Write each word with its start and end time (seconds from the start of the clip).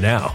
now. 0.00 0.34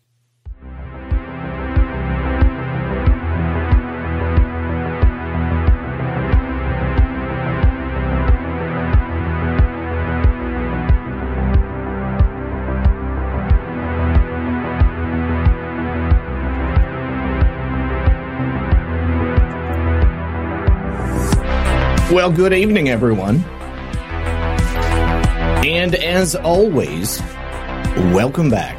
Well, 22.11 22.29
good 22.29 22.51
evening, 22.51 22.89
everyone. 22.89 23.37
And 25.65 25.95
as 25.95 26.35
always, 26.35 27.21
welcome 28.11 28.49
back. 28.49 28.75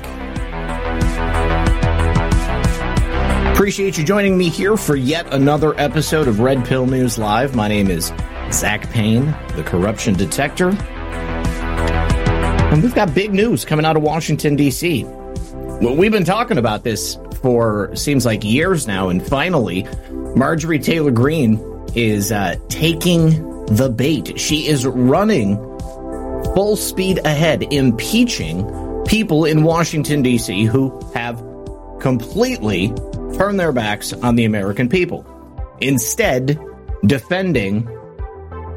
Appreciate 3.54 3.96
you 3.96 4.04
joining 4.04 4.36
me 4.36 4.50
here 4.50 4.76
for 4.76 4.96
yet 4.96 5.32
another 5.32 5.74
episode 5.80 6.28
of 6.28 6.40
Red 6.40 6.62
Pill 6.66 6.84
News 6.84 7.16
Live. 7.16 7.56
My 7.56 7.68
name 7.68 7.90
is 7.90 8.12
Zak 8.50 8.90
Paine, 8.90 9.34
the 9.56 9.62
corruption 9.64 10.12
detector. 10.12 10.68
And 12.68 12.82
we've 12.82 12.94
got 12.94 13.14
big 13.14 13.32
news 13.32 13.64
coming 13.64 13.86
out 13.86 13.96
of 13.96 14.02
Washington, 14.02 14.56
D.C. 14.56 15.04
Well, 15.04 15.96
we've 15.96 16.12
been 16.12 16.26
talking 16.26 16.58
about 16.58 16.84
this 16.84 17.16
for 17.40 17.96
seems 17.96 18.26
like 18.26 18.44
years 18.44 18.86
now, 18.86 19.08
and 19.08 19.26
finally, 19.26 19.86
Marjorie 20.36 20.78
Taylor 20.78 21.10
Greene 21.10 21.71
is 21.94 22.32
uh, 22.32 22.56
taking 22.68 23.66
the 23.66 23.88
bait. 23.88 24.38
She 24.38 24.66
is 24.66 24.86
running 24.86 25.56
full 26.54 26.76
speed 26.76 27.20
ahead, 27.24 27.72
impeaching 27.72 28.64
people 29.06 29.44
in 29.44 29.62
Washington, 29.62 30.22
D.C., 30.22 30.64
who 30.64 30.98
have 31.14 31.42
completely 32.00 32.88
turned 33.34 33.58
their 33.58 33.72
backs 33.72 34.12
on 34.12 34.36
the 34.36 34.44
American 34.44 34.88
people. 34.88 35.26
Instead, 35.80 36.58
defending 37.06 37.88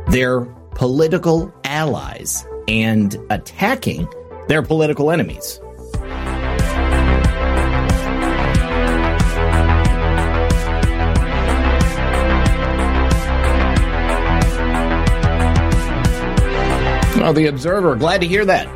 their 0.07 0.41
political 0.75 1.53
allies 1.63 2.45
and 2.67 3.17
attacking 3.29 4.07
their 4.47 4.61
political 4.61 5.11
enemies. 5.11 5.59
Oh, 17.17 17.33
the 17.33 17.47
Observer. 17.47 17.95
Glad 17.95 18.21
to 18.21 18.27
hear 18.27 18.45
that. 18.45 18.67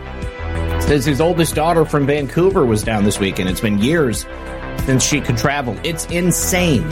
Says 0.83 1.05
his 1.05 1.21
oldest 1.21 1.55
daughter 1.55 1.85
from 1.85 2.05
Vancouver 2.05 2.65
was 2.65 2.83
down 2.83 3.03
this 3.03 3.19
weekend. 3.19 3.49
it's 3.49 3.59
been 3.59 3.79
years 3.79 4.25
since 4.85 5.03
she 5.03 5.21
could 5.21 5.37
travel. 5.37 5.77
It's 5.83 6.05
insane 6.05 6.87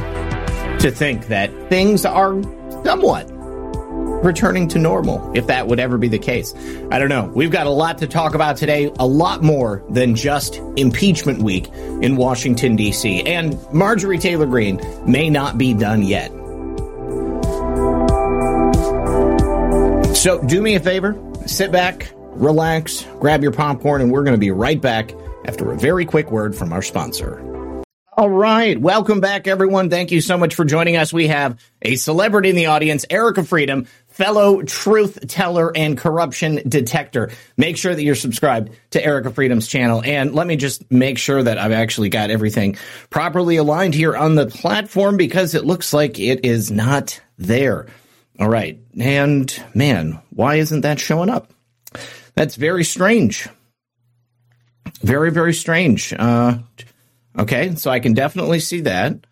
to 0.80 0.92
think 0.92 1.28
that 1.28 1.52
things 1.70 2.06
are 2.06 2.42
somewhat 2.84 3.32
returning 4.24 4.68
to 4.68 4.80
normal, 4.80 5.32
if 5.36 5.48
that 5.48 5.68
would 5.68 5.80
ever 5.80 5.98
be 5.98 6.08
the 6.08 6.20
case. 6.20 6.54
I 6.92 7.00
don't 7.00 7.10
know. 7.10 7.32
We've 7.34 7.52
got 7.52 7.66
a 7.66 7.72
lot 7.72 7.98
to 8.00 8.08
talk 8.08 8.36
about 8.36 8.58
today, 8.58 8.92
a 9.00 9.08
lot 9.08 9.42
more 9.42 9.84
than 9.90 10.16
just 10.16 10.58
impeachment 10.76 11.42
week 11.42 11.70
in 11.70 12.18
Washington, 12.18 12.76
D.C. 12.76 13.22
And 13.24 13.58
Marjorie 13.72 14.18
Taylor 14.18 14.46
Greene 14.46 14.82
may 15.06 15.30
not 15.30 15.58
be 15.58 15.74
done 15.74 16.04
yet. 16.04 16.30
So 20.16 20.42
do 20.44 20.62
me 20.62 20.76
a 20.76 20.80
favor 20.80 21.14
sit 21.50 21.72
back, 21.72 22.12
relax, 22.32 23.06
grab 23.20 23.44
your 23.44 23.52
popcorn, 23.52 24.02
and 24.02 24.12
we're 24.12 24.24
going 24.24 24.36
to 24.36 24.40
be 24.40 24.52
right 24.52 24.80
back 24.80 25.14
after 25.46 25.72
a 25.72 25.78
very 25.78 26.06
quick 26.06 26.32
word 26.32 26.56
from 26.56 26.74
our 26.74 26.82
sponsor. 26.82 27.44
All 28.18 28.32
right. 28.32 28.82
Welcome 28.82 29.20
back, 29.20 29.46
everyone. 29.46 29.92
Thank 29.92 30.10
you 30.10 30.22
so 30.22 30.40
much 30.40 30.56
for 30.56 30.66
joining 30.66 30.98
us. 30.98 31.14
We 31.14 31.28
have 31.28 31.60
a 31.84 31.96
celebrity 31.98 32.50
in 32.50 32.56
the 32.56 32.66
audience, 32.66 33.06
Erica 33.12 33.44
Freedom, 33.44 33.86
fellow 34.08 34.64
truth 34.64 35.28
teller 35.28 35.72
and 35.78 35.96
corruption 35.96 36.68
detector. 36.68 37.30
Make 37.58 37.78
sure 37.78 37.94
that 37.94 38.02
you're 38.02 38.16
subscribed 38.16 38.72
to 38.90 39.06
Erica 39.06 39.30
Freedom's 39.30 39.68
channel. 39.68 40.02
And 40.04 40.34
let 40.34 40.48
me 40.48 40.56
just 40.56 40.90
make 40.92 41.20
sure 41.20 41.44
that 41.44 41.60
I've 41.60 41.72
actually 41.72 42.10
got 42.10 42.32
everything 42.32 42.78
properly 43.12 43.58
aligned 43.58 43.94
here 43.94 44.18
on 44.18 44.34
the 44.34 44.48
platform 44.48 45.16
because 45.16 45.54
it 45.54 45.64
looks 45.64 45.94
like 45.94 46.20
it 46.20 46.44
is 46.44 46.72
not 46.72 47.22
there. 47.38 47.86
All 48.40 48.50
right. 48.50 48.80
And 49.00 49.64
man, 49.74 50.20
why 50.30 50.56
isn't 50.56 50.82
that 50.82 51.00
showing 51.00 51.30
up? 51.30 51.52
That's 52.36 52.56
very 52.56 52.84
strange. 52.84 53.48
Very, 55.02 55.32
very 55.32 55.54
strange. 55.54 56.14
Uh, 56.14 56.60
okay, 57.38 57.76
so 57.76 57.92
I 57.92 58.00
can 58.00 58.14
definitely 58.14 58.60
see 58.60 58.82
that. 58.82 59.26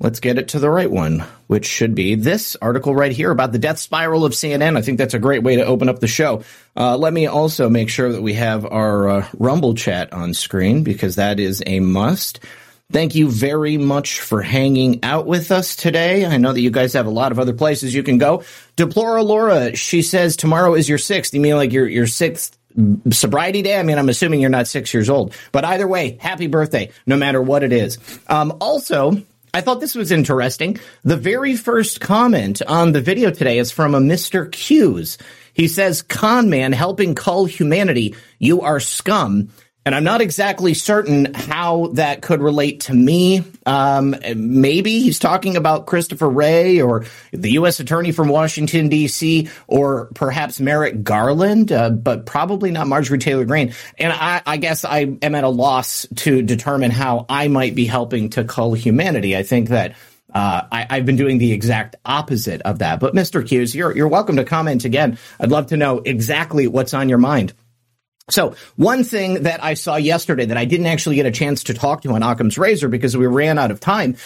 Let's 0.00 0.18
get 0.18 0.36
it 0.36 0.48
to 0.48 0.58
the 0.58 0.68
right 0.68 0.90
one, 0.90 1.20
which 1.46 1.64
should 1.64 1.94
be 1.94 2.16
this 2.16 2.56
article 2.60 2.92
right 2.92 3.12
here 3.12 3.30
about 3.30 3.52
the 3.52 3.60
death 3.60 3.78
spiral 3.78 4.24
of 4.24 4.32
CNN. 4.32 4.76
I 4.76 4.82
think 4.82 4.98
that's 4.98 5.14
a 5.14 5.20
great 5.20 5.44
way 5.44 5.54
to 5.56 5.64
open 5.64 5.88
up 5.88 6.00
the 6.00 6.08
show. 6.08 6.42
Uh, 6.76 6.96
let 6.96 7.12
me 7.12 7.26
also 7.26 7.70
make 7.70 7.88
sure 7.88 8.10
that 8.10 8.22
we 8.22 8.34
have 8.34 8.66
our 8.66 9.08
uh, 9.08 9.28
Rumble 9.38 9.74
chat 9.74 10.12
on 10.12 10.34
screen 10.34 10.82
because 10.82 11.14
that 11.14 11.38
is 11.38 11.62
a 11.64 11.78
must. 11.78 12.40
Thank 12.92 13.14
you 13.14 13.30
very 13.30 13.78
much 13.78 14.20
for 14.20 14.42
hanging 14.42 15.02
out 15.02 15.26
with 15.26 15.50
us 15.50 15.76
today. 15.76 16.26
I 16.26 16.36
know 16.36 16.52
that 16.52 16.60
you 16.60 16.70
guys 16.70 16.92
have 16.92 17.06
a 17.06 17.10
lot 17.10 17.32
of 17.32 17.38
other 17.38 17.54
places 17.54 17.94
you 17.94 18.02
can 18.02 18.18
go. 18.18 18.44
Deplora 18.76 19.24
Laura, 19.24 19.74
she 19.74 20.02
says 20.02 20.36
tomorrow 20.36 20.74
is 20.74 20.90
your 20.90 20.98
sixth. 20.98 21.32
You 21.32 21.40
mean 21.40 21.56
like 21.56 21.72
your 21.72 21.88
your 21.88 22.06
sixth 22.06 22.58
sobriety 23.10 23.62
day? 23.62 23.78
I 23.78 23.82
mean, 23.82 23.96
I'm 23.96 24.10
assuming 24.10 24.42
you're 24.42 24.50
not 24.50 24.68
six 24.68 24.92
years 24.92 25.08
old, 25.08 25.34
but 25.52 25.64
either 25.64 25.88
way, 25.88 26.18
happy 26.20 26.48
birthday, 26.48 26.90
no 27.06 27.16
matter 27.16 27.40
what 27.40 27.62
it 27.62 27.72
is. 27.72 27.98
Um, 28.28 28.58
also, 28.60 29.22
I 29.54 29.62
thought 29.62 29.80
this 29.80 29.94
was 29.94 30.12
interesting. 30.12 30.78
The 31.02 31.16
very 31.16 31.56
first 31.56 31.98
comment 32.00 32.60
on 32.60 32.92
the 32.92 33.00
video 33.00 33.30
today 33.30 33.58
is 33.58 33.72
from 33.72 33.94
a 33.94 34.00
Mr. 34.00 34.52
Q's. 34.52 35.16
He 35.54 35.68
says, 35.68 36.02
con 36.02 36.50
man 36.50 36.72
helping 36.72 37.14
cull 37.14 37.44
humanity. 37.44 38.16
You 38.38 38.62
are 38.62 38.80
scum. 38.80 39.50
And 39.84 39.96
I'm 39.96 40.04
not 40.04 40.20
exactly 40.20 40.74
certain 40.74 41.34
how 41.34 41.88
that 41.94 42.22
could 42.22 42.40
relate 42.40 42.80
to 42.82 42.94
me. 42.94 43.42
Um, 43.66 44.14
maybe 44.36 45.00
he's 45.00 45.18
talking 45.18 45.56
about 45.56 45.86
Christopher 45.86 46.28
Wray 46.28 46.80
or 46.80 47.04
the 47.32 47.52
U.S. 47.52 47.80
Attorney 47.80 48.12
from 48.12 48.28
Washington, 48.28 48.88
D.C., 48.88 49.48
or 49.66 50.06
perhaps 50.14 50.60
Merrick 50.60 51.02
Garland, 51.02 51.72
uh, 51.72 51.90
but 51.90 52.26
probably 52.26 52.70
not 52.70 52.86
Marjorie 52.86 53.18
Taylor 53.18 53.44
Greene. 53.44 53.74
And 53.98 54.12
I, 54.12 54.40
I, 54.46 54.56
guess 54.56 54.84
I 54.84 55.16
am 55.20 55.34
at 55.34 55.42
a 55.42 55.48
loss 55.48 56.06
to 56.16 56.42
determine 56.42 56.92
how 56.92 57.26
I 57.28 57.48
might 57.48 57.74
be 57.74 57.86
helping 57.86 58.30
to 58.30 58.44
cull 58.44 58.74
humanity. 58.74 59.36
I 59.36 59.42
think 59.42 59.70
that 59.70 59.96
uh, 60.32 60.62
I, 60.70 60.94
have 60.96 61.06
been 61.06 61.16
doing 61.16 61.38
the 61.38 61.52
exact 61.52 61.96
opposite 62.04 62.62
of 62.62 62.78
that. 62.78 63.00
But 63.00 63.14
Mr. 63.14 63.46
Hughes, 63.46 63.74
you're, 63.74 63.94
you're 63.94 64.08
welcome 64.08 64.36
to 64.36 64.44
comment 64.44 64.84
again. 64.84 65.18
I'd 65.40 65.50
love 65.50 65.66
to 65.68 65.76
know 65.76 65.98
exactly 65.98 66.68
what's 66.68 66.94
on 66.94 67.08
your 67.08 67.18
mind. 67.18 67.52
So 68.30 68.54
one 68.76 69.04
thing 69.04 69.42
that 69.42 69.62
I 69.62 69.74
saw 69.74 69.96
yesterday 69.96 70.46
that 70.46 70.56
I 70.56 70.64
didn't 70.64 70.86
actually 70.86 71.16
get 71.16 71.26
a 71.26 71.30
chance 71.30 71.64
to 71.64 71.74
talk 71.74 72.02
to 72.02 72.12
on 72.12 72.22
Occam's 72.22 72.56
Razor 72.56 72.88
because 72.88 73.16
we 73.16 73.26
ran 73.26 73.58
out 73.58 73.70
of 73.70 73.80
time 73.80 74.16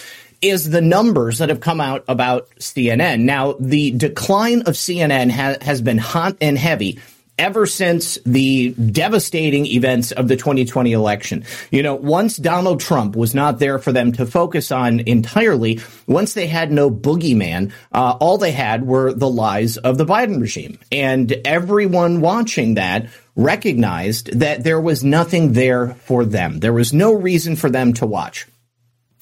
is 0.42 0.68
the 0.68 0.82
numbers 0.82 1.38
that 1.38 1.48
have 1.48 1.60
come 1.60 1.80
out 1.80 2.04
about 2.08 2.50
CNN. 2.58 3.20
Now, 3.20 3.54
the 3.58 3.92
decline 3.92 4.60
of 4.60 4.74
CNN 4.74 5.30
ha- 5.30 5.56
has 5.62 5.80
been 5.80 5.98
hot 5.98 6.36
and 6.40 6.58
heavy 6.58 6.98
ever 7.38 7.66
since 7.66 8.18
the 8.24 8.70
devastating 8.70 9.66
events 9.66 10.12
of 10.12 10.28
the 10.28 10.36
2020 10.36 10.92
election. 10.92 11.44
You 11.70 11.82
know, 11.82 11.94
once 11.94 12.36
Donald 12.36 12.80
Trump 12.80 13.14
was 13.14 13.34
not 13.34 13.58
there 13.58 13.78
for 13.78 13.92
them 13.92 14.12
to 14.12 14.26
focus 14.26 14.72
on 14.72 15.00
entirely, 15.00 15.80
once 16.06 16.34
they 16.34 16.46
had 16.46 16.72
no 16.72 16.90
boogeyman, 16.90 17.72
uh, 17.92 18.16
all 18.20 18.38
they 18.38 18.52
had 18.52 18.86
were 18.86 19.12
the 19.12 19.28
lies 19.28 19.76
of 19.76 19.98
the 19.98 20.06
Biden 20.06 20.40
regime. 20.40 20.78
And 20.90 21.30
everyone 21.44 22.20
watching 22.20 22.74
that 22.74 23.08
recognized 23.36 24.40
that 24.40 24.64
there 24.64 24.80
was 24.80 25.04
nothing 25.04 25.52
there 25.52 25.88
for 25.94 26.24
them. 26.24 26.58
There 26.60 26.72
was 26.72 26.92
no 26.92 27.12
reason 27.12 27.54
for 27.54 27.70
them 27.70 27.92
to 27.94 28.06
watch. 28.06 28.46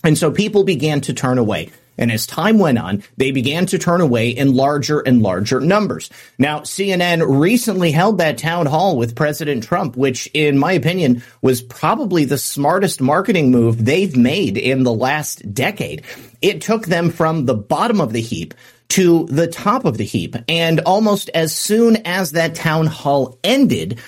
And 0.04 0.16
so 0.16 0.30
people 0.30 0.64
began 0.64 1.00
to 1.02 1.12
turn 1.12 1.38
away. 1.38 1.70
And 1.96 2.10
as 2.10 2.26
time 2.26 2.58
went 2.58 2.78
on, 2.78 3.04
they 3.16 3.30
began 3.30 3.66
to 3.66 3.78
turn 3.78 4.00
away 4.00 4.30
in 4.30 4.54
larger 4.54 5.00
and 5.00 5.22
larger 5.22 5.60
numbers. 5.60 6.10
Now, 6.38 6.60
CNN 6.60 7.40
recently 7.40 7.92
held 7.92 8.18
that 8.18 8.38
town 8.38 8.66
hall 8.66 8.96
with 8.96 9.14
President 9.14 9.62
Trump, 9.62 9.96
which, 9.96 10.28
in 10.34 10.58
my 10.58 10.72
opinion, 10.72 11.22
was 11.40 11.62
probably 11.62 12.24
the 12.24 12.38
smartest 12.38 13.00
marketing 13.00 13.52
move 13.52 13.84
they've 13.84 14.16
made 14.16 14.58
in 14.58 14.82
the 14.82 14.92
last 14.92 15.54
decade. 15.54 16.02
It 16.42 16.60
took 16.60 16.86
them 16.86 17.10
from 17.10 17.46
the 17.46 17.54
bottom 17.54 18.00
of 18.00 18.12
the 18.12 18.20
heap 18.20 18.54
to 18.90 19.26
the 19.26 19.46
top 19.46 19.84
of 19.84 19.96
the 19.98 20.04
heap. 20.04 20.36
And 20.48 20.80
almost 20.80 21.30
as 21.30 21.56
soon 21.56 21.96
as 22.04 22.32
that 22.32 22.54
town 22.54 22.86
hall 22.86 23.38
ended, 23.42 23.98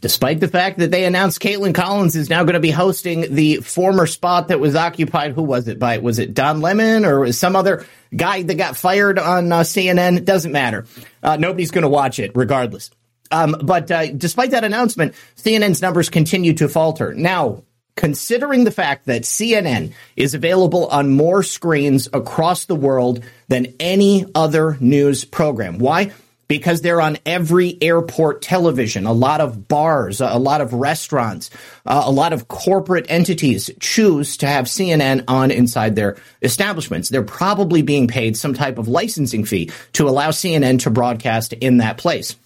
despite 0.00 0.38
the 0.38 0.48
fact 0.48 0.78
that 0.80 0.90
they 0.90 1.06
announced 1.06 1.40
Kaitlan 1.40 1.74
Collins 1.74 2.14
is 2.14 2.28
now 2.28 2.42
going 2.44 2.54
to 2.54 2.60
be 2.60 2.70
hosting 2.70 3.34
the 3.34 3.56
former 3.56 4.06
spot 4.06 4.48
that 4.48 4.60
was 4.60 4.76
occupied. 4.76 5.32
Who 5.32 5.42
was 5.42 5.66
it 5.66 5.78
by? 5.78 5.96
Was 5.98 6.18
it 6.18 6.34
Don 6.34 6.60
Lemon 6.60 7.06
or 7.06 7.20
was 7.20 7.38
some 7.38 7.56
other 7.56 7.86
guy 8.14 8.42
that 8.42 8.56
got 8.56 8.76
fired 8.76 9.18
on 9.18 9.50
uh, 9.50 9.60
CNN? 9.60 10.18
It 10.18 10.26
doesn't 10.26 10.52
matter. 10.52 10.84
Uh, 11.22 11.36
nobody's 11.36 11.70
going 11.70 11.82
to 11.82 11.88
watch 11.88 12.18
it 12.18 12.32
regardless. 12.34 12.90
Um, 13.30 13.56
but 13.62 13.90
uh, 13.90 14.12
despite 14.12 14.50
that 14.50 14.62
announcement, 14.62 15.14
CNN's 15.36 15.80
numbers 15.80 16.10
continue 16.10 16.52
to 16.52 16.68
falter. 16.68 17.14
Now, 17.14 17.64
considering 17.96 18.64
the 18.64 18.70
fact 18.70 19.06
that 19.06 19.22
CNN 19.22 19.92
is 20.16 20.34
available 20.34 20.86
on 20.88 21.10
more 21.10 21.42
screens 21.42 22.08
across 22.12 22.64
the 22.64 22.74
world 22.74 23.24
than 23.48 23.74
any 23.78 24.26
other 24.34 24.76
news 24.80 25.24
program. 25.24 25.78
Why? 25.78 26.12
because 26.48 26.82
they're 26.82 27.00
on 27.00 27.18
every 27.24 27.78
airport 27.80 28.42
television. 28.42 29.06
A 29.06 29.12
lot 29.12 29.40
of 29.40 29.68
bars, 29.68 30.20
a 30.20 30.38
lot 30.38 30.60
of 30.60 30.72
restaurants, 30.72 31.50
uh, 31.86 32.02
a 32.04 32.10
lot 32.10 32.32
of 32.32 32.48
corporate 32.48 33.06
entities 33.08 33.70
choose 33.80 34.36
to 34.38 34.46
have 34.46 34.66
CNN 34.66 35.24
on 35.28 35.50
inside 35.50 35.96
their 35.96 36.16
establishments. 36.42 37.08
They're 37.08 37.22
probably 37.22 37.82
being 37.82 38.08
paid 38.08 38.36
some 38.36 38.54
type 38.54 38.78
of 38.78 38.88
licensing 38.88 39.44
fee 39.44 39.70
to 39.94 40.08
allow 40.08 40.30
CNN 40.30 40.80
to 40.80 40.90
broadcast 40.90 41.52
in 41.54 41.78
that 41.78 41.98
place. 41.98 42.36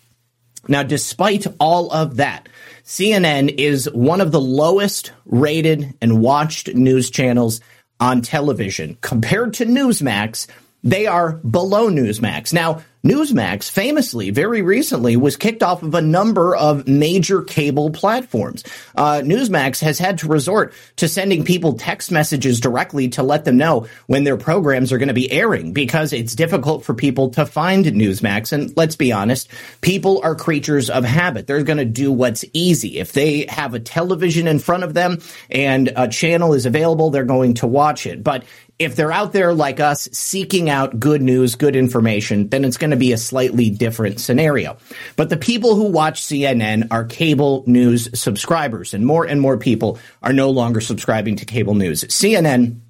Now, 0.69 0.83
despite 0.83 1.47
all 1.59 1.91
of 1.93 2.17
that, 2.17 2.49
CNN 2.89 3.55
is 3.59 3.85
one 3.93 4.23
of 4.23 4.33
the 4.33 4.41
lowest 4.41 5.13
rated 5.27 5.95
and 6.01 6.23
watched 6.23 6.75
news 6.75 7.11
channels 7.11 7.61
on 8.01 8.23
television 8.23 8.97
compared 9.03 9.53
to 9.53 9.67
Newsmax. 9.67 10.47
They 10.83 11.07
are 11.07 11.33
below 11.33 11.91
Newsmax. 11.91 12.51
Now, 12.55 12.83
Newsmax 13.05 13.71
famously, 13.71 14.31
very 14.31 14.63
recently, 14.63 15.17
was 15.17 15.37
kicked 15.37 15.63
off 15.63 15.83
of 15.83 15.95
a 15.95 16.03
number 16.03 16.57
of 16.57 16.89
major 16.89 17.43
cable 17.43 17.91
platforms. 17.91 18.65
Uh, 18.97 19.21
Newsmax 19.25 19.81
has 19.81 19.99
had 19.99 20.19
to 20.19 20.29
resort 20.29 20.75
to 20.97 21.09
sending 21.09 21.45
people 21.45 21.75
text 21.75 22.11
messages 22.11 22.61
directly 22.61 23.09
to 23.11 23.23
let 23.23 23.45
them 23.45 23.57
know 23.57 23.87
when 24.07 24.25
their 24.25 24.37
programs 24.37 24.93
are 24.93 24.99
going 24.99 25.09
to 25.09 25.15
be 25.15 25.31
airing 25.31 25.73
because 25.73 26.13
it's 26.13 26.35
difficult 26.35 26.85
for 26.85 26.95
people 26.95 27.31
to 27.31 27.47
find 27.47 27.85
Newsmax. 27.85 28.53
And 28.53 28.77
let's 28.77 28.97
be 28.97 29.13
honest, 29.13 29.49
people 29.81 30.21
are 30.23 30.35
creatures 30.35 30.91
of 30.91 31.05
habit. 31.05 31.47
They're 31.47 31.63
going 31.63 31.79
to 31.79 31.85
do 31.85 32.11
what's 32.11 32.45
easy. 32.53 32.99
If 32.99 33.13
they 33.13 33.47
have 33.49 33.75
a 33.75 33.81
television 33.81 34.49
in 34.49 34.59
front 34.59 34.83
of 34.83 34.95
them 34.95 35.19
and 35.51 35.93
a 35.95 36.09
channel 36.09 36.53
is 36.53 36.67
available, 36.67 37.11
they're 37.11 37.25
going 37.25 37.55
to 37.55 37.67
watch 37.67 38.07
it. 38.07 38.25
But 38.25 38.45
if 38.79 38.95
they're 38.95 39.13
out 39.13 39.33
there 39.33 39.53
like 39.53 39.81
us 39.81 40.09
seeking 40.13 40.71
out 40.71 41.01
good 41.01 41.21
news, 41.21 41.57
good 41.57 41.75
information, 41.75 42.49
then 42.49 42.65
it's 42.65 42.77
going 42.77 42.93
to 42.93 42.97
be 42.97 43.13
a 43.13 43.19
slightly 43.19 43.71
different 43.71 44.21
scenario. 44.21 44.77
But 45.17 45.31
the 45.31 45.37
people 45.37 45.75
who 45.75 45.85
watch 45.85 46.23
CNN 46.23 46.89
are 46.91 47.05
cable 47.05 47.65
news 47.67 48.09
subscribers, 48.19 48.95
and 48.95 49.05
more 49.05 49.25
and 49.27 49.41
more 49.41 49.59
people 49.59 49.99
are 50.23 50.33
no 50.33 50.51
longer 50.51 50.81
subscribing 50.81 51.37
to 51.37 51.45
cable 51.45 51.75
news. 51.75 52.05
CNN 52.05 52.81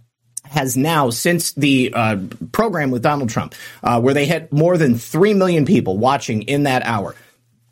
has 0.44 0.76
now, 0.76 1.10
since 1.10 1.52
the 1.52 1.92
uh, 1.94 2.18
program 2.52 2.90
with 2.90 3.02
Donald 3.02 3.30
Trump, 3.30 3.54
uh, 3.82 4.00
where 4.00 4.14
they 4.14 4.26
had 4.26 4.52
more 4.52 4.76
than 4.76 4.96
3 4.96 5.34
million 5.34 5.64
people 5.64 5.96
watching 5.96 6.42
in 6.42 6.64
that 6.64 6.82
hour, 6.82 7.14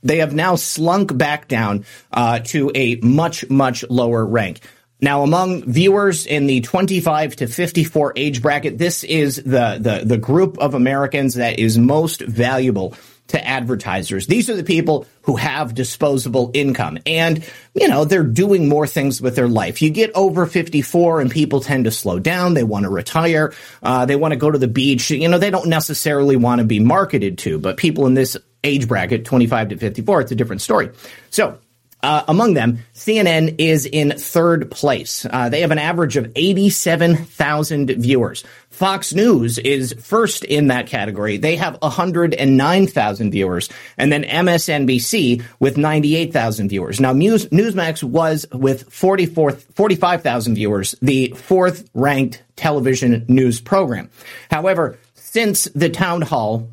they 0.02 0.18
have 0.18 0.34
now 0.34 0.56
slunk 0.56 1.16
back 1.16 1.48
down 1.48 1.84
uh, 2.12 2.38
to 2.40 2.70
a 2.74 2.96
much, 2.96 3.48
much 3.50 3.84
lower 3.90 4.24
rank. 4.24 4.60
Now, 5.00 5.22
among 5.22 5.70
viewers 5.70 6.26
in 6.26 6.46
the 6.46 6.62
25 6.62 7.36
to 7.36 7.46
54 7.46 8.14
age 8.16 8.40
bracket, 8.40 8.78
this 8.78 9.04
is 9.04 9.36
the, 9.36 9.78
the, 9.78 10.02
the 10.04 10.16
group 10.16 10.58
of 10.58 10.74
Americans 10.74 11.34
that 11.34 11.58
is 11.58 11.76
most 11.76 12.22
valuable 12.22 12.94
to 13.28 13.46
advertisers. 13.46 14.26
These 14.26 14.48
are 14.48 14.56
the 14.56 14.64
people 14.64 15.06
who 15.22 15.36
have 15.36 15.74
disposable 15.74 16.50
income 16.54 16.98
and, 17.06 17.44
you 17.74 17.88
know, 17.88 18.04
they're 18.04 18.22
doing 18.22 18.68
more 18.68 18.86
things 18.86 19.20
with 19.20 19.34
their 19.34 19.48
life. 19.48 19.82
You 19.82 19.90
get 19.90 20.12
over 20.14 20.46
54 20.46 21.20
and 21.20 21.30
people 21.30 21.60
tend 21.60 21.84
to 21.84 21.90
slow 21.90 22.18
down. 22.18 22.54
They 22.54 22.62
want 22.62 22.84
to 22.84 22.90
retire. 22.90 23.52
Uh, 23.82 24.06
they 24.06 24.16
want 24.16 24.32
to 24.32 24.38
go 24.38 24.50
to 24.50 24.58
the 24.58 24.68
beach. 24.68 25.10
You 25.10 25.28
know, 25.28 25.38
they 25.38 25.50
don't 25.50 25.68
necessarily 25.68 26.36
want 26.36 26.60
to 26.60 26.64
be 26.64 26.78
marketed 26.78 27.38
to, 27.38 27.58
but 27.58 27.76
people 27.76 28.06
in 28.06 28.14
this 28.14 28.36
age 28.62 28.86
bracket, 28.88 29.24
25 29.24 29.70
to 29.70 29.76
54, 29.76 30.20
it's 30.20 30.32
a 30.32 30.36
different 30.36 30.62
story. 30.62 30.90
So 31.30 31.58
uh, 32.06 32.24
among 32.28 32.54
them, 32.54 32.78
CNN 32.94 33.56
is 33.58 33.84
in 33.84 34.12
third 34.12 34.70
place. 34.70 35.26
Uh, 35.28 35.48
they 35.48 35.60
have 35.60 35.72
an 35.72 35.78
average 35.78 36.16
of 36.16 36.30
87,000 36.36 37.90
viewers. 37.90 38.44
Fox 38.70 39.12
News 39.12 39.58
is 39.58 39.94
first 40.00 40.44
in 40.44 40.68
that 40.68 40.86
category. 40.86 41.36
They 41.36 41.56
have 41.56 41.76
109,000 41.80 43.30
viewers. 43.30 43.68
And 43.98 44.12
then 44.12 44.22
MSNBC 44.22 45.42
with 45.58 45.76
98,000 45.76 46.68
viewers. 46.68 47.00
Now, 47.00 47.12
News, 47.12 47.46
Newsmax 47.46 48.02
was 48.02 48.46
with 48.52 48.92
45,000 48.92 50.54
viewers, 50.54 50.94
the 51.02 51.34
fourth 51.36 51.88
ranked 51.92 52.42
television 52.54 53.24
news 53.28 53.60
program. 53.60 54.10
However, 54.50 54.98
since 55.14 55.64
the 55.74 55.90
town 55.90 56.22
hall 56.22 56.70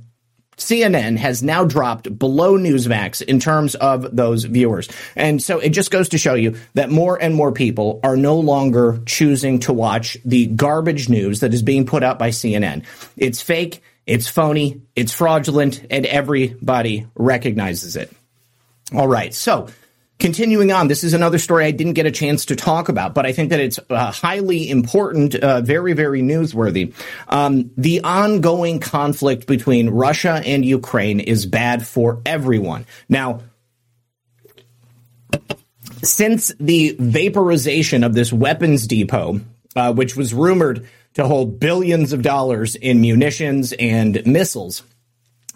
CNN 0.58 1.18
has 1.18 1.44
now 1.44 1.64
dropped 1.64 2.18
below 2.18 2.58
Newsmax 2.58 3.22
in 3.22 3.40
terms 3.40 3.76
of 3.76 4.16
those 4.16 4.44
viewers. 4.44 4.90
And 5.16 5.42
so 5.42 5.60
it 5.60 5.70
just 5.70 5.92
goes 5.92 6.10
to 6.10 6.18
show 6.18 6.34
you 6.34 6.56
that 6.74 6.90
more 6.90 7.22
and 7.22 7.36
more 7.36 7.52
people 7.52 8.00
are 8.04 8.18
no 8.18 8.38
longer 8.38 9.00
choosing 9.06 9.60
to 9.60 9.74
watch 9.74 10.18
the 10.26 10.48
garbage 10.48 11.10
news 11.10 11.42
that 11.42 11.54
is 11.54 11.64
being 11.64 11.86
put 11.86 12.04
out 12.04 12.20
by 12.20 12.30
CNN. 12.30 12.86
It's 13.18 13.42
fake, 13.42 13.82
it's 14.06 14.28
phony, 14.28 14.82
it's 14.96 15.14
fraudulent, 15.14 15.86
and 15.90 16.06
everybody 16.06 17.08
recognizes 17.16 17.96
it. 17.96 18.12
All 18.94 19.08
right. 19.08 19.34
So 19.34 19.70
Continuing 20.24 20.72
on, 20.72 20.88
this 20.88 21.04
is 21.04 21.14
another 21.14 21.38
story 21.38 21.66
I 21.66 21.72
didn't 21.72 21.96
get 21.96 22.06
a 22.06 22.12
chance 22.12 22.46
to 22.46 22.56
talk 22.56 22.88
about, 22.88 23.14
but 23.14 23.26
I 23.26 23.34
think 23.34 23.50
that 23.50 23.60
it's 23.60 23.78
uh, 23.90 24.10
highly 24.10 24.70
important, 24.70 25.36
uh, 25.36 25.60
very, 25.60 25.92
very 25.92 26.22
newsworthy. 26.22 26.94
Um, 27.28 27.72
the 27.76 28.06
ongoing 28.06 28.80
conflict 28.80 29.48
between 29.48 29.90
Russia 29.90 30.42
and 30.46 30.64
Ukraine 30.64 31.20
is 31.20 31.46
bad 31.46 31.86
for 31.86 32.22
everyone. 32.26 32.86
Now, 33.10 33.42
since 36.04 36.54
the 36.58 36.96
vaporization 36.98 38.06
of 38.06 38.14
this 38.14 38.32
weapons 38.32 38.88
depot, 38.88 39.42
uh, 39.76 39.92
which 39.92 40.16
was 40.16 40.34
rumored 40.34 40.88
to 41.16 41.28
hold 41.28 41.60
billions 41.60 42.14
of 42.14 42.22
dollars 42.22 42.78
in 42.78 43.02
munitions 43.02 43.74
and 43.74 44.26
missiles, 44.26 44.84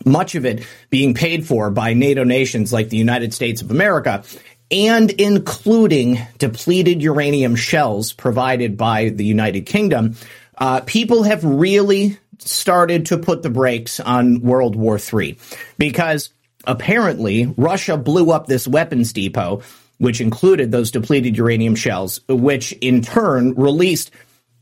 much 0.05 0.35
of 0.35 0.45
it 0.45 0.65
being 0.89 1.13
paid 1.13 1.47
for 1.47 1.71
by 1.71 1.93
NATO 1.93 2.25
nations 2.25 2.73
like 2.73 2.89
the 2.89 2.97
United 2.97 3.33
States 3.33 3.61
of 3.61 3.71
America, 3.71 4.23
and 4.71 5.11
including 5.11 6.19
depleted 6.37 7.01
uranium 7.01 7.55
shells 7.55 8.13
provided 8.13 8.77
by 8.77 9.09
the 9.09 9.25
United 9.25 9.65
Kingdom, 9.65 10.15
uh, 10.57 10.81
people 10.81 11.23
have 11.23 11.43
really 11.43 12.17
started 12.39 13.07
to 13.07 13.17
put 13.17 13.43
the 13.43 13.49
brakes 13.49 13.99
on 13.99 14.41
World 14.41 14.75
War 14.75 14.99
III 14.99 15.37
because 15.77 16.31
apparently 16.65 17.53
Russia 17.57 17.97
blew 17.97 18.31
up 18.31 18.47
this 18.47 18.67
weapons 18.67 19.13
depot, 19.13 19.61
which 19.97 20.21
included 20.21 20.71
those 20.71 20.91
depleted 20.91 21.37
uranium 21.37 21.75
shells, 21.75 22.19
which 22.27 22.71
in 22.73 23.01
turn 23.01 23.53
released 23.55 24.11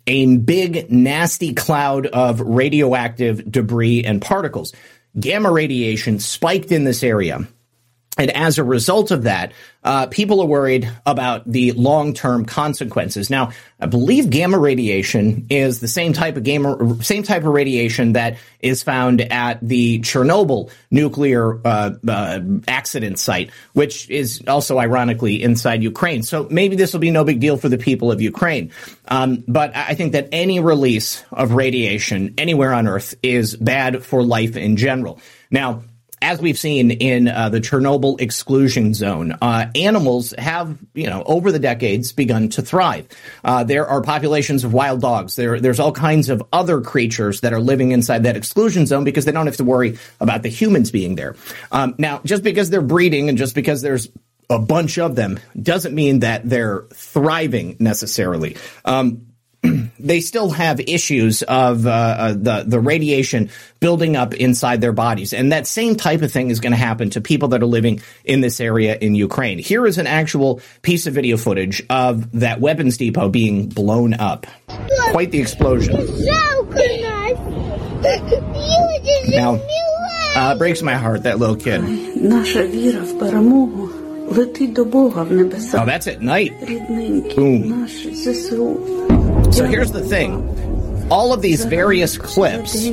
a 0.07 0.38
big, 0.38 0.91
nasty 0.91 1.53
cloud 1.53 2.05
of 2.05 2.39
radioactive 2.39 3.50
debris 3.51 4.03
and 4.03 4.21
particles. 4.21 4.74
Gamma 5.19 5.51
radiation 5.51 6.19
spiked 6.19 6.71
in 6.71 6.83
this 6.83 7.01
area 7.01 7.47
And 8.17 8.31
as 8.31 8.57
a 8.57 8.63
result 8.63 9.12
of 9.12 9.24
that, 9.24 9.51
uh, 9.84 10.07
people 10.07 10.41
are 10.41 10.48
worried 10.48 10.89
about 11.05 11.50
the 11.51 11.74
long-term 11.74 12.45
consequences. 12.45 13.29
Now, 13.29 13.51
I 13.79 13.88
believe 13.88 14.29
gamma 14.29 14.57
radiation 14.57 15.48
is 15.50 15.81
the 15.81 15.88
same 15.88 16.13
type 16.13 16.38
of 16.38 16.43
gamma, 16.43 17.03
same 17.03 17.24
type 17.24 17.43
of 17.43 17.53
radiation 17.53 18.13
that 18.13 18.38
is 18.62 18.84
found 18.84 19.19
at 19.22 19.60
the 19.62 20.00
Chernobyl 20.00 20.72
nuclear 20.89 21.60
uh, 21.67 21.91
uh, 22.07 22.39
accident 22.67 23.19
site, 23.19 23.51
which 23.74 24.10
is 24.10 24.41
also 24.48 24.79
ironically 24.79 25.43
inside 25.43 25.84
Ukraine. 25.84 26.24
So 26.24 26.48
maybe 26.50 26.77
this 26.77 26.93
will 26.93 27.01
be 27.01 27.12
no 27.12 27.25
big 27.25 27.41
deal 27.41 27.57
for 27.57 27.67
the 27.67 27.77
people 27.77 28.12
of 28.12 28.22
Ukraine. 28.22 28.72
Um, 29.10 29.43
but 29.45 29.75
I 29.75 29.93
think 29.93 30.13
that 30.13 30.29
any 30.31 30.60
release 30.62 31.24
of 31.31 31.51
radiation 31.51 32.34
anywhere 32.38 32.74
on 32.74 32.88
Earth 32.88 33.13
is 33.22 33.55
bad 33.57 34.03
for 34.03 34.24
life 34.24 34.55
in 34.55 34.77
general. 34.77 35.19
Now, 35.51 35.84
as 36.25 36.41
we've 36.41 36.58
seen 36.58 36.89
in 36.89 37.27
uh, 37.27 37.50
the 37.50 37.62
Chernobyl 37.62 38.20
exclusion 38.20 38.96
zone, 38.96 39.38
uh, 39.44 39.67
animals 39.75 40.34
have, 40.39 40.75
you 40.96 41.08
know, 41.08 41.22
over 41.27 41.51
the 41.51 41.60
decades 41.60 42.13
begun 42.13 42.50
to 42.50 42.63
thrive. 42.63 43.08
Uh, 43.44 43.63
there 43.63 43.86
are 43.86 44.01
populations 44.01 44.63
of 44.63 44.74
wild 44.74 45.01
dogs. 45.01 45.36
There, 45.36 45.60
there's 45.60 45.79
all 45.79 45.91
kinds 45.91 46.29
of 46.29 46.41
other 46.51 46.82
creatures 46.82 47.41
that 47.41 47.53
are 47.53 47.60
living 47.60 47.91
inside 47.91 48.24
that 48.24 48.36
exclusion 48.36 48.88
zone 48.88 49.03
because 49.03 49.25
they 49.25 49.32
don't 49.32 49.46
have 49.46 49.58
to 49.58 49.63
worry 49.63 50.00
about 50.20 50.41
the 50.41 50.50
humans 50.50 50.89
being 50.89 51.13
there. 51.13 51.36
Um, 51.72 51.94
now, 52.00 52.22
just 52.25 52.41
because 52.41 52.72
they're 52.72 52.82
breeding 52.82 53.29
and 53.29 53.38
just 53.38 53.53
because 53.53 53.84
there's 53.84 54.10
a 54.50 54.58
bunch 54.58 54.98
of 54.98 55.15
them 55.15 55.39
doesn't 55.62 55.94
mean 55.94 56.20
that 56.22 56.50
they're 56.50 56.88
thriving 56.91 57.77
necessarily. 57.79 58.58
Um, 58.84 59.27
they 60.00 60.19
still 60.19 60.50
have 60.50 60.79
issues 60.79 61.41
of 61.43 61.86
uh, 61.86 61.89
uh, 61.89 62.34
the 62.34 62.63
the 62.67 62.79
radiation 62.79 63.50
building 63.79 64.15
up 64.15 64.34
inside 64.34 64.81
their 64.81 64.93
bodies, 64.93 65.34
and 65.34 65.51
that 65.51 65.67
same 65.67 65.95
type 65.95 66.22
of 66.22 66.31
thing 66.31 66.50
is 66.50 66.60
going 66.60 66.72
to 66.72 66.77
happen 66.77 67.10
to 67.12 67.22
people 67.22 67.50
that 67.50 67.62
are 67.62 67.67
living 67.67 68.01
in 68.24 68.41
this 68.41 68.60
area 68.60 68.98
in 68.98 69.15
Ukraine. 69.15 69.57
Here 69.60 69.86
is 69.86 69.98
an 69.98 70.07
actual 70.07 70.62
piece 70.81 71.07
of 71.07 71.13
video 71.13 71.38
footage 71.38 71.84
of 71.89 72.31
that 72.39 72.60
weapons 72.60 72.98
depot 72.98 73.29
being 73.29 73.67
blown 73.69 74.13
up. 74.13 74.48
Quite 75.12 75.31
the 75.31 75.39
explosion. 75.41 75.95
Now, 79.36 79.55
uh, 80.36 80.53
it 80.53 80.57
breaks 80.60 80.81
my 80.81 80.95
heart 80.95 81.24
that 81.24 81.39
little 81.39 81.55
kid. 81.55 81.81
Oh, 85.74 85.86
that's 85.86 86.07
at 86.07 86.22
night. 86.22 86.51
Boom. 87.36 87.88
So 89.51 89.65
here's 89.65 89.91
the 89.91 90.01
thing. 90.01 91.07
All 91.11 91.33
of 91.33 91.41
these 91.41 91.65
various 91.65 92.17
clips, 92.17 92.89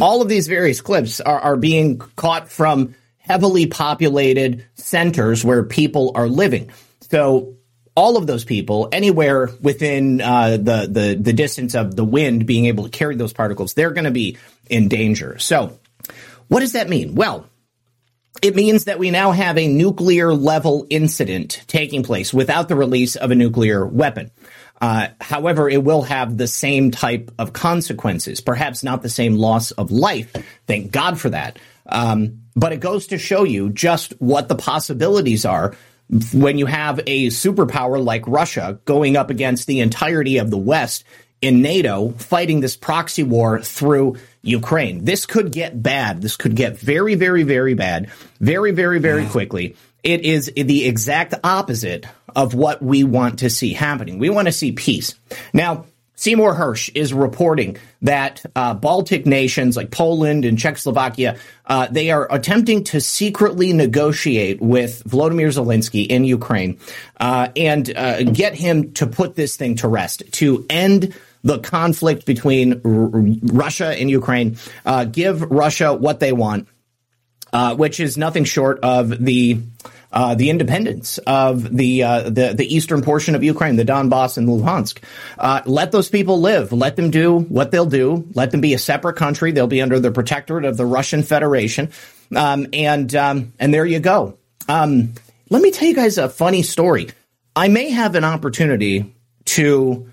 all 0.00 0.20
of 0.20 0.28
these 0.28 0.48
various 0.48 0.80
clips 0.80 1.20
are, 1.20 1.38
are 1.40 1.56
being 1.56 1.98
caught 1.98 2.50
from 2.50 2.94
heavily 3.18 3.66
populated 3.66 4.64
centers 4.74 5.44
where 5.44 5.62
people 5.64 6.12
are 6.14 6.28
living. 6.28 6.70
So 7.02 7.56
all 7.96 8.16
of 8.16 8.26
those 8.26 8.44
people, 8.44 8.88
anywhere 8.92 9.50
within 9.60 10.20
uh, 10.20 10.58
the, 10.58 10.88
the 10.90 11.18
the 11.18 11.32
distance 11.32 11.74
of 11.74 11.96
the 11.96 12.04
wind 12.04 12.46
being 12.46 12.66
able 12.66 12.84
to 12.84 12.90
carry 12.90 13.16
those 13.16 13.32
particles, 13.32 13.74
they're 13.74 13.90
going 13.90 14.04
to 14.04 14.10
be 14.10 14.36
in 14.68 14.88
danger. 14.88 15.38
So, 15.38 15.78
what 16.48 16.60
does 16.60 16.72
that 16.72 16.88
mean? 16.88 17.14
Well, 17.14 17.48
it 18.42 18.54
means 18.54 18.84
that 18.84 18.98
we 18.98 19.10
now 19.10 19.32
have 19.32 19.56
a 19.56 19.66
nuclear 19.66 20.32
level 20.34 20.86
incident 20.90 21.64
taking 21.66 22.02
place 22.02 22.34
without 22.34 22.68
the 22.68 22.76
release 22.76 23.16
of 23.16 23.30
a 23.30 23.34
nuclear 23.34 23.86
weapon. 23.86 24.30
Uh, 24.80 25.08
however, 25.20 25.68
it 25.68 25.82
will 25.82 26.02
have 26.02 26.36
the 26.36 26.46
same 26.46 26.90
type 26.90 27.30
of 27.38 27.52
consequences, 27.52 28.40
perhaps 28.40 28.82
not 28.82 29.02
the 29.02 29.08
same 29.08 29.36
loss 29.36 29.70
of 29.72 29.90
life. 29.90 30.32
Thank 30.66 30.92
God 30.92 31.18
for 31.18 31.30
that. 31.30 31.58
Um, 31.86 32.42
but 32.54 32.72
it 32.72 32.80
goes 32.80 33.08
to 33.08 33.18
show 33.18 33.44
you 33.44 33.70
just 33.70 34.12
what 34.20 34.48
the 34.48 34.54
possibilities 34.54 35.44
are 35.44 35.74
when 36.32 36.58
you 36.58 36.66
have 36.66 37.00
a 37.06 37.28
superpower 37.28 38.02
like 38.02 38.26
Russia 38.26 38.78
going 38.84 39.16
up 39.16 39.30
against 39.30 39.66
the 39.66 39.80
entirety 39.80 40.38
of 40.38 40.50
the 40.50 40.58
West 40.58 41.04
in 41.40 41.62
NATO 41.62 42.10
fighting 42.10 42.60
this 42.60 42.76
proxy 42.76 43.22
war 43.22 43.60
through 43.60 44.16
Ukraine. 44.42 45.04
This 45.04 45.26
could 45.26 45.52
get 45.52 45.82
bad. 45.82 46.22
This 46.22 46.36
could 46.36 46.54
get 46.54 46.78
very, 46.78 47.14
very, 47.14 47.42
very 47.42 47.74
bad, 47.74 48.10
very, 48.40 48.70
very, 48.70 48.98
very 49.00 49.26
quickly. 49.26 49.76
It 50.06 50.20
is 50.20 50.52
the 50.54 50.84
exact 50.84 51.34
opposite 51.42 52.06
of 52.36 52.54
what 52.54 52.80
we 52.80 53.02
want 53.02 53.40
to 53.40 53.50
see 53.50 53.72
happening. 53.72 54.20
We 54.20 54.30
want 54.30 54.46
to 54.46 54.52
see 54.52 54.70
peace. 54.70 55.16
Now, 55.52 55.86
Seymour 56.14 56.54
Hersh 56.54 56.92
is 56.94 57.12
reporting 57.12 57.76
that 58.02 58.44
uh, 58.54 58.74
Baltic 58.74 59.26
nations 59.26 59.76
like 59.76 59.90
Poland 59.90 60.44
and 60.44 60.56
Czechoslovakia, 60.56 61.38
uh, 61.66 61.88
they 61.90 62.12
are 62.12 62.32
attempting 62.32 62.84
to 62.84 63.00
secretly 63.00 63.72
negotiate 63.72 64.60
with 64.62 65.02
Volodymyr 65.04 65.48
Zelensky 65.48 66.06
in 66.06 66.22
Ukraine 66.22 66.78
uh, 67.18 67.48
and 67.56 67.92
uh, 67.96 68.22
get 68.22 68.54
him 68.54 68.92
to 68.92 69.08
put 69.08 69.34
this 69.34 69.56
thing 69.56 69.74
to 69.76 69.88
rest, 69.88 70.22
to 70.34 70.64
end 70.70 71.16
the 71.42 71.58
conflict 71.58 72.26
between 72.26 72.80
R- 72.84 73.10
Russia 73.52 73.88
and 73.88 74.08
Ukraine, 74.08 74.56
uh, 74.86 75.04
give 75.04 75.42
Russia 75.42 75.92
what 75.92 76.20
they 76.20 76.32
want, 76.32 76.68
uh, 77.52 77.74
which 77.74 77.98
is 77.98 78.16
nothing 78.16 78.44
short 78.44 78.78
of 78.84 79.24
the 79.24 79.60
uh, 80.12 80.34
the 80.34 80.50
independence 80.50 81.18
of 81.18 81.76
the, 81.76 82.02
uh, 82.02 82.22
the 82.30 82.54
the 82.56 82.74
eastern 82.74 83.02
portion 83.02 83.34
of 83.34 83.42
Ukraine, 83.42 83.76
the 83.76 83.84
Donbass 83.84 84.38
and 84.38 84.48
Luhansk. 84.48 85.02
Uh, 85.38 85.62
let 85.66 85.92
those 85.92 86.08
people 86.08 86.40
live. 86.40 86.72
Let 86.72 86.96
them 86.96 87.10
do 87.10 87.40
what 87.40 87.70
they'll 87.70 87.86
do. 87.86 88.26
Let 88.34 88.50
them 88.50 88.60
be 88.60 88.74
a 88.74 88.78
separate 88.78 89.16
country. 89.16 89.52
They'll 89.52 89.66
be 89.66 89.82
under 89.82 90.00
the 90.00 90.10
protectorate 90.10 90.64
of 90.64 90.76
the 90.76 90.86
Russian 90.86 91.22
Federation. 91.22 91.90
Um, 92.34 92.66
and 92.72 93.14
um, 93.14 93.52
and 93.58 93.72
there 93.72 93.86
you 93.86 94.00
go. 94.00 94.38
Um, 94.68 95.14
let 95.50 95.62
me 95.62 95.70
tell 95.70 95.88
you 95.88 95.94
guys 95.94 96.18
a 96.18 96.28
funny 96.28 96.62
story. 96.62 97.08
I 97.54 97.68
may 97.68 97.90
have 97.90 98.14
an 98.14 98.24
opportunity 98.24 99.14
to 99.46 100.10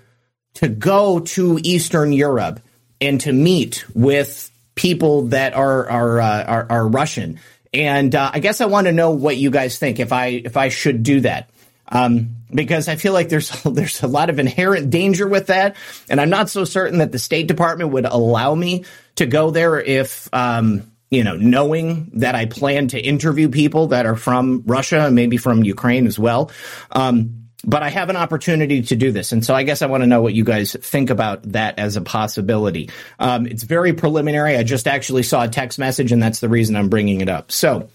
to 0.54 0.68
go 0.68 1.20
to 1.20 1.58
Eastern 1.62 2.12
Europe 2.12 2.60
and 3.00 3.20
to 3.22 3.32
meet 3.32 3.84
with 3.94 4.50
people 4.74 5.22
that 5.28 5.54
are 5.54 5.88
are 5.88 6.20
uh, 6.20 6.44
are, 6.44 6.66
are 6.70 6.88
Russian 6.88 7.40
and 7.74 8.14
uh, 8.14 8.30
I 8.32 8.38
guess 8.38 8.60
I 8.60 8.66
want 8.66 8.86
to 8.86 8.92
know 8.92 9.10
what 9.10 9.36
you 9.36 9.50
guys 9.50 9.78
think 9.78 9.98
if 10.00 10.12
I 10.12 10.26
if 10.26 10.56
I 10.56 10.68
should 10.68 11.02
do 11.02 11.20
that. 11.20 11.50
Um, 11.86 12.36
because 12.52 12.88
I 12.88 12.96
feel 12.96 13.12
like 13.12 13.28
there's 13.28 13.50
there's 13.64 14.02
a 14.02 14.06
lot 14.06 14.30
of 14.30 14.38
inherent 14.38 14.90
danger 14.90 15.28
with 15.28 15.48
that, 15.48 15.76
and 16.08 16.20
I'm 16.20 16.30
not 16.30 16.48
so 16.48 16.64
certain 16.64 16.98
that 16.98 17.12
the 17.12 17.18
State 17.18 17.46
Department 17.46 17.90
would 17.90 18.06
allow 18.06 18.54
me 18.54 18.84
to 19.16 19.26
go 19.26 19.50
there 19.50 19.80
if 19.80 20.28
um, 20.32 20.90
you 21.10 21.24
know 21.24 21.36
knowing 21.36 22.10
that 22.14 22.34
I 22.34 22.46
plan 22.46 22.88
to 22.88 23.00
interview 23.00 23.48
people 23.48 23.88
that 23.88 24.06
are 24.06 24.16
from 24.16 24.62
Russia 24.66 25.06
and 25.06 25.14
maybe 25.14 25.36
from 25.36 25.64
Ukraine 25.64 26.06
as 26.06 26.18
well. 26.18 26.50
Um, 26.90 27.43
but 27.64 27.82
I 27.82 27.90
have 27.90 28.10
an 28.10 28.16
opportunity 28.16 28.82
to 28.82 28.96
do 28.96 29.12
this. 29.12 29.32
And 29.32 29.44
so 29.44 29.54
I 29.54 29.62
guess 29.62 29.82
I 29.82 29.86
want 29.86 30.02
to 30.02 30.06
know 30.06 30.22
what 30.22 30.34
you 30.34 30.44
guys 30.44 30.74
think 30.74 31.10
about 31.10 31.42
that 31.52 31.78
as 31.78 31.96
a 31.96 32.00
possibility. 32.00 32.90
Um, 33.18 33.46
it's 33.46 33.62
very 33.62 33.92
preliminary. 33.92 34.56
I 34.56 34.62
just 34.62 34.86
actually 34.86 35.22
saw 35.22 35.44
a 35.44 35.48
text 35.48 35.78
message, 35.78 36.12
and 36.12 36.22
that's 36.22 36.40
the 36.40 36.48
reason 36.48 36.76
I'm 36.76 36.88
bringing 36.88 37.20
it 37.20 37.28
up. 37.28 37.50
So 37.50 37.88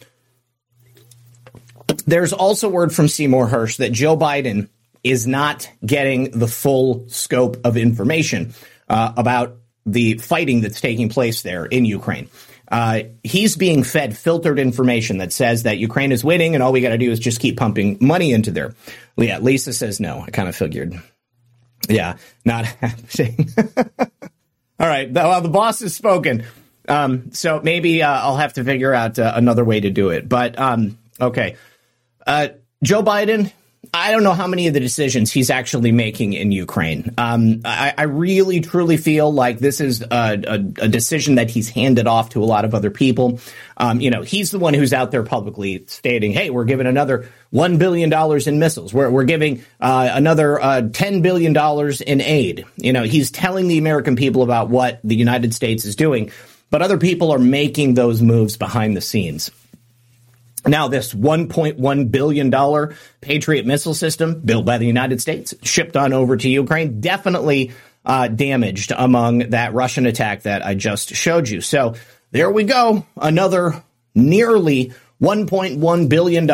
there's 2.05 2.33
also 2.33 2.69
word 2.69 2.93
from 2.93 3.07
Seymour 3.07 3.47
Hersh 3.47 3.77
that 3.77 3.91
Joe 3.91 4.17
Biden 4.17 4.69
is 5.03 5.27
not 5.27 5.69
getting 5.85 6.31
the 6.31 6.47
full 6.47 7.07
scope 7.07 7.57
of 7.63 7.77
information 7.77 8.53
uh, 8.89 9.13
about 9.15 9.57
the 9.85 10.17
fighting 10.17 10.61
that's 10.61 10.81
taking 10.81 11.09
place 11.09 11.41
there 11.41 11.65
in 11.65 11.85
Ukraine. 11.85 12.29
Uh, 12.69 13.01
he's 13.23 13.55
being 13.55 13.83
fed 13.83 14.15
filtered 14.17 14.59
information 14.59 15.17
that 15.17 15.33
says 15.33 15.63
that 15.63 15.77
Ukraine 15.77 16.11
is 16.11 16.23
winning 16.23 16.53
and 16.53 16.63
all 16.63 16.71
we 16.71 16.81
got 16.81 16.89
to 16.89 16.97
do 16.97 17.11
is 17.11 17.19
just 17.19 17.39
keep 17.39 17.57
pumping 17.57 17.97
money 17.99 18.31
into 18.31 18.51
there. 18.51 18.73
Yeah, 19.17 19.39
Lisa 19.39 19.73
says 19.73 19.99
no. 19.99 20.21
I 20.21 20.29
kind 20.29 20.47
of 20.47 20.55
figured. 20.55 20.93
Yeah, 21.87 22.17
not 22.45 22.65
happening. 22.81 23.49
all 23.97 24.87
right. 24.87 25.11
Well, 25.11 25.41
the 25.41 25.49
boss 25.49 25.79
has 25.79 25.95
spoken. 25.95 26.43
Um, 26.87 27.31
so 27.31 27.59
maybe 27.63 28.01
uh, 28.03 28.11
I'll 28.11 28.37
have 28.37 28.53
to 28.53 28.63
figure 28.63 28.93
out 28.93 29.19
uh, 29.19 29.31
another 29.35 29.63
way 29.63 29.79
to 29.79 29.89
do 29.89 30.09
it. 30.09 30.29
But 30.29 30.57
um, 30.59 30.97
okay. 31.19 31.55
Uh, 32.25 32.49
Joe 32.83 33.03
Biden, 33.03 33.51
I 33.93 34.11
don't 34.11 34.23
know 34.23 34.33
how 34.33 34.47
many 34.47 34.67
of 34.67 34.73
the 34.73 34.79
decisions 34.79 35.31
he's 35.31 35.49
actually 35.49 35.91
making 35.91 36.33
in 36.33 36.51
Ukraine. 36.51 37.13
Um, 37.17 37.61
I, 37.65 37.93
I, 37.97 38.03
really, 38.03 38.59
truly 38.59 38.97
feel 38.97 39.33
like 39.33 39.59
this 39.59 39.81
is 39.81 40.01
a, 40.01 40.05
a, 40.11 40.53
a, 40.53 40.87
decision 40.87 41.35
that 41.35 41.49
he's 41.49 41.69
handed 41.69 42.05
off 42.05 42.29
to 42.31 42.43
a 42.43 42.45
lot 42.45 42.65
of 42.65 42.75
other 42.75 42.91
people. 42.91 43.39
Um, 43.77 43.99
you 43.99 44.11
know, 44.11 44.21
he's 44.21 44.51
the 44.51 44.59
one 44.59 44.73
who's 44.73 44.93
out 44.93 45.11
there 45.11 45.23
publicly 45.23 45.85
stating, 45.87 46.33
"Hey, 46.33 46.49
we're 46.49 46.65
giving 46.65 46.87
another 46.87 47.29
one 47.49 47.77
billion 47.77 48.09
dollars 48.09 48.47
in 48.47 48.59
missiles. 48.59 48.93
We're 48.93 49.09
we're 49.09 49.23
giving 49.23 49.63
uh, 49.79 50.09
another 50.11 50.61
uh, 50.61 50.81
ten 50.93 51.21
billion 51.21 51.53
dollars 51.53 52.01
in 52.01 52.21
aid." 52.21 52.65
You 52.77 52.93
know, 52.93 53.03
he's 53.03 53.31
telling 53.31 53.67
the 53.67 53.79
American 53.79 54.15
people 54.15 54.43
about 54.43 54.69
what 54.69 54.99
the 55.03 55.15
United 55.15 55.53
States 55.53 55.85
is 55.85 55.95
doing, 55.95 56.31
but 56.69 56.81
other 56.81 56.97
people 56.97 57.31
are 57.31 57.39
making 57.39 57.95
those 57.95 58.21
moves 58.21 58.55
behind 58.55 58.95
the 58.95 59.01
scenes. 59.01 59.49
Now, 60.65 60.87
this 60.87 61.13
$1.1 61.13 62.11
billion 62.11 62.93
Patriot 63.21 63.65
missile 63.65 63.93
system 63.93 64.41
built 64.41 64.65
by 64.65 64.77
the 64.77 64.85
United 64.85 65.21
States, 65.21 65.53
shipped 65.63 65.95
on 65.95 66.13
over 66.13 66.37
to 66.37 66.49
Ukraine, 66.49 67.01
definitely 67.01 67.71
uh, 68.05 68.27
damaged 68.27 68.91
among 68.95 69.49
that 69.49 69.73
Russian 69.73 70.05
attack 70.05 70.43
that 70.43 70.65
I 70.65 70.75
just 70.75 71.09
showed 71.09 71.47
you. 71.47 71.61
So 71.61 71.95
there 72.31 72.51
we 72.51 72.63
go. 72.63 73.05
Another 73.15 73.83
nearly 74.15 74.93
$1.1 75.21 76.09
billion 76.09 76.49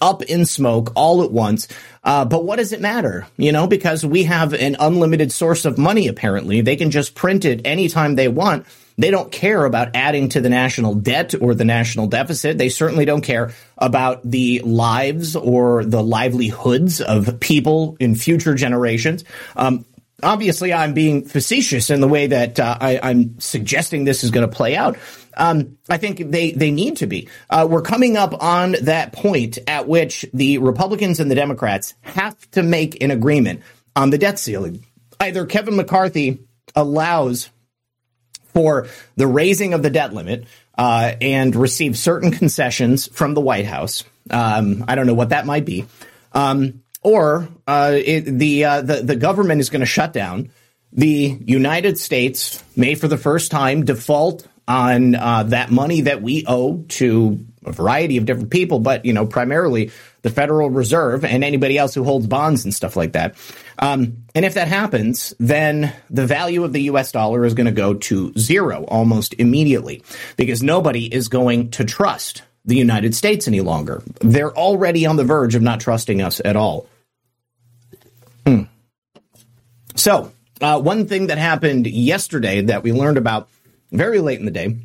up 0.00 0.22
in 0.22 0.46
smoke 0.46 0.92
all 0.94 1.22
at 1.22 1.30
once. 1.30 1.68
Uh, 2.02 2.24
but 2.24 2.44
what 2.44 2.56
does 2.56 2.72
it 2.72 2.80
matter? 2.80 3.26
You 3.36 3.52
know, 3.52 3.66
because 3.66 4.04
we 4.04 4.24
have 4.24 4.54
an 4.54 4.76
unlimited 4.80 5.30
source 5.30 5.64
of 5.64 5.76
money, 5.76 6.08
apparently. 6.08 6.62
They 6.62 6.76
can 6.76 6.90
just 6.90 7.14
print 7.14 7.44
it 7.44 7.62
anytime 7.66 8.14
they 8.14 8.28
want. 8.28 8.66
They 8.98 9.12
don't 9.12 9.30
care 9.30 9.64
about 9.64 9.94
adding 9.94 10.28
to 10.30 10.40
the 10.40 10.48
national 10.48 10.94
debt 10.94 11.34
or 11.40 11.54
the 11.54 11.64
national 11.64 12.08
deficit. 12.08 12.58
They 12.58 12.68
certainly 12.68 13.04
don't 13.04 13.22
care 13.22 13.52
about 13.78 14.28
the 14.28 14.60
lives 14.64 15.36
or 15.36 15.84
the 15.84 16.02
livelihoods 16.02 17.00
of 17.00 17.38
people 17.38 17.96
in 18.00 18.16
future 18.16 18.54
generations. 18.54 19.24
Um, 19.54 19.84
obviously, 20.20 20.72
I'm 20.72 20.94
being 20.94 21.24
facetious 21.24 21.90
in 21.90 22.00
the 22.00 22.08
way 22.08 22.26
that 22.26 22.58
uh, 22.58 22.76
I, 22.80 23.10
am 23.10 23.38
suggesting 23.38 24.04
this 24.04 24.24
is 24.24 24.32
going 24.32 24.48
to 24.48 24.54
play 24.54 24.76
out. 24.76 24.98
Um, 25.36 25.78
I 25.88 25.98
think 25.98 26.32
they 26.32 26.50
they 26.50 26.72
need 26.72 26.96
to 26.96 27.06
be. 27.06 27.28
Uh, 27.48 27.68
we're 27.70 27.82
coming 27.82 28.16
up 28.16 28.42
on 28.42 28.74
that 28.82 29.12
point 29.12 29.58
at 29.68 29.86
which 29.86 30.26
the 30.34 30.58
Republicans 30.58 31.20
and 31.20 31.30
the 31.30 31.36
Democrats 31.36 31.94
have 32.00 32.50
to 32.50 32.64
make 32.64 33.00
an 33.00 33.12
agreement 33.12 33.62
on 33.94 34.10
the 34.10 34.18
debt 34.18 34.40
ceiling. 34.40 34.84
Either 35.20 35.46
Kevin 35.46 35.76
McCarthy 35.76 36.40
allows 36.74 37.50
for 38.54 38.88
the 39.16 39.26
raising 39.26 39.74
of 39.74 39.82
the 39.82 39.90
debt 39.90 40.12
limit 40.12 40.44
uh, 40.76 41.12
and 41.20 41.54
receive 41.54 41.96
certain 41.98 42.30
concessions 42.30 43.06
from 43.08 43.34
the 43.34 43.40
White 43.40 43.66
House. 43.66 44.04
Um, 44.30 44.84
I 44.88 44.94
don't 44.94 45.06
know 45.06 45.14
what 45.14 45.30
that 45.30 45.46
might 45.46 45.64
be. 45.64 45.86
Um, 46.32 46.82
or 47.02 47.48
uh, 47.66 47.92
it, 47.94 48.22
the, 48.22 48.64
uh, 48.64 48.82
the 48.82 49.02
the 49.02 49.16
government 49.16 49.60
is 49.60 49.70
going 49.70 49.80
to 49.80 49.86
shut 49.86 50.12
down. 50.12 50.50
The 50.92 51.38
United 51.44 51.98
States 51.98 52.62
may, 52.76 52.94
for 52.94 53.08
the 53.08 53.16
first 53.16 53.50
time, 53.50 53.84
default 53.84 54.46
on 54.66 55.14
uh, 55.14 55.44
that 55.44 55.70
money 55.70 56.02
that 56.02 56.22
we 56.22 56.44
owe 56.46 56.84
to 56.88 57.44
a 57.64 57.72
variety 57.72 58.16
of 58.16 58.26
different 58.26 58.50
people, 58.50 58.78
but 58.80 59.04
you 59.04 59.12
know, 59.12 59.26
primarily 59.26 59.90
the 60.22 60.30
Federal 60.30 60.70
Reserve 60.70 61.24
and 61.24 61.44
anybody 61.44 61.78
else 61.78 61.94
who 61.94 62.04
holds 62.04 62.26
bonds 62.26 62.64
and 62.64 62.74
stuff 62.74 62.96
like 62.96 63.12
that. 63.12 63.36
Um, 63.78 64.24
and 64.34 64.44
if 64.44 64.54
that 64.54 64.68
happens, 64.68 65.34
then 65.38 65.92
the 66.10 66.26
value 66.26 66.64
of 66.64 66.72
the 66.72 66.82
U.S. 66.82 67.12
dollar 67.12 67.44
is 67.44 67.54
going 67.54 67.66
to 67.66 67.72
go 67.72 67.94
to 67.94 68.32
zero 68.36 68.84
almost 68.84 69.34
immediately 69.34 70.02
because 70.36 70.62
nobody 70.62 71.12
is 71.12 71.28
going 71.28 71.70
to 71.72 71.84
trust 71.84 72.42
the 72.64 72.76
United 72.76 73.14
States 73.14 73.48
any 73.48 73.60
longer. 73.60 74.02
They're 74.20 74.56
already 74.56 75.06
on 75.06 75.16
the 75.16 75.24
verge 75.24 75.54
of 75.54 75.62
not 75.62 75.80
trusting 75.80 76.20
us 76.20 76.40
at 76.44 76.56
all. 76.56 76.86
Hmm. 78.46 78.62
So, 79.94 80.32
uh, 80.60 80.80
one 80.80 81.06
thing 81.06 81.28
that 81.28 81.38
happened 81.38 81.86
yesterday 81.86 82.62
that 82.62 82.82
we 82.82 82.92
learned 82.92 83.16
about 83.16 83.48
very 83.92 84.20
late 84.20 84.38
in 84.38 84.44
the 84.44 84.50
day 84.50 84.76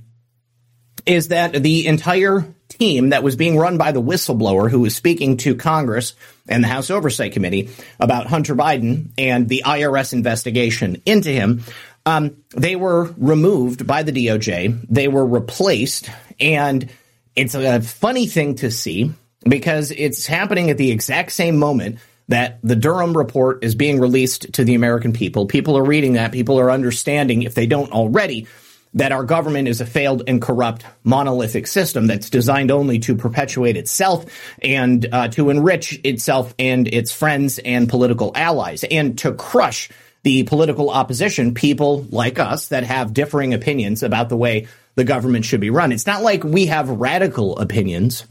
is 1.05 1.29
that 1.29 1.53
the 1.53 1.87
entire 1.87 2.45
team 2.77 3.09
that 3.09 3.23
was 3.23 3.35
being 3.35 3.57
run 3.57 3.77
by 3.77 3.91
the 3.91 4.01
whistleblower 4.01 4.69
who 4.69 4.81
was 4.81 4.95
speaking 4.95 5.37
to 5.37 5.55
Congress 5.55 6.13
and 6.47 6.63
the 6.63 6.67
House 6.67 6.89
Oversight 6.89 7.31
Committee 7.31 7.69
about 7.99 8.27
Hunter 8.27 8.55
Biden 8.55 9.09
and 9.17 9.47
the 9.47 9.63
IRS 9.65 10.13
investigation 10.13 11.01
into 11.05 11.29
him, 11.29 11.63
um, 12.05 12.37
they 12.51 12.75
were 12.75 13.13
removed 13.17 13.87
by 13.87 14.03
the 14.03 14.11
DOJ. 14.11 14.85
They 14.89 15.07
were 15.07 15.25
replaced. 15.25 16.09
And 16.39 16.89
it's 17.35 17.55
a 17.55 17.81
funny 17.81 18.27
thing 18.27 18.55
to 18.55 18.71
see 18.71 19.11
because 19.47 19.91
it's 19.91 20.25
happening 20.25 20.69
at 20.69 20.77
the 20.77 20.91
exact 20.91 21.31
same 21.31 21.57
moment 21.57 21.99
that 22.29 22.59
the 22.63 22.75
Durham 22.75 23.15
report 23.17 23.63
is 23.63 23.75
being 23.75 23.99
released 23.99 24.53
to 24.53 24.63
the 24.63 24.75
American 24.75 25.13
people. 25.13 25.45
People 25.45 25.77
are 25.77 25.83
reading 25.83 26.13
that. 26.13 26.31
People 26.31 26.59
are 26.59 26.71
understanding, 26.71 27.43
if 27.43 27.53
they 27.53 27.67
don't 27.67 27.91
already, 27.91 28.47
that 28.95 29.11
our 29.11 29.23
government 29.23 29.67
is 29.67 29.81
a 29.81 29.85
failed 29.85 30.23
and 30.27 30.41
corrupt 30.41 30.85
monolithic 31.03 31.67
system 31.67 32.07
that's 32.07 32.29
designed 32.29 32.71
only 32.71 32.99
to 32.99 33.15
perpetuate 33.15 33.77
itself 33.77 34.25
and 34.61 35.07
uh, 35.11 35.27
to 35.29 35.49
enrich 35.49 35.99
itself 36.03 36.53
and 36.59 36.87
its 36.87 37.11
friends 37.11 37.59
and 37.59 37.89
political 37.89 38.31
allies 38.35 38.83
and 38.83 39.17
to 39.19 39.33
crush 39.33 39.89
the 40.23 40.43
political 40.43 40.89
opposition, 40.89 41.53
people 41.53 42.05
like 42.09 42.39
us 42.39 42.69
that 42.69 42.83
have 42.83 43.13
differing 43.13 43.53
opinions 43.53 44.03
about 44.03 44.29
the 44.29 44.37
way 44.37 44.67
the 44.95 45.03
government 45.03 45.43
should 45.43 45.59
be 45.59 45.69
run. 45.69 45.91
It's 45.91 46.07
not 46.07 46.21
like 46.21 46.43
we 46.43 46.67
have 46.67 46.89
radical 46.89 47.57
opinions 47.57 48.25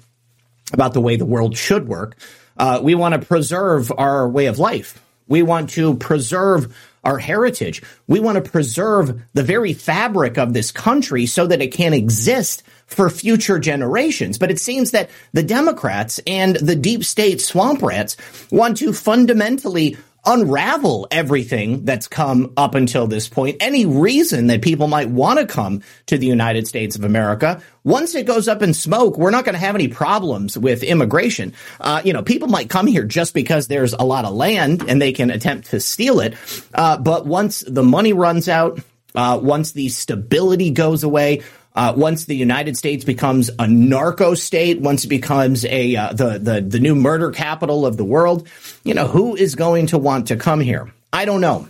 about 0.73 0.95
the 0.95 1.01
way 1.01 1.17
the 1.17 1.27
world 1.27 1.57
should 1.57 1.87
work. 1.87 2.17
Uh, 2.57 2.81
we 2.83 2.95
want 2.95 3.15
to 3.15 3.27
preserve 3.27 3.93
our 3.97 4.29
way 4.29 4.47
of 4.47 4.59
life. 4.59 5.03
We 5.27 5.43
want 5.43 5.71
to 5.71 5.97
preserve 5.97 6.77
our 7.05 7.19
heritage. 7.19 7.83
We 8.07 8.21
want 8.21 8.43
to 8.43 8.51
preserve 8.51 9.21
the 9.35 9.43
very 9.43 9.73
fabric 9.73 10.39
of 10.39 10.53
this 10.53 10.71
country 10.71 11.27
so 11.27 11.47
that 11.47 11.63
it 11.63 11.73
can 11.73 11.93
exist 11.93 12.63
for 12.87 13.11
future 13.11 13.59
generations. 13.59 14.39
But 14.39 14.51
it 14.51 14.61
seems 14.61 14.93
that 14.93 15.11
the 15.33 15.43
Democrats 15.43 16.21
and 16.27 16.57
the 16.57 16.77
deep 16.77 17.05
state 17.05 17.41
swamp 17.41 17.83
rats 17.83 18.17
want 18.51 18.77
to 18.79 18.93
fundamentally 18.93 19.97
unravel 20.25 21.09
everything 21.11 21.85
that's 21.85 22.07
come 22.07 22.53
up 22.57 22.75
until 22.75 23.07
this 23.07 23.29
point, 23.29 23.57
any 23.61 23.87
reason 23.87 24.47
that 24.47 24.63
people 24.63 24.87
might 24.87 25.09
want 25.09 25.39
to 25.39 25.47
come 25.47 25.83
to 26.07 26.17
the 26.17 26.27
United 26.27 26.67
States 26.69 26.95
of 26.97 27.05
America. 27.05 27.61
Once 27.85 28.15
it 28.15 28.27
goes 28.27 28.47
up 28.47 28.63
in 28.63 28.73
smoke, 28.73 29.19
we're 29.19 29.31
not 29.31 29.45
going 29.45 29.55
to 29.55 29.59
have 29.59 29.75
any 29.75 29.89
problems 29.89 30.57
with 30.57 30.85
immigration. 30.85 31.53
Uh, 31.81 32.01
you 32.05 32.13
know, 32.13 32.23
people 32.23 32.49
might 32.49 32.71
come 32.71 32.87
here 32.87 33.05
just 33.05 33.35
because 33.35 33.67
there's 33.67 33.93
a 33.93 34.05
lot 34.05 34.25
of 34.25 34.33
land 34.33 34.85
and 34.89 35.03
they 35.03 35.13
can 35.13 35.31
attempt 35.31 35.71
to 35.71 35.81
steal 35.81 36.21
it. 36.21 36.35
Uh, 36.73 36.97
but 36.97 37.27
once 37.27 37.65
the 37.67 37.83
money 37.83 38.13
runs 38.13 38.49
out, 38.49 38.81
uh, 39.15 39.39
once 39.43 39.73
the 39.73 39.89
stability 39.89 40.71
goes 40.71 41.03
away, 41.03 41.43
uh, 41.75 41.95
once 41.97 42.27
the 42.27 42.37
United 42.37 42.77
States 42.77 43.05
becomes 43.05 43.51
a 43.59 43.67
narco 43.67 44.35
state, 44.35 44.81
once 44.81 45.05
it 45.05 45.09
becomes 45.09 45.65
a 45.65 45.97
uh, 45.97 46.13
the 46.13 46.39
the 46.39 46.61
the 46.61 46.81
new 46.81 46.95
murder 46.95 47.31
capital 47.31 47.87
of 47.87 47.97
the 47.97 48.05
world, 48.05 48.49
you 48.85 48.95
know 48.95 49.07
who 49.07 49.35
is 49.35 49.55
going 49.55 49.87
to 49.89 49.99
want 49.99 50.29
to 50.29 50.37
come 50.37 50.61
here? 50.61 50.93
I 51.13 51.25
don't 51.25 51.41
know. 51.41 51.69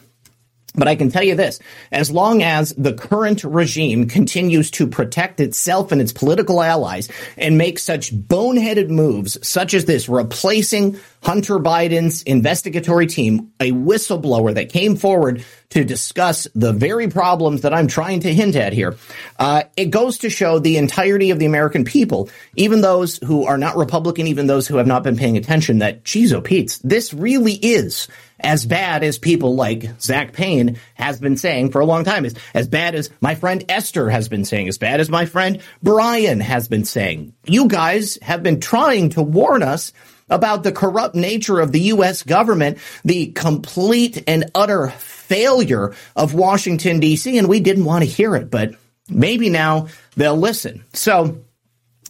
But 0.74 0.88
I 0.88 0.96
can 0.96 1.10
tell 1.10 1.22
you 1.22 1.34
this, 1.34 1.58
as 1.90 2.10
long 2.10 2.42
as 2.42 2.72
the 2.74 2.94
current 2.94 3.44
regime 3.44 4.08
continues 4.08 4.70
to 4.72 4.86
protect 4.86 5.38
itself 5.38 5.92
and 5.92 6.00
its 6.00 6.12
political 6.12 6.62
allies 6.62 7.10
and 7.36 7.58
make 7.58 7.78
such 7.78 8.14
boneheaded 8.14 8.88
moves 8.88 9.36
such 9.46 9.74
as 9.74 9.84
this, 9.84 10.08
replacing 10.08 10.98
Hunter 11.22 11.58
Biden's 11.58 12.22
investigatory 12.22 13.06
team, 13.06 13.52
a 13.60 13.70
whistleblower 13.70 14.54
that 14.54 14.72
came 14.72 14.96
forward 14.96 15.44
to 15.70 15.84
discuss 15.84 16.48
the 16.54 16.72
very 16.72 17.08
problems 17.08 17.62
that 17.62 17.74
I'm 17.74 17.86
trying 17.86 18.20
to 18.20 18.34
hint 18.34 18.56
at 18.56 18.72
here, 18.72 18.96
uh, 19.38 19.64
it 19.76 19.86
goes 19.86 20.18
to 20.18 20.30
show 20.30 20.58
the 20.58 20.78
entirety 20.78 21.30
of 21.30 21.38
the 21.38 21.46
American 21.46 21.84
people, 21.84 22.30
even 22.56 22.80
those 22.80 23.18
who 23.18 23.44
are 23.44 23.58
not 23.58 23.76
Republican, 23.76 24.26
even 24.26 24.46
those 24.46 24.66
who 24.66 24.78
have 24.78 24.86
not 24.86 25.02
been 25.02 25.16
paying 25.16 25.36
attention, 25.36 25.78
that, 25.78 26.02
geez, 26.02 26.32
oh, 26.32 26.40
Pete, 26.40 26.78
this 26.82 27.14
really 27.14 27.54
is 27.54 28.08
as 28.42 28.66
bad 28.66 29.02
as 29.02 29.18
people 29.18 29.54
like 29.54 30.00
Zak 30.00 30.32
Paine 30.32 30.78
has 30.94 31.20
been 31.20 31.36
saying 31.36 31.70
for 31.70 31.80
a 31.80 31.86
long 31.86 32.04
time, 32.04 32.24
as, 32.24 32.34
as 32.54 32.68
bad 32.68 32.94
as 32.94 33.10
my 33.20 33.34
friend 33.34 33.64
Esther 33.68 34.10
has 34.10 34.28
been 34.28 34.44
saying, 34.44 34.68
as 34.68 34.78
bad 34.78 35.00
as 35.00 35.08
my 35.08 35.26
friend 35.26 35.60
Brian 35.82 36.40
has 36.40 36.68
been 36.68 36.84
saying. 36.84 37.34
You 37.46 37.68
guys 37.68 38.18
have 38.22 38.42
been 38.42 38.60
trying 38.60 39.10
to 39.10 39.22
warn 39.22 39.62
us 39.62 39.92
about 40.28 40.62
the 40.62 40.72
corrupt 40.72 41.14
nature 41.14 41.60
of 41.60 41.72
the 41.72 41.80
U.S. 41.80 42.22
government, 42.22 42.78
the 43.04 43.26
complete 43.32 44.24
and 44.26 44.50
utter 44.54 44.88
failure 44.88 45.94
of 46.16 46.34
Washington, 46.34 47.00
D.C., 47.00 47.36
and 47.38 47.48
we 47.48 47.60
didn't 47.60 47.84
want 47.84 48.04
to 48.04 48.10
hear 48.10 48.34
it, 48.34 48.50
but 48.50 48.74
maybe 49.08 49.50
now 49.50 49.88
they'll 50.16 50.36
listen. 50.36 50.84
So, 50.94 51.42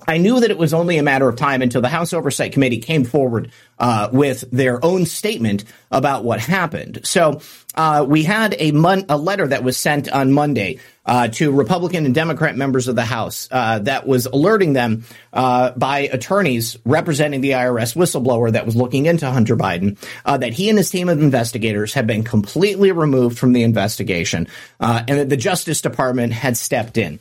I 0.06 0.18
knew 0.18 0.40
that 0.40 0.50
it 0.50 0.58
was 0.58 0.74
only 0.74 0.98
a 0.98 1.02
matter 1.02 1.28
of 1.28 1.36
time 1.36 1.62
until 1.62 1.80
the 1.80 1.88
House 1.88 2.12
Oversight 2.12 2.52
Committee 2.52 2.78
came 2.78 3.04
forward 3.04 3.50
uh, 3.78 4.08
with 4.12 4.44
their 4.50 4.84
own 4.84 5.06
statement 5.06 5.64
about 5.90 6.24
what 6.24 6.40
happened. 6.40 7.00
So 7.04 7.40
uh, 7.74 8.04
we 8.08 8.22
had 8.22 8.54
a, 8.58 8.72
mon- 8.72 9.06
a 9.08 9.16
letter 9.16 9.46
that 9.46 9.64
was 9.64 9.76
sent 9.76 10.10
on 10.10 10.32
Monday 10.32 10.78
uh, 11.04 11.28
to 11.28 11.50
Republican 11.50 12.06
and 12.06 12.14
Democrat 12.14 12.56
members 12.56 12.86
of 12.86 12.94
the 12.94 13.04
House 13.04 13.48
uh, 13.50 13.80
that 13.80 14.06
was 14.06 14.26
alerting 14.26 14.72
them 14.72 15.04
uh, 15.32 15.72
by 15.72 16.00
attorneys 16.00 16.78
representing 16.84 17.40
the 17.40 17.50
IRS 17.52 17.96
whistleblower 17.96 18.52
that 18.52 18.66
was 18.66 18.76
looking 18.76 19.06
into 19.06 19.28
Hunter 19.28 19.56
Biden 19.56 19.98
uh, 20.24 20.36
that 20.36 20.52
he 20.52 20.68
and 20.68 20.78
his 20.78 20.90
team 20.90 21.08
of 21.08 21.20
investigators 21.20 21.92
had 21.92 22.06
been 22.06 22.22
completely 22.22 22.92
removed 22.92 23.38
from 23.38 23.52
the 23.52 23.64
investigation 23.64 24.46
and 24.78 25.18
that 25.18 25.28
the 25.28 25.36
Justice 25.36 25.80
Department 25.80 26.32
had 26.32 26.56
stepped 26.56 26.96
in. 26.96 27.18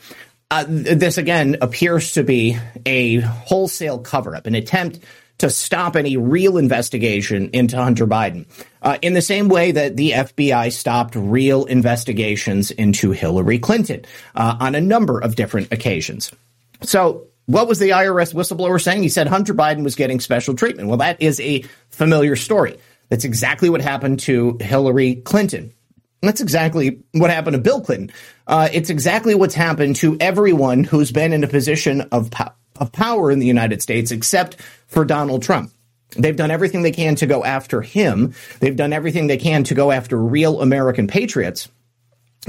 Uh, 0.52 0.66
this 0.68 1.18
again 1.18 1.56
appears 1.62 2.12
to 2.12 2.24
be 2.24 2.58
a 2.86 3.22
wholesale 3.22 4.00
cover 4.00 4.36
up, 4.36 4.46
an 4.48 4.54
attempt 4.54 5.00
to 5.38 5.50
stop 5.50 5.96
any 5.96 6.18
real 6.18 6.58
investigation 6.58 7.50
into 7.54 7.78
Hunter 7.78 8.06
Biden. 8.06 8.46
Uh, 8.82 8.98
in 9.02 9.14
the 9.14 9.22
same 9.22 9.48
way 9.48 9.72
that 9.72 9.96
the 9.96 10.12
FBI 10.12 10.74
stopped 10.74 11.16
real 11.16 11.64
investigations 11.64 12.70
into 12.70 13.12
Hillary 13.12 13.60
Clinton 13.60 14.04
uh, 14.36 14.58
on 14.60 14.76
a 14.76 14.82
number 14.82 15.20
of 15.20 15.36
different 15.36 15.72
occasions. 15.72 16.34
So, 16.82 17.28
what 17.46 17.70
was 17.70 17.80
the 17.80 17.92
IRS 17.92 18.34
whistleblower 18.34 18.82
saying? 18.82 19.04
He 19.04 19.10
said 19.10 19.28
Hunter 19.28 19.54
Biden 19.54 19.84
was 19.84 19.96
getting 19.96 20.20
special 20.20 20.54
treatment. 20.54 20.90
Well, 20.90 20.98
that 20.98 21.22
is 21.22 21.40
a 21.40 21.64
familiar 21.90 22.36
story. 22.36 22.78
That's 23.10 23.26
exactly 23.26 23.70
what 23.70 23.82
happened 23.82 24.20
to 24.22 24.58
Hillary 24.60 25.16
Clinton. 25.16 25.74
That's 26.21 26.41
exactly 26.41 26.99
what 27.13 27.31
happened 27.31 27.55
to 27.55 27.62
Bill 27.62 27.81
Clinton. 27.81 28.12
Uh, 28.45 28.69
it's 28.71 28.89
exactly 28.89 29.34
what's 29.34 29.55
happened 29.55 29.95
to 29.97 30.17
everyone 30.19 30.84
who's 30.84 31.12
been 31.12 31.34
in 31.34 31.43
a 31.43 31.47
position 31.47 32.01
of 32.12 32.29
po- 32.29 32.51
of 32.79 32.91
power 32.91 33.31
in 33.31 33.39
the 33.39 33.45
United 33.45 33.81
States 33.81 34.12
except 34.12 34.60
for 34.88 35.05
Donald 35.05 35.43
Trump. 35.43 35.71
They've 36.17 36.36
done 36.36 36.51
everything 36.51 36.81
they 36.81 36.91
can 36.91 37.15
to 37.15 37.25
go 37.25 37.43
after 37.43 37.81
him. 37.81 38.34
They've 38.60 38.75
done 38.75 38.91
everything 38.91 39.27
they 39.27 39.38
can 39.38 39.63
to 39.65 39.73
go 39.73 39.91
after 39.91 40.17
real 40.17 40.62
American 40.62 41.07
patriots. 41.07 41.69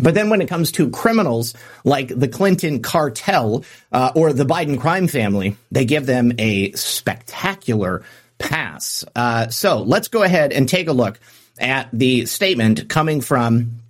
But 0.02 0.14
then 0.14 0.30
when 0.30 0.40
it 0.40 0.48
comes 0.48 0.72
to 0.72 0.90
criminals 0.90 1.54
like 1.85 2.08
the 2.08 2.28
Clinton 2.28 2.80
cartel 2.80 3.64
uh, 3.92 4.12
or 4.14 4.32
the 4.32 4.46
Biden 4.46 4.80
crime 4.80 5.06
family, 5.06 5.56
they 5.70 5.85
give 5.85 6.06
them 6.06 6.32
a 6.38 6.72
spectacular 6.72 8.02
pass. 8.38 9.04
Uh, 9.14 9.48
so 9.48 9.82
let's 9.82 10.08
go 10.08 10.22
ahead 10.22 10.52
and 10.52 10.68
take 10.68 10.88
a 10.88 10.92
look 10.92 11.20
at 11.62 11.88
the 11.92 12.27
statement 12.27 12.88
coming 12.88 13.20
from 13.20 13.81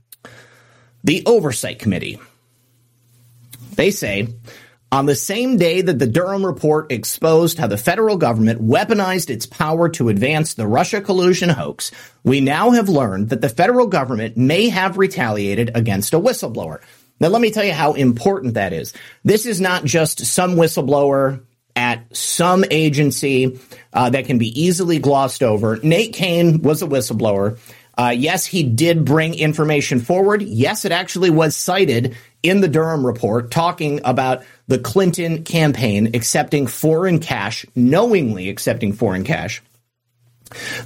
the 1.02 1.24
Oversight 1.26 1.78
Committee. 1.78 2.20
They 3.74 3.90
say, 3.90 4.28
on 4.92 5.06
the 5.06 5.16
same 5.16 5.56
day 5.56 5.80
that 5.80 5.98
the 5.98 6.06
Durham 6.06 6.44
report 6.44 6.92
exposed 6.92 7.56
how 7.56 7.66
the 7.66 7.78
federal 7.78 8.18
government 8.18 8.60
weaponized 8.60 9.30
its 9.30 9.46
power 9.46 9.88
to 9.88 10.10
advance 10.10 10.52
the 10.52 10.66
Russia 10.66 11.00
collusion 11.00 11.48
hoax, 11.48 11.90
we 12.22 12.42
now 12.42 12.72
have 12.72 12.90
learned 12.90 13.30
that 13.30 13.40
the 13.40 13.48
federal 13.48 13.86
government 13.86 14.36
may 14.36 14.68
have 14.68 14.98
retaliated 14.98 15.70
against 15.74 16.12
a 16.12 16.20
whistleblower. 16.20 16.82
Now, 17.20 17.28
let 17.28 17.40
me 17.40 17.50
tell 17.50 17.64
you 17.64 17.72
how 17.72 17.94
important 17.94 18.54
that 18.54 18.74
is. 18.74 18.92
This 19.24 19.46
is 19.46 19.60
not 19.60 19.84
just 19.84 20.26
some 20.26 20.56
whistleblower 20.56 21.42
at 21.74 22.16
some 22.16 22.64
agency 22.70 23.58
uh, 23.92 24.10
that 24.10 24.26
can 24.26 24.38
be 24.38 24.60
easily 24.60 24.98
glossed 24.98 25.42
over. 25.42 25.78
Nate 25.82 26.12
Cain 26.12 26.62
was 26.62 26.82
a 26.82 26.86
whistleblower. 26.86 27.58
Uh, 27.96 28.14
yes, 28.16 28.46
he 28.46 28.62
did 28.62 29.04
bring 29.04 29.34
information 29.34 30.00
forward. 30.00 30.42
Yes, 30.42 30.84
it 30.84 30.92
actually 30.92 31.30
was 31.30 31.56
cited 31.56 32.16
in 32.42 32.60
the 32.60 32.68
Durham 32.68 33.06
report 33.06 33.50
talking 33.50 34.00
about 34.04 34.44
the 34.66 34.78
Clinton 34.78 35.44
campaign 35.44 36.10
accepting 36.14 36.66
foreign 36.66 37.18
cash, 37.18 37.66
knowingly 37.74 38.48
accepting 38.48 38.92
foreign 38.94 39.24
cash. 39.24 39.62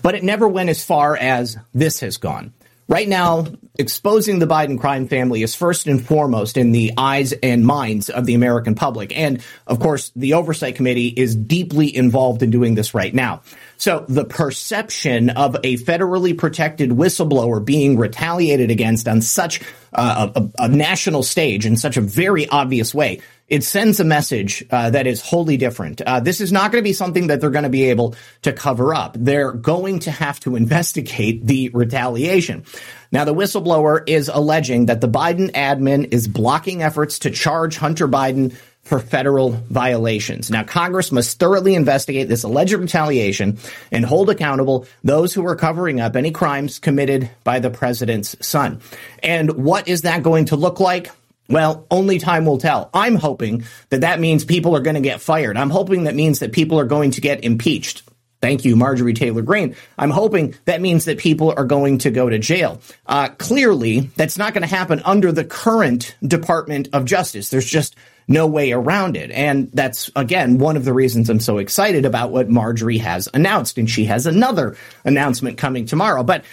But 0.02 0.14
it 0.14 0.24
never 0.24 0.48
went 0.48 0.70
as 0.70 0.84
far 0.84 1.16
as 1.16 1.56
this 1.74 2.00
has 2.00 2.18
gone. 2.18 2.52
Right 2.88 3.08
now, 3.08 3.46
exposing 3.76 4.38
the 4.38 4.46
Biden 4.46 4.78
crime 4.78 5.08
family 5.08 5.42
is 5.42 5.56
first 5.56 5.88
and 5.88 6.04
foremost 6.04 6.56
in 6.56 6.70
the 6.70 6.92
eyes 6.96 7.32
and 7.32 7.66
minds 7.66 8.08
of 8.08 8.26
the 8.26 8.34
American 8.34 8.76
public. 8.76 9.16
And 9.16 9.42
of 9.66 9.80
course, 9.80 10.12
the 10.14 10.34
Oversight 10.34 10.76
Committee 10.76 11.08
is 11.08 11.34
deeply 11.34 11.94
involved 11.94 12.44
in 12.44 12.50
doing 12.50 12.76
this 12.76 12.94
right 12.94 13.12
now. 13.12 13.42
So 13.76 14.04
the 14.08 14.24
perception 14.24 15.30
of 15.30 15.56
a 15.56 15.78
federally 15.78 16.38
protected 16.38 16.90
whistleblower 16.90 17.64
being 17.64 17.98
retaliated 17.98 18.70
against 18.70 19.08
on 19.08 19.20
such 19.20 19.60
uh, 19.92 20.30
a, 20.36 20.64
a, 20.64 20.68
national 20.68 21.22
stage 21.22 21.66
in 21.66 21.76
such 21.76 21.96
a 21.96 22.00
very 22.00 22.48
obvious 22.48 22.94
way 22.94 23.20
it 23.48 23.62
sends 23.62 24.00
a 24.00 24.04
message 24.04 24.64
uh, 24.70 24.90
that 24.90 25.06
is 25.06 25.20
wholly 25.20 25.56
different. 25.56 26.00
Uh, 26.00 26.20
this 26.20 26.40
is 26.40 26.50
not 26.50 26.72
going 26.72 26.82
to 26.82 26.88
be 26.88 26.92
something 26.92 27.28
that 27.28 27.40
they're 27.40 27.50
going 27.50 27.62
to 27.62 27.68
be 27.68 27.90
able 27.90 28.14
to 28.42 28.52
cover 28.52 28.94
up. 28.94 29.16
They're 29.18 29.52
going 29.52 30.00
to 30.00 30.10
have 30.10 30.40
to 30.40 30.56
investigate 30.56 31.46
the 31.46 31.70
retaliation. 31.70 32.64
Now, 33.12 33.24
the 33.24 33.34
whistleblower 33.34 34.02
is 34.06 34.28
alleging 34.28 34.86
that 34.86 35.00
the 35.00 35.08
Biden 35.08 35.52
admin 35.52 36.12
is 36.12 36.26
blocking 36.26 36.82
efforts 36.82 37.20
to 37.20 37.30
charge 37.30 37.76
Hunter 37.76 38.08
Biden 38.08 38.56
for 38.82 39.00
federal 39.00 39.50
violations. 39.50 40.50
Now, 40.50 40.62
Congress 40.62 41.10
must 41.10 41.38
thoroughly 41.38 41.74
investigate 41.74 42.28
this 42.28 42.44
alleged 42.44 42.72
retaliation 42.74 43.58
and 43.90 44.04
hold 44.04 44.30
accountable 44.30 44.86
those 45.02 45.34
who 45.34 45.44
are 45.46 45.56
covering 45.56 46.00
up 46.00 46.14
any 46.14 46.30
crimes 46.30 46.78
committed 46.78 47.28
by 47.42 47.58
the 47.58 47.70
president's 47.70 48.36
son. 48.46 48.80
And 49.22 49.64
what 49.64 49.88
is 49.88 50.02
that 50.02 50.22
going 50.22 50.46
to 50.46 50.56
look 50.56 50.78
like? 50.78 51.10
Well, 51.48 51.86
only 51.90 52.18
time 52.18 52.44
will 52.44 52.58
tell. 52.58 52.90
I'm 52.92 53.14
hoping 53.14 53.64
that 53.90 54.00
that 54.00 54.20
means 54.20 54.44
people 54.44 54.74
are 54.76 54.80
going 54.80 54.94
to 54.94 55.00
get 55.00 55.20
fired. 55.20 55.56
I'm 55.56 55.70
hoping 55.70 56.04
that 56.04 56.14
means 56.14 56.40
that 56.40 56.52
people 56.52 56.80
are 56.80 56.84
going 56.84 57.12
to 57.12 57.20
get 57.20 57.44
impeached. 57.44 58.02
Thank 58.42 58.64
you, 58.64 58.76
Marjorie 58.76 59.14
Taylor 59.14 59.42
Greene. 59.42 59.76
I'm 59.96 60.10
hoping 60.10 60.54
that 60.66 60.80
means 60.80 61.06
that 61.06 61.18
people 61.18 61.54
are 61.56 61.64
going 61.64 61.98
to 61.98 62.10
go 62.10 62.28
to 62.28 62.38
jail. 62.38 62.80
Uh, 63.06 63.28
clearly, 63.28 64.10
that's 64.16 64.36
not 64.36 64.52
going 64.52 64.62
to 64.62 64.68
happen 64.68 65.00
under 65.04 65.32
the 65.32 65.44
current 65.44 66.14
Department 66.22 66.88
of 66.92 67.06
Justice. 67.06 67.48
There's 67.48 67.68
just 67.68 67.96
no 68.28 68.46
way 68.46 68.72
around 68.72 69.16
it. 69.16 69.30
And 69.30 69.70
that's, 69.72 70.10
again, 70.16 70.58
one 70.58 70.76
of 70.76 70.84
the 70.84 70.92
reasons 70.92 71.30
I'm 71.30 71.40
so 71.40 71.58
excited 71.58 72.04
about 72.04 72.30
what 72.30 72.50
Marjorie 72.50 72.98
has 72.98 73.28
announced. 73.32 73.78
And 73.78 73.88
she 73.88 74.04
has 74.04 74.26
another 74.26 74.76
announcement 75.04 75.58
coming 75.58 75.86
tomorrow. 75.86 76.22
But 76.22 76.44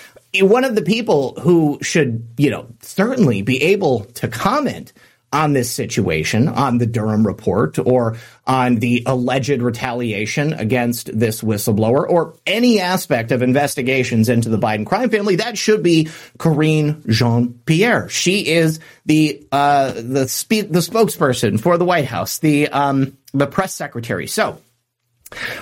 one 0.42 0.64
of 0.64 0.76
the 0.76 0.82
people 0.82 1.36
who 1.40 1.80
should, 1.82 2.28
you 2.38 2.50
know, 2.50 2.68
certainly 2.82 3.42
be 3.42 3.62
able 3.62 4.06
to 4.06 4.28
comment 4.28 4.94
on 5.34 5.54
this 5.54 5.72
situation, 5.72 6.48
on 6.48 6.78
the 6.78 6.86
Durham 6.86 7.26
report, 7.26 7.80
or 7.80 8.18
on 8.46 8.76
the 8.76 9.02
alleged 9.08 9.62
retaliation 9.64 10.54
against 10.54 11.18
this 11.18 11.42
whistleblower, 11.42 12.08
or 12.08 12.38
any 12.46 12.80
aspect 12.80 13.32
of 13.32 13.42
investigations 13.42 14.30
into 14.30 14.50
the 14.50 14.60
Biden 14.60 14.86
crime 14.86 15.10
family, 15.10 15.38
that 15.38 15.58
should 15.58 15.82
be 15.82 16.08
Karine 16.38 17.04
Jean 17.08 17.60
Pierre. 17.66 18.08
She 18.10 18.48
is 18.48 18.80
the 19.08 19.46
uh, 19.52 19.94
the 19.94 20.28
spe- 20.28 20.70
the 20.70 20.80
spokesperson 20.80 21.60
for 21.60 21.80
the 21.80 21.86
White 21.86 22.06
House, 22.06 22.38
the 22.38 22.68
um, 22.70 23.18
the 23.34 23.48
press 23.48 23.74
secretary. 23.74 24.28
So, 24.28 24.62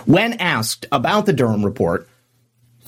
when 0.05 0.33
asked 0.33 0.85
about 0.91 1.25
the 1.25 1.33
Durham 1.33 1.63
report, 1.63 2.09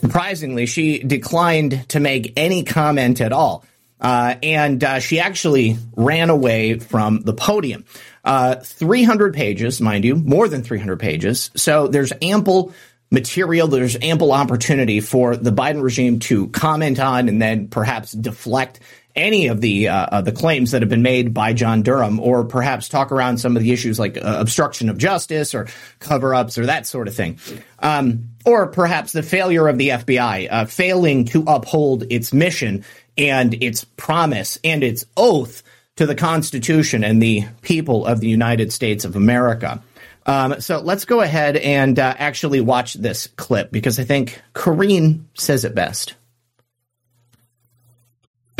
Surprisingly, 0.04 0.66
she 0.66 1.00
declined 1.00 1.88
to 1.88 2.02
make 2.02 2.34
any 2.36 2.63
comment 2.63 3.22
at 3.22 3.32
all. 3.32 3.63
Uh, 4.02 4.36
and 4.44 4.84
uh, 4.84 5.00
she 5.00 5.22
actually 5.22 5.78
ran 5.96 6.30
away 6.30 6.78
from 6.78 7.22
the 7.22 7.32
podium. 7.32 7.86
Uh, 8.22 8.56
300 8.56 9.34
pages, 9.34 9.80
mind 9.80 10.04
you, 10.04 10.16
more 10.16 10.50
than 10.50 10.62
300 10.62 11.00
pages. 11.00 11.52
So 11.56 11.88
there's 11.88 12.12
ample 12.22 12.74
material, 13.12 13.70
there's 13.70 13.96
ample 14.02 14.34
opportunity 14.34 15.00
for 15.00 15.38
the 15.38 15.54
Biden 15.54 15.82
regime 15.82 16.20
to 16.20 16.50
comment 16.50 17.00
on 17.00 17.30
and 17.30 17.42
then 17.42 17.70
perhaps 17.70 18.12
deflect 18.12 18.82
any 19.15 19.47
of 19.47 19.62
the 19.62 19.89
uh, 19.89 20.06
uh, 20.12 20.21
the 20.21 20.32
claims 20.32 20.71
that 20.71 20.82
have 20.82 20.89
been 20.89 21.04
made 21.04 21.34
by 21.34 21.54
John 21.54 21.84
Durham, 21.84 22.19
or 22.19 22.43
perhaps 22.45 22.89
talk 22.89 23.12
around 23.12 23.38
some 23.38 23.56
of 23.56 23.63
the 23.63 23.71
issues 23.71 23.99
like 23.99 24.17
uh, 24.17 24.38
obstruction 24.39 24.89
of 24.89 24.97
justice 24.97 25.54
or 25.54 25.67
cover 25.99 26.34
ups 26.34 26.58
or 26.58 26.65
that 26.65 26.88
sort 26.88 27.08
of 27.08 27.15
thing, 27.15 27.39
um, 27.80 28.30
or 28.45 28.67
perhaps 28.67 29.12
the 29.12 29.23
failure 29.23 29.67
of 29.67 29.78
the 29.78 29.89
FBI 29.89 30.47
uh, 30.52 30.65
failing 30.65 31.26
to 31.26 31.43
uphold 31.47 32.04
its 32.10 32.34
mission 32.34 32.84
and 33.17 33.54
its 33.63 33.84
promise 33.84 34.58
and 34.63 34.84
its 34.84 35.06
oath 35.15 35.63
to 35.95 36.06
the 36.06 36.15
Constitution 36.15 37.04
and 37.04 37.21
the 37.21 37.45
people 37.62 38.06
of 38.06 38.19
the 38.19 38.28
United 38.28 38.73
States 38.73 39.06
of 39.06 39.15
America. 39.15 39.82
Um, 40.26 40.62
so 40.62 40.80
let's 40.80 41.06
go 41.06 41.21
ahead 41.21 41.58
and 41.58 41.99
uh, 41.99 42.15
actually 42.17 42.62
watch 42.62 42.93
this 42.93 43.28
clip 43.28 43.71
because 43.71 43.99
I 43.99 44.06
think 44.06 44.41
Karine 44.54 45.26
says 45.36 45.65
it 45.65 45.76
best 45.76 46.15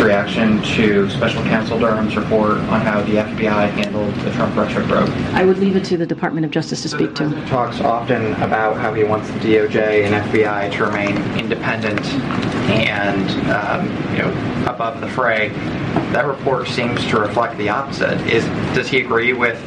reaction 0.04 0.62
to 0.62 1.10
Special 1.10 1.42
Counsel 1.44 1.80
Durham's 1.80 2.16
report 2.16 2.58
on 2.58 2.82
how 2.82 3.02
the 3.02 3.14
FBI 3.14 3.70
handled 3.72 4.14
the 4.16 4.32
Trump 4.32 4.56
Russia 4.56 4.84
probe? 4.88 5.10
I 5.34 5.46
would 5.46 5.58
leave 5.58 5.76
it 5.76 5.86
to 5.86 5.98
the 5.98 6.06
Department 6.06 6.46
of 6.46 6.52
Justice 6.52 6.82
to 6.82 6.90
speak 6.90 7.16
to. 7.16 7.30
Talks 7.48 7.80
often 7.80 8.34
about 8.42 8.78
how 8.78 8.94
he 8.94 9.04
wants 9.04 9.30
the 9.30 9.40
DOJ 9.40 10.06
and 10.06 10.30
FBI 10.30 10.72
to 10.74 10.86
remain 10.86 11.18
independent 11.40 12.02
and 12.70 13.30
um, 13.50 13.86
you 14.14 14.22
know 14.22 14.66
above 14.68 15.00
the 15.02 15.08
fray. 15.08 15.50
That 16.12 16.26
report 16.26 16.68
seems 16.68 17.06
to 17.08 17.20
reflect 17.20 17.58
the 17.58 17.70
opposite. 17.70 18.20
Is 18.28 18.46
does 18.76 18.88
he 18.90 19.00
agree 19.00 19.34
with 19.34 19.58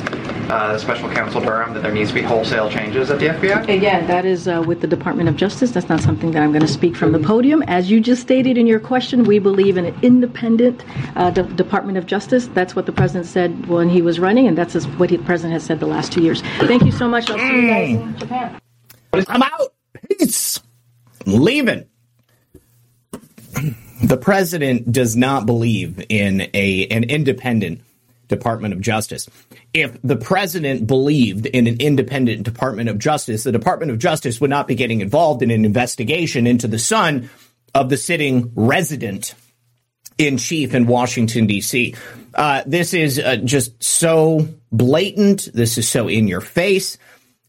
uh, 0.50 0.78
Special 0.78 1.10
Counsel 1.10 1.40
Durham 1.40 1.74
that 1.74 1.82
there 1.82 1.92
needs 1.92 2.10
to 2.10 2.14
be 2.14 2.22
wholesale 2.22 2.70
changes 2.70 3.10
at 3.10 3.18
the 3.18 3.26
FBI? 3.26 3.68
Again, 3.68 4.06
that 4.06 4.24
is 4.24 4.46
uh, 4.46 4.62
with 4.66 4.80
the 4.80 4.86
Department 4.86 5.28
of 5.28 5.36
Justice. 5.36 5.72
That's 5.72 5.88
not 5.88 6.00
something 6.00 6.30
that 6.32 6.42
I'm 6.42 6.52
going 6.52 6.62
to 6.62 6.68
speak 6.68 6.96
from 6.96 7.12
the 7.12 7.18
podium. 7.18 7.62
As 7.62 7.90
you 7.90 8.00
just 8.00 8.22
stated 8.22 8.56
in 8.56 8.66
your 8.66 8.80
question, 8.80 9.24
we 9.24 9.38
believe 9.38 9.76
in 9.76 9.86
an 9.86 9.98
independent 10.02 10.25
uh, 10.26 11.30
de- 11.30 11.42
Department 11.54 11.98
of 11.98 12.06
Justice. 12.06 12.48
That's 12.48 12.76
what 12.76 12.86
the 12.86 12.92
president 12.92 13.26
said 13.26 13.66
when 13.66 13.88
he 13.88 14.02
was 14.02 14.18
running, 14.18 14.46
and 14.46 14.56
that's 14.56 14.74
what 14.98 15.10
the 15.10 15.18
president 15.18 15.52
has 15.54 15.64
said 15.64 15.80
the 15.80 15.86
last 15.86 16.12
two 16.12 16.22
years. 16.22 16.42
Thank 16.60 16.84
you 16.84 16.92
so 16.92 17.08
much. 17.08 17.30
I'll 17.30 17.38
see 17.38 17.62
you 17.62 17.68
guys 17.68 17.90
in 17.90 18.18
Japan. 18.18 18.60
I'm 19.28 19.42
out. 19.42 19.74
Peace. 20.08 20.60
Leaving. 21.24 21.86
The 24.02 24.16
president 24.16 24.92
does 24.92 25.16
not 25.16 25.46
believe 25.46 26.04
in 26.08 26.50
a 26.52 26.86
an 26.88 27.04
independent 27.04 27.80
Department 28.28 28.74
of 28.74 28.80
Justice. 28.80 29.28
If 29.72 30.00
the 30.02 30.16
president 30.16 30.86
believed 30.86 31.46
in 31.46 31.66
an 31.66 31.80
independent 31.80 32.42
Department 32.42 32.88
of 32.88 32.98
Justice, 32.98 33.44
the 33.44 33.52
Department 33.52 33.90
of 33.90 33.98
Justice 33.98 34.40
would 34.40 34.50
not 34.50 34.66
be 34.66 34.74
getting 34.74 35.00
involved 35.00 35.42
in 35.42 35.50
an 35.50 35.64
investigation 35.64 36.46
into 36.46 36.68
the 36.68 36.78
son 36.78 37.30
of 37.74 37.88
the 37.88 37.96
sitting 37.96 38.52
resident 38.54 39.34
in 40.18 40.38
chief 40.38 40.74
in 40.74 40.86
Washington, 40.86 41.46
D.C. 41.46 41.94
Uh, 42.34 42.62
this 42.66 42.94
is 42.94 43.18
uh, 43.18 43.36
just 43.36 43.82
so 43.82 44.48
blatant. 44.72 45.48
This 45.52 45.78
is 45.78 45.88
so 45.88 46.08
in 46.08 46.28
your 46.28 46.40
face. 46.40 46.98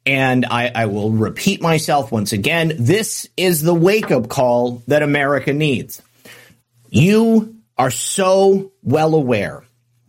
And 0.06 0.46
I, 0.46 0.72
I 0.74 0.86
will 0.86 1.12
repeat 1.12 1.62
myself 1.62 2.12
once 2.12 2.32
again. 2.32 2.74
This 2.78 3.28
is 3.36 3.62
the 3.62 3.74
wake 3.74 4.12
up 4.12 4.30
call 4.30 4.82
that 4.88 5.04
America 5.04 5.54
needs. 5.54 6.02
You 6.90 7.58
are 7.78 7.92
so 7.92 8.72
well 8.84 9.14
aware 9.14 9.64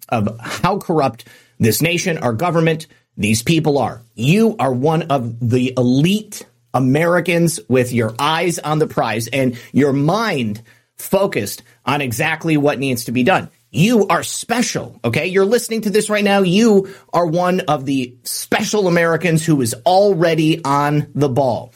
of 0.09 0.39
how 0.41 0.79
corrupt 0.79 1.27
this 1.59 1.83
nation, 1.83 2.19
our 2.19 2.33
government, 2.33 2.87
these 3.17 3.43
people 3.43 3.79
are. 3.79 4.01
You 4.15 4.55
are 4.59 4.73
one 4.73 5.03
of 5.11 5.51
the 5.51 5.75
elite 5.77 6.47
Americans 6.73 7.59
with 7.69 7.93
your 7.93 8.15
eyes 8.19 8.61
on 8.61 8.79
the 8.79 8.87
prize 8.87 9.27
and 9.27 9.59
your 9.73 9.93
mind 9.93 10.63
focused 10.97 11.63
on 11.89 12.03
exactly 12.03 12.57
what 12.59 12.79
needs 12.79 13.07
to 13.07 13.13
be 13.13 13.25
done. 13.25 13.51
You 13.71 14.07
are 14.09 14.23
special. 14.23 15.01
Okay. 15.05 15.27
You're 15.27 15.47
listening 15.47 15.81
to 15.83 15.91
this 15.91 16.11
right 16.11 16.23
now. 16.23 16.43
You 16.43 16.95
are 17.13 17.27
one 17.27 17.61
of 17.61 17.87
the 17.87 18.17
special 18.23 18.89
Americans 18.89 19.45
who 19.45 19.61
is 19.63 19.75
already 19.87 20.63
on 20.65 21.11
the 21.15 21.29
ball. 21.31 21.73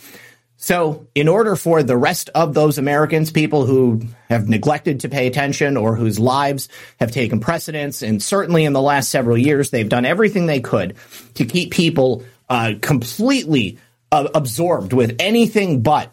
So, 0.56 1.08
in 1.16 1.26
order 1.26 1.56
for 1.56 1.82
the 1.82 1.96
rest 1.96 2.30
of 2.36 2.54
those 2.54 2.78
Americans, 2.78 3.32
people 3.32 3.66
who 3.66 4.02
have 4.28 4.48
neglected 4.48 5.00
to 5.00 5.08
pay 5.08 5.26
attention 5.26 5.76
or 5.76 5.96
whose 5.96 6.20
lives 6.20 6.68
have 7.00 7.10
taken 7.10 7.40
precedence, 7.40 8.00
and 8.00 8.22
certainly 8.22 8.64
in 8.64 8.72
the 8.72 8.80
last 8.80 9.10
several 9.10 9.36
years, 9.36 9.70
they've 9.70 9.88
done 9.88 10.04
everything 10.04 10.46
they 10.46 10.60
could 10.60 10.94
to 11.34 11.44
keep 11.46 11.72
people 11.72 12.22
uh, 12.48 12.74
completely 12.80 13.78
uh, 14.12 14.28
absorbed 14.36 14.92
with 14.92 15.16
anything 15.18 15.82
but 15.82 16.12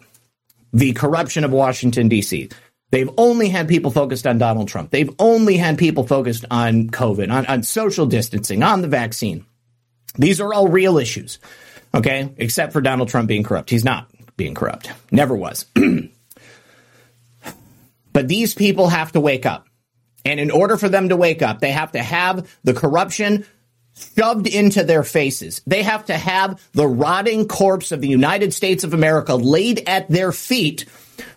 the 0.72 0.94
corruption 0.94 1.44
of 1.44 1.52
Washington, 1.52 2.08
D.C. 2.08 2.48
They've 2.90 3.10
only 3.16 3.48
had 3.48 3.68
people 3.68 3.90
focused 3.90 4.26
on 4.26 4.38
Donald 4.38 4.68
Trump. 4.68 4.90
They've 4.90 5.10
only 5.18 5.56
had 5.56 5.78
people 5.78 6.06
focused 6.06 6.44
on 6.50 6.90
COVID, 6.90 7.30
on, 7.30 7.46
on 7.46 7.62
social 7.62 8.06
distancing, 8.06 8.62
on 8.62 8.82
the 8.82 8.88
vaccine. 8.88 9.46
These 10.16 10.40
are 10.40 10.52
all 10.52 10.68
real 10.68 10.98
issues, 10.98 11.38
okay? 11.94 12.32
Except 12.36 12.72
for 12.72 12.80
Donald 12.80 13.08
Trump 13.08 13.28
being 13.28 13.44
corrupt. 13.44 13.70
He's 13.70 13.84
not 13.84 14.10
being 14.36 14.54
corrupt. 14.54 14.90
Never 15.12 15.36
was. 15.36 15.66
but 18.12 18.26
these 18.26 18.54
people 18.54 18.88
have 18.88 19.12
to 19.12 19.20
wake 19.20 19.46
up. 19.46 19.68
And 20.24 20.40
in 20.40 20.50
order 20.50 20.76
for 20.76 20.88
them 20.88 21.10
to 21.10 21.16
wake 21.16 21.42
up, 21.42 21.60
they 21.60 21.70
have 21.70 21.92
to 21.92 22.02
have 22.02 22.58
the 22.64 22.74
corruption 22.74 23.46
shoved 24.16 24.46
into 24.46 24.84
their 24.84 25.04
faces. 25.04 25.62
They 25.66 25.82
have 25.82 26.06
to 26.06 26.16
have 26.16 26.62
the 26.72 26.86
rotting 26.86 27.46
corpse 27.46 27.92
of 27.92 28.00
the 28.00 28.08
United 28.08 28.52
States 28.52 28.84
of 28.84 28.94
America 28.94 29.34
laid 29.34 29.88
at 29.88 30.08
their 30.08 30.32
feet 30.32 30.86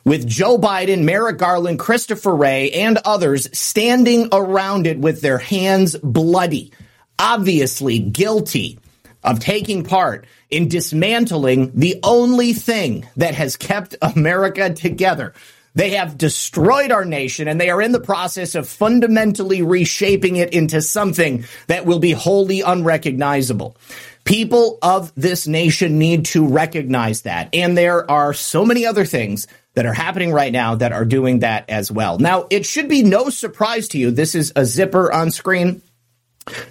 with 0.05 0.27
Joe 0.27 0.57
Biden, 0.57 1.03
Merrick 1.03 1.37
Garland, 1.37 1.79
Christopher 1.79 2.35
Wray, 2.35 2.71
and 2.71 2.97
others 3.05 3.49
standing 3.57 4.29
around 4.31 4.87
it 4.87 4.99
with 4.99 5.21
their 5.21 5.37
hands 5.37 5.95
bloody, 5.97 6.71
obviously 7.17 7.99
guilty 7.99 8.79
of 9.23 9.39
taking 9.39 9.83
part 9.83 10.25
in 10.49 10.67
dismantling 10.67 11.71
the 11.73 11.99
only 12.03 12.53
thing 12.53 13.07
that 13.15 13.35
has 13.35 13.55
kept 13.55 13.95
America 14.01 14.73
together. 14.73 15.33
They 15.75 15.91
have 15.91 16.17
destroyed 16.17 16.91
our 16.91 17.05
nation 17.05 17.47
and 17.47 17.59
they 17.59 17.69
are 17.69 17.81
in 17.81 17.93
the 17.93 17.99
process 17.99 18.53
of 18.53 18.69
fundamentally 18.69 19.63
reshaping 19.63 20.35
it 20.35 20.53
into 20.53 20.81
something 20.81 21.45
that 21.67 21.85
will 21.85 21.97
be 21.97 22.11
wholly 22.11 22.61
unrecognizable. 22.61 23.75
People 24.23 24.77
of 24.83 25.11
this 25.15 25.47
nation 25.47 25.97
need 25.97 26.25
to 26.25 26.47
recognize 26.47 27.23
that. 27.23 27.49
And 27.53 27.75
there 27.75 28.09
are 28.09 28.33
so 28.33 28.63
many 28.65 28.85
other 28.85 29.03
things 29.03 29.47
that 29.75 29.85
are 29.85 29.93
happening 29.93 30.31
right 30.31 30.51
now 30.51 30.75
that 30.75 30.91
are 30.91 31.05
doing 31.05 31.39
that 31.39 31.69
as 31.69 31.91
well. 31.91 32.19
Now, 32.19 32.47
it 32.49 32.65
should 32.65 32.87
be 32.87 33.03
no 33.03 33.29
surprise 33.29 33.87
to 33.89 33.97
you. 33.97 34.11
This 34.11 34.35
is 34.35 34.53
a 34.55 34.65
zipper 34.65 35.11
on 35.11 35.31
screen. 35.31 35.81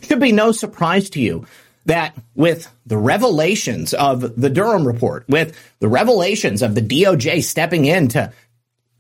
Should 0.03 0.21
be 0.21 0.33
no 0.33 0.53
surprise 0.53 1.11
to 1.11 1.21
you 1.21 1.47
that 1.87 2.17
with 2.35 2.71
the 2.87 2.97
revelations 2.97 3.93
of 3.95 4.41
the 4.41 4.51
Durham 4.51 4.87
report, 4.87 5.25
with 5.29 5.59
the 5.81 5.89
revelations 5.89 6.63
of 6.63 6.75
the 6.75 6.83
DOJ 6.83 7.43
stepping 7.43 7.87
in 7.87 8.09
to 8.09 8.33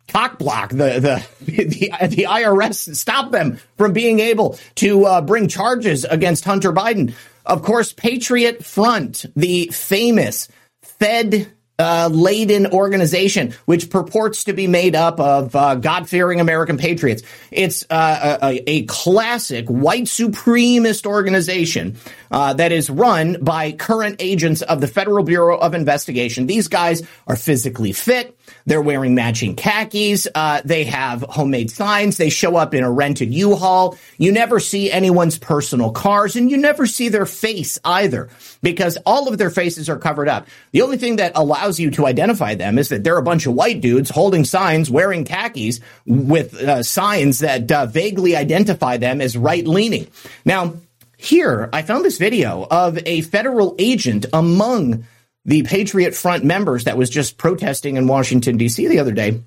cockblock 0.08 0.70
the, 0.70 1.00
the, 1.00 1.44
the, 1.44 2.06
the 2.08 2.26
IRS, 2.28 2.94
stop 2.96 3.30
them 3.30 3.58
from 3.76 3.92
being 3.92 4.18
able 4.18 4.58
to 4.76 5.04
uh, 5.04 5.20
bring 5.20 5.48
charges 5.48 6.04
against 6.04 6.44
Hunter 6.44 6.72
Biden. 6.72 7.14
Of 7.46 7.62
course, 7.62 7.92
Patriot 7.92 8.64
Front, 8.64 9.26
the 9.36 9.66
famous 9.68 10.48
Fed 10.82 11.52
uh, 11.78 12.08
laden 12.12 12.66
organization, 12.66 13.54
which 13.64 13.90
purports 13.90 14.44
to 14.44 14.52
be 14.52 14.66
made 14.66 14.94
up 14.94 15.18
of 15.18 15.56
uh, 15.56 15.74
God 15.76 16.08
fearing 16.08 16.40
American 16.40 16.76
patriots. 16.76 17.22
It's 17.50 17.84
uh, 17.90 18.38
a, 18.42 18.70
a, 18.70 18.82
classic 18.84 19.66
white 19.66 20.04
supremacist 20.04 21.06
organization 21.06 21.96
uh, 22.32 22.54
that 22.54 22.72
is 22.72 22.90
run 22.90 23.36
by 23.42 23.72
current 23.72 24.16
agents 24.18 24.62
of 24.62 24.80
the 24.80 24.88
Federal 24.88 25.22
Bureau 25.22 25.58
of 25.58 25.74
Investigation. 25.74 26.46
These 26.46 26.68
guys 26.68 27.02
are 27.26 27.36
physically 27.36 27.92
fit. 27.92 28.36
They're 28.66 28.82
wearing 28.82 29.14
matching 29.14 29.54
khakis. 29.54 30.26
Uh, 30.34 30.62
they 30.64 30.84
have 30.84 31.22
homemade 31.22 31.70
signs. 31.70 32.16
They 32.16 32.30
show 32.30 32.56
up 32.56 32.74
in 32.74 32.84
a 32.84 32.90
rented 32.90 33.32
U-Haul. 33.32 33.96
You 34.18 34.32
never 34.32 34.60
see 34.60 34.90
anyone's 34.90 35.38
personal 35.38 35.92
cars 35.92 36.36
and 36.36 36.50
you 36.50 36.56
never 36.56 36.86
see 36.86 37.08
their 37.08 37.26
face 37.26 37.78
either 37.84 38.30
because 38.62 38.96
all 39.04 39.28
of 39.28 39.38
their 39.38 39.50
faces 39.50 39.88
are 39.88 39.98
covered 39.98 40.28
up. 40.28 40.46
The 40.72 40.82
only 40.82 40.96
thing 40.96 41.16
that 41.16 41.32
allows 41.34 41.78
you 41.78 41.90
to 41.92 42.06
identify 42.06 42.54
them 42.54 42.78
is 42.78 42.88
that 42.88 43.04
they're 43.04 43.18
a 43.18 43.22
bunch 43.22 43.46
of 43.46 43.54
white 43.54 43.80
dudes 43.80 44.10
holding 44.10 44.44
signs, 44.44 44.90
wearing 44.90 45.24
khakis 45.24 45.80
with 46.06 46.54
uh, 46.54 46.82
signs 46.82 47.40
that 47.40 47.70
uh, 47.70 47.86
vaguely 47.86 48.36
identify 48.36 48.96
them 48.96 49.20
as 49.20 49.36
right 49.36 49.66
leaning. 49.66 50.06
Now, 50.44 50.74
here, 51.22 51.70
I 51.72 51.82
found 51.82 52.04
this 52.04 52.18
video 52.18 52.66
of 52.70 52.98
a 53.06 53.22
federal 53.22 53.74
agent 53.78 54.26
among 54.32 55.06
the 55.44 55.62
Patriot 55.62 56.14
Front 56.14 56.44
members 56.44 56.84
that 56.84 56.96
was 56.96 57.10
just 57.10 57.36
protesting 57.36 57.96
in 57.96 58.06
Washington, 58.06 58.56
D.C. 58.56 58.86
the 58.88 58.98
other 58.98 59.12
day. 59.12 59.40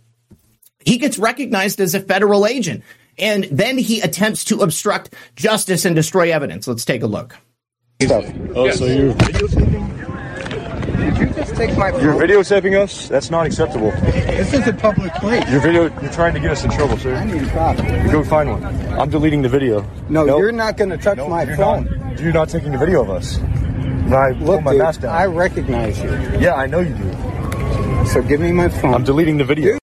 He 0.85 0.97
gets 0.97 1.17
recognized 1.17 1.79
as 1.79 1.95
a 1.95 1.99
federal 1.99 2.45
agent, 2.45 2.83
and 3.17 3.45
then 3.45 3.77
he 3.77 4.01
attempts 4.01 4.45
to 4.45 4.61
obstruct 4.61 5.13
justice 5.35 5.85
and 5.85 5.95
destroy 5.95 6.31
evidence. 6.31 6.67
Let's 6.67 6.85
take 6.85 7.01
a 7.01 7.07
look. 7.07 7.35
Oh, 8.55 8.71
so 8.71 8.85
you're 8.85 9.13
did 10.95 11.17
you 11.17 11.25
just 11.27 11.55
take 11.55 11.77
my 11.77 11.91
phone? 11.91 12.01
You're 12.01 12.13
videotaping 12.13 12.81
us? 12.81 13.07
That's 13.07 13.29
not 13.29 13.45
acceptable. 13.45 13.91
This 13.91 14.53
is 14.53 14.67
a 14.67 14.73
public 14.73 15.13
place. 15.15 15.49
You're 15.49 15.61
video. 15.61 15.83
You're 16.01 16.11
trying 16.11 16.33
to 16.33 16.39
get 16.39 16.51
us 16.51 16.63
in 16.63 16.71
trouble, 16.71 16.97
sir. 16.97 17.15
I 17.15 17.23
need 17.25 17.43
a 17.43 17.49
copy. 17.51 17.83
Go 18.11 18.23
find 18.23 18.49
one. 18.49 18.63
I'm 18.99 19.09
deleting 19.09 19.41
the 19.41 19.49
video. 19.49 19.81
No, 20.09 20.25
nope. 20.25 20.39
you're 20.39 20.51
not 20.51 20.77
going 20.77 20.89
to 20.89 20.97
touch 20.97 21.17
no, 21.17 21.29
my 21.29 21.43
you're 21.43 21.55
phone. 21.55 21.85
Not, 21.85 22.19
you're 22.19 22.33
not 22.33 22.49
taking 22.49 22.73
a 22.75 22.77
video 22.77 23.01
of 23.01 23.09
us. 23.09 23.39
I 24.11 24.31
Look, 24.31 24.63
my 24.63 24.71
dude, 24.71 24.81
mask 24.81 25.01
down. 25.01 25.15
I 25.15 25.25
recognize 25.25 25.99
you. 25.99 26.11
Yeah, 26.39 26.55
I 26.55 26.67
know 26.67 26.79
you 26.79 26.93
do. 26.93 28.05
So 28.07 28.21
give 28.21 28.39
me 28.39 28.51
my 28.51 28.69
phone. 28.69 28.93
I'm 28.93 29.03
deleting 29.03 29.37
the 29.37 29.45
video. 29.45 29.77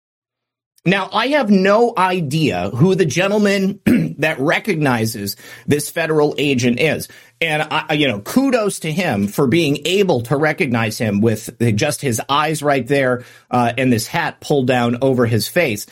Now, 0.85 1.09
I 1.13 1.29
have 1.29 1.49
no 1.49 1.95
idea 1.97 2.71
who 2.71 2.97
the 2.97 3.07
gentleman 3.07 3.81
that 4.19 4.41
recognizes 4.41 5.37
this 5.65 5.89
federal 5.91 6.35
agent 6.39 6.81
is. 6.81 7.09
And 7.41 7.63
I, 7.63 7.93
you 7.93 8.09
know, 8.09 8.19
kudos 8.21 8.81
to 8.81 8.91
him 8.91 9.29
for 9.29 9.47
being 9.47 9.79
able 9.85 10.23
to 10.23 10.37
recognize 10.37 10.99
him 10.99 11.21
with 11.21 11.57
just 11.77 12.01
his 12.01 12.21
eyes 12.29 12.65
right 12.65 12.87
there 12.87 13.25
uh, 13.51 13.73
and 13.79 13.93
this 13.93 14.09
hat 14.09 14.41
pulled 14.41 14.67
down 14.67 14.99
over 15.03 15.25
his 15.25 15.47
face. 15.47 15.87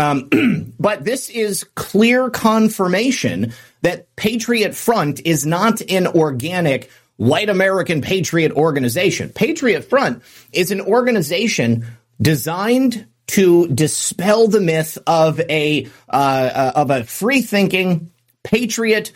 Um, 0.00 0.72
but 0.80 1.04
this 1.04 1.30
is 1.30 1.62
clear 1.76 2.28
confirmation 2.28 3.52
that 3.82 4.14
Patriot 4.16 4.74
Front 4.74 5.20
is 5.24 5.46
not 5.46 5.80
an 5.88 6.08
organic 6.08 6.90
white 7.16 7.48
American 7.48 8.02
patriot 8.02 8.50
organization. 8.50 9.28
Patriot 9.28 9.82
Front 9.82 10.24
is 10.52 10.72
an 10.72 10.80
organization 10.80 11.86
designed 12.20 13.06
to 13.26 13.68
dispel 13.68 14.48
the 14.48 14.60
myth 14.60 14.98
of 15.06 15.40
a 15.40 15.86
uh, 16.08 16.10
uh, 16.10 16.72
of 16.76 16.90
a 16.90 17.04
free 17.04 17.42
thinking 17.42 18.10
patriot, 18.42 19.12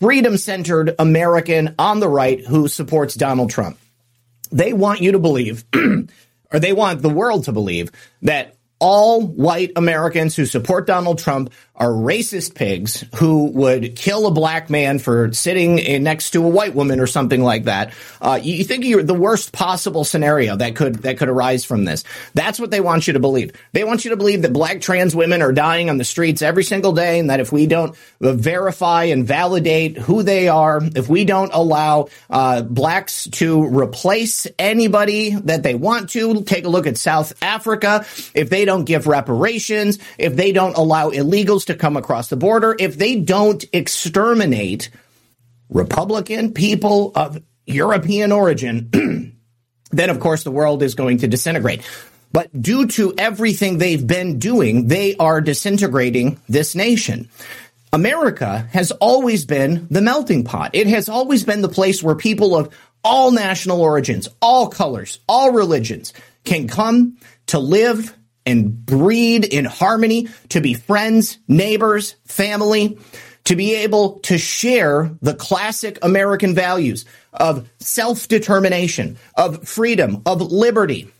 freedom 0.00 0.36
centered 0.36 0.94
American 0.98 1.74
on 1.78 2.00
the 2.00 2.08
right 2.08 2.44
who 2.46 2.68
supports 2.68 3.14
Donald 3.14 3.50
Trump. 3.50 3.78
They 4.52 4.72
want 4.72 5.00
you 5.00 5.12
to 5.12 5.18
believe, 5.18 5.64
or 6.52 6.60
they 6.60 6.72
want 6.72 7.02
the 7.02 7.08
world 7.10 7.44
to 7.44 7.52
believe 7.52 7.90
that 8.22 8.56
all 8.78 9.22
white 9.22 9.72
Americans 9.76 10.36
who 10.36 10.44
support 10.44 10.86
Donald 10.86 11.18
Trump 11.18 11.52
are 11.76 11.90
racist 11.90 12.54
pigs 12.54 13.04
who 13.16 13.46
would 13.46 13.96
kill 13.96 14.26
a 14.26 14.30
black 14.30 14.70
man 14.70 14.98
for 14.98 15.32
sitting 15.32 16.02
next 16.02 16.30
to 16.30 16.42
a 16.44 16.48
white 16.48 16.74
woman 16.74 17.00
or 17.00 17.06
something 17.06 17.42
like 17.42 17.64
that. 17.64 17.92
Uh, 18.20 18.40
you, 18.42 18.64
think 18.64 18.84
you're 18.84 19.02
the 19.02 19.14
worst 19.14 19.52
possible 19.52 20.02
scenario 20.02 20.56
that 20.56 20.74
could 20.74 20.96
that 21.02 21.18
could 21.18 21.28
arise 21.28 21.64
from 21.64 21.84
this. 21.84 22.02
That's 22.34 22.58
what 22.58 22.70
they 22.70 22.80
want 22.80 23.06
you 23.06 23.12
to 23.12 23.20
believe. 23.20 23.52
They 23.72 23.84
want 23.84 24.04
you 24.04 24.10
to 24.10 24.16
believe 24.16 24.42
that 24.42 24.52
black 24.52 24.80
trans 24.80 25.14
women 25.14 25.42
are 25.42 25.52
dying 25.52 25.90
on 25.90 25.98
the 25.98 26.04
streets 26.04 26.40
every 26.40 26.64
single 26.64 26.92
day, 26.92 27.18
and 27.18 27.28
that 27.30 27.40
if 27.40 27.52
we 27.52 27.66
don't 27.66 27.94
verify 28.20 29.04
and 29.04 29.26
validate 29.26 29.98
who 29.98 30.22
they 30.22 30.48
are, 30.48 30.80
if 30.94 31.08
we 31.08 31.24
don't 31.24 31.52
allow 31.52 32.08
uh, 32.30 32.62
blacks 32.62 33.28
to 33.32 33.64
replace 33.64 34.46
anybody 34.58 35.34
that 35.34 35.62
they 35.62 35.74
want 35.74 36.10
to, 36.10 36.42
take 36.42 36.64
a 36.64 36.68
look 36.68 36.86
at 36.86 36.96
South 36.96 37.34
Africa. 37.42 38.06
If 38.34 38.48
they 38.48 38.64
don't 38.64 38.84
give 38.84 39.06
reparations, 39.06 39.98
if 40.18 40.36
they 40.36 40.52
don't 40.52 40.76
allow 40.76 41.10
illegals 41.10 41.65
to 41.66 41.74
come 41.74 41.96
across 41.96 42.28
the 42.28 42.36
border, 42.36 42.74
if 42.78 42.96
they 42.96 43.16
don't 43.16 43.64
exterminate 43.72 44.90
Republican 45.68 46.52
people 46.52 47.12
of 47.14 47.42
European 47.66 48.32
origin, 48.32 48.90
then 49.90 50.10
of 50.10 50.20
course 50.20 50.44
the 50.44 50.50
world 50.50 50.82
is 50.82 50.94
going 50.94 51.18
to 51.18 51.28
disintegrate. 51.28 51.82
But 52.32 52.50
due 52.60 52.86
to 52.88 53.14
everything 53.16 53.78
they've 53.78 54.06
been 54.06 54.38
doing, 54.38 54.88
they 54.88 55.16
are 55.16 55.40
disintegrating 55.40 56.38
this 56.48 56.74
nation. 56.74 57.28
America 57.92 58.68
has 58.72 58.90
always 58.90 59.46
been 59.46 59.86
the 59.90 60.02
melting 60.02 60.44
pot. 60.44 60.72
It 60.74 60.86
has 60.88 61.08
always 61.08 61.44
been 61.44 61.62
the 61.62 61.68
place 61.68 62.02
where 62.02 62.14
people 62.14 62.54
of 62.54 62.74
all 63.02 63.30
national 63.30 63.80
origins, 63.80 64.28
all 64.42 64.68
colors, 64.68 65.20
all 65.28 65.52
religions 65.52 66.12
can 66.44 66.68
come 66.68 67.16
to 67.46 67.58
live 67.58 68.14
and 68.46 68.86
breed 68.86 69.44
in 69.44 69.64
harmony, 69.64 70.28
to 70.50 70.60
be 70.60 70.74
friends, 70.74 71.38
neighbors, 71.48 72.14
family, 72.24 72.98
to 73.44 73.56
be 73.56 73.74
able 73.74 74.18
to 74.20 74.38
share 74.38 75.10
the 75.22 75.34
classic 75.34 75.98
American 76.02 76.54
values 76.54 77.04
of 77.32 77.68
self-determination, 77.78 79.18
of 79.36 79.68
freedom, 79.68 80.22
of 80.26 80.40
liberty, 80.40 81.12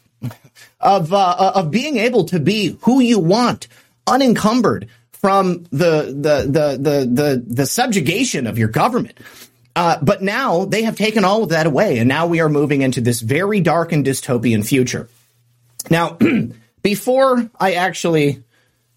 of 0.81 1.13
uh, 1.13 1.53
of 1.55 1.71
being 1.71 1.99
able 1.99 2.25
to 2.25 2.41
be 2.41 2.79
who 2.83 3.01
you 3.01 3.19
want, 3.19 3.69
unencumbered 4.07 4.89
from 5.13 5.65
the 5.71 6.15
the 6.17 6.47
the 6.47 6.79
the 6.79 7.23
the, 7.23 7.45
the 7.47 7.67
subjugation 7.67 8.47
of 8.47 8.59
your 8.59 8.69
government. 8.69 9.19
Uh, 9.75 9.99
but 10.01 10.23
now 10.23 10.65
they 10.65 10.83
have 10.83 10.97
taken 10.97 11.23
all 11.23 11.43
of 11.43 11.51
that 11.51 11.67
away, 11.67 11.99
and 11.99 12.09
now 12.09 12.27
we 12.27 12.41
are 12.41 12.49
moving 12.49 12.81
into 12.83 13.01
this 13.01 13.21
very 13.21 13.61
dark 13.61 13.93
and 13.93 14.07
dystopian 14.07 14.67
future. 14.67 15.09
Now, 15.91 16.17
before 16.87 17.51
I 17.59 17.73
actually 17.73 18.45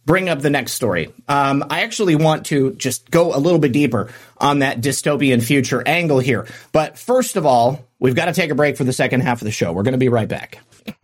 bring 0.05 0.29
up 0.29 0.41
the 0.41 0.51
next 0.51 0.73
story, 0.73 1.11
um, 1.27 1.65
I 1.71 1.81
actually 1.81 2.13
want 2.13 2.45
to 2.45 2.73
just 2.73 3.09
go 3.09 3.35
a 3.35 3.39
little 3.39 3.57
bit 3.57 3.71
deeper 3.71 4.11
on 4.37 4.59
that 4.59 4.79
dystopian 4.79 5.41
future 5.41 5.81
angle 5.87 6.19
here. 6.19 6.45
But 6.71 6.99
first 6.99 7.35
of 7.35 7.47
all, 7.47 7.83
we've 7.97 8.13
got 8.13 8.25
to 8.25 8.33
take 8.33 8.51
a 8.51 8.55
break 8.55 8.77
for 8.77 8.83
the 8.83 8.93
second 8.93 9.21
half 9.21 9.41
of 9.41 9.45
the 9.45 9.51
show. 9.51 9.73
We're 9.73 9.81
going 9.81 9.93
to 9.93 9.97
be 9.97 10.09
right 10.09 10.27
back. 10.27 10.59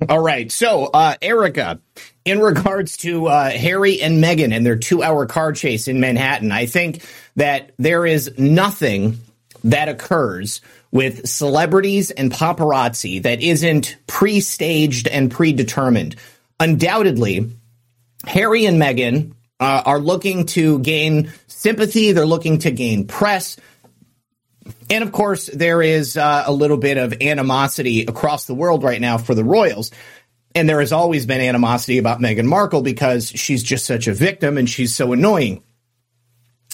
All 0.07 0.19
right. 0.19 0.51
So, 0.51 0.85
uh, 0.85 1.15
Erica, 1.23 1.79
in 2.23 2.39
regards 2.39 2.97
to 2.97 3.29
uh, 3.29 3.49
Harry 3.49 3.99
and 3.99 4.23
Meghan 4.23 4.55
and 4.55 4.63
their 4.63 4.77
two 4.77 5.01
hour 5.01 5.25
car 5.25 5.53
chase 5.53 5.87
in 5.87 5.99
Manhattan, 5.99 6.51
I 6.51 6.67
think 6.67 7.03
that 7.35 7.71
there 7.79 8.05
is 8.05 8.37
nothing 8.37 9.17
that 9.63 9.89
occurs 9.89 10.61
with 10.91 11.27
celebrities 11.27 12.11
and 12.11 12.31
paparazzi 12.31 13.23
that 13.23 13.41
isn't 13.41 13.97
pre 14.05 14.39
staged 14.39 15.07
and 15.07 15.31
predetermined. 15.31 16.15
Undoubtedly, 16.59 17.51
Harry 18.25 18.65
and 18.65 18.81
Meghan 18.81 19.33
uh, 19.59 19.83
are 19.85 19.99
looking 19.99 20.45
to 20.47 20.79
gain 20.79 21.31
sympathy, 21.47 22.11
they're 22.11 22.25
looking 22.25 22.59
to 22.59 22.71
gain 22.71 23.07
press. 23.07 23.57
And 24.89 25.03
of 25.03 25.11
course, 25.11 25.47
there 25.47 25.81
is 25.81 26.17
uh, 26.17 26.43
a 26.45 26.53
little 26.53 26.77
bit 26.77 26.97
of 26.97 27.21
animosity 27.21 28.01
across 28.03 28.45
the 28.45 28.55
world 28.55 28.83
right 28.83 29.01
now 29.01 29.17
for 29.17 29.35
the 29.35 29.43
royals. 29.43 29.91
And 30.53 30.69
there 30.69 30.79
has 30.79 30.93
always 30.93 31.25
been 31.25 31.41
animosity 31.41 31.97
about 31.97 32.19
Meghan 32.19 32.45
Markle 32.45 32.81
because 32.81 33.29
she's 33.29 33.61
just 33.61 33.85
such 33.85 34.07
a 34.07 34.13
victim 34.13 34.57
and 34.57 34.69
she's 34.69 34.95
so 34.95 35.11
annoying. 35.11 35.63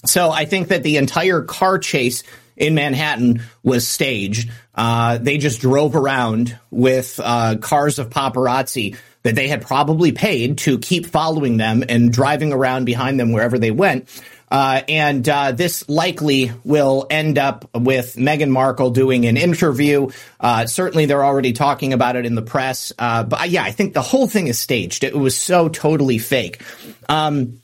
So 0.06 0.30
I 0.30 0.46
think 0.46 0.70
that 0.70 0.84
the 0.84 0.98
entire 0.98 1.42
car 1.42 1.80
chase 1.80 2.24
in 2.56 2.76
Manhattan 2.76 3.42
was 3.64 3.88
staged. 3.88 4.52
Uh, 4.74 5.18
they 5.18 5.38
just 5.38 5.62
drove 5.62 5.96
around 5.96 6.58
with 6.70 7.20
uh, 7.22 7.58
cars 7.58 7.98
of 7.98 8.10
paparazzi 8.10 8.98
that 9.24 9.36
they 9.36 9.48
had 9.48 9.62
probably 9.62 10.12
paid 10.12 10.58
to 10.60 10.80
keep 10.80 11.06
following 11.06 11.58
them 11.58 11.84
and 11.88 12.12
driving 12.12 12.54
around 12.54 12.86
behind 12.86 13.20
them 13.20 13.32
wherever 13.32 13.60
they 13.60 13.72
went. 13.72 14.10
Uh, 14.52 14.82
and 14.90 15.30
uh, 15.30 15.54
this 15.54 15.88
likely 15.88 16.52
will 16.66 17.08
end 17.10 17.38
up 17.38 17.70
with 17.74 18.18
Meghan 18.18 18.50
Markle 18.50 18.90
doing 18.90 19.26
an 19.26 19.38
interview. 19.38 20.10
Uh, 20.42 20.66
certainly, 20.66 21.06
they're 21.06 21.24
already 21.24 21.54
talking 21.54 21.94
about 21.94 22.18
it 22.18 22.26
in 22.26 22.36
the 22.36 22.42
press. 22.42 22.92
Uh, 23.00 23.24
but 23.24 23.50
yeah, 23.50 23.64
I 23.64 23.72
think 23.72 23.94
the 23.94 24.02
whole 24.02 24.28
thing 24.28 24.48
is 24.48 24.60
staged. 24.60 25.06
It 25.06 25.16
was 25.16 25.38
so 25.38 25.70
totally 25.70 26.18
fake. 26.18 26.62
Um, 27.08 27.62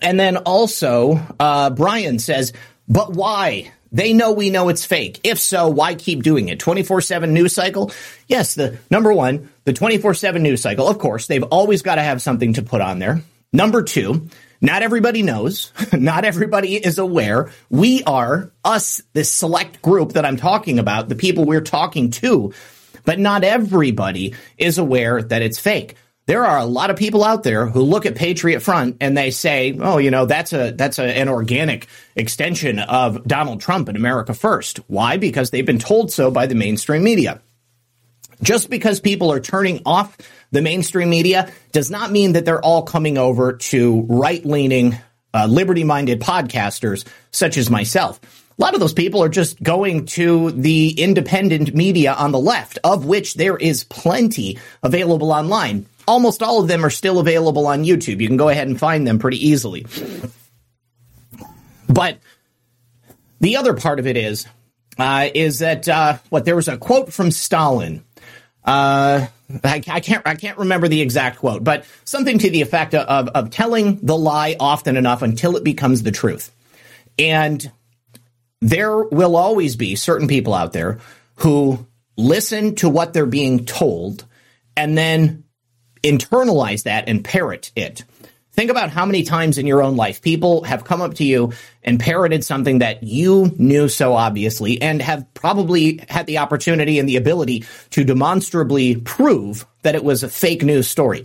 and 0.00 0.18
then 0.18 0.38
also, 0.38 1.20
uh, 1.38 1.70
Brian 1.70 2.18
says, 2.18 2.52
but 2.88 3.12
why? 3.12 3.70
They 3.92 4.14
know 4.14 4.32
we 4.32 4.50
know 4.50 4.70
it's 4.70 4.86
fake. 4.86 5.20
If 5.22 5.38
so, 5.38 5.68
why 5.68 5.94
keep 5.94 6.22
doing 6.22 6.48
it? 6.48 6.58
24 6.58 7.02
7 7.02 7.32
news 7.32 7.52
cycle? 7.52 7.92
Yes, 8.26 8.54
the 8.54 8.78
number 8.90 9.12
one, 9.12 9.50
the 9.64 9.74
24 9.74 10.14
7 10.14 10.42
news 10.42 10.62
cycle. 10.62 10.88
Of 10.88 10.98
course, 10.98 11.26
they've 11.26 11.42
always 11.44 11.82
got 11.82 11.96
to 11.96 12.02
have 12.02 12.22
something 12.22 12.54
to 12.54 12.62
put 12.62 12.80
on 12.80 12.98
there. 12.98 13.22
Number 13.52 13.82
two, 13.82 14.28
not 14.62 14.82
everybody 14.82 15.22
knows. 15.22 15.72
Not 15.92 16.24
everybody 16.24 16.76
is 16.76 16.98
aware. 16.98 17.50
We 17.68 18.04
are 18.04 18.52
us, 18.64 19.02
this 19.12 19.30
select 19.30 19.82
group 19.82 20.12
that 20.12 20.24
I'm 20.24 20.36
talking 20.36 20.78
about, 20.78 21.08
the 21.08 21.16
people 21.16 21.44
we're 21.44 21.60
talking 21.60 22.12
to, 22.12 22.54
but 23.04 23.18
not 23.18 23.42
everybody 23.42 24.34
is 24.56 24.78
aware 24.78 25.20
that 25.20 25.42
it's 25.42 25.58
fake 25.58 25.96
there 26.26 26.44
are 26.44 26.58
a 26.58 26.64
lot 26.64 26.90
of 26.90 26.96
people 26.96 27.24
out 27.24 27.42
there 27.42 27.66
who 27.66 27.82
look 27.82 28.06
at 28.06 28.14
Patriot 28.14 28.60
Front 28.60 28.98
and 29.00 29.16
they 29.16 29.30
say, 29.30 29.76
"Oh, 29.80 29.98
you 29.98 30.10
know, 30.10 30.26
that's 30.26 30.52
a 30.52 30.70
that's 30.70 30.98
a, 30.98 31.04
an 31.04 31.28
organic 31.28 31.88
extension 32.14 32.78
of 32.78 33.26
Donald 33.26 33.60
Trump 33.60 33.88
and 33.88 33.96
America 33.96 34.34
First." 34.34 34.78
Why? 34.88 35.16
Because 35.16 35.50
they've 35.50 35.66
been 35.66 35.78
told 35.78 36.12
so 36.12 36.30
by 36.30 36.46
the 36.46 36.54
mainstream 36.54 37.02
media. 37.02 37.40
Just 38.42 38.70
because 38.70 39.00
people 39.00 39.32
are 39.32 39.40
turning 39.40 39.82
off 39.86 40.16
the 40.50 40.62
mainstream 40.62 41.10
media 41.10 41.50
does 41.72 41.90
not 41.90 42.10
mean 42.10 42.32
that 42.32 42.44
they're 42.44 42.64
all 42.64 42.82
coming 42.82 43.16
over 43.16 43.52
to 43.54 44.02
right-leaning, 44.08 44.96
uh, 45.32 45.46
liberty-minded 45.46 46.20
podcasters 46.20 47.06
such 47.30 47.56
as 47.56 47.70
myself. 47.70 48.20
A 48.58 48.62
lot 48.62 48.74
of 48.74 48.80
those 48.80 48.92
people 48.92 49.22
are 49.22 49.28
just 49.28 49.62
going 49.62 50.06
to 50.06 50.50
the 50.50 50.90
independent 50.90 51.74
media 51.74 52.12
on 52.12 52.32
the 52.32 52.38
left, 52.38 52.78
of 52.84 53.06
which 53.06 53.34
there 53.34 53.56
is 53.56 53.84
plenty 53.84 54.58
available 54.82 55.32
online 55.32 55.86
almost 56.06 56.42
all 56.42 56.60
of 56.60 56.68
them 56.68 56.84
are 56.84 56.90
still 56.90 57.18
available 57.18 57.66
on 57.66 57.84
YouTube. 57.84 58.20
You 58.20 58.28
can 58.28 58.36
go 58.36 58.48
ahead 58.48 58.68
and 58.68 58.78
find 58.78 59.06
them 59.06 59.18
pretty 59.18 59.46
easily. 59.46 59.86
But 61.88 62.18
the 63.40 63.56
other 63.56 63.74
part 63.74 63.98
of 63.98 64.06
it 64.06 64.16
is, 64.16 64.46
uh, 64.98 65.28
is 65.34 65.60
that 65.60 65.88
uh, 65.88 66.18
what 66.30 66.44
there 66.44 66.56
was 66.56 66.68
a 66.68 66.76
quote 66.76 67.12
from 67.12 67.30
Stalin. 67.30 68.04
Uh, 68.64 69.26
I, 69.64 69.82
I, 69.88 70.00
can't 70.00 70.26
I 70.26 70.34
can't 70.34 70.58
remember 70.58 70.88
the 70.88 71.00
exact 71.00 71.38
quote, 71.38 71.64
but 71.64 71.84
something 72.04 72.38
to 72.38 72.50
the 72.50 72.62
effect 72.62 72.94
of 72.94 73.28
of 73.28 73.50
telling 73.50 73.98
the 74.02 74.16
lie 74.16 74.56
often 74.58 74.96
enough 74.96 75.22
until 75.22 75.56
it 75.56 75.64
becomes 75.64 76.02
the 76.02 76.12
truth. 76.12 76.52
And 77.18 77.70
there 78.60 78.96
will 78.96 79.36
always 79.36 79.76
be 79.76 79.96
certain 79.96 80.28
people 80.28 80.54
out 80.54 80.72
there 80.72 81.00
who 81.36 81.86
listen 82.16 82.76
to 82.76 82.88
what 82.88 83.12
they're 83.12 83.26
being 83.26 83.64
told 83.64 84.24
and 84.76 84.96
then 84.96 85.44
internalize 86.02 86.84
that 86.84 87.08
and 87.08 87.24
parrot 87.24 87.72
it. 87.76 88.04
Think 88.52 88.70
about 88.70 88.90
how 88.90 89.06
many 89.06 89.22
times 89.22 89.56
in 89.56 89.66
your 89.66 89.82
own 89.82 89.96
life 89.96 90.20
people 90.20 90.62
have 90.64 90.84
come 90.84 91.00
up 91.00 91.14
to 91.14 91.24
you 91.24 91.52
and 91.82 91.98
parroted 91.98 92.44
something 92.44 92.80
that 92.80 93.02
you 93.02 93.54
knew 93.56 93.88
so 93.88 94.12
obviously 94.12 94.80
and 94.82 95.00
have 95.00 95.26
probably 95.32 96.04
had 96.08 96.26
the 96.26 96.38
opportunity 96.38 96.98
and 96.98 97.08
the 97.08 97.16
ability 97.16 97.64
to 97.90 98.04
demonstrably 98.04 98.96
prove 98.96 99.66
that 99.82 99.94
it 99.94 100.04
was 100.04 100.22
a 100.22 100.28
fake 100.28 100.62
news 100.62 100.86
story. 100.86 101.24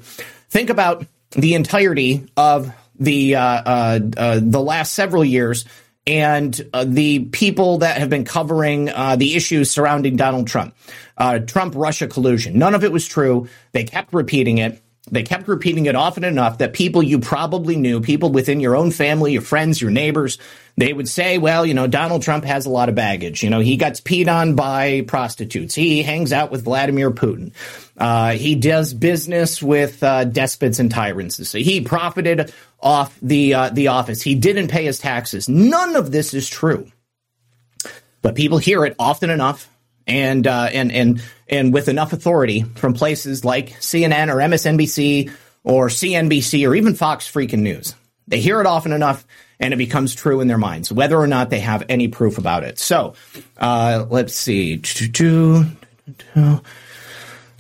Think 0.50 0.70
about 0.70 1.06
the 1.32 1.56
entirety 1.56 2.26
of 2.38 2.74
the 2.98 3.36
uh, 3.36 3.42
uh, 3.42 4.00
uh, 4.16 4.40
the 4.42 4.62
last 4.62 4.94
several 4.94 5.26
years 5.26 5.66
and 6.08 6.60
uh, 6.74 6.86
the 6.88 7.20
people 7.26 7.80
that 7.80 7.98
have 7.98 8.10
been 8.10 8.24
covering 8.24 8.90
uh, 8.90 9.18
the 9.18 9.36
issues 9.36 9.70
surrounding 9.70 10.16
Donald 10.16 10.48
Trump, 10.48 10.74
uh, 11.18 11.40
Trump 11.40 11.74
Russia 11.76 12.08
collusion. 12.08 12.58
None 12.58 12.74
of 12.74 12.84
it 12.84 12.92
was 12.92 13.06
true. 13.08 13.50
They 13.74 13.84
kept 13.84 14.14
repeating 14.14 14.58
it. 14.58 14.82
They 15.10 15.24
kept 15.24 15.48
repeating 15.48 15.86
it 15.86 15.96
often 15.96 16.24
enough 16.24 16.58
that 16.58 16.74
people 16.74 17.02
you 17.02 17.20
probably 17.20 17.76
knew, 17.78 18.02
people 18.02 18.32
within 18.32 18.60
your 18.60 18.76
own 18.76 18.92
family, 18.92 19.34
your 19.34 19.42
friends, 19.42 19.82
your 19.82 19.92
neighbors, 19.92 20.38
they 20.76 20.94
would 20.94 21.08
say, 21.08 21.38
well, 21.38 21.66
you 21.66 21.74
know, 21.74 21.88
Donald 21.88 22.22
Trump 22.22 22.46
has 22.46 22.66
a 22.66 22.70
lot 22.70 22.90
of 22.90 22.96
baggage. 22.96 23.42
You 23.42 23.50
know, 23.50 23.60
he 23.60 23.78
got 23.78 23.94
peed 23.94 24.28
on 24.28 24.56
by 24.56 25.02
prostitutes. 25.08 25.74
He 25.74 26.04
hangs 26.04 26.32
out 26.32 26.52
with 26.52 26.64
Vladimir 26.64 27.10
Putin. 27.10 27.52
Uh, 27.98 28.34
he 28.34 28.56
does 28.56 28.94
business 28.94 29.62
with 29.62 30.04
uh, 30.04 30.26
despots 30.26 30.80
and 30.80 30.92
tyrants. 30.92 31.48
So 31.48 31.58
he 31.58 31.82
profited 31.82 32.54
off 32.80 33.18
the 33.22 33.54
uh, 33.54 33.70
the 33.70 33.88
office. 33.88 34.22
He 34.22 34.36
didn't 34.36 34.68
pay 34.68 34.86
his 34.86 35.00
taxes. 35.00 35.50
None 35.50 35.96
of 35.96 36.12
this 36.12 36.34
is 36.34 36.48
true, 36.48 36.92
but 38.22 38.36
people 38.36 38.60
hear 38.60 38.86
it 38.86 38.96
often 39.00 39.32
enough, 39.32 39.70
and 40.06 40.46
uh, 40.46 40.70
and 40.72 40.92
and 40.92 41.22
and 41.50 41.74
with 41.74 41.88
enough 41.88 42.14
authority 42.14 42.64
from 42.76 42.94
places 42.94 43.46
like 43.46 43.72
CNN 43.80 44.34
or 44.34 44.38
MSNBC 44.38 45.32
or 45.64 45.88
CNBC 45.88 46.68
or 46.68 46.76
even 46.76 46.96
Fox 46.96 47.30
freaking 47.30 47.60
News. 47.60 47.96
They 48.28 48.40
hear 48.40 48.60
it 48.60 48.68
often 48.68 48.92
enough, 48.92 49.26
and 49.60 49.74
it 49.74 49.78
becomes 49.78 50.14
true 50.14 50.42
in 50.42 50.48
their 50.48 50.58
minds, 50.58 50.92
whether 50.92 51.18
or 51.18 51.28
not 51.28 51.50
they 51.50 51.60
have 51.60 51.84
any 51.88 52.08
proof 52.08 52.38
about 52.38 52.64
it. 52.64 52.78
So, 52.78 53.14
uh, 53.58 54.06
let's 54.10 54.36
see. 54.36 54.82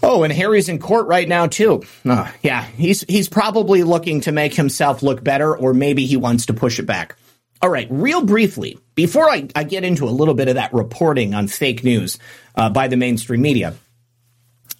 Oh, 0.03 0.23
and 0.23 0.31
Harry's 0.31 0.69
in 0.69 0.79
court 0.79 1.07
right 1.07 1.27
now 1.27 1.47
too. 1.47 1.83
Uh, 2.05 2.29
yeah, 2.43 2.63
he's 2.63 3.01
he's 3.01 3.29
probably 3.29 3.83
looking 3.83 4.21
to 4.21 4.31
make 4.31 4.53
himself 4.53 5.01
look 5.01 5.23
better, 5.23 5.55
or 5.55 5.73
maybe 5.73 6.05
he 6.05 6.17
wants 6.17 6.45
to 6.47 6.53
push 6.53 6.79
it 6.79 6.85
back. 6.85 7.15
All 7.61 7.69
right, 7.69 7.87
real 7.89 8.23
briefly, 8.23 8.77
before 8.93 9.29
I, 9.29 9.47
I 9.55 9.63
get 9.63 9.83
into 9.83 10.05
a 10.05 10.11
little 10.11 10.33
bit 10.33 10.47
of 10.47 10.55
that 10.55 10.73
reporting 10.73 11.33
on 11.33 11.47
fake 11.47 11.83
news 11.83 12.19
uh, 12.55 12.69
by 12.69 12.87
the 12.87 12.97
mainstream 12.97 13.41
media, 13.41 13.73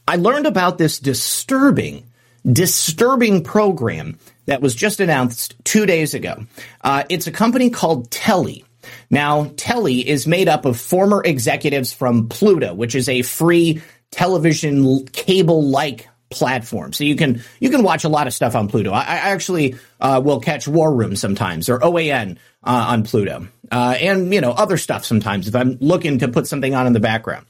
I 0.08 0.18
learned 0.18 0.46
about 0.46 0.78
this 0.78 1.00
disturbing 1.00 2.06
disturbing 2.50 3.44
program 3.44 4.18
that 4.46 4.62
was 4.62 4.74
just 4.74 5.00
announced 5.00 5.56
two 5.66 5.86
days 5.86 6.14
ago. 6.14 6.46
Uh, 6.82 7.04
it's 7.10 7.28
a 7.28 7.32
company 7.32 7.70
called 7.70 8.10
Telly. 8.10 8.64
Now, 9.10 9.52
Telly 9.58 10.08
is 10.08 10.28
made 10.28 10.48
up 10.48 10.66
of 10.66 10.80
former 10.80 11.22
executives 11.24 11.92
from 11.92 12.30
Pluto, 12.30 12.74
which 12.74 12.96
is 12.96 13.10
a 13.10 13.22
free 13.22 13.82
television 14.12 15.06
cable 15.08 15.64
like 15.64 16.08
platform. 16.30 16.94
So 16.94 17.04
you 17.04 17.16
can 17.16 17.42
you 17.60 17.70
can 17.70 17.84
watch 17.84 18.04
a 18.04 18.10
lot 18.10 18.28
of 18.28 18.34
stuff 18.34 18.56
on 18.56 18.68
Pluto. 18.68 18.92
I, 18.92 19.02
I 19.02 19.16
actually 19.32 19.76
uh, 20.00 20.22
will 20.24 20.40
catch 20.40 20.68
War 20.68 20.94
Room 20.94 21.16
sometimes 21.16 21.70
or 21.70 21.80
OAN 21.80 22.38
uh, 22.64 22.86
on 22.90 23.04
Pluto, 23.04 23.48
uh, 23.72 23.96
and 24.00 24.34
you 24.34 24.42
know 24.42 24.52
other 24.52 24.78
stuff 24.78 25.06
sometimes 25.06 25.48
if 25.48 25.56
I'm 25.56 25.78
looking 25.80 26.20
to 26.20 26.28
put 26.28 26.48
something 26.48 26.74
on 26.74 26.88
in 26.88 26.94
the 26.94 27.00
background. 27.00 27.46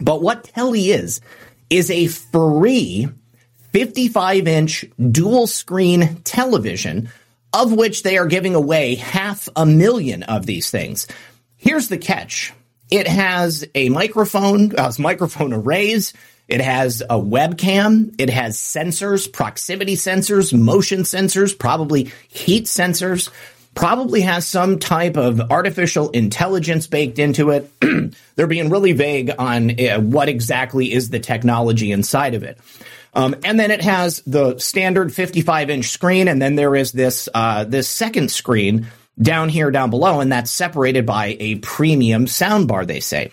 But 0.00 0.22
what 0.22 0.44
Telly 0.44 0.90
is 0.90 1.20
is 1.70 1.90
a 1.90 2.06
free 2.06 3.08
55 3.72 4.48
inch 4.48 4.84
dual 5.10 5.46
screen 5.46 6.22
television, 6.24 7.10
of 7.52 7.72
which 7.72 8.02
they 8.02 8.18
are 8.18 8.26
giving 8.26 8.54
away 8.54 8.94
half 8.94 9.48
a 9.56 9.66
million 9.66 10.22
of 10.22 10.46
these 10.46 10.70
things. 10.70 11.06
Here's 11.56 11.88
the 11.88 11.98
catch. 11.98 12.52
It 12.90 13.06
has 13.06 13.66
a 13.74 13.90
microphone, 13.90 14.74
uh, 14.76 14.92
microphone 14.98 15.52
arrays. 15.52 16.14
It 16.48 16.62
has 16.62 17.02
a 17.02 17.20
webcam. 17.20 18.14
It 18.18 18.30
has 18.30 18.56
sensors, 18.56 19.30
proximity 19.30 19.96
sensors, 19.96 20.58
motion 20.58 21.02
sensors, 21.02 21.56
probably 21.56 22.10
heat 22.28 22.64
sensors. 22.64 23.30
Probably 23.74 24.22
has 24.22 24.46
some 24.46 24.78
type 24.78 25.16
of 25.16 25.40
artificial 25.52 26.10
intelligence 26.10 26.86
baked 26.86 27.18
into 27.18 27.50
it. 27.50 27.70
They're 28.34 28.46
being 28.46 28.70
really 28.70 28.92
vague 28.92 29.30
on 29.38 29.78
uh, 29.78 30.00
what 30.00 30.28
exactly 30.28 30.92
is 30.92 31.10
the 31.10 31.20
technology 31.20 31.92
inside 31.92 32.34
of 32.34 32.42
it. 32.42 32.58
Um, 33.14 33.36
and 33.44 33.58
then 33.58 33.70
it 33.70 33.82
has 33.82 34.22
the 34.26 34.58
standard 34.58 35.12
55 35.12 35.70
inch 35.70 35.86
screen, 35.86 36.28
and 36.28 36.40
then 36.40 36.56
there 36.56 36.74
is 36.74 36.92
this 36.92 37.28
uh, 37.34 37.64
this 37.64 37.88
second 37.88 38.30
screen 38.30 38.86
down 39.20 39.48
here, 39.48 39.70
down 39.70 39.90
below, 39.90 40.20
and 40.20 40.30
that's 40.30 40.50
separated 40.50 41.06
by 41.06 41.36
a 41.38 41.56
premium 41.56 42.26
soundbar. 42.26 42.86
They 42.86 43.00
say. 43.00 43.32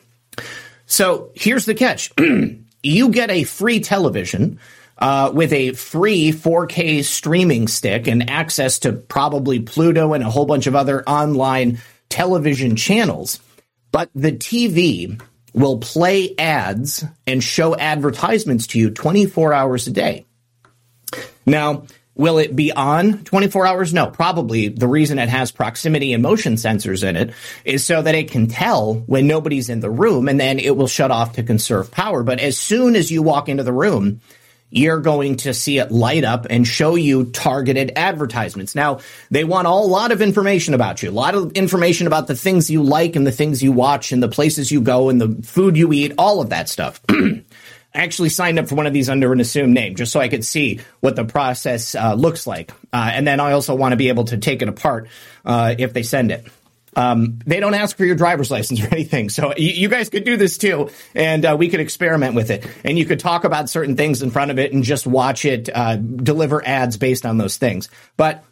So 0.86 1.32
here's 1.36 1.66
the 1.66 1.76
catch: 1.76 2.12
you 2.86 3.10
get 3.10 3.30
a 3.30 3.44
free 3.44 3.80
television 3.80 4.60
uh, 4.98 5.32
with 5.34 5.52
a 5.52 5.74
free 5.74 6.32
4K 6.32 7.04
streaming 7.04 7.68
stick 7.68 8.08
and 8.08 8.30
access 8.30 8.80
to 8.80 8.94
probably 8.94 9.60
Pluto 9.60 10.14
and 10.14 10.24
a 10.24 10.30
whole 10.30 10.46
bunch 10.46 10.68
of 10.68 10.76
other 10.76 11.04
online 11.08 11.80
television 12.10 12.76
channels. 12.76 13.40
But 13.92 14.10
the 14.16 14.32
TV 14.32 15.22
will 15.54 15.80
play 15.80 16.36
ads 16.38 17.04
and 17.26 17.44
show 17.44 17.76
advertisements 17.76 18.68
to 18.68 18.80
you 18.80 18.90
24 18.90 19.54
hours 19.54 19.88
a 19.88 19.92
day. 19.92 20.26
Now, 21.46 21.86
will 22.16 22.38
it 22.38 22.56
be 22.56 22.72
on 22.72 23.24
24 23.26 23.68
hours? 23.68 23.94
No, 23.94 24.08
probably 24.08 24.70
the 24.70 24.88
reason 24.88 25.20
it 25.20 25.30
has 25.30 25.52
proximity 25.52 26.14
and 26.14 26.24
motion 26.24 26.56
sensors 26.56 27.08
in 27.08 27.16
it 27.16 27.34
is 27.64 27.84
so 27.84 28.02
that 28.02 28.16
it 28.16 28.32
can 28.32 28.48
tell 28.48 28.96
when 28.96 29.28
nobody's 29.28 29.70
in 29.70 29.82
the 29.82 29.90
room 29.90 30.28
and 30.28 30.40
then 30.40 30.60
it 30.60 30.76
will 30.76 30.88
shut 30.88 31.12
off 31.12 31.34
to 31.34 31.44
conserve 31.44 31.92
power. 31.92 32.24
But 32.24 32.40
as 32.40 32.58
soon 32.58 32.96
as 32.96 33.12
you 33.12 33.22
walk 33.22 33.50
into 33.50 33.64
the 33.64 33.74
room, 33.74 34.22
you're 34.72 35.00
going 35.00 35.38
to 35.38 35.54
see 35.54 35.78
it 35.78 35.92
light 35.92 36.24
up 36.24 36.48
and 36.50 36.68
show 36.68 36.96
you 36.96 37.26
targeted 37.26 37.94
advertisements. 37.96 38.76
Now, 38.76 39.00
they 39.30 39.44
want 39.44 39.68
a 39.68 39.72
lot 39.72 40.12
of 40.12 40.22
information 40.22 40.74
about 40.74 41.04
you, 41.04 41.10
a 41.10 41.12
lot 41.12 41.36
of 41.36 41.52
information 41.54 42.08
about 42.08 42.28
the 42.28 42.36
things 42.36 42.70
you 42.70 42.84
like 42.84 43.16
and 43.16 43.28
the 43.28 43.32
things 43.32 43.62
you 43.62 43.72
watch 43.72 44.12
and 44.12 44.22
the 44.24 44.28
places 44.28 44.72
you 44.72 44.82
go 44.82 45.10
and 45.10 45.22
the 45.22 45.48
food 45.48 45.78
you 45.78 45.94
eat, 45.94 46.14
all 46.18 46.42
of 46.42 46.50
that 46.50 46.68
stuff. 46.68 47.00
Actually 47.96 48.30
signed 48.30 48.60
up 48.60 48.68
for 48.68 48.76
one 48.76 48.88
of 48.88 48.94
these 48.94 49.10
under 49.10 49.32
an 49.32 49.40
assumed 49.40 49.74
name 49.74 49.96
just 49.96 50.12
so 50.12 50.20
I 50.20 50.28
could 50.28 50.44
see 50.44 50.82
what 51.00 51.16
the 51.16 51.26
process 51.26 51.96
uh, 51.96 52.14
looks 52.14 52.46
like. 52.46 52.72
Uh, 52.92 53.10
and 53.14 53.26
then 53.26 53.40
I 53.40 53.54
also 53.54 53.74
want 53.74 53.94
to 53.94 53.96
be 53.96 54.10
able 54.10 54.26
to 54.26 54.38
take 54.38 54.62
it 54.62 54.68
apart 54.68 55.08
uh, 55.46 55.76
if 55.78 55.94
they 55.94 56.04
send 56.04 56.32
it. 56.32 56.46
Um, 56.96 57.40
they 57.46 57.60
don't 57.60 57.74
ask 57.74 57.98
for 57.98 58.06
your 58.06 58.16
driver's 58.16 58.50
license 58.50 58.82
or 58.84 58.88
anything. 58.92 59.30
So 59.30 59.54
you, 59.58 59.70
you 59.70 59.90
guys 59.90 60.10
could 60.10 60.24
do 60.24 60.38
this 60.38 60.58
too, 60.58 60.90
and 61.14 61.46
uh, 61.46 61.56
we 61.58 61.70
could 61.70 61.80
experiment 61.80 62.36
with 62.36 62.52
it. 62.52 62.66
And 62.84 62.98
you 62.98 63.06
could 63.06 63.20
talk 63.20 63.44
about 63.44 63.70
certain 63.70 63.96
things 63.96 64.22
in 64.22 64.32
front 64.32 64.52
of 64.52 64.60
it 64.60 64.74
and 64.74 64.84
just 64.84 65.08
watch 65.08 65.46
it 65.46 65.70
uh, 65.74 65.96
deliver 65.96 66.66
ads 66.66 66.98
based 66.98 67.26
on 67.26 67.38
those 67.38 67.58
things. 67.58 67.90
But 68.18 68.44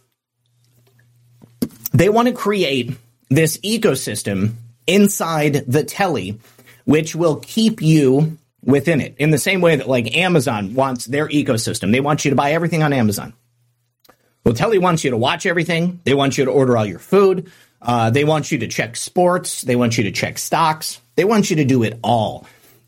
they 1.94 2.10
want 2.10 2.28
to 2.28 2.34
create 2.34 2.92
this 3.30 3.58
ecosystem 3.58 4.56
inside 4.88 5.64
the 5.68 5.84
telly, 5.84 6.40
which 6.86 7.16
will 7.16 7.38
keep 7.38 7.82
you 7.82 8.38
within 8.64 9.02
it 9.02 9.16
in 9.18 9.32
the 9.32 9.38
same 9.38 9.62
way 9.62 9.76
that 9.76 9.88
like 9.88 10.16
Amazon 10.16 10.74
wants 10.74 11.06
their 11.06 11.28
ecosystem. 11.28 11.92
They 11.92 12.00
want 12.00 12.26
you 12.26 12.30
to 12.30 12.36
buy 12.36 12.54
everything 12.54 12.84
on 12.84 12.94
Amazon. 12.94 13.34
Well, 14.46 14.54
Telly 14.54 14.78
wants 14.78 15.04
you 15.04 15.12
to 15.12 15.18
watch 15.18 15.46
everything. 15.46 16.02
They 16.04 16.14
want 16.14 16.38
you 16.38 16.46
to 16.46 16.52
order 16.52 16.78
all 16.78 16.86
your 16.86 17.00
food. 17.00 17.52
Uh, 17.82 18.10
they 18.10 18.24
want 18.24 18.52
you 18.52 18.60
to 18.60 18.68
check 18.68 18.96
sports. 18.96 19.62
They 19.62 19.76
want 19.76 19.98
you 19.98 20.06
to 20.06 20.12
check 20.12 20.38
stocks. 20.38 21.00
They 21.16 21.26
want 21.26 21.50
you 21.50 21.58
to 21.58 21.66
do 21.66 21.84
it 21.84 22.00
all. 22.04 22.46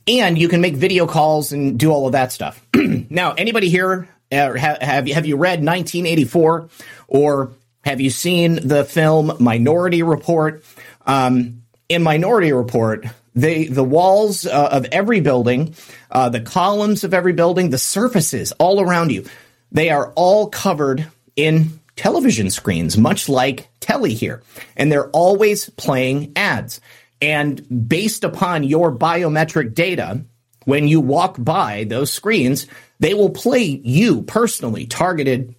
And 0.07 0.37
you 0.37 0.47
can 0.47 0.61
make 0.61 0.75
video 0.75 1.07
calls 1.07 1.51
and 1.51 1.79
do 1.79 1.91
all 1.91 2.05
of 2.05 2.11
that 2.11 2.31
stuff. 2.31 2.65
now, 2.75 3.33
anybody 3.33 3.69
here 3.69 4.07
uh, 4.31 4.53
have, 4.53 4.81
have, 4.81 5.07
have 5.07 5.25
you 5.25 5.37
read 5.37 5.63
1984 5.63 6.69
or 7.07 7.51
have 7.83 8.01
you 8.01 8.09
seen 8.09 8.67
the 8.67 8.83
film 8.83 9.31
Minority 9.39 10.03
Report? 10.03 10.63
Um, 11.05 11.63
in 11.87 12.03
Minority 12.03 12.51
Report, 12.51 13.05
they, 13.35 13.67
the 13.67 13.83
walls 13.83 14.45
uh, 14.45 14.69
of 14.71 14.85
every 14.91 15.19
building, 15.19 15.75
uh, 16.09 16.29
the 16.29 16.39
columns 16.39 17.03
of 17.03 17.13
every 17.13 17.33
building, 17.33 17.69
the 17.69 17.77
surfaces 17.77 18.53
all 18.53 18.81
around 18.81 19.11
you, 19.11 19.25
they 19.71 19.89
are 19.89 20.13
all 20.15 20.47
covered 20.47 21.07
in 21.35 21.79
television 21.95 22.49
screens, 22.49 22.97
much 22.97 23.27
like 23.29 23.67
Telly 23.79 24.13
here. 24.13 24.41
And 24.75 24.91
they're 24.91 25.09
always 25.09 25.69
playing 25.71 26.33
ads. 26.35 26.79
And 27.21 27.87
based 27.89 28.23
upon 28.23 28.63
your 28.63 28.91
biometric 28.91 29.73
data, 29.73 30.23
when 30.65 30.87
you 30.87 30.99
walk 31.01 31.35
by 31.37 31.85
those 31.85 32.11
screens, 32.11 32.67
they 32.99 33.13
will 33.13 33.29
play 33.29 33.63
you 33.63 34.21
personally 34.23 34.85
targeted 34.85 35.55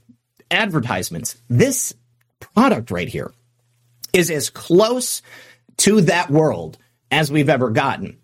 advertisements. 0.51 1.37
This 1.49 1.95
product 2.41 2.91
right 2.91 3.09
here 3.09 3.33
is 4.13 4.31
as 4.31 4.51
close 4.51 5.23
to 5.79 6.01
that 6.03 6.31
world 6.31 6.79
as 7.11 7.31
we've 7.31 7.49
ever 7.49 7.71
gotten. 7.71 8.19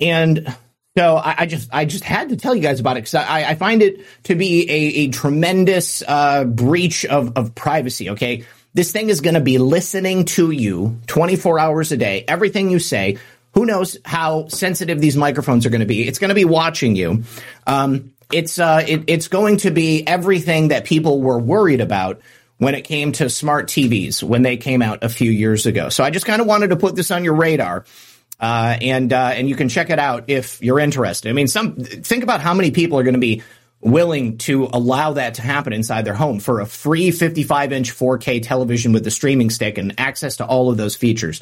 And 0.00 0.54
so 0.96 1.16
I, 1.16 1.34
I, 1.38 1.46
just 1.46 1.68
I 1.72 1.84
just 1.84 2.04
had 2.04 2.30
to 2.30 2.36
tell 2.36 2.54
you 2.54 2.62
guys 2.62 2.80
about 2.80 2.96
it 2.96 3.00
because 3.00 3.14
I, 3.14 3.50
I, 3.50 3.54
find 3.54 3.82
it 3.82 4.04
to 4.24 4.34
be 4.34 4.68
a, 4.68 4.74
a 5.04 5.08
tremendous 5.08 6.02
uh, 6.06 6.44
breach 6.44 7.04
of, 7.04 7.36
of 7.36 7.54
privacy. 7.54 8.10
Okay, 8.10 8.44
this 8.74 8.92
thing 8.92 9.08
is 9.08 9.20
going 9.20 9.34
to 9.34 9.40
be 9.40 9.58
listening 9.58 10.24
to 10.26 10.50
you 10.50 10.98
24 11.06 11.58
hours 11.58 11.92
a 11.92 11.96
day, 11.96 12.24
everything 12.26 12.70
you 12.70 12.78
say. 12.78 13.18
Who 13.54 13.66
knows 13.66 13.98
how 14.04 14.46
sensitive 14.48 15.00
these 15.00 15.16
microphones 15.16 15.66
are 15.66 15.70
going 15.70 15.80
to 15.80 15.86
be? 15.86 16.06
It's 16.06 16.20
going 16.20 16.28
to 16.28 16.36
be 16.36 16.44
watching 16.44 16.94
you. 16.94 17.24
Um, 17.66 18.12
it's 18.32 18.58
uh, 18.58 18.84
it, 18.86 19.04
it's 19.08 19.28
going 19.28 19.58
to 19.58 19.70
be 19.70 20.06
everything 20.06 20.68
that 20.68 20.84
people 20.84 21.20
were 21.20 21.38
worried 21.38 21.80
about 21.80 22.20
when 22.58 22.74
it 22.74 22.82
came 22.82 23.10
to 23.12 23.28
smart 23.30 23.68
TVs 23.68 24.22
when 24.22 24.42
they 24.42 24.56
came 24.56 24.82
out 24.82 25.02
a 25.02 25.08
few 25.08 25.30
years 25.30 25.66
ago. 25.66 25.88
So 25.88 26.04
I 26.04 26.10
just 26.10 26.26
kind 26.26 26.40
of 26.40 26.46
wanted 26.46 26.70
to 26.70 26.76
put 26.76 26.94
this 26.94 27.10
on 27.10 27.24
your 27.24 27.34
radar. 27.34 27.86
Uh, 28.40 28.78
and 28.80 29.12
uh, 29.12 29.32
and 29.34 29.48
you 29.48 29.54
can 29.54 29.68
check 29.68 29.90
it 29.90 29.98
out 29.98 30.24
if 30.28 30.62
you're 30.62 30.80
interested. 30.80 31.28
I 31.28 31.32
mean, 31.32 31.46
some 31.46 31.76
think 31.76 32.22
about 32.22 32.40
how 32.40 32.54
many 32.54 32.70
people 32.70 32.98
are 32.98 33.02
going 33.02 33.14
to 33.14 33.20
be 33.20 33.42
willing 33.82 34.38
to 34.38 34.68
allow 34.72 35.14
that 35.14 35.34
to 35.34 35.42
happen 35.42 35.72
inside 35.72 36.04
their 36.04 36.14
home 36.14 36.38
for 36.38 36.60
a 36.60 36.66
free 36.66 37.10
55 37.10 37.72
inch 37.72 37.92
4K 37.92 38.42
television 38.42 38.92
with 38.92 39.04
the 39.04 39.10
streaming 39.10 39.50
stick 39.50 39.78
and 39.78 39.98
access 39.98 40.36
to 40.36 40.46
all 40.46 40.70
of 40.70 40.76
those 40.76 40.96
features. 40.96 41.40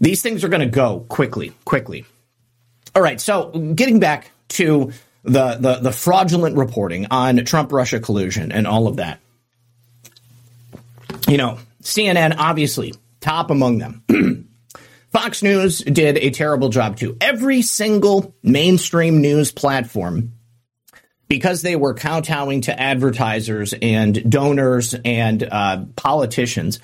These 0.00 0.22
things 0.22 0.44
are 0.44 0.48
going 0.48 0.60
to 0.60 0.66
go 0.66 1.00
quickly, 1.08 1.52
quickly. 1.64 2.04
All 2.94 3.02
right, 3.02 3.20
so 3.20 3.50
getting 3.74 3.98
back 3.98 4.30
to 4.50 4.92
the, 5.24 5.56
the, 5.56 5.76
the 5.76 5.92
fraudulent 5.92 6.56
reporting 6.56 7.06
on 7.10 7.44
Trump 7.44 7.72
Russia 7.72 7.98
collusion 7.98 8.52
and 8.52 8.66
all 8.66 8.86
of 8.86 8.96
that. 8.96 9.20
You 11.26 11.38
know, 11.38 11.58
CNN 11.82 12.36
obviously 12.38 12.94
top 13.20 13.50
among 13.50 13.78
them. 13.78 14.02
Fox 15.14 15.44
News 15.44 15.78
did 15.78 16.18
a 16.18 16.30
terrible 16.30 16.70
job 16.70 16.96
too. 16.96 17.16
Every 17.20 17.62
single 17.62 18.34
mainstream 18.42 19.20
news 19.20 19.52
platform, 19.52 20.32
because 21.28 21.62
they 21.62 21.76
were 21.76 21.94
kowtowing 21.94 22.62
to 22.62 22.78
advertisers 22.78 23.72
and 23.80 24.28
donors 24.28 24.92
and 25.04 25.40
uh, 25.44 25.84
politicians, 25.94 26.80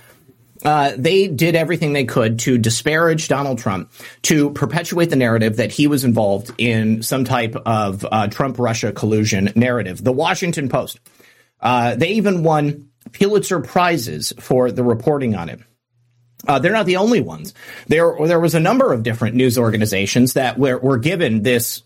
uh, 0.64 0.92
they 0.96 1.26
did 1.26 1.56
everything 1.56 1.92
they 1.92 2.04
could 2.04 2.38
to 2.38 2.56
disparage 2.56 3.26
Donald 3.26 3.58
Trump, 3.58 3.90
to 4.22 4.50
perpetuate 4.50 5.10
the 5.10 5.16
narrative 5.16 5.56
that 5.56 5.72
he 5.72 5.88
was 5.88 6.04
involved 6.04 6.52
in 6.56 7.02
some 7.02 7.24
type 7.24 7.56
of 7.66 8.06
uh, 8.12 8.28
Trump 8.28 8.60
Russia 8.60 8.92
collusion 8.92 9.52
narrative. 9.56 10.04
The 10.04 10.12
Washington 10.12 10.68
Post, 10.68 11.00
uh, 11.60 11.96
they 11.96 12.10
even 12.10 12.44
won 12.44 12.90
Pulitzer 13.10 13.58
Prizes 13.58 14.32
for 14.38 14.70
the 14.70 14.84
reporting 14.84 15.34
on 15.34 15.48
it. 15.48 15.58
Uh, 16.46 16.58
they're 16.58 16.72
not 16.72 16.86
the 16.86 16.96
only 16.96 17.20
ones. 17.20 17.54
There, 17.86 18.16
there 18.24 18.40
was 18.40 18.54
a 18.54 18.60
number 18.60 18.92
of 18.92 19.02
different 19.02 19.36
news 19.36 19.58
organizations 19.58 20.34
that 20.34 20.58
were, 20.58 20.78
were 20.78 20.98
given 20.98 21.42
this 21.42 21.82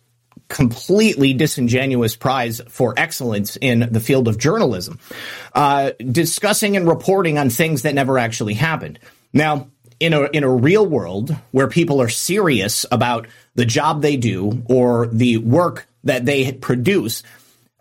completely 0.49 1.33
disingenuous 1.33 2.17
prize 2.17 2.61
for 2.69 2.95
excellence 2.97 3.57
in 3.61 3.89
the 3.91 4.01
field 4.01 4.29
of 4.29 4.39
journalism, 4.39 4.99
uh, 5.55 5.93
discussing 5.99 6.77
and 6.77 6.87
reporting 6.87 7.39
on 7.39 7.51
things 7.51 7.83
that 7.83 7.95
never 7.95 8.19
actually 8.19 8.55
happened. 8.55 8.99
Now, 9.33 9.69
in 10.01 10.13
a 10.13 10.25
in 10.33 10.45
a 10.45 10.51
real 10.51 10.87
world 10.87 11.35
where 11.53 11.69
people 11.69 12.01
are 12.01 12.09
serious 12.09 12.85
about 12.91 13.27
the 13.55 13.65
job 13.65 14.03
they 14.03 14.17
do 14.17 14.63
or 14.69 15.07
the 15.07 15.39
work 15.39 15.87
that 16.05 16.25
they 16.25 16.53
produce, 16.53 17.23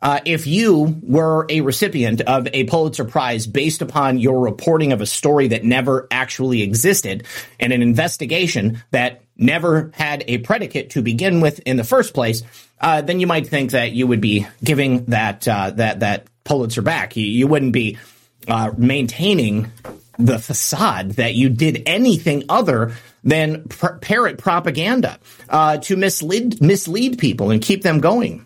uh, 0.03 0.19
if 0.25 0.45
you 0.45 0.99
were 1.01 1.45
a 1.49 1.61
recipient 1.61 2.19
of 2.21 2.45
a 2.51 2.65
Pulitzer 2.65 3.05
Prize 3.05 3.47
based 3.47 3.81
upon 3.81 4.17
your 4.17 4.41
reporting 4.41 4.91
of 4.91 4.99
a 4.99 5.05
story 5.05 5.47
that 5.47 5.63
never 5.63 6.07
actually 6.11 6.61
existed 6.61 7.23
and 7.57 7.71
an 7.71 7.81
investigation 7.81 8.83
that 8.91 9.23
never 9.37 9.91
had 9.93 10.25
a 10.27 10.39
predicate 10.39 10.91
to 10.91 11.01
begin 11.01 11.39
with 11.39 11.59
in 11.59 11.77
the 11.77 11.85
first 11.85 12.13
place, 12.13 12.43
uh, 12.81 13.01
then 13.01 13.21
you 13.21 13.27
might 13.27 13.47
think 13.47 13.71
that 13.71 13.93
you 13.93 14.05
would 14.05 14.19
be 14.19 14.45
giving 14.61 15.05
that 15.05 15.47
uh, 15.47 15.71
that 15.71 16.01
that 16.01 16.27
Pulitzer 16.43 16.81
back. 16.81 17.15
You, 17.15 17.25
you 17.25 17.47
wouldn't 17.47 17.71
be 17.71 17.97
uh, 18.45 18.71
maintaining 18.77 19.71
the 20.19 20.37
facade 20.37 21.11
that 21.11 21.33
you 21.33 21.47
did 21.47 21.83
anything 21.85 22.43
other 22.49 22.93
than 23.23 23.63
pr- 23.69 23.93
parrot 24.01 24.37
propaganda 24.37 25.17
uh, 25.47 25.77
to 25.77 25.95
mislead 25.95 26.61
mislead 26.61 27.17
people 27.17 27.51
and 27.51 27.61
keep 27.61 27.83
them 27.83 28.01
going. 28.01 28.45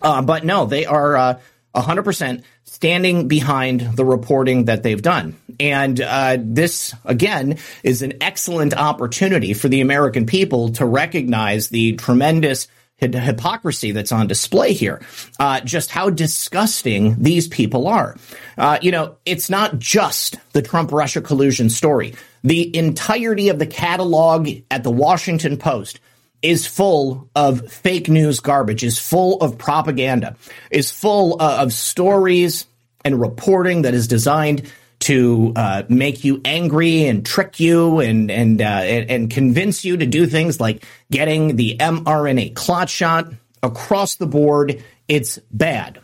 Uh, 0.00 0.22
but 0.22 0.44
no, 0.44 0.66
they 0.66 0.86
are 0.86 1.16
uh, 1.16 1.40
100% 1.74 2.42
standing 2.64 3.28
behind 3.28 3.80
the 3.80 4.04
reporting 4.04 4.64
that 4.66 4.82
they've 4.82 5.02
done. 5.02 5.38
And 5.58 6.00
uh, 6.00 6.38
this, 6.40 6.94
again, 7.04 7.58
is 7.82 8.02
an 8.02 8.14
excellent 8.20 8.74
opportunity 8.74 9.54
for 9.54 9.68
the 9.68 9.80
American 9.80 10.26
people 10.26 10.70
to 10.72 10.86
recognize 10.86 11.68
the 11.68 11.94
tremendous 11.94 12.68
hypocrisy 13.00 13.92
that's 13.92 14.12
on 14.12 14.26
display 14.26 14.72
here. 14.72 15.00
Uh, 15.38 15.60
just 15.60 15.90
how 15.90 16.10
disgusting 16.10 17.16
these 17.22 17.48
people 17.48 17.86
are. 17.86 18.16
Uh, 18.58 18.78
you 18.82 18.90
know, 18.90 19.16
it's 19.24 19.48
not 19.48 19.78
just 19.78 20.36
the 20.52 20.62
Trump 20.62 20.92
Russia 20.92 21.20
collusion 21.20 21.70
story. 21.70 22.14
The 22.42 22.74
entirety 22.76 23.48
of 23.48 23.58
the 23.58 23.66
catalog 23.66 24.48
at 24.70 24.82
the 24.82 24.90
Washington 24.90 25.56
Post 25.56 26.00
is 26.42 26.66
full 26.66 27.28
of 27.34 27.70
fake 27.70 28.08
news 28.08 28.40
garbage, 28.40 28.82
is 28.84 28.98
full 28.98 29.40
of 29.40 29.58
propaganda, 29.58 30.36
is 30.70 30.90
full 30.90 31.40
uh, 31.40 31.58
of 31.60 31.72
stories 31.72 32.66
and 33.04 33.20
reporting 33.20 33.82
that 33.82 33.94
is 33.94 34.08
designed 34.08 34.70
to 35.00 35.52
uh, 35.56 35.82
make 35.88 36.24
you 36.24 36.40
angry 36.44 37.04
and 37.04 37.24
trick 37.24 37.58
you 37.58 38.00
and 38.00 38.30
and, 38.30 38.60
uh, 38.60 38.64
and, 38.64 39.10
and 39.10 39.30
convince 39.30 39.84
you 39.84 39.96
to 39.96 40.06
do 40.06 40.26
things 40.26 40.60
like 40.60 40.84
getting 41.10 41.56
the 41.56 41.76
mRNA 41.78 42.54
clot 42.54 42.90
shot 42.90 43.32
across 43.62 44.16
the 44.16 44.26
board. 44.26 44.82
It's 45.08 45.38
bad. 45.50 46.00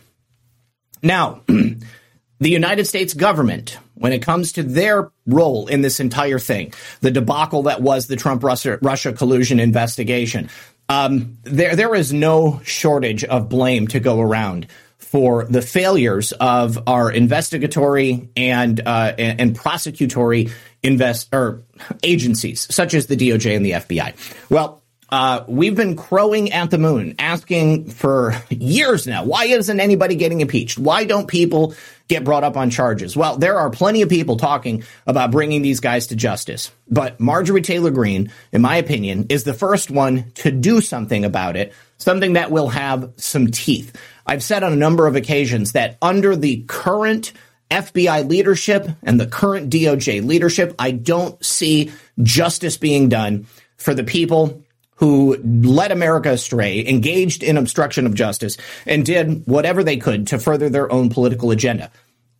Now, 1.02 1.42
the 1.46 2.50
United 2.50 2.86
States 2.86 3.14
government, 3.14 3.78
when 3.96 4.12
it 4.12 4.22
comes 4.22 4.52
to 4.52 4.62
their 4.62 5.10
role 5.26 5.66
in 5.66 5.80
this 5.80 6.00
entire 6.00 6.38
thing, 6.38 6.72
the 7.00 7.10
debacle 7.10 7.64
that 7.64 7.82
was 7.82 8.06
the 8.06 8.16
Trump 8.16 8.42
Russia, 8.42 9.12
collusion 9.12 9.58
investigation, 9.58 10.48
um, 10.88 11.38
there 11.42 11.74
there 11.74 11.94
is 11.94 12.12
no 12.12 12.60
shortage 12.62 13.24
of 13.24 13.48
blame 13.48 13.88
to 13.88 13.98
go 13.98 14.20
around 14.20 14.68
for 14.98 15.44
the 15.44 15.62
failures 15.62 16.32
of 16.32 16.78
our 16.86 17.10
investigatory 17.10 18.28
and 18.36 18.80
uh, 18.86 19.14
and, 19.18 19.40
and 19.40 19.56
prosecutory 19.56 20.50
invest 20.82 21.28
or 21.32 21.62
agencies 22.02 22.72
such 22.72 22.94
as 22.94 23.06
the 23.06 23.16
DOJ 23.16 23.56
and 23.56 23.66
the 23.66 23.72
FBI. 23.72 24.14
Well, 24.50 24.82
uh, 25.08 25.44
we've 25.46 25.76
been 25.76 25.94
crowing 25.94 26.52
at 26.52 26.70
the 26.70 26.78
moon, 26.78 27.14
asking 27.18 27.90
for 27.90 28.34
years 28.50 29.06
now, 29.06 29.24
why 29.24 29.44
isn't 29.44 29.80
anybody 29.80 30.16
getting 30.16 30.40
impeached? 30.40 30.78
Why 30.78 31.04
don't 31.04 31.28
people 31.28 31.74
get 32.08 32.24
brought 32.24 32.42
up 32.42 32.56
on 32.56 32.70
charges? 32.70 33.16
Well, 33.16 33.36
there 33.36 33.58
are 33.58 33.70
plenty 33.70 34.02
of 34.02 34.08
people 34.08 34.36
talking 34.36 34.82
about 35.06 35.30
bringing 35.30 35.62
these 35.62 35.78
guys 35.78 36.08
to 36.08 36.16
justice. 36.16 36.72
But 36.88 37.20
Marjorie 37.20 37.62
Taylor 37.62 37.92
Greene, 37.92 38.32
in 38.50 38.62
my 38.62 38.76
opinion, 38.76 39.26
is 39.28 39.44
the 39.44 39.54
first 39.54 39.90
one 39.92 40.32
to 40.36 40.50
do 40.50 40.80
something 40.80 41.24
about 41.24 41.56
it, 41.56 41.72
something 41.98 42.32
that 42.32 42.50
will 42.50 42.68
have 42.68 43.12
some 43.16 43.48
teeth. 43.52 43.96
I've 44.26 44.42
said 44.42 44.64
on 44.64 44.72
a 44.72 44.76
number 44.76 45.06
of 45.06 45.14
occasions 45.14 45.72
that 45.72 45.98
under 46.02 46.34
the 46.34 46.64
current 46.66 47.32
FBI 47.70 48.28
leadership 48.28 48.88
and 49.04 49.20
the 49.20 49.26
current 49.26 49.70
DOJ 49.70 50.24
leadership, 50.24 50.74
I 50.80 50.90
don't 50.90 51.44
see 51.44 51.92
justice 52.22 52.76
being 52.76 53.08
done 53.08 53.46
for 53.76 53.94
the 53.94 54.04
people 54.04 54.62
who 54.96 55.36
led 55.42 55.92
America 55.92 56.32
astray, 56.32 56.86
engaged 56.86 57.42
in 57.42 57.56
obstruction 57.56 58.06
of 58.06 58.14
justice, 58.14 58.56
and 58.86 59.04
did 59.04 59.46
whatever 59.46 59.84
they 59.84 59.96
could 59.96 60.26
to 60.28 60.38
further 60.38 60.68
their 60.68 60.90
own 60.90 61.10
political 61.10 61.50
agenda. 61.50 61.90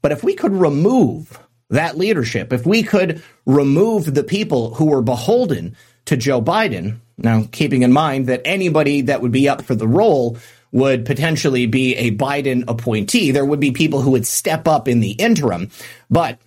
But 0.02 0.12
if 0.12 0.22
we 0.22 0.34
could 0.34 0.52
remove 0.52 1.38
that 1.70 1.98
leadership, 1.98 2.52
if 2.52 2.66
we 2.66 2.82
could 2.82 3.22
remove 3.44 4.14
the 4.14 4.24
people 4.24 4.74
who 4.74 4.86
were 4.86 5.02
beholden 5.02 5.76
to 6.06 6.16
Joe 6.16 6.40
Biden, 6.40 6.98
now 7.18 7.44
keeping 7.50 7.82
in 7.82 7.92
mind 7.92 8.26
that 8.28 8.42
anybody 8.44 9.02
that 9.02 9.20
would 9.20 9.32
be 9.32 9.48
up 9.48 9.62
for 9.62 9.74
the 9.74 9.88
role 9.88 10.38
would 10.72 11.04
potentially 11.04 11.66
be 11.66 11.96
a 11.96 12.10
Biden 12.12 12.64
appointee, 12.68 13.30
there 13.30 13.44
would 13.44 13.60
be 13.60 13.72
people 13.72 14.00
who 14.00 14.12
would 14.12 14.26
step 14.26 14.68
up 14.68 14.88
in 14.88 15.00
the 15.00 15.12
interim, 15.12 15.70
but 16.10 16.38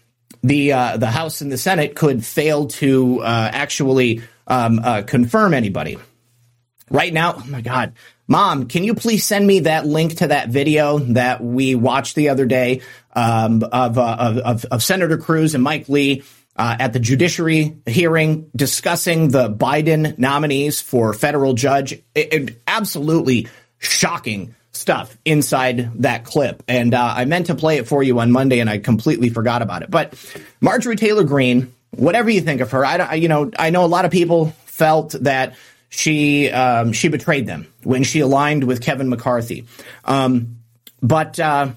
the 0.44 0.72
uh, 0.72 0.98
the 0.98 1.08
House 1.08 1.42
and 1.42 1.52
the 1.52 1.58
Senate 1.58 1.96
could 1.96 2.26
fail 2.26 2.68
to 2.68 3.22
uh, 3.22 3.50
actually 3.52 4.22
um, 4.50 4.80
uh, 4.84 5.04
confirm 5.04 5.54
anybody. 5.54 5.98
Right 6.92 7.14
now, 7.14 7.36
oh 7.38 7.46
my 7.48 7.62
God, 7.62 7.94
Mom, 8.28 8.68
can 8.68 8.84
you 8.84 8.94
please 8.94 9.26
send 9.26 9.46
me 9.46 9.62
that 9.62 9.86
link 9.86 10.18
to 10.18 10.28
that 10.28 10.50
video 10.50 11.00
that 11.00 11.44
we 11.44 11.76
watched 11.76 12.16
the 12.16 12.30
other 12.30 12.46
day 12.46 12.82
um, 13.14 13.64
of, 13.64 13.98
uh, 13.98 14.42
of, 14.46 14.66
of 14.66 14.84
Senator 14.84 15.18
Cruz 15.18 15.56
and 15.56 15.64
Mike 15.64 15.90
Lee 15.90 16.24
uh, 16.56 16.76
at 16.80 16.94
the 16.94 17.00
judiciary 17.00 17.78
hearing 17.86 18.52
discussing 18.56 19.30
the 19.30 19.50
Biden 19.50 20.18
nominees 20.20 20.82
for 20.82 21.14
federal 21.14 21.54
judge? 21.54 21.94
It, 21.94 22.34
it, 22.34 22.62
absolutely 22.68 23.48
shocking 23.78 24.54
stuff 24.74 25.18
inside 25.26 26.04
that 26.04 26.26
clip. 26.26 26.62
And 26.68 26.94
uh, 26.94 27.14
I 27.16 27.26
meant 27.26 27.48
to 27.48 27.56
play 27.56 27.78
it 27.78 27.88
for 27.88 28.04
you 28.04 28.20
on 28.20 28.32
Monday, 28.32 28.60
and 28.60 28.70
I 28.70 28.78
completely 28.78 29.30
forgot 29.30 29.62
about 29.62 29.84
it. 29.84 29.90
But 29.90 30.14
Marjorie 30.62 30.98
Taylor 30.98 31.24
Greene 31.24 31.74
whatever 31.92 32.30
you 32.30 32.42
think 32.42 32.62
of 32.62 32.72
her, 32.72 32.86
I, 32.86 33.16
you 33.16 33.28
know, 33.28 33.52
I 33.58 33.70
know 33.70 33.86
a 33.86 33.88
lot 33.88 34.06
of 34.06 34.12
people 34.12 34.54
felt 34.66 35.12
that 35.22 35.56
she 35.90 36.50
um, 36.52 36.94
she 36.94 37.08
betrayed 37.08 37.48
them 37.48 37.68
when 37.84 38.04
she 38.04 38.20
aligned 38.20 38.64
with 38.64 38.82
Kevin 38.82 39.10
McCarthy. 39.10 39.66
Um, 40.06 40.60
but 41.02 41.40
uh, 41.40 41.72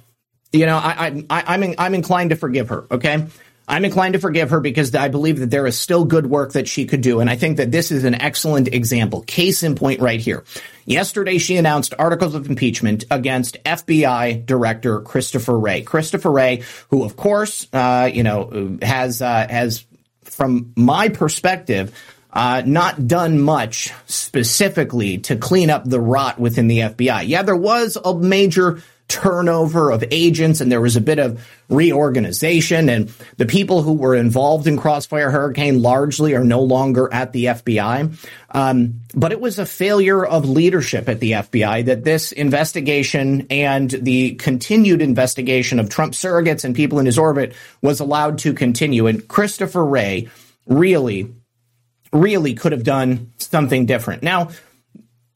you 0.53 0.67
know, 0.67 0.77
I, 0.77 1.25
I, 1.31 1.45
I'm 1.47 1.63
in, 1.63 1.75
I'm 1.79 1.95
inclined 1.95 2.31
to 2.31 2.37
forgive 2.37 2.69
her. 2.69 2.87
Okay. 2.91 3.27
I'm 3.69 3.85
inclined 3.85 4.15
to 4.15 4.19
forgive 4.21 4.51
her 4.51 4.61
because 4.61 4.95
I 4.95 5.09
believe 5.09 5.39
that 5.39 5.51
there 5.51 5.67
is 5.67 5.79
still 5.79 6.05
good 6.05 6.27
work 6.27 6.53
that 6.53 6.69
she 6.69 6.85
could 6.85 7.01
do. 7.01 7.21
And 7.21 7.31
I 7.31 7.37
think 7.37 7.59
that 7.59 7.71
this 7.71 7.91
is 7.91 8.05
an 8.05 8.21
excellent 8.21 8.69
example. 8.69 9.23
Case 9.23 9.63
in 9.63 9.77
point 9.77 10.01
right 10.01 10.21
here. 10.21 10.45
Yesterday, 10.85 11.39
she 11.39 11.57
announced 11.57 11.95
articles 11.97 12.35
of 12.35 12.51
impeachment 12.51 13.05
against 13.11 13.63
FBI 13.65 14.45
Director 14.45 15.01
Christopher 15.01 15.57
Wray. 15.57 15.83
Christopher 15.83 16.33
Wray, 16.33 16.65
who 16.91 17.05
of 17.05 17.17
course, 17.17 17.69
uh, 17.73 18.11
you 18.13 18.25
know, 18.25 18.79
has, 18.83 19.23
uh, 19.23 19.47
has 19.49 19.87
from 20.25 20.73
my 20.77 21.09
perspective, 21.09 21.95
uh, 22.33 22.63
not 22.65 23.07
done 23.07 23.41
much 23.41 23.93
specifically 24.07 25.19
to 25.19 25.37
clean 25.37 25.71
up 25.71 25.85
the 25.85 26.01
rot 26.01 26.39
within 26.39 26.67
the 26.67 26.79
FBI. 26.79 27.25
Yeah, 27.27 27.43
there 27.43 27.57
was 27.57 27.99
a 28.03 28.15
major 28.15 28.83
turnover 29.13 29.91
of 29.91 30.03
agents 30.11 30.63
and 30.63 30.73
there 30.73 30.81
was 30.81 30.97
a 30.97 31.01
bit 31.01 31.19
of 31.19 31.47
reorganization 31.69 32.89
and 32.89 33.13
the 33.37 33.45
people 33.45 33.83
who 33.83 33.93
were 33.93 34.15
involved 34.15 34.67
in 34.67 34.79
Crossfire 34.79 35.31
Hurricane 35.31 35.83
largely 35.83 36.35
are 36.35 36.43
no 36.45 36.63
longer 36.63 37.13
at 37.13 37.33
the 37.33 37.45
FBI. 37.45 38.17
Um, 38.53 39.03
but 39.15 39.31
it 39.31 39.41
was 39.41 39.59
a 39.59 39.67
failure 39.67 40.25
of 40.25 40.49
leadership 40.49 41.11
at 41.11 41.21
the 41.21 41.33
FBI 41.33 41.85
that 41.85 42.05
this 42.05 42.33
investigation 42.33 43.47
and 43.51 43.91
the 43.91 44.35
continued 44.37 45.03
investigation 45.03 45.79
of 45.79 45.91
Trump 45.91 46.15
surrogates 46.15 46.65
and 46.65 46.75
people 46.75 46.99
in 46.99 47.05
his 47.05 47.19
orbit 47.19 47.55
was 47.83 48.01
allowed 48.01 48.39
to 48.39 48.55
continue. 48.55 49.07
And 49.09 49.29
Christopher 49.29 49.85
Wray 49.85 50.31
really, 50.67 51.31
really 52.15 52.55
could 52.55 52.73
have 52.73 52.85
done 52.85 53.31
something 53.37 53.85
different. 53.85 54.23
Now, 54.23 54.49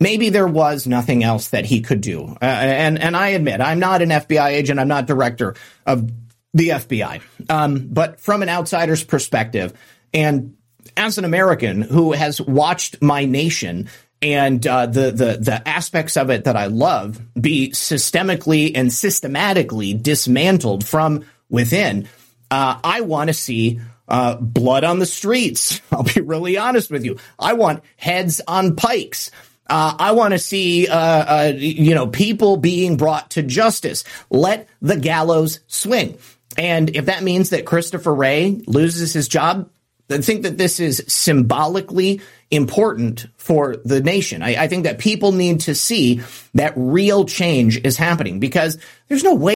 maybe 0.01 0.29
there 0.29 0.47
was 0.47 0.87
nothing 0.87 1.25
else 1.25 1.49
that 1.49 1.65
he 1.65 1.81
could 1.81 2.01
do. 2.01 2.25
Uh, 2.41 2.45
and 2.45 2.99
and 2.99 3.17
I 3.17 3.29
admit 3.29 3.61
I'm 3.61 3.79
not 3.79 4.03
an 4.03 4.11
FBI 4.11 4.49
agent. 4.49 4.81
I'm 4.81 4.89
not 4.89 5.07
director 5.07 5.55
of 5.87 6.11
the 6.55 6.71
FBI. 6.71 7.23
Um, 7.49 7.89
but 7.91 8.21
from 8.21 8.43
an 8.43 8.49
outsider's 8.49 9.05
perspective, 9.05 9.73
and 10.13 10.57
as 10.97 11.19
an 11.19 11.25
American 11.25 11.83
who 11.83 12.13
has 12.13 12.41
watched 12.41 13.03
my 13.03 13.25
nation 13.25 13.89
and 14.23 14.67
uh, 14.67 14.87
the 14.87 15.11
the 15.11 15.39
the 15.41 15.69
aspects 15.69 16.17
of 16.17 16.31
it 16.31 16.45
that 16.45 16.57
I 16.57 16.67
love 16.67 17.21
be 17.39 17.71
systemically 17.71 18.73
and 18.75 18.93
systematically 18.93 19.95
dismantled 19.95 20.87
from 20.87 21.25
within, 21.51 22.09
uh, 22.51 22.79
I 22.83 23.03
want 23.03 23.29
to 23.29 23.35
see 23.35 23.81
uh, 24.09 24.37
blood 24.37 24.85
on 24.85 24.99
the 24.99 25.07
streets. 25.07 25.81
I'll 25.93 26.03
be 26.03 26.21
really 26.21 26.57
honest 26.57 26.91
with 26.91 27.05
you. 27.05 27.19
I 27.39 27.55
want 27.55 27.83
heads 27.97 28.41
on 28.47 28.77
pikes. 28.77 29.31
Uh, 29.69 29.95
I 29.99 30.13
want 30.13 30.33
to 30.33 30.39
see, 30.39 30.89
uh, 30.89 30.97
uh, 30.97 31.53
you 31.57 31.95
know, 31.95 32.07
people 32.07 32.57
being 32.57 32.97
brought 32.97 33.31
to 33.33 33.43
justice. 33.43 34.05
Let 34.31 34.69
the 34.81 34.97
gallows 34.97 35.61
swing. 35.67 36.19
And 36.57 36.95
if 36.95 37.07
that 37.07 37.23
means 37.23 37.51
that 37.51 37.67
Christopher 37.67 38.15
Wray 38.15 38.63
loses 38.67 39.13
his 39.13 39.29
job, 39.29 39.69
I 40.09 40.19
think 40.19 40.43
that 40.43 40.57
this 40.57 40.79
is 40.79 41.05
symbolically 41.09 42.21
important 42.51 43.27
for 43.37 43.77
the 43.85 44.01
nation. 44.01 44.43
I, 44.43 44.65
I 44.65 44.69
think 44.69 44.85
that 44.85 44.99
people 44.99 45.33
need 45.33 45.61
to 45.61 45.75
see 45.75 46.21
that 46.55 46.73
real 46.77 47.25
change 47.25 47.79
is 47.85 47.97
happening 47.97 48.39
because 48.39 48.79
there's 49.09 49.25
no 49.25 49.35
way 49.35 49.56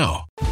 now. 0.00 0.49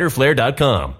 riderflare.com. 0.00 0.99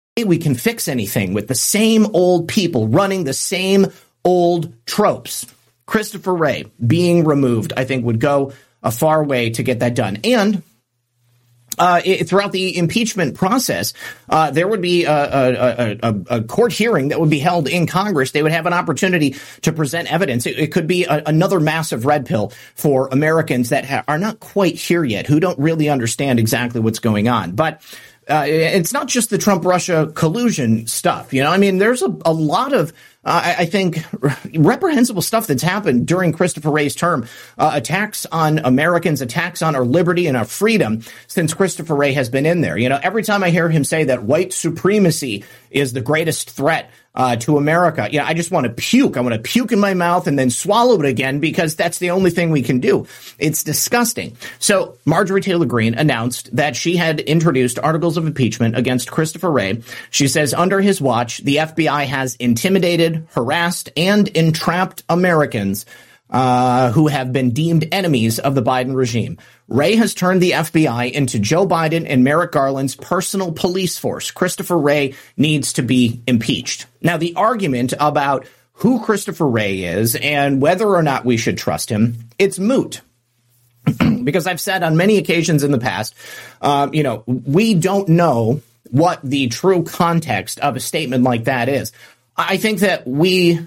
We 0.17 0.39
can 0.39 0.55
fix 0.55 0.89
anything 0.89 1.33
with 1.33 1.47
the 1.47 1.55
same 1.55 2.05
old 2.07 2.49
people 2.49 2.89
running 2.89 3.23
the 3.23 3.33
same 3.33 3.87
old 4.25 4.73
tropes. 4.85 5.45
Christopher 5.85 6.35
Wray 6.35 6.65
being 6.85 7.23
removed, 7.23 7.71
I 7.77 7.85
think, 7.85 8.03
would 8.03 8.19
go 8.19 8.51
a 8.83 8.91
far 8.91 9.23
way 9.23 9.51
to 9.51 9.63
get 9.63 9.79
that 9.79 9.95
done. 9.95 10.19
And 10.25 10.63
uh, 11.77 12.01
it, 12.03 12.27
throughout 12.27 12.51
the 12.51 12.77
impeachment 12.77 13.35
process, 13.35 13.93
uh, 14.29 14.51
there 14.51 14.67
would 14.67 14.81
be 14.81 15.05
a, 15.05 15.11
a, 15.13 15.97
a, 16.03 16.21
a, 16.29 16.43
court 16.43 16.73
hearing 16.73 17.07
that 17.07 17.19
would 17.19 17.29
be 17.29 17.39
held 17.39 17.69
in 17.69 17.87
Congress. 17.87 18.31
They 18.31 18.43
would 18.43 18.51
have 18.51 18.65
an 18.65 18.73
opportunity 18.73 19.35
to 19.61 19.71
present 19.71 20.11
evidence. 20.11 20.45
It, 20.45 20.59
it 20.59 20.67
could 20.73 20.87
be 20.87 21.05
another 21.05 21.61
massive 21.61 22.05
red 22.05 22.25
pill 22.25 22.51
for 22.75 23.07
Americans 23.13 23.69
that 23.69 23.85
ha- 23.85 24.03
are 24.09 24.17
not 24.17 24.41
quite 24.41 24.75
here 24.75 25.05
yet, 25.05 25.25
who 25.25 25.39
don't 25.39 25.57
really 25.57 25.87
understand 25.87 26.39
exactly 26.39 26.81
what's 26.81 26.99
going 26.99 27.29
on. 27.29 27.53
But 27.53 27.81
uh, 28.31 28.45
it's 28.45 28.93
not 28.93 29.07
just 29.07 29.29
the 29.29 29.37
Trump 29.37 29.65
Russia 29.65 30.11
collusion 30.15 30.87
stuff. 30.87 31.33
You 31.33 31.43
know, 31.43 31.51
I 31.51 31.57
mean, 31.57 31.77
there's 31.77 32.01
a, 32.01 32.15
a 32.25 32.31
lot 32.31 32.73
of, 32.73 32.93
uh, 33.23 33.55
I, 33.59 33.65
think, 33.65 34.03
reprehensible 34.55 35.21
stuff 35.21 35.47
that's 35.47 35.61
happened 35.61 36.07
during 36.07 36.31
Christopher 36.31 36.71
Wray's 36.71 36.95
term. 36.95 37.27
Uh, 37.57 37.71
attacks 37.73 38.25
on 38.31 38.59
Americans, 38.59 39.21
attacks 39.21 39.61
on 39.61 39.75
our 39.75 39.83
liberty 39.83 40.27
and 40.27 40.37
our 40.37 40.45
freedom 40.45 41.01
since 41.27 41.53
Christopher 41.53 41.95
Wray 41.95 42.13
has 42.13 42.29
been 42.29 42.45
in 42.45 42.61
there. 42.61 42.77
You 42.77 42.89
know, 42.89 42.99
every 43.03 43.23
time 43.23 43.43
I 43.43 43.49
hear 43.49 43.69
him 43.69 43.83
say 43.83 44.05
that 44.05 44.23
white 44.23 44.53
supremacy 44.53 45.43
is 45.71 45.93
the 45.93 46.01
greatest 46.01 46.49
threat 46.49 46.91
uh, 47.13 47.35
to 47.37 47.57
America. 47.57 48.07
Yeah, 48.11 48.25
I 48.25 48.33
just 48.33 48.51
want 48.51 48.65
to 48.65 48.71
puke. 48.71 49.17
I 49.17 49.21
want 49.21 49.33
to 49.33 49.41
puke 49.41 49.71
in 49.71 49.79
my 49.79 49.93
mouth 49.93 50.27
and 50.27 50.37
then 50.37 50.49
swallow 50.49 50.99
it 50.99 51.05
again 51.05 51.39
because 51.39 51.75
that's 51.75 51.97
the 51.97 52.11
only 52.11 52.31
thing 52.31 52.51
we 52.51 52.61
can 52.61 52.79
do. 52.79 53.07
It's 53.37 53.63
disgusting. 53.63 54.37
So 54.59 54.97
Marjorie 55.05 55.41
Taylor 55.41 55.65
Greene 55.65 55.95
announced 55.95 56.55
that 56.55 56.75
she 56.75 56.95
had 56.95 57.19
introduced 57.19 57.79
articles 57.79 58.17
of 58.17 58.27
impeachment 58.27 58.77
against 58.77 59.11
Christopher 59.11 59.51
Wray. 59.51 59.81
She 60.09 60.27
says 60.27 60.53
under 60.53 60.79
his 60.79 61.01
watch, 61.01 61.39
the 61.39 61.57
FBI 61.57 62.05
has 62.05 62.35
intimidated, 62.35 63.27
harassed, 63.31 63.89
and 63.97 64.27
entrapped 64.29 65.03
Americans 65.09 65.85
uh, 66.31 66.91
who 66.91 67.07
have 67.07 67.33
been 67.33 67.51
deemed 67.51 67.87
enemies 67.91 68.39
of 68.39 68.55
the 68.55 68.63
Biden 68.63 68.95
regime. 68.95 69.37
Wray 69.71 69.95
has 69.95 70.13
turned 70.13 70.41
the 70.41 70.51
FBI 70.51 71.13
into 71.13 71.39
Joe 71.39 71.65
Biden 71.65 72.05
and 72.05 72.25
Merrick 72.25 72.51
Garland's 72.51 72.93
personal 72.93 73.53
police 73.53 73.97
force. 73.97 74.29
Christopher 74.29 74.77
Wray 74.77 75.13
needs 75.37 75.71
to 75.73 75.81
be 75.81 76.21
impeached. 76.27 76.87
Now, 77.01 77.15
the 77.15 77.35
argument 77.35 77.93
about 77.97 78.45
who 78.73 79.01
Christopher 79.01 79.47
Wray 79.47 79.83
is 79.83 80.17
and 80.17 80.61
whether 80.61 80.85
or 80.85 81.01
not 81.01 81.23
we 81.23 81.37
should 81.37 81.57
trust 81.57 81.89
him, 81.89 82.27
it's 82.37 82.59
moot. 82.59 82.99
because 84.25 84.45
I've 84.45 84.59
said 84.59 84.83
on 84.83 84.97
many 84.97 85.17
occasions 85.17 85.63
in 85.63 85.71
the 85.71 85.79
past, 85.79 86.15
um, 86.61 86.93
you 86.93 87.03
know, 87.03 87.23
we 87.25 87.73
don't 87.73 88.09
know 88.09 88.61
what 88.89 89.21
the 89.23 89.47
true 89.47 89.83
context 89.83 90.59
of 90.59 90.75
a 90.75 90.81
statement 90.81 91.23
like 91.23 91.45
that 91.45 91.69
is. 91.69 91.93
I 92.35 92.57
think 92.57 92.79
that 92.79 93.07
we 93.07 93.65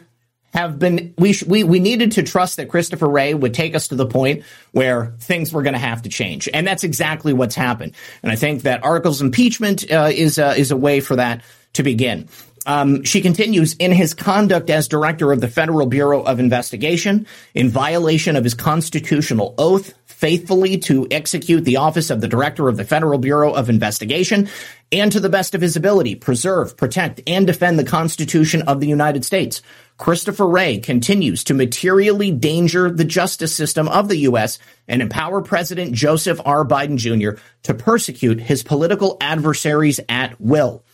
have 0.54 0.78
been 0.78 1.12
we 1.18 1.32
sh- 1.32 1.42
we 1.42 1.64
we 1.64 1.80
needed 1.80 2.12
to 2.12 2.22
trust 2.22 2.56
that 2.56 2.68
Christopher 2.68 3.08
Wray 3.08 3.34
would 3.34 3.52
take 3.52 3.74
us 3.74 3.88
to 3.88 3.96
the 3.96 4.06
point 4.06 4.44
where 4.72 5.14
things 5.18 5.52
were 5.52 5.62
going 5.62 5.74
to 5.74 5.80
have 5.80 6.02
to 6.02 6.08
change, 6.08 6.48
and 6.54 6.66
that's 6.66 6.84
exactly 6.84 7.32
what's 7.32 7.56
happened. 7.56 7.92
And 8.22 8.30
I 8.30 8.36
think 8.36 8.62
that 8.62 8.84
articles 8.84 9.20
impeachment 9.20 9.90
uh, 9.90 10.10
is 10.12 10.38
uh, 10.38 10.54
is 10.56 10.70
a 10.70 10.76
way 10.76 11.00
for 11.00 11.16
that 11.16 11.42
to 11.74 11.82
begin. 11.82 12.28
Um, 12.66 13.04
she 13.04 13.20
continues 13.20 13.74
in 13.74 13.92
his 13.92 14.14
conduct 14.14 14.70
as 14.70 14.88
director 14.88 15.32
of 15.32 15.40
the 15.40 15.48
Federal 15.48 15.86
Bureau 15.86 16.22
of 16.22 16.40
Investigation 16.40 17.26
in 17.52 17.68
violation 17.68 18.36
of 18.36 18.44
his 18.44 18.54
constitutional 18.54 19.54
oath 19.58 19.92
faithfully 20.06 20.78
to 20.78 21.06
execute 21.10 21.64
the 21.64 21.76
office 21.76 22.08
of 22.08 22.22
the 22.22 22.28
director 22.28 22.68
of 22.68 22.78
the 22.78 22.84
Federal 22.84 23.18
Bureau 23.18 23.52
of 23.52 23.68
Investigation 23.68 24.48
and 24.90 25.12
to 25.12 25.20
the 25.20 25.28
best 25.28 25.54
of 25.54 25.60
his 25.60 25.76
ability 25.76 26.14
preserve, 26.14 26.76
protect, 26.76 27.20
and 27.26 27.46
defend 27.46 27.78
the 27.78 27.84
Constitution 27.84 28.62
of 28.62 28.80
the 28.80 28.86
United 28.86 29.24
States. 29.24 29.60
Christopher 29.96 30.46
Wray 30.48 30.78
continues 30.78 31.44
to 31.44 31.54
materially 31.54 32.32
danger 32.32 32.90
the 32.90 33.04
justice 33.04 33.54
system 33.54 33.88
of 33.88 34.08
the 34.08 34.16
U.S. 34.18 34.58
and 34.88 35.00
empower 35.00 35.40
President 35.40 35.94
Joseph 35.94 36.40
R. 36.44 36.64
Biden 36.64 36.96
Jr. 36.96 37.40
to 37.62 37.74
persecute 37.74 38.40
his 38.40 38.64
political 38.64 39.16
adversaries 39.20 40.00
at 40.08 40.40
will. 40.40 40.84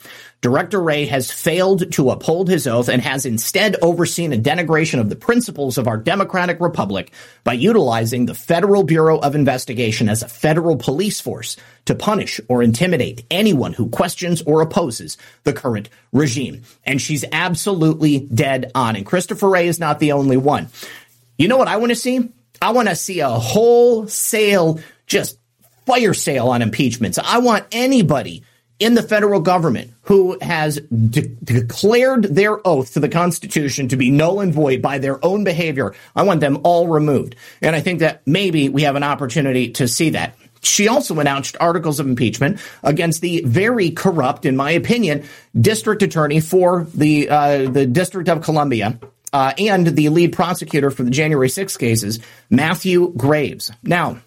Director 0.43 0.81
Wray 0.81 1.05
has 1.05 1.31
failed 1.31 1.93
to 1.93 2.11
uphold 2.11 2.49
his 2.49 2.67
oath 2.67 2.89
and 2.89 3.03
has 3.03 3.27
instead 3.27 3.77
overseen 3.83 4.33
a 4.33 4.39
denigration 4.39 4.99
of 4.99 5.11
the 5.11 5.17
principles 5.17 5.77
of 5.77 5.87
our 5.87 5.99
democratic 5.99 6.61
republic 6.61 7.13
by 7.45 7.53
utilizing 7.53 8.25
the 8.25 8.35
Federal 8.35 8.83
Bureau 8.83 9.19
of 9.19 9.35
Investigation 9.35 10.09
as 10.09 10.23
a 10.23 10.29
federal 10.29 10.77
police 10.77 11.21
force 11.21 11.59
to 11.85 11.95
punish 11.95 12.41
or 12.49 12.63
intimidate 12.63 13.27
anyone 13.31 13.75
who 13.75 13.91
questions 13.91 14.41
or 14.43 14.63
opposes 14.63 15.19
the 15.45 15.53
current 15.53 15.91
regime. 16.11 16.63
And 16.85 17.03
she's 17.03 17.25
absolutely 17.33 18.21
dead 18.21 18.73
on. 18.75 18.97
And 18.97 19.05
Christopher 19.05 19.51
Wray 19.51 19.69
is 19.69 19.79
not 19.79 19.99
the 19.99 20.13
only 20.13 20.39
one. 20.39 20.69
You 21.37 21.49
know 21.49 21.59
what 21.59 21.69
I 21.69 21.77
want 21.77 21.91
to 21.91 21.97
see? 21.97 22.31
I 22.63 22.73
want 22.73 22.89
to 22.89 22.97
see 22.97 23.21
a 23.21 23.29
wholesale, 23.29 24.81
just 25.07 25.39
fire 25.85 26.15
sale 26.15 26.49
on 26.49 26.63
impeachments. 26.63 27.19
I 27.19 27.39
want 27.39 27.67
anybody 27.73 28.45
in 28.81 28.95
the 28.95 29.03
federal 29.03 29.41
government 29.41 29.93
who 30.03 30.37
has 30.41 30.81
de- 30.81 31.29
declared 31.45 32.25
their 32.25 32.67
oath 32.67 32.95
to 32.95 33.01
the 33.01 33.09
Constitution 33.09 33.89
to 33.89 33.97
be 33.97 34.11
null 34.11 34.41
and 34.41 34.53
void 34.53 34.83
by 34.83 34.99
their 34.99 35.25
own 35.25 35.45
behavior. 35.45 35.95
I 36.17 36.25
want 36.25 36.41
them 36.41 36.59
all 36.65 36.89
removed. 36.89 37.37
And 37.63 37.77
I 37.77 37.81
think 37.81 38.01
that 38.01 38.23
maybe 38.27 38.69
we 38.69 38.83
have 38.83 38.97
an 38.97 39.05
opportunity 39.05 39.71
to 39.73 39.87
see 39.87 40.11
that. 40.11 40.35
She 40.63 40.89
also 40.89 41.19
announced 41.21 41.57
articles 41.61 42.01
of 42.01 42.07
impeachment 42.07 42.61
against 42.83 43.21
the 43.21 43.43
very 43.47 43.91
corrupt, 43.91 44.45
in 44.45 44.57
my 44.57 44.73
opinion, 44.73 45.25
district 45.59 46.03
attorney 46.03 46.41
for 46.41 46.87
the 46.95 47.31
uh, 47.31 47.71
the 47.71 47.87
District 47.87 48.29
of 48.29 48.43
Columbia, 48.43 48.99
uh, 49.33 49.55
and 49.57 49.87
the 49.87 50.11
lead 50.11 50.35
prosecutor 50.35 50.91
for 50.91 51.03
the 51.03 51.11
January 51.11 51.49
6 51.49 51.77
cases, 51.79 52.21
Matthew 52.51 53.13
Graves. 53.17 53.71
Now, 53.83 54.21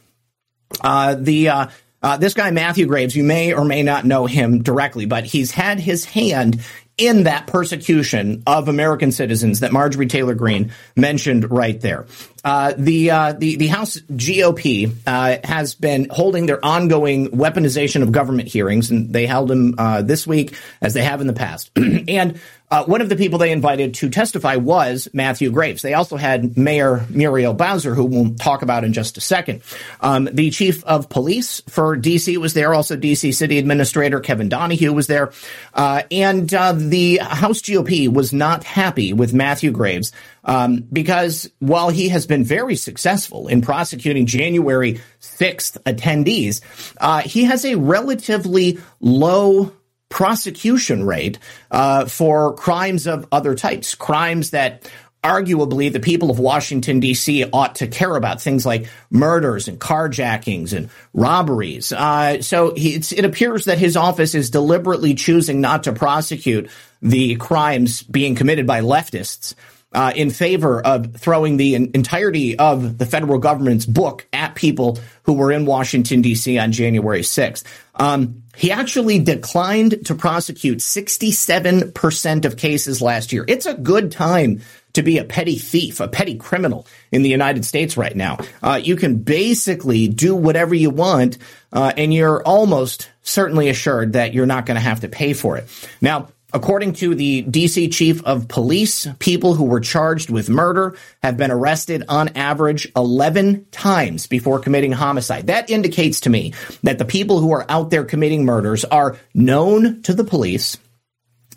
uh, 0.81 1.15
the 1.15 1.49
uh, 1.49 1.67
uh, 2.03 2.17
this 2.17 2.33
guy, 2.33 2.51
Matthew 2.51 2.85
Graves, 2.85 3.15
you 3.15 3.23
may 3.23 3.53
or 3.53 3.63
may 3.63 3.81
not 3.81 4.05
know 4.05 4.25
him 4.25 4.61
directly, 4.61 5.05
but 5.05 5.23
he's 5.23 5.51
had 5.51 5.79
his 5.79 6.05
hand 6.05 6.61
in 6.97 7.23
that 7.23 7.47
persecution 7.47 8.43
of 8.45 8.67
American 8.67 9.11
citizens 9.11 9.61
that 9.61 9.71
Marjorie 9.71 10.05
Taylor 10.05 10.35
Greene 10.35 10.71
mentioned 10.95 11.49
right 11.49 11.79
there. 11.81 12.05
Uh, 12.43 12.73
the, 12.77 13.11
uh, 13.11 13.33
the 13.33 13.55
the 13.55 13.67
House 13.67 13.97
GOP 14.11 14.93
uh, 15.07 15.37
has 15.43 15.75
been 15.75 16.07
holding 16.09 16.45
their 16.45 16.63
ongoing 16.63 17.29
weaponization 17.29 18.01
of 18.01 18.11
government 18.11 18.49
hearings, 18.49 18.91
and 18.91 19.13
they 19.13 19.25
held 19.25 19.47
them 19.49 19.75
uh, 19.77 20.01
this 20.01 20.27
week 20.27 20.55
as 20.81 20.93
they 20.93 21.03
have 21.03 21.21
in 21.21 21.27
the 21.27 21.33
past. 21.33 21.71
and 21.77 22.39
uh, 22.73 22.83
one 22.85 23.01
of 23.01 23.09
the 23.09 23.15
people 23.15 23.37
they 23.37 23.51
invited 23.51 23.93
to 23.93 24.09
testify 24.09 24.55
was 24.55 25.07
Matthew 25.13 25.51
Graves. 25.51 25.83
They 25.83 25.93
also 25.93 26.17
had 26.17 26.57
Mayor 26.57 27.05
Muriel 27.09 27.53
Bowser, 27.53 27.93
who 27.93 28.03
we'll 28.03 28.33
talk 28.33 28.63
about 28.63 28.83
in 28.83 28.93
just 28.93 29.15
a 29.15 29.21
second. 29.21 29.61
Um, 30.01 30.27
the 30.31 30.49
chief 30.49 30.83
of 30.85 31.07
police 31.07 31.61
for 31.69 31.95
DC 31.95 32.35
was 32.37 32.55
there. 32.55 32.73
Also, 32.73 32.97
DC 32.97 33.35
City 33.35 33.59
Administrator 33.59 34.19
Kevin 34.21 34.49
Donahue 34.49 34.91
was 34.91 35.05
there. 35.05 35.31
Uh, 35.75 36.01
and 36.09 36.49
the 36.49 37.19
House 37.21 37.61
GOP 37.61 38.11
was 38.11 38.33
not 38.33 38.63
happy 38.63 39.13
with 39.13 39.35
Matthew 39.35 39.69
Graves 39.69 40.11
um, 40.43 40.87
because 40.91 41.49
while 41.59 41.89
he 41.89 42.09
has 42.09 42.25
been 42.25 42.43
very 42.43 42.75
successful 42.75 43.47
in 43.47 43.61
prosecuting 43.61 44.25
January 44.25 44.99
6th 45.21 45.81
attendees, 45.83 46.61
uh, 46.99 47.21
he 47.21 47.45
has 47.45 47.65
a 47.65 47.75
relatively 47.75 48.79
low 48.99 49.71
prosecution 50.09 51.05
rate 51.05 51.39
uh, 51.71 52.05
for 52.05 52.53
crimes 52.53 53.07
of 53.07 53.27
other 53.31 53.55
types, 53.55 53.95
crimes 53.95 54.51
that 54.51 54.89
arguably 55.23 55.91
the 55.91 56.01
people 56.01 56.29
of 56.29 56.37
Washington, 56.37 56.99
D.C. 56.99 57.45
ought 57.51 57.75
to 57.75 57.87
care 57.87 58.15
about 58.15 58.41
things 58.41 58.65
like 58.65 58.89
murders 59.09 59.67
and 59.67 59.79
carjackings 59.79 60.73
and 60.75 60.89
robberies. 61.13 61.93
Uh, 61.93 62.41
so 62.41 62.73
it 62.75 63.23
appears 63.23 63.65
that 63.65 63.77
his 63.77 63.95
office 63.95 64.35
is 64.35 64.49
deliberately 64.49 65.13
choosing 65.15 65.61
not 65.61 65.83
to 65.83 65.93
prosecute 65.93 66.69
the 67.01 67.35
crimes 67.35 68.03
being 68.03 68.35
committed 68.35 68.67
by 68.67 68.81
leftists. 68.81 69.55
Uh, 69.93 70.11
in 70.15 70.31
favor 70.31 70.81
of 70.81 71.15
throwing 71.17 71.57
the 71.57 71.75
entirety 71.75 72.57
of 72.57 72.97
the 72.97 73.05
federal 73.05 73.37
government's 73.37 73.85
book 73.85 74.27
at 74.33 74.55
people 74.55 74.97
who 75.23 75.33
were 75.33 75.51
in 75.51 75.65
Washington, 75.65 76.21
D.C. 76.21 76.57
on 76.57 76.71
January 76.71 77.21
6th. 77.21 77.63
Um, 77.95 78.43
he 78.55 78.71
actually 78.71 79.19
declined 79.19 80.05
to 80.07 80.15
prosecute 80.15 80.79
67% 80.79 82.45
of 82.45 82.57
cases 82.57 83.01
last 83.01 83.33
year. 83.33 83.45
It's 83.47 83.65
a 83.65 83.73
good 83.73 84.11
time 84.11 84.61
to 84.93 85.01
be 85.01 85.17
a 85.17 85.23
petty 85.23 85.57
thief, 85.57 85.99
a 85.99 86.07
petty 86.07 86.35
criminal 86.35 86.85
in 87.11 87.23
the 87.23 87.29
United 87.29 87.65
States 87.65 87.97
right 87.97 88.15
now. 88.15 88.37
Uh, 88.61 88.79
you 88.81 88.95
can 88.95 89.17
basically 89.17 90.07
do 90.07 90.35
whatever 90.35 90.75
you 90.75 90.91
want, 90.91 91.39
uh, 91.71 91.91
and 91.97 92.13
you're 92.13 92.43
almost 92.43 93.09
certainly 93.23 93.69
assured 93.69 94.13
that 94.13 94.33
you're 94.33 94.45
not 94.45 94.65
going 94.65 94.75
to 94.75 94.81
have 94.81 94.99
to 94.99 95.07
pay 95.07 95.33
for 95.33 95.57
it. 95.57 95.67
Now, 95.99 96.29
According 96.53 96.93
to 96.93 97.15
the 97.15 97.43
DC 97.43 97.91
chief 97.91 98.23
of 98.25 98.47
police, 98.47 99.07
people 99.17 99.55
who 99.55 99.63
were 99.63 99.79
charged 99.79 100.29
with 100.29 100.49
murder 100.49 100.95
have 101.23 101.35
been 101.35 101.49
arrested 101.49 102.03
on 102.07 102.29
average 102.35 102.87
11 102.95 103.65
times 103.71 104.27
before 104.27 104.59
committing 104.59 104.91
homicide. 104.91 105.47
That 105.47 105.71
indicates 105.71 106.21
to 106.21 106.29
me 106.29 106.53
that 106.83 106.99
the 106.99 107.05
people 107.05 107.39
who 107.39 107.51
are 107.53 107.65
out 107.69 107.89
there 107.89 108.05
committing 108.05 108.45
murders 108.45 108.85
are 108.85 109.17
known 109.33 110.03
to 110.03 110.13
the 110.13 110.23
police. 110.23 110.77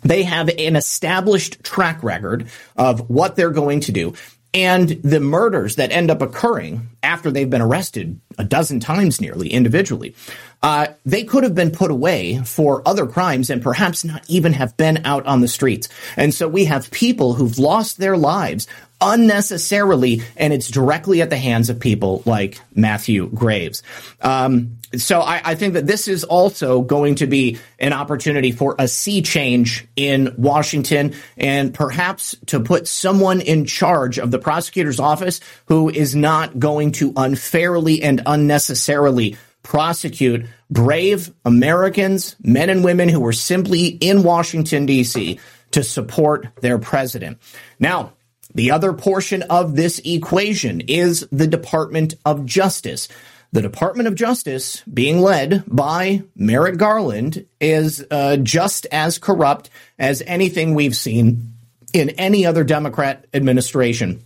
They 0.01 0.23
have 0.23 0.49
an 0.49 0.75
established 0.75 1.63
track 1.63 2.01
record 2.01 2.47
of 2.75 3.07
what 3.07 3.35
they're 3.35 3.51
going 3.51 3.81
to 3.81 3.91
do. 3.91 4.13
And 4.53 4.89
the 4.89 5.19
murders 5.19 5.75
that 5.75 5.91
end 5.91 6.09
up 6.09 6.23
occurring 6.23 6.89
after 7.03 7.29
they've 7.29 7.49
been 7.49 7.61
arrested 7.61 8.19
a 8.39 8.43
dozen 8.43 8.79
times 8.79 9.21
nearly 9.21 9.49
individually, 9.49 10.15
uh, 10.63 10.87
they 11.05 11.23
could 11.23 11.43
have 11.43 11.55
been 11.55 11.71
put 11.71 11.91
away 11.91 12.39
for 12.39 12.81
other 12.85 13.05
crimes 13.05 13.49
and 13.49 13.61
perhaps 13.61 14.03
not 14.03 14.23
even 14.27 14.53
have 14.53 14.75
been 14.77 15.05
out 15.05 15.25
on 15.25 15.41
the 15.41 15.47
streets. 15.47 15.87
And 16.15 16.33
so 16.33 16.47
we 16.47 16.65
have 16.65 16.89
people 16.91 17.33
who've 17.33 17.59
lost 17.59 17.97
their 17.97 18.17
lives 18.17 18.67
unnecessarily, 18.99 20.23
and 20.35 20.51
it's 20.51 20.69
directly 20.69 21.21
at 21.21 21.29
the 21.29 21.37
hands 21.37 21.69
of 21.69 21.79
people 21.79 22.23
like 22.25 22.59
Matthew 22.73 23.27
Graves. 23.27 23.83
Um, 24.21 24.77
so 24.95 25.21
I, 25.21 25.41
I, 25.43 25.55
think 25.55 25.73
that 25.73 25.85
this 25.85 26.07
is 26.07 26.23
also 26.23 26.81
going 26.81 27.15
to 27.15 27.27
be 27.27 27.59
an 27.77 27.93
opportunity 27.93 28.51
for 28.51 28.75
a 28.79 28.87
sea 28.87 29.21
change 29.21 29.85
in 29.95 30.33
Washington 30.37 31.13
and 31.35 31.73
perhaps 31.73 32.35
to 32.47 32.61
put 32.61 32.87
someone 32.87 33.41
in 33.41 33.65
charge 33.65 34.17
of 34.17 34.31
the 34.31 34.39
prosecutor's 34.39 34.99
office 34.99 35.41
who 35.65 35.89
is 35.89 36.15
not 36.15 36.57
going 36.57 36.93
to 36.93 37.13
unfairly 37.15 38.01
and 38.01 38.21
unnecessarily 38.25 39.37
prosecute 39.67 40.45
brave 40.69 41.29
Americans, 41.43 42.37
men 42.41 42.69
and 42.69 42.85
women 42.85 43.09
who 43.09 43.19
were 43.19 43.33
simply 43.33 43.87
in 43.87 44.23
Washington, 44.23 44.85
D.C. 44.85 45.41
to 45.71 45.83
support 45.83 46.47
their 46.61 46.79
president. 46.79 47.37
Now, 47.77 48.13
the 48.55 48.71
other 48.71 48.93
portion 48.93 49.41
of 49.43 49.75
this 49.75 49.99
equation 50.05 50.79
is 50.87 51.27
the 51.33 51.47
Department 51.47 52.15
of 52.23 52.45
Justice. 52.45 53.09
The 53.51 53.61
Department 53.61 54.07
of 54.07 54.15
Justice, 54.15 54.83
being 54.83 55.19
led 55.21 55.65
by 55.67 56.23
Merrick 56.33 56.77
Garland, 56.77 57.45
is 57.59 58.05
uh, 58.09 58.37
just 58.37 58.87
as 58.89 59.17
corrupt 59.17 59.69
as 59.99 60.23
anything 60.25 60.75
we've 60.75 60.95
seen 60.95 61.55
in 61.91 62.11
any 62.11 62.45
other 62.45 62.63
Democrat 62.63 63.25
administration 63.33 64.23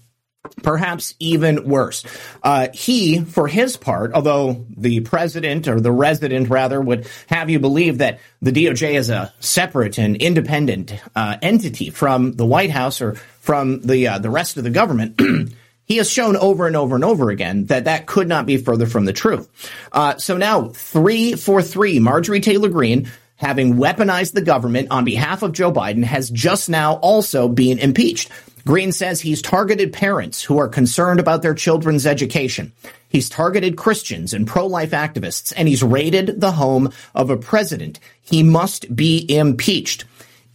perhaps 0.64 1.14
even 1.20 1.68
worse. 1.68 2.04
Uh, 2.42 2.68
he, 2.74 3.24
for 3.24 3.48
his 3.48 3.78
part, 3.78 4.14
although 4.14 4.66
the 4.76 5.02
president 5.02 5.68
or 5.68 5.80
the 5.80 5.92
resident 5.92 6.50
rather 6.50 6.82
would 6.82 7.08
have 7.28 7.50
you 7.50 7.60
believe 7.60 8.00
that 8.00 8.20
the 8.42 8.52
DOJ 8.52 8.94
is 8.94 9.10
a 9.10 9.34
separate 9.39 9.98
and 9.98 10.16
independent 10.16 10.94
uh, 11.16 11.38
entity 11.42 11.89
from 11.89 12.34
the 12.34 12.46
White 12.46 12.72
House 12.72 13.02
or 13.02 13.16
from 13.39 13.82
the 13.82 14.08
uh, 14.08 14.20
the 14.20 14.30
rest 14.30 14.58
of 14.58 14.64
the 14.64 14.70
government. 14.70 15.20
he 15.86 15.98
has 15.98 16.10
shown 16.10 16.36
over 16.36 16.68
and 16.68 16.76
over 16.76 16.96
and 16.96 17.04
over 17.04 17.30
again 17.30 17.66
that 17.66 17.86
that 17.86 18.08
could 18.08 18.28
not 18.28 18.46
be 18.46 18.58
further 18.58 18.88
from 18.88 19.06
the 19.06 19.14
truth. 19.14 19.48
Uh, 19.92 20.18
so 20.18 20.38
now, 20.38 20.70
three 20.70 21.34
for 21.34 21.62
three, 21.62 22.00
Marjorie 22.00 22.42
Taylor 22.42 22.70
Greene 22.70 23.12
having 23.42 23.74
weaponized 23.76 24.34
the 24.34 24.42
government 24.42 24.88
on 24.92 25.04
behalf 25.04 25.42
of 25.42 25.52
Joe 25.52 25.72
Biden, 25.72 26.04
has 26.04 26.30
just 26.30 26.70
now 26.70 26.94
also 26.98 27.48
been 27.48 27.80
impeached. 27.80 28.30
Greene 28.66 28.91
says 28.91 29.22
he's 29.22 29.41
targeted 29.41 29.91
parents 29.91 30.43
who 30.43 30.57
are 30.57 30.68
concerned 30.68 31.20
about 31.20 31.41
their 31.41 31.53
children's 31.53 32.05
education. 32.05 32.72
He's 33.09 33.30
targeted 33.30 33.76
Christians 33.76 34.34
and 34.34 34.47
pro-life 34.47 34.91
activists, 34.91 35.51
and 35.57 35.68
he's 35.68 35.84
raided 35.84 36.39
the 36.39 36.53
home 36.53 36.91
of 37.14 37.30
a 37.30 37.38
president. 37.38 37.99
He 38.22 38.43
must 38.43 38.95
be 38.95 39.26
impeached 39.28 40.05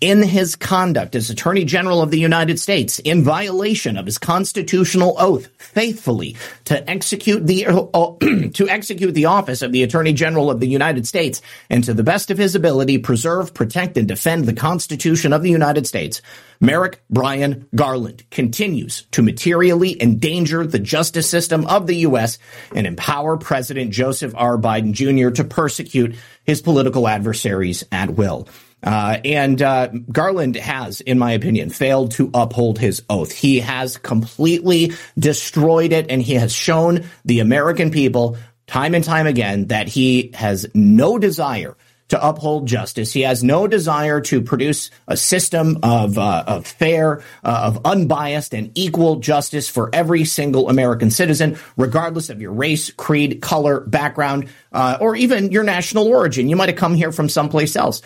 in 0.01 0.22
his 0.22 0.57
conduct 0.57 1.14
as 1.14 1.30
Attorney 1.30 1.64
General 1.64 2.03
of 2.03 2.11
the 2.11 2.18
United 2.18 2.61
States 2.61 2.99
in 2.99 3.24
violation 3.24 3.97
of 3.97 4.05
his 4.05 4.18
constitutional 4.18 5.16
oath 5.18 5.47
faithfully 5.59 6.36
to 6.64 6.88
execute 6.88 7.47
the 7.47 7.66
uh, 7.66 8.12
to 8.55 8.68
execute 8.68 9.14
the 9.14 9.24
office 9.26 9.62
of 9.62 9.72
the 9.72 9.82
Attorney 9.82 10.12
General 10.12 10.51
of 10.51 10.61
the 10.61 10.68
United 10.68 11.07
States 11.07 11.40
and 11.70 11.82
to 11.84 11.94
the 11.94 12.03
best 12.03 12.30
of 12.30 12.36
his 12.38 12.55
ability 12.55 12.99
preserve, 12.99 13.55
protect 13.55 13.97
and 13.97 14.07
defend 14.07 14.44
the 14.44 14.53
Constitution 14.53 15.32
of 15.32 15.42
the 15.42 15.51
United 15.51 15.86
States. 15.86 16.20
Merrick 16.61 17.03
Brian 17.11 17.68
Garland 17.74 18.24
continues 18.30 19.07
to 19.12 19.22
materially 19.22 20.01
endanger 20.03 20.66
the 20.66 20.78
justice 20.78 21.28
system 21.28 21.66
of 21.66 21.86
the 21.86 21.97
U.S. 21.97 22.38
and 22.74 22.86
empower 22.86 23.36
President 23.36 23.90
Joseph 23.92 24.34
R. 24.36 24.59
Biden 24.59 24.92
Jr. 24.92 25.30
to 25.30 25.44
persecute 25.44 26.16
his 26.44 26.62
political 26.62 27.09
adversaries 27.09 27.84
at 27.92 28.11
will. 28.11 28.49
Uh, 28.87 29.18
and 29.24 29.61
uh, 29.61 29.89
Garland 30.11 30.55
has, 30.55 31.01
in 31.01 31.18
my 31.18 31.32
opinion, 31.32 31.70
failed 31.70 32.12
to 32.12 32.30
uphold 32.32 32.78
his 32.78 33.03
oath. 33.11 33.32
He 33.32 33.59
has 33.61 33.99
completely 33.99 34.93
destroyed 35.18 35.93
it, 35.93 36.07
and 36.09 36.22
he 36.22 36.34
has 36.34 36.53
shown 36.53 37.05
the 37.24 37.41
American 37.41 37.91
people 37.91 38.37
time 38.68 38.95
and 38.95 39.05
time 39.05 39.26
again 39.26 39.66
that 39.66 39.89
he 39.89 40.30
has 40.34 40.66
no 40.72 41.18
desire 41.18 41.76
to 42.09 42.24
uphold 42.24 42.68
justice. 42.68 43.12
He 43.12 43.22
has 43.22 43.43
no 43.43 43.66
desire 43.66 44.20
to 44.22 44.41
produce 44.41 44.91
a 45.09 45.16
system 45.16 45.78
of, 45.82 46.18
uh, 46.18 46.45
of 46.47 46.64
fair, 46.64 47.24
uh, 47.43 47.62
of 47.64 47.80
unbiased 47.84 48.55
and 48.55 48.70
equal 48.76 49.16
justice 49.16 49.68
for 49.68 49.91
every 49.93 50.24
single 50.24 50.68
American 50.68 51.11
citizen, 51.11 51.59
regardless 51.76 52.30
of 52.30 52.41
your 52.41 52.53
race, 52.53 52.93
creed, 52.93 53.43
color, 53.43 53.80
background, 53.80 54.49
uh, 54.72 54.99
or 55.01 55.16
even 55.16 55.51
your 55.51 55.64
national 55.64 56.07
origin. 56.07 56.49
You 56.49 56.55
might 56.55 56.68
have 56.68 56.78
come 56.78 56.95
here 56.95 57.11
from 57.11 57.28
someplace 57.28 57.74
else. 57.74 58.03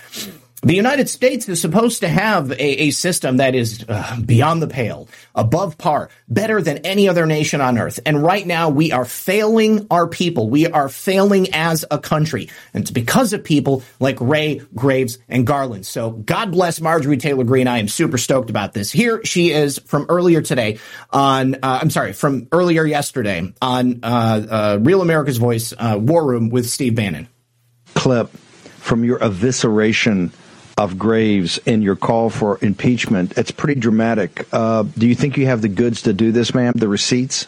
The 0.63 0.75
United 0.75 1.09
States 1.09 1.49
is 1.49 1.59
supposed 1.59 2.01
to 2.01 2.09
have 2.09 2.51
a, 2.51 2.63
a 2.63 2.91
system 2.91 3.39
that 3.39 3.55
is 3.55 3.83
uh, 3.89 4.21
beyond 4.23 4.61
the 4.61 4.67
pale, 4.67 5.09
above 5.35 5.79
par, 5.79 6.11
better 6.29 6.61
than 6.61 6.79
any 6.79 7.09
other 7.09 7.25
nation 7.25 7.63
on 7.63 7.79
earth. 7.79 7.99
And 8.05 8.23
right 8.23 8.47
now 8.47 8.69
we 8.69 8.93
are 8.93 9.07
failing 9.07 9.87
our 9.91 10.07
people. 10.07 10.51
We 10.51 10.67
are 10.67 10.91
failing 10.91 11.55
as 11.55 11.87
a 11.91 11.99
country. 11.99 12.51
And 12.75 12.83
it's 12.83 12.91
because 12.91 13.33
of 13.33 13.43
people 13.43 13.83
like 14.01 14.19
Wray, 14.21 14.61
Graves, 14.75 15.19
and 15.31 15.47
Garland. 15.47 15.87
So 15.87 16.11
God 16.11 16.53
bless 16.53 16.79
Marjorie 16.79 17.17
Taylor 17.17 17.45
Greene. 17.45 17.67
I 17.67 17.79
am 17.79 17.89
super 17.89 18.19
stoked 18.19 18.51
about 18.51 18.75
this. 18.75 18.93
Here 18.93 19.25
she 19.25 19.53
is 19.53 19.79
from 19.87 20.07
earlier 20.11 20.43
today 20.43 20.79
on, 21.09 21.55
uh, 21.55 21.79
I'm 21.81 21.91
sorry, 21.91 22.13
from 22.13 22.49
earlier 22.53 22.85
yesterday 22.85 23.51
on 23.63 24.01
uh, 24.03 24.47
uh 24.51 24.79
Real 24.83 25.01
America's 25.01 25.39
Voice 25.39 25.73
uh, 25.79 25.97
War 25.99 26.27
Room 26.27 26.51
with 26.51 26.69
Steve 26.69 26.97
Bannon. 26.97 27.29
Clip 27.95 28.29
from 28.81 29.05
your 29.05 29.19
evisceration 29.21 30.33
of 30.81 30.99
Graves 30.99 31.59
in 31.67 31.83
your 31.83 31.95
call 31.95 32.31
for 32.31 32.59
impeachment. 32.63 33.37
It's 33.37 33.51
pretty 33.51 33.79
dramatic. 33.79 34.49
Uh, 34.51 34.85
do 34.85 35.07
you 35.07 35.15
think 35.15 35.37
you 35.37 35.45
have 35.45 35.61
the 35.61 35.69
goods 35.69 36.03
to 36.03 36.15
do 36.15 36.33
this, 36.33 36.55
ma'am? 36.55 36.73
The 36.75 36.89
receipts? 36.89 37.47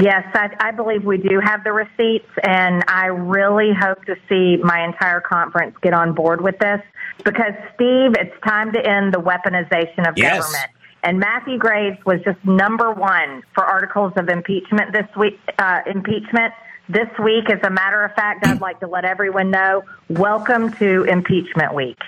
Yes, 0.00 0.24
I, 0.32 0.48
I, 0.58 0.70
believe 0.70 1.04
we 1.04 1.18
do 1.18 1.40
have 1.40 1.62
the 1.62 1.72
receipts, 1.72 2.30
and 2.42 2.82
I 2.88 3.06
really 3.06 3.74
hope 3.78 4.02
to 4.06 4.16
see 4.30 4.56
my 4.62 4.82
entire 4.82 5.20
conference 5.20 5.76
get 5.82 5.92
on 5.92 6.14
board 6.14 6.40
with 6.40 6.58
this 6.58 6.80
because, 7.22 7.52
Steve, 7.74 8.14
it's 8.18 8.34
time 8.46 8.72
to 8.72 8.78
end 8.78 9.12
the 9.12 9.20
weaponization 9.20 10.08
of 10.08 10.16
yes. 10.16 10.38
government. 10.38 10.70
And 11.02 11.18
Matthew 11.18 11.58
Graves 11.58 11.98
was 12.06 12.20
just 12.24 12.42
number 12.46 12.92
one 12.92 13.42
for 13.54 13.64
articles 13.64 14.14
of 14.16 14.30
impeachment 14.30 14.92
this 14.92 15.08
week. 15.18 15.38
Uh, 15.58 15.80
impeachment 15.86 16.54
this 16.92 17.08
week. 17.22 17.50
As 17.50 17.60
a 17.62 17.70
matter 17.70 18.02
of 18.04 18.14
fact, 18.14 18.46
I'd 18.46 18.60
like 18.60 18.80
to 18.80 18.86
let 18.86 19.04
everyone 19.04 19.50
know 19.50 19.84
welcome 20.08 20.72
to 20.74 21.04
impeachment 21.04 21.74
week. 21.74 21.98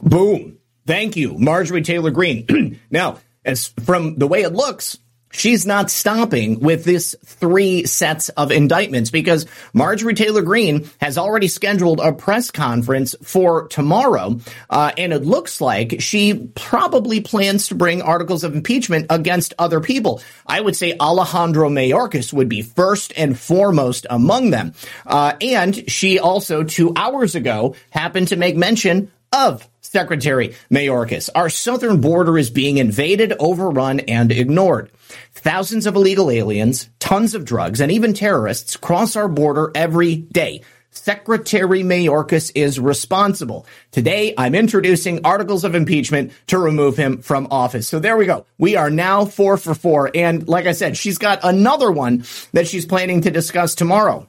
Boom. 0.00 0.58
Thank 0.86 1.16
you, 1.16 1.36
Marjorie 1.38 1.82
Taylor 1.82 2.10
Greene. 2.10 2.78
now, 2.90 3.18
as 3.44 3.68
from 3.84 4.16
the 4.16 4.26
way 4.26 4.42
it 4.42 4.52
looks, 4.52 4.98
she's 5.30 5.66
not 5.66 5.90
stopping 5.90 6.60
with 6.60 6.84
this 6.84 7.16
three 7.24 7.84
sets 7.86 8.28
of 8.30 8.50
indictments 8.50 9.10
because 9.10 9.46
Marjorie 9.72 10.14
Taylor 10.14 10.42
Greene 10.42 10.88
has 11.00 11.18
already 11.18 11.48
scheduled 11.48 12.00
a 12.00 12.12
press 12.12 12.50
conference 12.50 13.14
for 13.22 13.68
tomorrow. 13.68 14.40
Uh, 14.70 14.92
and 14.96 15.12
it 15.12 15.24
looks 15.24 15.60
like 15.60 16.00
she 16.00 16.50
probably 16.54 17.20
plans 17.20 17.68
to 17.68 17.74
bring 17.74 18.02
articles 18.02 18.44
of 18.44 18.54
impeachment 18.54 19.06
against 19.10 19.54
other 19.58 19.80
people. 19.80 20.20
I 20.46 20.60
would 20.60 20.76
say 20.76 20.96
Alejandro 20.98 21.68
Mayorkas 21.68 22.32
would 22.32 22.48
be 22.48 22.62
first 22.62 23.12
and 23.16 23.38
foremost 23.38 24.06
among 24.08 24.50
them. 24.50 24.74
Uh, 25.06 25.34
and 25.40 25.90
she 25.90 26.18
also 26.18 26.62
two 26.62 26.92
hours 26.96 27.34
ago 27.34 27.74
happened 27.90 28.28
to 28.28 28.36
make 28.36 28.56
mention 28.56 29.10
of 29.32 29.68
Secretary 29.80 30.54
Mayorkas. 30.70 31.30
Our 31.34 31.48
southern 31.50 32.00
border 32.00 32.38
is 32.38 32.50
being 32.50 32.78
invaded, 32.78 33.32
overrun, 33.38 34.00
and 34.00 34.30
ignored. 34.30 34.90
Thousands 35.32 35.86
of 35.86 35.96
illegal 35.96 36.30
aliens, 36.30 36.88
tons 36.98 37.34
of 37.34 37.44
drugs, 37.44 37.80
and 37.80 37.92
even 37.92 38.14
terrorists 38.14 38.76
cross 38.76 39.16
our 39.16 39.28
border 39.28 39.70
every 39.74 40.16
day. 40.16 40.62
Secretary 40.90 41.82
Mayorkas 41.82 42.50
is 42.54 42.80
responsible. 42.80 43.66
Today, 43.90 44.34
I'm 44.36 44.54
introducing 44.54 45.24
articles 45.24 45.64
of 45.64 45.74
impeachment 45.74 46.32
to 46.48 46.58
remove 46.58 46.96
him 46.96 47.22
from 47.22 47.48
office. 47.50 47.88
So 47.88 47.98
there 47.98 48.16
we 48.16 48.26
go. 48.26 48.46
We 48.58 48.76
are 48.76 48.90
now 48.90 49.24
four 49.24 49.56
for 49.56 49.74
four. 49.74 50.10
And 50.14 50.48
like 50.48 50.66
I 50.66 50.72
said, 50.72 50.96
she's 50.96 51.18
got 51.18 51.40
another 51.42 51.90
one 51.90 52.24
that 52.52 52.66
she's 52.66 52.86
planning 52.86 53.20
to 53.22 53.30
discuss 53.30 53.74
tomorrow. 53.74 54.28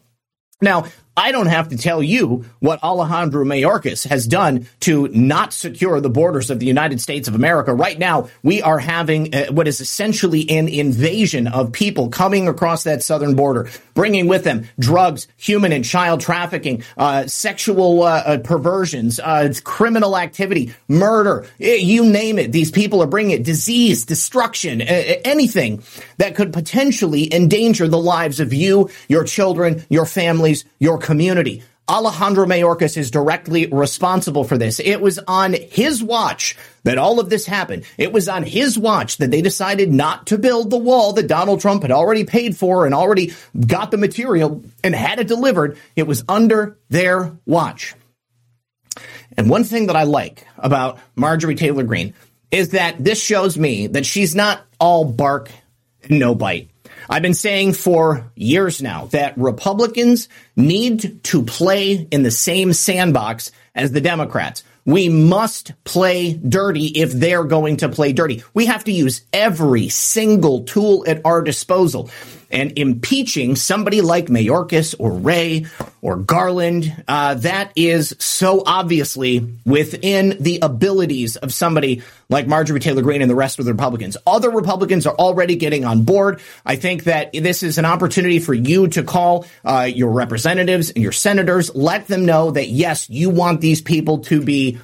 Now, 0.62 0.86
I 1.20 1.34
don't 1.34 1.48
have 1.48 1.68
to 1.68 1.78
tell 1.78 2.02
you 2.02 2.46
what 2.60 2.82
Alejandro 2.82 3.44
Mayorkas 3.44 4.08
has 4.08 4.26
done 4.26 4.68
to 4.80 5.10
not 5.10 5.52
secure 5.52 6.00
the 6.00 6.10
borders 6.10 6.50
of 6.50 6.60
the 6.60 6.66
United 6.66 7.02
States 7.02 7.28
of 7.28 7.36
America. 7.36 7.74
Right 7.74 8.00
now, 8.00 8.30
we 8.42 8.62
are 8.62 8.80
having 8.80 9.36
uh, 9.36 9.48
what 9.48 9.68
is 9.68 9.82
essentially 9.82 10.50
an 10.50 10.70
invasion 10.70 11.48
of 11.48 11.74
people 11.74 12.08
coming 12.08 12.48
across 12.48 12.84
that 12.84 13.04
southern 13.04 13.36
border, 13.36 13.70
bringing 13.96 14.28
with 14.28 14.46
them 14.46 14.70
drugs, 14.80 15.28
human 15.36 15.74
and 15.74 15.84
child 15.84 16.22
trafficking, 16.22 16.84
uh, 16.96 17.28
sexual 17.28 18.04
uh, 18.04 18.24
uh 18.26 18.38
perversions, 18.38 19.20
uh, 19.20 19.54
criminal 19.66 20.18
activity, 20.18 20.74
murder, 20.88 21.46
you 21.58 22.10
name 22.10 22.40
it. 22.40 22.54
These 22.54 22.72
people 22.72 23.04
are 23.04 23.08
bringing 23.08 23.32
it, 23.32 23.44
disease, 23.44 24.06
destruction, 24.06 24.82
anything 24.82 25.84
that 26.16 26.36
could 26.36 26.54
potentially 26.54 27.34
endanger 27.34 27.90
the 27.90 28.00
lives 28.00 28.40
of 28.40 28.54
you, 28.54 28.90
your 29.10 29.26
children, 29.26 29.84
your 29.90 30.06
families, 30.06 30.64
your 30.80 30.98
community. 31.10 31.64
Alejandro 31.90 32.46
Mayorkas 32.46 32.96
is 32.96 33.10
directly 33.10 33.66
responsible 33.66 34.44
for 34.44 34.60
this. 34.60 34.80
It 34.80 35.02
was 35.02 35.18
on 35.18 35.54
his 35.54 36.04
watch 36.04 36.56
that 36.84 37.00
all 37.00 37.20
of 37.20 37.32
this 37.32 37.48
happened. 37.48 37.84
It 37.98 38.14
was 38.14 38.30
on 38.30 38.44
his 38.44 38.78
watch 38.78 39.18
that 39.18 39.32
they 39.32 39.42
decided 39.42 39.92
not 39.92 40.28
to 40.28 40.38
build 40.38 40.70
the 40.70 40.78
wall 40.78 41.14
that 41.14 41.26
Donald 41.26 41.62
Trump 41.62 41.82
had 41.82 41.90
already 41.90 42.26
paid 42.26 42.56
for 42.56 42.86
and 42.86 42.94
already 42.94 43.34
got 43.60 43.90
the 43.90 43.98
material 43.98 44.64
and 44.84 44.94
had 44.94 45.18
it 45.18 45.28
delivered. 45.28 45.80
It 45.96 46.06
was 46.06 46.24
under 46.30 46.78
their 46.90 47.36
watch. 47.48 47.96
And 49.36 49.50
one 49.50 49.64
thing 49.64 49.88
that 49.88 49.96
I 49.96 50.04
like 50.04 50.46
about 50.60 51.00
Marjorie 51.16 51.56
Taylor 51.56 51.84
Greene 51.84 52.14
is 52.52 52.70
that 52.70 53.04
this 53.04 53.20
shows 53.20 53.58
me 53.58 53.88
that 53.88 54.06
she's 54.06 54.36
not 54.36 54.62
all 54.80 55.06
bark, 55.06 55.50
and 56.04 56.20
no 56.20 56.36
bite. 56.36 56.70
I've 57.12 57.24
been 57.24 57.34
saying 57.34 57.74
for 57.74 58.32
years 58.36 58.84
now 58.84 59.06
that 59.08 59.36
Republicans 59.36 60.30
need 60.56 61.24
to 61.24 61.44
play 61.44 62.08
in 62.12 62.22
the 62.22 62.30
same 62.30 62.72
sandbox 62.72 63.52
as 63.74 63.92
the 63.92 64.00
Democrats. 64.00 64.64
We 64.86 65.10
must 65.10 65.74
play 65.84 66.34
dirty 66.34 66.86
if 66.86 67.12
they're 67.12 67.44
going 67.44 67.78
to 67.78 67.90
play 67.90 68.14
dirty. 68.14 68.44
We 68.54 68.68
have 68.68 68.84
to 68.84 68.92
use 68.92 69.24
every 69.34 69.90
single 69.90 70.66
tool 70.66 71.04
at 71.08 71.26
our 71.26 71.42
disposal 71.42 72.12
and 72.52 72.78
impeaching 72.78 73.56
somebody 73.56 74.02
like 74.02 74.28
Mayorkas 74.28 74.96
or 74.98 75.12
Wray 75.12 75.66
or 76.02 76.18
Garland, 76.18 77.04
uh, 77.08 77.36
that 77.36 77.72
is 77.76 78.16
so 78.20 78.64
obviously 78.66 79.48
within 79.66 80.38
the 80.40 80.60
abilities 80.62 81.36
of 81.36 81.54
somebody 81.54 82.02
like 82.30 82.48
Marjorie 82.48 82.80
Taylor 82.80 83.02
Greene 83.02 83.22
and 83.22 83.30
the 83.30 83.36
rest 83.36 83.60
of 83.60 83.66
the 83.66 83.72
Republicans. 83.74 84.16
Other 84.26 84.50
Republicans 84.50 85.06
are 85.08 85.16
already 85.16 85.56
getting 85.56 85.84
on 85.86 86.04
board. 86.04 86.42
I 86.66 86.76
think 86.76 87.06
that 87.06 87.32
this 87.34 87.64
is 87.64 87.78
an 87.78 87.86
opportunity 87.86 88.40
for 88.40 88.54
you 88.54 88.88
to 88.90 89.04
call 89.04 89.46
uh, 89.66 89.90
your 89.92 90.12
representatives 90.12 90.92
and 90.92 91.04
your 91.04 91.12
senators, 91.12 91.74
let 91.76 92.08
them 92.08 92.26
know 92.26 92.52
that 92.52 92.70
yes, 92.70 93.10
you 93.10 93.30
want 93.30 93.62
these 93.62 93.82
people 93.82 94.20
to 94.20 94.42
be 94.42 94.80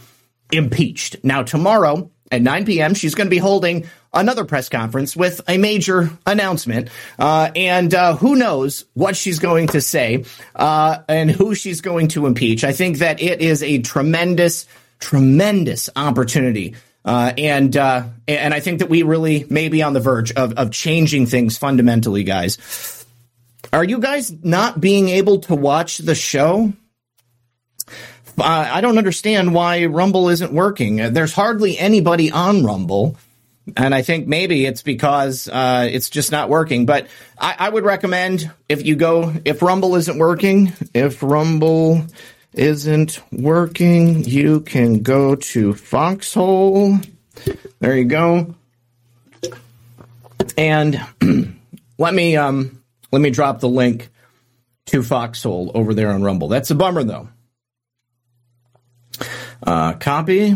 impeached. 0.51 1.17
Now, 1.23 1.43
tomorrow, 1.43 2.11
at 2.31 2.41
9 2.41 2.65
p.m., 2.65 2.93
she's 2.93 3.15
going 3.15 3.27
to 3.27 3.31
be 3.31 3.37
holding 3.37 3.87
another 4.13 4.45
press 4.45 4.69
conference 4.69 5.15
with 5.15 5.41
a 5.47 5.57
major 5.57 6.09
announcement. 6.25 6.89
Uh, 7.19 7.51
and 7.55 7.93
uh, 7.93 8.15
who 8.15 8.35
knows 8.35 8.85
what 8.93 9.15
she's 9.15 9.39
going 9.39 9.67
to 9.67 9.81
say 9.81 10.25
uh, 10.55 10.99
and 11.07 11.29
who 11.29 11.53
she's 11.53 11.81
going 11.81 12.07
to 12.09 12.25
impeach. 12.25 12.63
I 12.63 12.71
think 12.71 12.99
that 12.99 13.21
it 13.21 13.41
is 13.41 13.61
a 13.61 13.79
tremendous, 13.79 14.67
tremendous 14.99 15.89
opportunity. 15.95 16.75
Uh, 17.03 17.33
and 17.37 17.77
uh, 17.77 18.03
and 18.27 18.51
I 18.51 18.59
think 18.61 18.79
that 18.79 18.89
we 18.89 19.03
really 19.03 19.45
may 19.47 19.69
be 19.69 19.83
on 19.83 19.93
the 19.93 19.99
verge 19.99 20.31
of, 20.31 20.53
of 20.53 20.71
changing 20.71 21.27
things 21.27 21.55
fundamentally, 21.55 22.23
guys. 22.23 23.05
Are 23.71 23.83
you 23.83 23.99
guys 23.99 24.31
not 24.43 24.81
being 24.81 25.09
able 25.09 25.39
to 25.41 25.55
watch 25.55 25.99
the 25.99 26.15
show? 26.15 26.73
I 28.37 28.81
don't 28.81 28.97
understand 28.97 29.53
why 29.53 29.85
Rumble 29.85 30.29
isn't 30.29 30.51
working. 30.51 30.97
There's 31.13 31.33
hardly 31.33 31.77
anybody 31.77 32.31
on 32.31 32.63
Rumble. 32.63 33.17
And 33.75 33.95
I 33.95 34.03
think 34.03 34.27
maybe 34.27 34.65
it's 34.65 34.83
because 34.83 35.47
uh, 35.47 35.87
it's 35.91 36.09
just 36.09 36.31
not 36.31 36.49
working. 36.49 36.85
But 36.85 37.07
I, 37.39 37.55
I, 37.57 37.69
would 37.69 37.83
recommend 37.83 38.51
if 38.69 38.85
you 38.85 38.95
go, 38.95 39.33
if 39.43 39.63
Rumble 39.63 39.95
isn't 39.95 40.19
working, 40.19 40.73
if 40.93 41.23
Rumble 41.23 42.05
isn't 42.53 43.21
working, 43.31 44.23
you 44.23 44.61
can 44.61 45.01
go 45.01 45.35
to 45.35 45.73
Foxhole. 45.73 46.99
There 47.79 47.97
you 47.97 48.05
go. 48.05 48.53
And 50.57 51.01
let 51.97 52.13
me 52.13 52.37
um, 52.37 52.83
let 53.11 53.21
me 53.21 53.31
drop 53.31 53.61
the 53.61 53.69
link 53.69 54.09
to 54.87 55.01
Foxhole 55.01 55.71
over 55.73 55.93
there 55.93 56.11
on 56.11 56.21
Rumble. 56.21 56.49
That's 56.49 56.69
a 56.69 56.75
bummer 56.75 57.03
though. 57.03 57.29
Uh, 59.65 59.93
copy. 59.93 60.55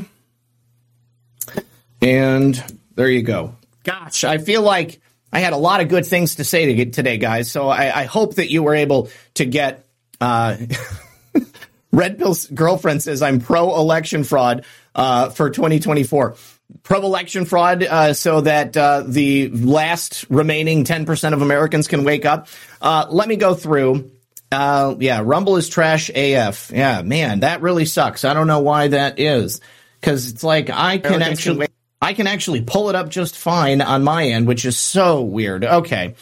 And 2.01 2.79
there 2.95 3.09
you 3.09 3.23
go. 3.23 3.55
Gosh, 3.83 4.23
I 4.23 4.37
feel 4.37 4.61
like 4.61 5.01
I 5.33 5.39
had 5.39 5.53
a 5.53 5.57
lot 5.57 5.81
of 5.81 5.89
good 5.89 6.05
things 6.05 6.35
to 6.35 6.43
say 6.43 6.75
to 6.75 6.91
today, 6.91 7.17
guys. 7.17 7.51
So 7.51 7.69
I, 7.69 8.01
I 8.01 8.03
hope 8.05 8.35
that 8.35 8.51
you 8.51 8.63
were 8.63 8.75
able 8.75 9.09
to 9.35 9.45
get. 9.45 9.85
Uh, 10.21 10.57
Red 11.91 12.19
Pill's 12.19 12.45
girlfriend 12.45 13.01
says 13.01 13.21
I'm 13.21 13.39
pro 13.39 13.75
election 13.75 14.23
fraud 14.23 14.65
uh, 14.93 15.29
for 15.29 15.49
2024. 15.49 16.35
Pro 16.83 17.01
election 17.01 17.45
fraud, 17.45 17.81
uh, 17.81 18.13
so 18.13 18.41
that 18.41 18.77
uh, 18.77 19.03
the 19.07 19.49
last 19.49 20.25
remaining 20.29 20.83
10% 20.83 21.33
of 21.33 21.41
Americans 21.41 21.87
can 21.87 22.03
wake 22.03 22.25
up. 22.25 22.47
Uh, 22.79 23.07
let 23.09 23.27
me 23.27 23.37
go 23.37 23.55
through 23.55 24.11
uh, 24.51 24.95
yeah, 24.99 25.21
Rumble 25.23 25.57
is 25.57 25.69
trash 25.69 26.09
AF. 26.09 26.71
Yeah, 26.73 27.01
man, 27.01 27.41
that 27.41 27.61
really 27.61 27.85
sucks. 27.85 28.25
I 28.25 28.33
don't 28.33 28.47
know 28.47 28.59
why 28.59 28.89
that 28.89 29.19
is. 29.19 29.61
Cause 30.01 30.29
it's 30.31 30.43
like 30.45 30.69
I 30.69 30.97
can 30.97 31.21
actually, 31.21 31.67
I 32.01 32.13
can 32.13 32.25
actually 32.25 32.61
pull 32.61 32.89
it 32.89 32.95
up 32.95 33.09
just 33.09 33.37
fine 33.37 33.81
on 33.81 34.03
my 34.03 34.27
end, 34.27 34.47
which 34.47 34.63
is 34.63 34.77
so 34.77 35.21
weird. 35.23 35.65
Okay. 35.65 36.15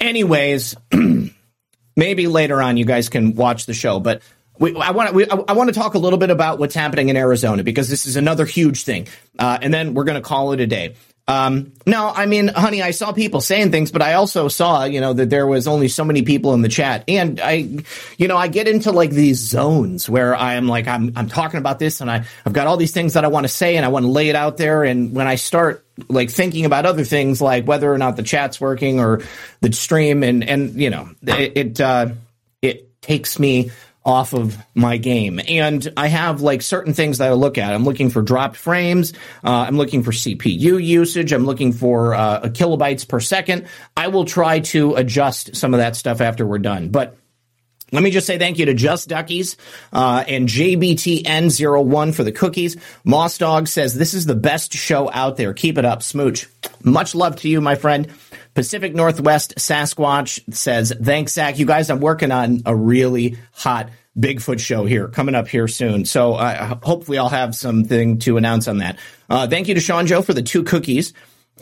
Anyways, 0.00 0.74
maybe 1.96 2.26
later 2.26 2.62
on 2.62 2.78
you 2.78 2.86
guys 2.86 3.10
can 3.10 3.34
watch 3.34 3.66
the 3.66 3.74
show, 3.74 4.00
but 4.00 4.22
we, 4.58 4.74
I 4.76 4.92
want 4.92 5.14
to 5.14 5.44
I 5.48 5.52
want 5.52 5.68
to 5.68 5.74
talk 5.78 5.94
a 5.94 5.98
little 5.98 6.18
bit 6.18 6.30
about 6.30 6.58
what's 6.58 6.74
happening 6.74 7.10
in 7.10 7.16
Arizona 7.16 7.62
because 7.62 7.88
this 7.88 8.06
is 8.06 8.16
another 8.16 8.46
huge 8.46 8.84
thing, 8.84 9.08
uh, 9.38 9.58
and 9.60 9.72
then 9.72 9.94
we're 9.94 10.04
going 10.04 10.20
to 10.20 10.26
call 10.26 10.52
it 10.52 10.60
a 10.60 10.66
day. 10.66 10.94
Um, 11.28 11.72
no, 11.86 12.08
I 12.08 12.26
mean, 12.26 12.48
honey, 12.48 12.82
I 12.82 12.90
saw 12.90 13.12
people 13.12 13.40
saying 13.40 13.70
things, 13.70 13.92
but 13.92 14.02
I 14.02 14.14
also 14.14 14.48
saw, 14.48 14.84
you 14.84 15.00
know, 15.00 15.12
that 15.12 15.30
there 15.30 15.46
was 15.46 15.68
only 15.68 15.86
so 15.86 16.04
many 16.04 16.22
people 16.22 16.54
in 16.54 16.62
the 16.62 16.68
chat. 16.68 17.04
And 17.06 17.40
I, 17.40 17.68
you 18.18 18.26
know, 18.26 18.36
I 18.36 18.48
get 18.48 18.66
into 18.66 18.90
like 18.90 19.10
these 19.10 19.38
zones 19.38 20.08
where 20.08 20.34
I 20.34 20.54
am 20.54 20.66
like, 20.66 20.88
I'm, 20.88 21.12
I'm 21.14 21.28
talking 21.28 21.58
about 21.58 21.78
this 21.78 22.00
and 22.00 22.10
I, 22.10 22.24
I've 22.44 22.52
got 22.52 22.66
all 22.66 22.76
these 22.76 22.92
things 22.92 23.12
that 23.14 23.24
I 23.24 23.28
want 23.28 23.44
to 23.44 23.48
say 23.48 23.76
and 23.76 23.86
I 23.86 23.88
want 23.90 24.06
to 24.06 24.10
lay 24.10 24.28
it 24.28 24.34
out 24.34 24.56
there. 24.56 24.82
And 24.82 25.14
when 25.14 25.28
I 25.28 25.36
start 25.36 25.86
like 26.08 26.30
thinking 26.30 26.64
about 26.64 26.84
other 26.84 27.04
things, 27.04 27.40
like 27.40 27.64
whether 27.64 27.92
or 27.92 27.98
not 27.98 28.16
the 28.16 28.24
chat's 28.24 28.60
working 28.60 28.98
or 28.98 29.22
the 29.60 29.72
stream 29.72 30.24
and, 30.24 30.42
and, 30.42 30.80
you 30.80 30.90
know, 30.90 31.10
it, 31.22 31.52
it, 31.56 31.80
uh, 31.80 32.08
it 32.60 33.00
takes 33.02 33.38
me 33.38 33.70
off 34.04 34.32
of 34.32 34.56
my 34.74 34.96
game. 34.96 35.40
And 35.46 35.92
I 35.96 36.08
have 36.08 36.40
like 36.40 36.62
certain 36.62 36.94
things 36.94 37.18
that 37.18 37.28
I 37.28 37.34
look 37.34 37.58
at. 37.58 37.74
I'm 37.74 37.84
looking 37.84 38.10
for 38.10 38.22
dropped 38.22 38.56
frames. 38.56 39.12
Uh, 39.44 39.66
I'm 39.68 39.76
looking 39.76 40.02
for 40.02 40.10
CPU 40.10 40.82
usage. 40.82 41.32
I'm 41.32 41.44
looking 41.44 41.72
for 41.72 42.14
uh, 42.14 42.40
kilobytes 42.44 43.06
per 43.06 43.20
second. 43.20 43.66
I 43.96 44.08
will 44.08 44.24
try 44.24 44.60
to 44.60 44.94
adjust 44.94 45.54
some 45.54 45.74
of 45.74 45.78
that 45.78 45.96
stuff 45.96 46.20
after 46.20 46.46
we're 46.46 46.58
done. 46.58 46.88
But 46.88 47.16
let 47.92 48.02
me 48.02 48.10
just 48.10 48.26
say 48.26 48.38
thank 48.38 48.58
you 48.58 48.66
to 48.66 48.74
Just 48.74 49.08
Duckies 49.08 49.56
uh, 49.92 50.24
and 50.26 50.48
JBTN01 50.48 52.14
for 52.14 52.24
the 52.24 52.32
cookies. 52.32 52.76
Moss 53.04 53.36
Dog 53.36 53.68
says 53.68 53.94
this 53.94 54.14
is 54.14 54.26
the 54.26 54.34
best 54.34 54.72
show 54.72 55.10
out 55.12 55.36
there. 55.36 55.52
Keep 55.52 55.76
it 55.76 55.84
up, 55.84 56.02
smooch. 56.02 56.48
Much 56.84 57.14
love 57.14 57.36
to 57.36 57.48
you, 57.48 57.60
my 57.60 57.74
friend. 57.74 58.08
Pacific 58.54 58.94
Northwest 58.94 59.54
Sasquatch 59.56 60.52
says, 60.52 60.92
thanks, 61.02 61.32
Zak. 61.32 61.58
You 61.58 61.66
guys, 61.66 61.90
I'm 61.90 62.00
working 62.00 62.32
on 62.32 62.62
a 62.66 62.74
really 62.74 63.36
hot 63.52 63.90
Bigfoot 64.18 64.58
show 64.58 64.84
here 64.84 65.08
coming 65.08 65.34
up 65.34 65.48
here 65.48 65.68
soon. 65.68 66.04
So 66.04 66.34
uh, 66.34 66.78
hopefully 66.82 67.18
I'll 67.18 67.28
have 67.28 67.54
something 67.54 68.18
to 68.20 68.36
announce 68.36 68.66
on 68.66 68.78
that. 68.78 68.98
Uh, 69.28 69.46
thank 69.46 69.68
you 69.68 69.74
to 69.74 69.80
Sean 69.80 70.06
Joe 70.06 70.22
for 70.22 70.34
the 70.34 70.42
two 70.42 70.64
cookies. 70.64 71.12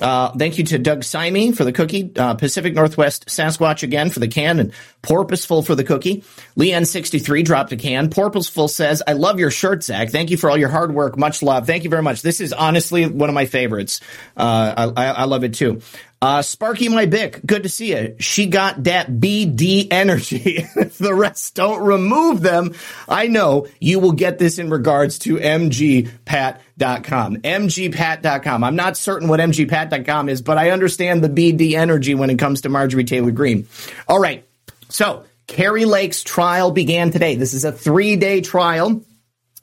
Uh, 0.01 0.31
thank 0.33 0.59
you 0.59 0.65
to 0.65 0.79
Doug 0.79 1.01
Simey 1.01 1.53
for 1.53 1.65
the 1.65 1.73
cookie, 1.73 2.13
uh, 2.17 2.35
Pacific 2.35 2.75
Northwest 2.75 3.27
Sasquatch 3.27 3.83
again 3.83 4.11
for 4.11 4.21
the 4.21 4.29
can, 4.29 4.61
and 4.61 4.73
Porpoiseful 5.03 5.67
for 5.67 5.75
the 5.75 5.85
cookie. 5.85 6.23
Leanne63 6.57 7.45
dropped 7.45 7.73
a 7.73 7.77
can. 7.77 8.09
Porpoiseful 8.09 8.69
says, 8.69 9.03
I 9.07 9.15
love 9.15 9.41
your 9.41 9.51
shirt, 9.51 9.83
Zak. 9.83 10.11
Thank 10.11 10.31
you 10.31 10.37
for 10.37 10.51
all 10.51 10.57
your 10.57 10.69
hard 10.69 10.95
work. 10.95 11.17
Much 11.17 11.43
love. 11.43 11.67
Thank 11.67 11.85
you 11.85 11.91
very 11.91 12.03
much. 12.03 12.23
This 12.23 12.41
is 12.41 12.53
honestly 12.53 13.07
one 13.07 13.29
of 13.29 13.35
my 13.35 13.47
favorites. 13.47 14.01
Uh, 14.37 14.93
I, 14.97 15.07
I, 15.07 15.25
love 15.25 15.45
it 15.45 15.55
too. 15.55 15.81
Uh, 16.21 16.43
Sparky 16.43 16.89
my 16.89 17.07
Bick, 17.07 17.41
good 17.47 17.63
to 17.63 17.69
see 17.69 17.91
you. 17.91 18.17
She 18.19 18.47
got 18.47 18.85
that 18.85 19.09
BD 19.09 19.87
energy. 19.91 20.67
if 20.77 20.99
the 20.99 21.15
rest 21.15 21.55
don't 21.55 21.81
remove 21.83 22.41
them, 22.41 22.75
I 23.09 23.29
know 23.29 23.69
you 23.79 24.01
will 24.01 24.13
get 24.13 24.39
this 24.39 24.59
in 24.59 24.69
regards 24.69 25.21
to 25.21 25.37
mgpat.com. 25.37 26.11
mgpat.com. 27.37 28.65
I'm 28.65 28.77
not 28.77 28.97
certain 28.97 29.29
what 29.29 29.39
mgpat.com 29.39 30.29
is, 30.29 30.43
but 30.43 30.59
I 30.59 30.71
understand 30.71 31.23
the 31.23 31.29
BD 31.29 31.75
energy 31.75 32.17
when 32.17 32.31
it 32.31 32.39
comes 32.39 32.63
to 32.63 32.69
Marjorie 32.69 33.05
Taylor 33.05 33.31
Greene. 33.31 33.69
All 34.09 34.19
right. 34.19 34.45
So 34.89 35.25
Kari 35.47 35.85
Lake's 35.85 36.25
trial 36.25 36.73
began 36.73 37.13
today. 37.13 37.37
This 37.37 37.55
is 37.55 37.65
a 37.65 37.71
three 37.71 38.17
day 38.17 38.41
trial. 38.41 39.03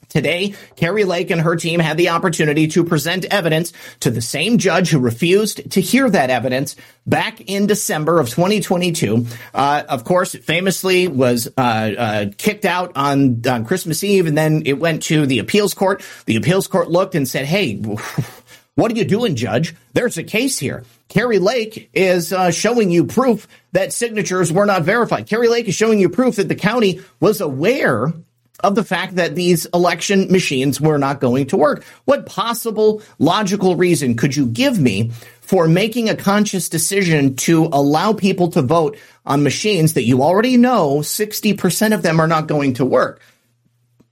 Today, 0.08 0.54
Kari 0.76 1.04
Lake 1.04 1.30
and 1.30 1.40
her 1.40 1.56
team 1.56 1.80
had 1.80 1.96
the 1.96 2.10
opportunity 2.10 2.68
to 2.68 2.84
present 2.84 3.24
evidence 3.26 3.72
to 4.00 4.10
the 4.10 4.20
same 4.20 4.58
judge 4.58 4.90
who 4.90 4.98
refused 4.98 5.70
to 5.72 5.80
hear 5.80 6.08
that 6.08 6.30
evidence 6.30 6.76
back 7.06 7.40
in 7.42 7.66
December 7.66 8.20
of 8.20 8.28
2022. 8.28 9.26
Uh, 9.54 9.82
of 9.88 10.04
course, 10.04 10.34
famously 10.34 11.08
was 11.08 11.48
uh, 11.56 11.60
uh, 11.60 12.26
kicked 12.38 12.64
out 12.64 12.92
on, 12.96 13.42
on 13.46 13.64
Christmas 13.64 14.02
Eve, 14.04 14.26
and 14.26 14.36
then 14.36 14.62
it 14.66 14.78
went 14.78 15.02
to 15.04 15.26
the 15.26 15.38
appeals 15.38 15.74
court. 15.74 16.02
The 16.26 16.36
appeals 16.36 16.66
court 16.66 16.90
looked 16.90 17.14
and 17.14 17.26
said, 17.26 17.46
"Hey." 17.46 17.82
What 18.76 18.92
are 18.92 18.94
you 18.94 19.06
doing, 19.06 19.36
Judge? 19.36 19.74
There's 19.94 20.18
a 20.18 20.22
case 20.22 20.58
here. 20.58 20.84
Kari 21.08 21.38
Lake 21.38 21.88
is 21.94 22.30
uh, 22.30 22.50
showing 22.50 22.90
you 22.90 23.06
proof 23.06 23.48
that 23.72 23.94
signatures 23.94 24.52
were 24.52 24.66
not 24.66 24.82
verified. 24.82 25.26
Kari 25.26 25.48
Lake 25.48 25.66
is 25.66 25.74
showing 25.74 25.98
you 25.98 26.10
proof 26.10 26.36
that 26.36 26.48
the 26.48 26.54
county 26.54 27.00
was 27.18 27.40
aware 27.40 28.12
of 28.60 28.74
the 28.74 28.84
fact 28.84 29.16
that 29.16 29.34
these 29.34 29.66
election 29.66 30.30
machines 30.30 30.80
were 30.80 30.98
not 30.98 31.20
going 31.20 31.46
to 31.48 31.56
work. 31.56 31.84
What 32.04 32.26
possible 32.26 33.02
logical 33.18 33.76
reason 33.76 34.16
could 34.16 34.34
you 34.34 34.46
give 34.46 34.78
me 34.78 35.10
for 35.40 35.68
making 35.68 36.08
a 36.08 36.16
conscious 36.16 36.68
decision 36.68 37.36
to 37.36 37.66
allow 37.66 38.12
people 38.12 38.48
to 38.48 38.62
vote 38.62 38.98
on 39.24 39.42
machines 39.42 39.94
that 39.94 40.04
you 40.04 40.22
already 40.22 40.56
know 40.56 40.98
60% 40.98 41.94
of 41.94 42.02
them 42.02 42.20
are 42.20 42.26
not 42.26 42.48
going 42.48 42.74
to 42.74 42.84
work? 42.84 43.20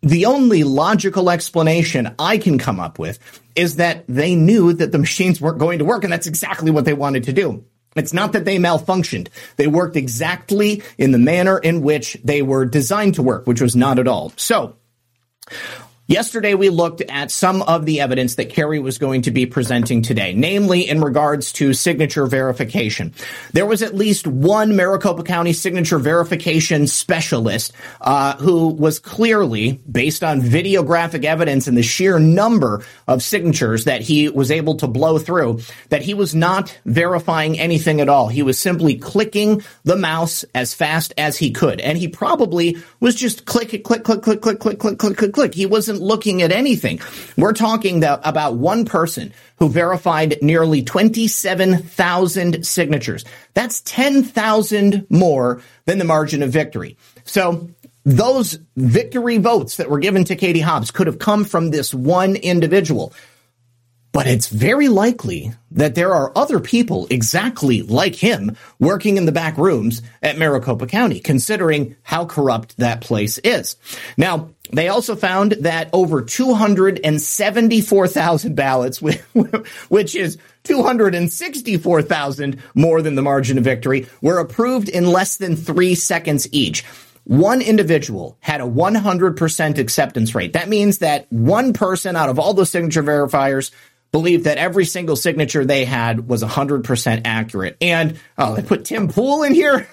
The 0.03 0.27
only 0.27 0.65
logical 0.65 1.31
explanation 1.31 2.15
I 2.19 2.37
can 2.37 2.59
come 2.59 2.79
up 2.79 2.99
with 2.99 3.19
is 3.57 3.77
that 3.77 4.05
they 4.07 4.35
knew 4.35 4.75
that 4.75 4.93
the 4.93 4.99
machines 4.99 5.41
weren't 5.41 5.59
going 5.59 5.79
to 5.79 5.85
work, 5.87 6.05
and 6.05 6.13
that's 6.13 6.27
exactly 6.27 6.71
what 6.71 6.85
they 6.85 6.93
wanted 6.93 7.25
to 7.25 7.33
do. 7.33 7.65
It's 7.95 8.13
not 8.13 8.33
that 8.33 8.45
they 8.45 8.59
malfunctioned. 8.59 9.29
They 9.57 9.67
worked 9.67 9.97
exactly 9.97 10.83
in 10.99 11.13
the 11.13 11.19
manner 11.19 11.59
in 11.59 11.83
which 11.83 12.19
they 12.25 12.43
were 12.43 12.65
designed 12.65 13.15
to 13.15 13.23
work, 13.23 13.47
which 13.47 13.61
was 13.61 13.77
not 13.77 13.99
at 13.99 14.09
all. 14.09 14.33
So, 14.37 14.77
Yesterday, 16.07 16.53
we 16.53 16.69
looked 16.69 17.01
at 17.01 17.31
some 17.31 17.63
of 17.63 17.87
the 17.87 18.03
evidence 18.03 18.35
that 18.35 18.51
Kari 18.51 18.79
was 18.79 18.99
going 18.99 19.23
to 19.23 19.31
be 19.31 19.47
presenting 19.47 20.03
today, 20.03 20.35
namely 20.35 20.87
in 20.87 21.01
regards 21.01 21.51
to 21.55 21.73
signature 21.73 22.27
verification. 22.27 23.15
There 23.55 23.65
was 23.65 23.81
at 23.81 23.95
least 23.95 24.27
one 24.27 24.77
Maricopa 24.77 25.23
County 25.23 25.55
signature 25.55 25.99
verification 25.99 26.89
specialist 26.89 27.73
uh, 28.03 28.37
who 28.37 28.69
was 28.69 28.99
clearly, 28.99 29.81
based 29.91 30.23
on 30.23 30.43
videographic 30.43 31.25
evidence 31.25 31.69
and 31.69 31.77
the 31.77 31.83
sheer 31.83 32.19
number 32.19 32.85
of 33.09 33.23
signatures 33.23 33.85
that 33.85 34.03
he 34.03 34.29
was 34.29 34.51
able 34.51 34.75
to 34.77 34.87
blow 34.87 35.19
through, 35.19 35.61
that 35.89 36.03
he 36.03 36.13
was 36.13 36.35
not 36.35 36.79
verifying 36.85 37.59
anything 37.59 38.03
at 38.03 38.11
all. 38.11 38.29
He 38.29 38.43
was 38.43 38.59
simply 38.59 38.97
clicking 38.97 39.63
the 39.85 39.97
mouse 39.97 40.45
as 40.55 40.75
fast 40.75 41.15
as 41.17 41.39
he 41.39 41.51
could, 41.51 41.81
and 41.81 41.97
he 41.97 42.09
probably 42.09 42.77
was 43.01 43.15
just 43.15 43.47
click, 43.47 43.71
click, 43.83 44.05
click, 44.05 44.21
click, 44.21 44.43
click, 44.43 44.61
click, 44.61 44.79
click, 44.79 44.99
click, 44.99 45.33
click. 45.33 45.55
He 45.55 45.65
wasn't 45.65 45.94
wasn't 45.95 46.07
looking 46.07 46.43
at 46.43 46.53
anything. 46.53 47.01
We're 47.37 47.53
talking 47.53 48.03
about 48.05 48.57
one 48.57 48.85
person 48.85 49.33
who 49.59 49.69
verified 49.69 50.39
nearly 50.43 50.83
27,000 50.83 52.67
signatures. 52.67 53.25
That's 53.55 53.81
10,000 53.83 55.07
more 55.09 55.63
than 55.87 55.99
the 55.99 56.05
margin 56.05 56.43
of 56.43 56.51
victory. 56.51 56.97
So 57.25 57.69
those 58.05 58.59
victory 58.77 59.39
votes 59.39 59.77
that 59.77 59.89
were 59.89 60.01
given 60.01 60.25
to 60.25 60.37
Katie 60.37 60.61
Hobbs 60.61 60.91
could 60.91 61.07
have 61.07 61.19
come 61.19 61.45
from 61.45 61.71
this 61.71 61.95
one 61.95 62.37
individual. 62.37 63.13
But 64.15 64.27
it's 64.29 64.49
very 64.49 64.87
likely 64.87 65.53
that 65.73 65.97
there 65.97 66.15
are 66.15 66.31
other 66.37 66.61
people 66.61 67.09
exactly 67.11 67.83
like 67.83 68.15
him 68.15 68.57
working 68.79 69.17
in 69.17 69.27
the 69.27 69.33
back 69.33 69.59
rooms 69.59 70.03
at 70.23 70.39
Maricopa 70.39 70.87
County, 70.87 71.19
considering 71.19 71.97
how 72.05 72.25
corrupt 72.25 72.77
that 72.77 73.01
place 73.01 73.39
is. 73.39 73.75
Now, 74.17 74.51
they 74.71 74.87
also 74.87 75.17
found 75.17 75.57
that 75.63 75.91
over 75.93 76.23
274,000 76.23 78.55
ballots, 78.55 79.03
which 79.89 80.15
is 80.15 80.39
264,000 80.63 82.63
more 82.77 83.03
than 83.03 83.17
the 83.17 83.23
margin 83.23 83.59
of 83.59 83.65
victory, 83.65 84.07
were 84.23 84.39
approved 84.39 84.89
in 84.89 85.07
less 85.07 85.39
than 85.39 85.57
three 85.57 85.97
seconds 85.97 86.47
each. 86.53 86.85
One 87.25 87.61
individual 87.63 88.37
had 88.41 88.61
a 88.61 88.65
100% 88.65 89.79
acceptance 89.79 90.37
rate. 90.37 90.53
That 90.53 90.69
means 90.69 90.99
that 90.99 91.27
one 91.33 91.73
person 91.73 92.15
out 92.17 92.29
of 92.29 92.39
all 92.39 92.55
the 92.55 92.67
signature 92.67 93.03
verifiers 93.03 93.73
believed 94.15 94.45
that 94.45 94.57
every 94.59 94.85
single 94.85 95.17
signature 95.17 95.65
they 95.65 95.85
had 95.85 96.29
was 96.29 96.45
100% 96.45 97.23
accurate. 97.25 97.77
And, 97.81 98.17
oh, 98.39 98.55
they 98.55 98.63
put 98.63 98.85
Tim 98.85 99.09
Pool 99.09 99.43
in 99.43 99.53
here? 99.53 99.89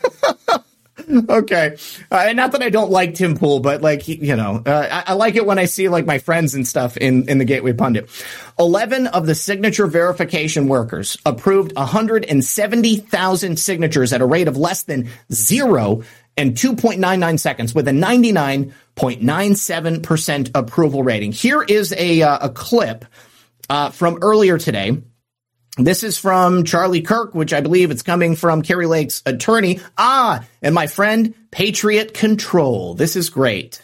okay. 1.28 1.76
Uh, 2.12 2.32
not 2.34 2.52
that 2.52 2.62
I 2.62 2.70
don't 2.70 2.92
like 2.92 3.16
Tim 3.16 3.36
Pool, 3.36 3.62
but 3.62 3.82
like, 3.82 4.08
you 4.08 4.36
know, 4.36 4.62
uh, 4.64 4.88
I, 4.92 5.14
I, 5.14 5.16
like 5.16 5.34
it 5.34 5.48
when 5.48 5.58
I 5.58 5.66
see 5.66 5.90
like 5.90 6.06
my 6.06 6.20
friends 6.20 6.54
and 6.54 6.68
stuff 6.68 6.98
in, 6.98 7.28
in 7.30 7.40
the 7.40 7.46
Gateway 7.46 7.74
Pundit. 7.74 8.12
11 8.60 9.08
of 9.08 9.26
the 9.26 9.34
signature 9.34 9.88
verification 9.88 10.68
workers 10.68 11.18
approved 11.26 11.76
170,000 11.76 13.58
signatures 13.58 14.14
at 14.14 14.22
a 14.22 14.26
rate 14.28 14.48
of 14.48 14.56
less 14.56 14.84
than 14.84 15.10
zero 15.34 16.04
and 16.38 16.54
2.99 16.54 17.40
seconds 17.40 17.74
with 17.74 17.88
a 17.88 17.92
99.97% 17.92 20.52
approval 20.54 21.02
rating. 21.02 21.32
Here 21.32 21.64
is 21.64 21.92
a, 21.98 22.22
uh, 22.22 22.46
a 22.46 22.50
clip 22.52 23.06
uh, 23.72 23.90
from 23.90 24.20
earlier 24.22 24.58
today. 24.58 25.02
This 25.78 26.04
is 26.04 26.18
from 26.18 26.66
Charlie 26.66 27.02
Kirk, 27.02 27.34
which 27.34 27.54
I 27.54 27.62
believe 27.62 27.90
it's 27.90 28.02
coming 28.02 28.36
from 28.36 28.64
Kari 28.64 28.86
Lake's 28.86 29.24
attorney. 29.26 29.80
Ah, 29.98 30.44
and 30.62 30.76
my 30.76 30.88
friend, 30.88 31.34
Patriot 31.52 32.14
Control. 32.14 32.96
This 32.96 33.16
is 33.16 33.30
great. 33.30 33.82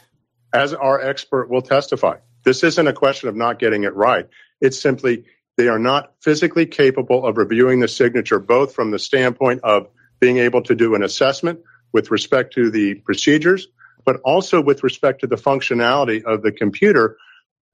As 0.52 0.74
our 0.74 1.00
expert 1.00 1.50
will 1.50 1.62
testify, 1.62 2.18
this 2.44 2.66
isn't 2.66 2.86
a 2.86 2.92
question 2.92 3.30
of 3.30 3.38
not 3.38 3.60
getting 3.60 3.86
it 3.86 3.96
right. 3.96 4.28
It's 4.60 4.78
simply 4.78 5.24
they 5.56 5.70
are 5.70 5.80
not 5.80 6.16
physically 6.20 6.66
capable 6.66 7.26
of 7.26 7.38
reviewing 7.38 7.80
the 7.80 7.88
signature, 7.88 8.40
both 8.40 8.76
from 8.76 8.92
the 8.92 9.00
standpoint 9.00 9.62
of 9.64 9.88
being 10.20 10.38
able 10.38 10.64
to 10.64 10.76
do 10.76 10.96
an 10.96 11.04
assessment 11.04 11.62
with 11.94 12.12
respect 12.12 12.54
to 12.56 12.70
the 12.70 12.96
procedures, 12.96 13.70
but 14.04 14.18
also 14.26 14.62
with 14.62 14.84
respect 14.84 15.22
to 15.22 15.28
the 15.28 15.38
functionality 15.38 16.26
of 16.26 16.42
the 16.42 16.52
computer 16.52 17.16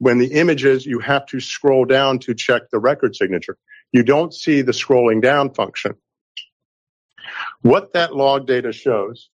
when 0.04 0.18
the 0.18 0.34
images, 0.34 0.86
you 0.86 1.00
have 1.00 1.26
to 1.28 1.40
scroll 1.40 1.86
down 1.86 2.20
to 2.20 2.36
check 2.36 2.64
the 2.70 2.78
record 2.78 3.16
signature. 3.16 3.58
You 3.94 4.04
don't 4.04 4.34
see 4.34 4.62
the 4.62 4.74
scrolling 4.74 5.22
down 5.22 5.54
function. 5.54 5.96
What 7.62 7.94
that 7.94 8.14
log 8.14 8.46
data 8.46 8.74
shows, 8.74 9.30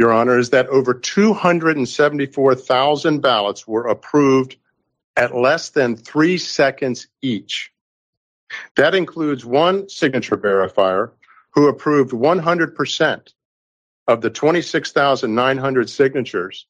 Your 0.00 0.10
Honor, 0.10 0.38
is 0.38 0.48
that 0.50 0.68
over 0.68 0.94
274,000 0.94 3.20
ballots 3.20 3.68
were 3.68 3.88
approved 3.88 4.56
at 5.16 5.36
less 5.36 5.68
than 5.68 5.96
three 5.96 6.38
seconds 6.38 7.08
each. 7.20 7.72
That 8.76 8.94
includes 8.94 9.44
one 9.44 9.90
signature 9.90 10.38
verifier 10.38 11.10
who 11.52 11.68
approved 11.68 12.12
100% 12.12 13.32
of 14.08 14.22
the 14.22 14.30
26,900 14.30 15.90
signatures 15.90 16.66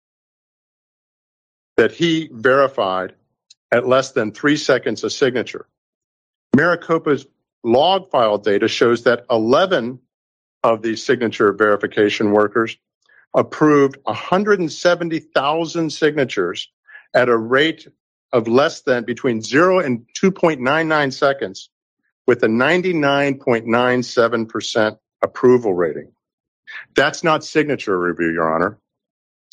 that 1.76 1.92
he 1.92 2.30
verified 2.32 3.14
at 3.70 3.86
less 3.86 4.12
than 4.12 4.32
three 4.32 4.56
seconds 4.56 5.04
a 5.04 5.10
signature. 5.10 5.66
Maricopa's 6.56 7.26
log 7.62 8.10
file 8.10 8.38
data 8.38 8.66
shows 8.68 9.02
that 9.04 9.26
11 9.30 10.00
of 10.62 10.80
these 10.82 11.04
signature 11.04 11.52
verification 11.52 12.32
workers 12.32 12.78
approved 13.34 13.98
170,000 14.04 15.90
signatures 15.90 16.70
at 17.14 17.28
a 17.28 17.36
rate 17.36 17.86
of 18.32 18.48
less 18.48 18.80
than 18.82 19.04
between 19.04 19.42
0 19.42 19.78
and 19.80 20.06
2.99 20.20 21.12
seconds 21.12 21.70
with 22.26 22.42
a 22.42 22.48
99.97% 22.48 24.98
approval 25.22 25.74
rating. 25.74 26.10
That's 26.94 27.22
not 27.22 27.44
signature 27.44 27.98
review, 27.98 28.32
Your 28.32 28.50
Honor. 28.52 28.78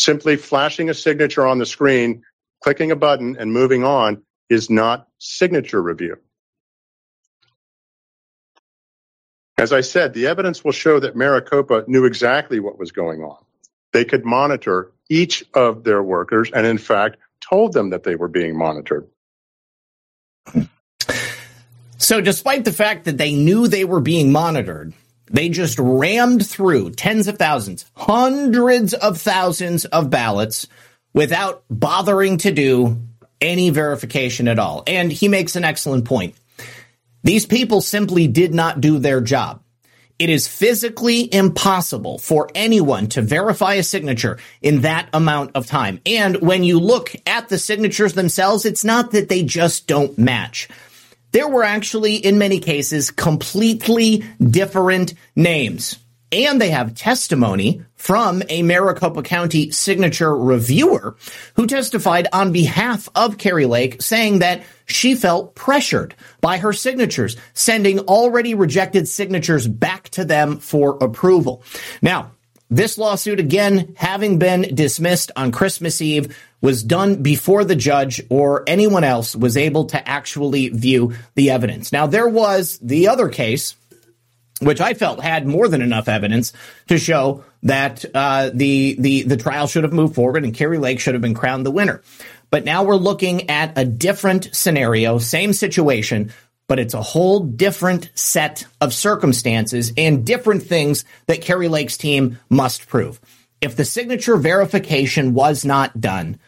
Simply 0.04 0.36
flashing 0.36 0.90
a 0.90 0.94
signature 0.94 1.48
on 1.48 1.60
the 1.60 1.66
screen, 1.66 2.24
clicking 2.62 2.92
a 2.92 2.96
button, 2.98 3.38
and 3.40 3.54
moving 3.54 3.86
on 3.86 4.22
is 4.50 4.70
not 4.70 5.08
signature 5.18 5.82
review. 5.82 6.18
As 9.58 9.72
I 9.72 9.80
said, 9.80 10.14
the 10.14 10.28
evidence 10.28 10.62
will 10.62 10.74
show 10.74 11.00
that 11.00 11.16
Maricopa 11.16 11.86
knew 11.88 12.04
exactly 12.04 12.60
what 12.60 12.78
was 12.78 12.92
going 12.92 13.22
on. 13.22 13.46
They 13.94 14.04
could 14.04 14.26
monitor 14.26 14.92
each 15.10 15.46
of 15.54 15.86
their 15.86 16.04
workers 16.04 16.52
and, 16.54 16.68
in 16.68 16.80
fact, 16.80 17.16
told 17.40 17.72
them 17.72 17.92
that 17.92 18.04
they 18.04 18.16
were 18.16 18.28
being 18.28 18.58
monitored. 18.58 19.08
So, 21.98 22.20
despite 22.20 22.66
the 22.66 22.74
fact 22.74 23.06
that 23.06 23.18
they 23.18 23.36
knew 23.36 23.70
they 23.70 23.86
were 23.86 24.02
being 24.02 24.34
monitored, 24.34 24.92
they 25.28 25.50
just 25.50 25.80
rammed 25.80 26.46
through 26.46 26.92
tens 26.92 27.28
of 27.28 27.38
thousands, 27.38 27.86
hundreds 27.96 28.94
of 28.94 29.20
thousands 29.20 29.86
of 29.86 30.10
ballots 30.10 30.68
without 31.14 31.64
bothering 31.70 32.38
to 32.40 32.52
do 32.52 32.98
any 33.40 33.70
verification 33.70 34.48
at 34.48 34.60
all. 34.60 34.84
And 34.88 35.12
he 35.12 35.28
makes 35.28 35.56
an 35.56 35.64
excellent 35.64 36.06
point. 36.06 36.36
These 37.24 37.46
people 37.46 37.82
simply 37.82 38.28
did 38.28 38.54
not 38.54 38.82
do 38.82 39.00
their 39.00 39.22
job. 39.22 39.62
It 40.20 40.30
is 40.30 40.48
physically 40.48 41.34
impossible 41.34 42.20
for 42.20 42.50
anyone 42.54 43.08
to 43.10 43.22
verify 43.22 43.76
a 43.76 43.84
signature 43.84 44.38
in 44.62 44.82
that 44.82 45.10
amount 45.12 45.52
of 45.56 45.66
time. 45.66 46.00
And 46.06 46.38
when 46.42 46.64
you 46.64 46.80
look 46.80 47.14
at 47.26 47.50
the 47.50 47.58
signatures 47.58 48.14
themselves, 48.14 48.66
it's 48.66 48.86
not 48.86 49.12
that 49.12 49.28
they 49.28 49.44
just 49.44 49.88
don't 49.88 50.18
match 50.18 50.70
there 51.34 51.50
were 51.50 51.64
actually, 51.64 52.16
in 52.16 52.38
many 52.38 52.60
cases, 52.60 53.12
completely 53.12 54.24
different 54.40 55.14
names. 55.36 56.00
And 56.32 56.60
they 56.60 56.72
have 56.72 56.96
testimony 56.96 57.84
from 57.96 58.42
a 58.50 58.64
Maricopa 58.64 59.22
County 59.22 59.70
signature 59.70 60.36
reviewer 60.36 61.16
who 61.56 61.68
testified 61.68 62.28
on 62.34 62.52
behalf 62.52 63.08
of 63.14 63.38
Kari 63.38 63.68
Lake 63.68 64.02
saying 64.02 64.40
that 64.40 64.64
she 64.86 65.14
felt 65.14 65.54
pressured 65.54 66.16
by 66.42 66.58
her 66.58 66.74
signatures, 66.74 67.38
sending 67.54 68.00
already 68.00 68.56
rejected 68.56 69.08
signatures 69.08 69.68
back 69.68 70.10
to 70.10 70.26
them 70.26 70.58
for 70.58 70.98
approval. 71.02 71.64
Now, 72.02 72.32
this 72.76 72.98
lawsuit, 72.98 73.40
again, 73.40 73.94
having 73.98 74.40
been 74.40 74.74
dismissed 74.74 75.32
on 75.36 75.52
Christmas 75.52 76.02
Eve, 76.02 76.36
was 76.62 76.82
done 76.82 77.22
before 77.22 77.64
the 77.66 77.76
judge 77.76 78.22
or 78.30 78.64
anyone 78.68 79.04
else 79.04 79.36
was 79.36 79.58
able 79.58 79.86
to 79.86 80.08
actually 80.08 80.70
view 80.70 81.14
the 81.36 81.52
evidence. 81.52 81.92
Now, 81.92 82.08
there 82.08 82.28
was 82.28 82.80
the 82.80 83.10
other 83.10 83.30
case, 83.30 83.76
which 84.62 84.80
I 84.80 84.94
felt 84.94 85.22
had 85.22 85.46
more 85.46 85.68
than 85.68 85.82
enough 85.82 86.08
evidence 86.08 86.54
to 86.88 86.98
show 86.98 87.44
that 87.64 88.06
uh, 88.14 88.50
the 88.54 88.96
the 88.98 89.24
the 89.24 89.38
trial 89.38 89.68
should 89.68 89.84
have 89.84 89.94
moved 89.94 90.16
forward 90.16 90.44
and 90.44 90.54
Kari 90.54 90.78
Lake 90.78 91.00
should 91.00 91.16
have 91.16 91.22
been 91.22 91.34
crowned 91.34 91.66
the 91.66 91.72
winner. 91.72 92.02
But 92.50 92.66
now 92.66 92.84
we're 92.84 92.96
looking 92.96 93.50
at 93.50 93.78
a 93.78 93.84
different 93.84 94.54
scenario, 94.56 95.18
same 95.18 95.54
situation, 95.54 96.32
but 96.68 96.80
it's 96.80 96.94
a 96.94 97.02
whole 97.02 97.40
different 97.42 98.10
set 98.16 98.66
of 98.80 98.94
circumstances 98.94 99.92
and 99.98 100.26
different 100.26 100.64
things 100.64 101.06
that 101.28 101.42
Kari 101.42 101.68
Lake's 101.68 101.98
team 101.98 102.40
must 102.50 102.88
prove. 102.88 103.20
If 103.62 103.76
the 103.76 103.86
signature 103.86 104.38
verification 104.38 105.34
was 105.34 105.66
not 105.66 106.00
done, 106.00 106.40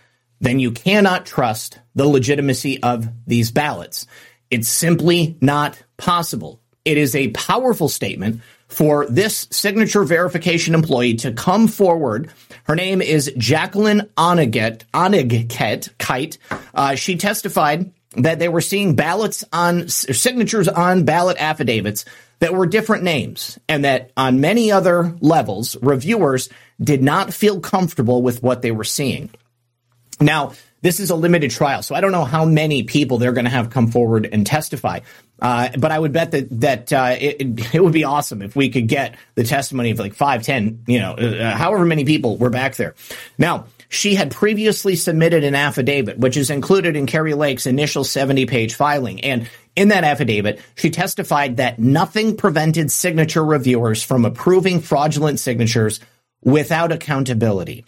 then 0.42 0.60
you 0.60 0.72
cannot 0.72 1.26
trust 1.26 1.80
the 1.96 2.08
legitimacy 2.08 2.82
of 2.84 3.08
these 3.26 3.52
ballots. 3.52 4.06
It's 4.52 4.68
simply 4.68 5.38
not 5.42 5.82
possible. 5.98 6.62
It 6.84 6.98
is 6.98 7.16
a 7.16 7.30
powerful 7.30 7.90
statement 7.90 8.42
for 8.68 9.06
this 9.08 9.48
signature 9.52 10.04
verification 10.04 10.76
employee 10.76 11.16
to 11.16 11.32
come 11.32 11.68
forward. 11.68 12.32
Her 12.66 12.76
name 12.76 13.02
is 13.02 13.32
Jacqueline 13.38 14.10
Onigett, 14.18 14.84
Onigket 14.94 15.98
Kite. 15.98 16.38
Uh, 16.74 16.96
she 16.96 17.16
testified 17.16 17.92
that 18.18 18.40
they 18.40 18.50
were 18.50 18.62
seeing 18.62 18.96
ballots 18.96 19.44
on 19.52 19.88
signatures 19.88 20.68
on 20.68 21.04
ballot 21.04 21.38
affidavits 21.38 22.06
that 22.40 22.54
were 22.54 22.66
different 22.66 23.04
names 23.04 23.58
and 23.70 23.86
that 23.86 24.12
on 24.18 24.42
many 24.42 24.72
other 24.72 25.16
levels, 25.22 25.76
reviewers 25.82 26.50
did 26.82 27.02
not 27.02 27.34
feel 27.34 27.60
comfortable 27.60 28.22
with 28.22 28.44
what 28.44 28.62
they 28.62 28.72
were 28.72 28.84
seeing. 28.84 29.30
Now, 30.20 30.54
this 30.82 31.00
is 31.00 31.10
a 31.10 31.16
limited 31.16 31.52
trial, 31.52 31.82
so 31.82 31.96
I 31.96 32.02
don't 32.02 32.12
know 32.12 32.26
how 32.26 32.46
many 32.46 32.84
people 32.84 33.18
they're 33.18 33.34
going 33.34 33.46
to 33.46 33.52
have 33.52 33.70
come 33.70 33.88
forward 33.88 34.30
and 34.32 34.46
testify. 34.46 35.00
Uh, 35.42 35.70
but 35.78 35.92
I 35.92 36.00
would 36.00 36.14
bet 36.14 36.32
that 36.32 36.62
that 36.62 36.94
uh, 36.94 37.16
it, 37.20 37.74
it 37.74 37.84
would 37.84 37.92
be 37.92 38.06
awesome 38.06 38.42
if 38.42 38.56
we 38.56 38.70
could 38.70 38.88
get 38.88 39.16
the 39.34 39.44
testimony 39.44 39.92
of 39.92 40.00
like 40.00 40.14
five, 40.14 40.44
ten, 40.44 40.84
you 40.88 41.00
know, 41.00 41.14
uh, 41.14 41.56
however 41.56 41.86
many 41.86 42.06
people 42.06 42.38
were 42.38 42.50
back 42.50 42.76
there. 42.76 42.96
Now, 43.38 43.66
she 43.96 44.16
had 44.16 44.32
previously 44.32 44.96
submitted 44.96 45.44
an 45.44 45.56
affidavit, 45.56 46.20
which 46.20 46.38
is 46.38 46.50
included 46.50 46.96
in 46.96 47.06
Kari 47.06 47.34
Lake's 47.34 47.66
initial 47.66 48.04
70 48.04 48.46
page 48.46 48.76
filing. 48.76 49.22
And 49.22 49.50
in 49.76 49.88
that 49.90 50.04
affidavit, 50.04 50.60
she 50.76 50.90
testified 50.90 51.58
that 51.58 51.80
nothing 51.80 52.38
prevented 52.38 52.92
signature 52.92 53.44
reviewers 53.44 54.04
from 54.04 54.26
approving 54.26 54.82
fraudulent 54.82 55.40
signatures 55.40 56.00
without 56.44 56.92
accountability. 56.92 57.86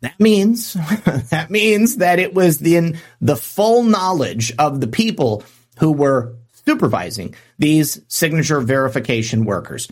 That 0.00 0.20
means 0.20 0.74
that 1.30 1.48
means 1.50 1.96
that 1.96 2.18
it 2.18 2.34
was 2.34 2.60
in 2.62 2.98
the 3.20 3.36
full 3.36 3.82
knowledge 3.82 4.52
of 4.58 4.80
the 4.80 4.86
people 4.86 5.42
who 5.78 5.92
were 5.92 6.34
supervising 6.66 7.34
these 7.58 8.00
signature 8.08 8.60
verification 8.60 9.44
workers. 9.44 9.88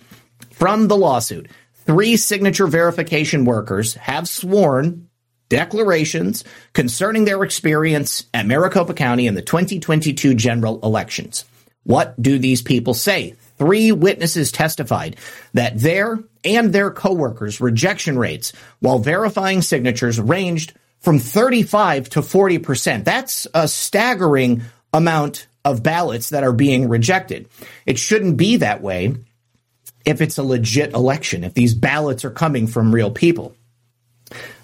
From 0.51 0.89
the 0.89 0.97
lawsuit, 0.97 1.49
three 1.87 2.17
signature 2.17 2.67
verification 2.67 3.45
workers 3.45 3.95
have 3.95 4.29
sworn 4.29 5.09
declarations 5.49 6.45
concerning 6.73 7.25
their 7.25 7.43
experience 7.45 8.25
at 8.33 8.47
Maricopa 8.47 8.95
County 8.95 9.27
in 9.27 9.35
the 9.35 9.43
2022 9.43 10.35
general 10.35 10.81
elections. 10.83 11.45
What 11.85 12.21
do 12.21 12.39
these 12.39 12.63
people 12.63 12.95
say? 12.95 13.35
Three 13.59 13.93
witnesses 13.93 14.51
testified 14.51 15.17
that 15.53 15.79
their 15.79 16.19
and 16.45 16.73
their 16.73 16.91
coworkers' 16.91 17.61
rejection 17.61 18.19
rates 18.19 18.53
while 18.81 18.99
verifying 18.99 19.63
signatures 19.63 20.21
ranged 20.21 20.75
from 21.01 21.19
35 21.19 22.09
to 22.11 22.21
40%. 22.21 23.05
That's 23.05 23.47
a 23.55 23.69
staggering 23.69 24.63
amount 24.93 25.47
of 25.65 25.83
ballots 25.83 26.31
that 26.31 26.45
are 26.45 26.53
being 26.53 26.89
rejected. 26.89 27.49
It 27.87 27.99
shouldn't 27.99 28.37
be 28.37 28.57
that 28.57 28.83
way 28.83 29.15
if 30.05 30.21
it's 30.21 30.39
a 30.39 30.43
legit 30.43 30.93
election, 30.93 31.45
if 31.45 31.55
these 31.55 31.75
ballots 31.75 32.25
are 32.25 32.31
coming 32.31 32.67
from 32.67 32.95
real 32.95 33.11
people. 33.11 33.55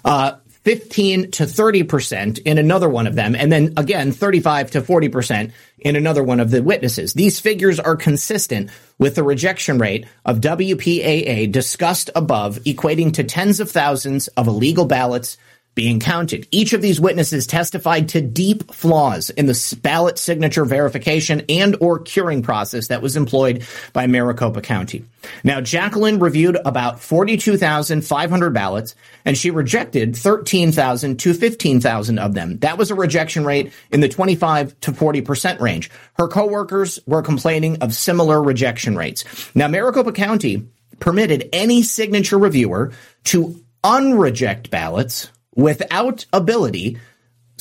Uh, 0.03 0.33
15 0.63 1.31
to 1.31 1.43
30% 1.43 2.39
in 2.39 2.57
another 2.57 2.87
one 2.87 3.07
of 3.07 3.15
them, 3.15 3.35
and 3.35 3.51
then 3.51 3.73
again, 3.77 4.11
35 4.11 4.71
to 4.71 4.81
40% 4.81 5.51
in 5.79 5.95
another 5.95 6.23
one 6.23 6.39
of 6.39 6.51
the 6.51 6.61
witnesses. 6.61 7.13
These 7.13 7.39
figures 7.39 7.79
are 7.79 7.95
consistent 7.95 8.69
with 8.99 9.15
the 9.15 9.23
rejection 9.23 9.79
rate 9.79 10.05
of 10.23 10.39
WPAA 10.39 11.51
discussed 11.51 12.11
above, 12.15 12.59
equating 12.59 13.13
to 13.13 13.23
tens 13.23 13.59
of 13.59 13.71
thousands 13.71 14.27
of 14.29 14.47
illegal 14.47 14.85
ballots 14.85 15.37
being 15.73 15.99
counted. 15.99 16.47
Each 16.51 16.73
of 16.73 16.81
these 16.81 16.99
witnesses 16.99 17.47
testified 17.47 18.09
to 18.09 18.21
deep 18.21 18.73
flaws 18.73 19.29
in 19.29 19.45
the 19.45 19.79
ballot 19.81 20.17
signature 20.17 20.65
verification 20.65 21.43
and 21.47 21.77
or 21.79 21.99
curing 21.99 22.41
process 22.41 22.87
that 22.87 23.01
was 23.01 23.15
employed 23.15 23.65
by 23.93 24.05
Maricopa 24.05 24.61
County. 24.61 25.05
Now, 25.43 25.61
Jacqueline 25.61 26.19
reviewed 26.19 26.57
about 26.65 26.99
42,500 26.99 28.53
ballots 28.53 28.95
and 29.23 29.37
she 29.37 29.49
rejected 29.49 30.15
13,000 30.15 31.17
to 31.19 31.33
15,000 31.33 32.19
of 32.19 32.33
them. 32.33 32.57
That 32.59 32.77
was 32.77 32.91
a 32.91 32.95
rejection 32.95 33.45
rate 33.45 33.71
in 33.91 34.01
the 34.01 34.09
25 34.09 34.77
to 34.81 34.91
40% 34.91 35.61
range. 35.61 35.89
Her 36.17 36.27
coworkers 36.27 36.99
were 37.05 37.21
complaining 37.21 37.77
of 37.81 37.93
similar 37.93 38.41
rejection 38.43 38.97
rates. 38.97 39.23
Now, 39.55 39.69
Maricopa 39.69 40.11
County 40.11 40.67
permitted 40.99 41.49
any 41.53 41.81
signature 41.81 42.37
reviewer 42.37 42.91
to 43.25 43.63
unreject 43.83 44.69
ballots 44.69 45.29
without 45.55 46.25
ability 46.33 46.97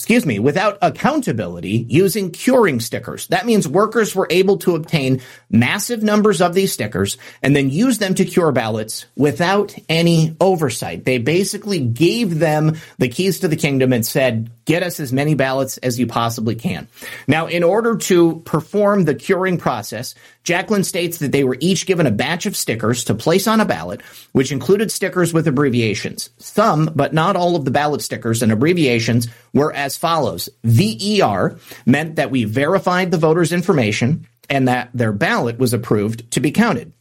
excuse 0.01 0.25
me, 0.25 0.39
without 0.39 0.79
accountability 0.81 1.85
using 1.91 2.31
curing 2.31 2.81
stickers. 2.81 3.27
That 3.27 3.45
means 3.45 3.69
workers 3.69 4.15
were 4.15 4.27
able 4.31 4.57
to 4.61 4.75
obtain 4.75 5.21
massive 5.51 6.03
numbers 6.03 6.41
of 6.41 6.55
these 6.55 6.73
stickers 6.73 7.19
and 7.43 7.55
then 7.55 7.69
use 7.69 7.99
them 7.99 8.15
to 8.15 8.25
cure 8.25 8.51
ballots 8.51 9.05
without 9.15 9.75
any 9.91 10.35
oversight. 10.41 11.05
They 11.05 11.19
basically 11.19 11.81
gave 11.81 12.39
them 12.39 12.79
the 12.97 13.11
keys 13.11 13.41
to 13.41 13.49
the 13.49 13.57
kingdom 13.57 13.93
and 13.93 14.07
said, 14.07 14.51
get 14.71 14.85
us 14.85 15.01
as 15.01 15.13
many 15.13 15.35
ballots 15.35 15.79
as 15.79 15.99
you 15.99 16.07
possibly 16.07 16.55
can. 16.55 16.87
Now, 17.27 17.49
in 17.49 17.65
order 17.65 17.97
to 17.97 18.39
perform 18.45 19.05
the 19.05 19.17
curing 19.17 19.59
process, 19.59 20.15
Jacqueline 20.45 20.85
states 20.85 21.19
that 21.19 21.33
they 21.33 21.43
were 21.43 21.57
each 21.59 21.87
given 21.87 22.07
a 22.07 22.13
batch 22.13 22.47
of 22.47 22.57
stickers 22.57 23.03
to 23.05 23.15
place 23.17 23.49
on 23.49 23.59
a 23.59 23.65
ballot, 23.65 24.01
which 24.31 24.53
included 24.53 24.93
stickers 24.93 25.35
with 25.35 25.49
abbreviations. 25.49 26.31
Some, 26.39 26.93
but 26.95 27.13
not 27.13 27.35
all 27.35 27.57
of 27.57 27.65
the 27.65 27.73
ballot 27.73 28.01
stickers 28.01 28.45
and 28.45 28.53
abbreviations 28.53 29.27
were 29.53 29.73
as 29.73 29.97
follows. 29.97 30.49
VER 30.63 31.59
meant 31.85 32.15
that 32.15 32.31
we 32.31 32.45
verified 32.45 33.11
the 33.11 33.19
voter's 33.19 33.53
information 33.53 34.29
and 34.49 34.69
that 34.69 34.91
their 34.95 35.13
ballot 35.13 35.59
was 35.59 35.73
approved 35.73 36.31
to 36.31 36.39
be 36.39 36.53
counted. 36.53 36.93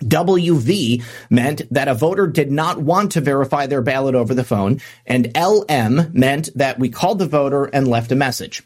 WV 0.00 1.02
meant 1.30 1.62
that 1.70 1.88
a 1.88 1.94
voter 1.94 2.26
did 2.26 2.50
not 2.50 2.78
want 2.78 3.12
to 3.12 3.20
verify 3.20 3.66
their 3.66 3.82
ballot 3.82 4.14
over 4.14 4.34
the 4.34 4.44
phone, 4.44 4.80
and 5.06 5.36
LM 5.36 6.10
meant 6.12 6.50
that 6.56 6.78
we 6.78 6.88
called 6.88 7.18
the 7.18 7.26
voter 7.26 7.64
and 7.66 7.88
left 7.88 8.12
a 8.12 8.16
message. 8.16 8.62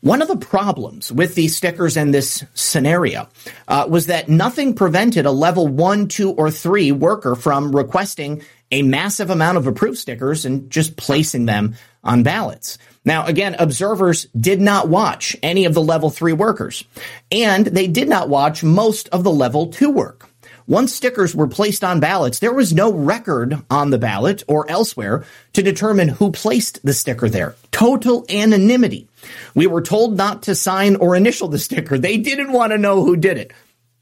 One 0.00 0.22
of 0.22 0.28
the 0.28 0.36
problems 0.36 1.10
with 1.10 1.34
these 1.34 1.56
stickers 1.56 1.96
in 1.96 2.10
this 2.10 2.44
scenario 2.54 3.28
uh, 3.66 3.86
was 3.88 4.06
that 4.06 4.28
nothing 4.28 4.74
prevented 4.74 5.26
a 5.26 5.32
level 5.32 5.66
one, 5.66 6.06
two, 6.06 6.30
or 6.32 6.50
three 6.50 6.92
worker 6.92 7.34
from 7.34 7.74
requesting 7.74 8.42
a 8.70 8.82
massive 8.82 9.30
amount 9.30 9.58
of 9.58 9.66
approved 9.66 9.98
stickers 9.98 10.44
and 10.44 10.70
just 10.70 10.96
placing 10.96 11.46
them 11.46 11.76
on 12.04 12.22
ballots. 12.22 12.78
Now, 13.04 13.24
again, 13.26 13.56
observers 13.58 14.26
did 14.38 14.60
not 14.60 14.88
watch 14.88 15.36
any 15.42 15.64
of 15.64 15.74
the 15.74 15.82
level 15.82 16.10
three 16.10 16.32
workers, 16.32 16.84
and 17.30 17.66
they 17.66 17.86
did 17.86 18.08
not 18.08 18.28
watch 18.28 18.62
most 18.62 19.08
of 19.08 19.24
the 19.24 19.32
level 19.32 19.68
two 19.68 19.90
work. 19.90 20.28
Once 20.68 20.92
stickers 20.92 21.34
were 21.34 21.46
placed 21.46 21.84
on 21.84 22.00
ballots, 22.00 22.40
there 22.40 22.52
was 22.52 22.74
no 22.74 22.92
record 22.92 23.62
on 23.70 23.90
the 23.90 23.98
ballot 23.98 24.42
or 24.48 24.68
elsewhere 24.68 25.24
to 25.52 25.62
determine 25.62 26.08
who 26.08 26.32
placed 26.32 26.84
the 26.84 26.92
sticker 26.92 27.28
there. 27.28 27.54
Total 27.70 28.24
anonymity. 28.28 29.08
We 29.54 29.68
were 29.68 29.82
told 29.82 30.16
not 30.16 30.42
to 30.44 30.54
sign 30.54 30.96
or 30.96 31.14
initial 31.14 31.48
the 31.48 31.58
sticker. 31.58 31.98
They 31.98 32.16
didn't 32.16 32.52
want 32.52 32.72
to 32.72 32.78
know 32.78 33.04
who 33.04 33.16
did 33.16 33.38
it 33.38 33.52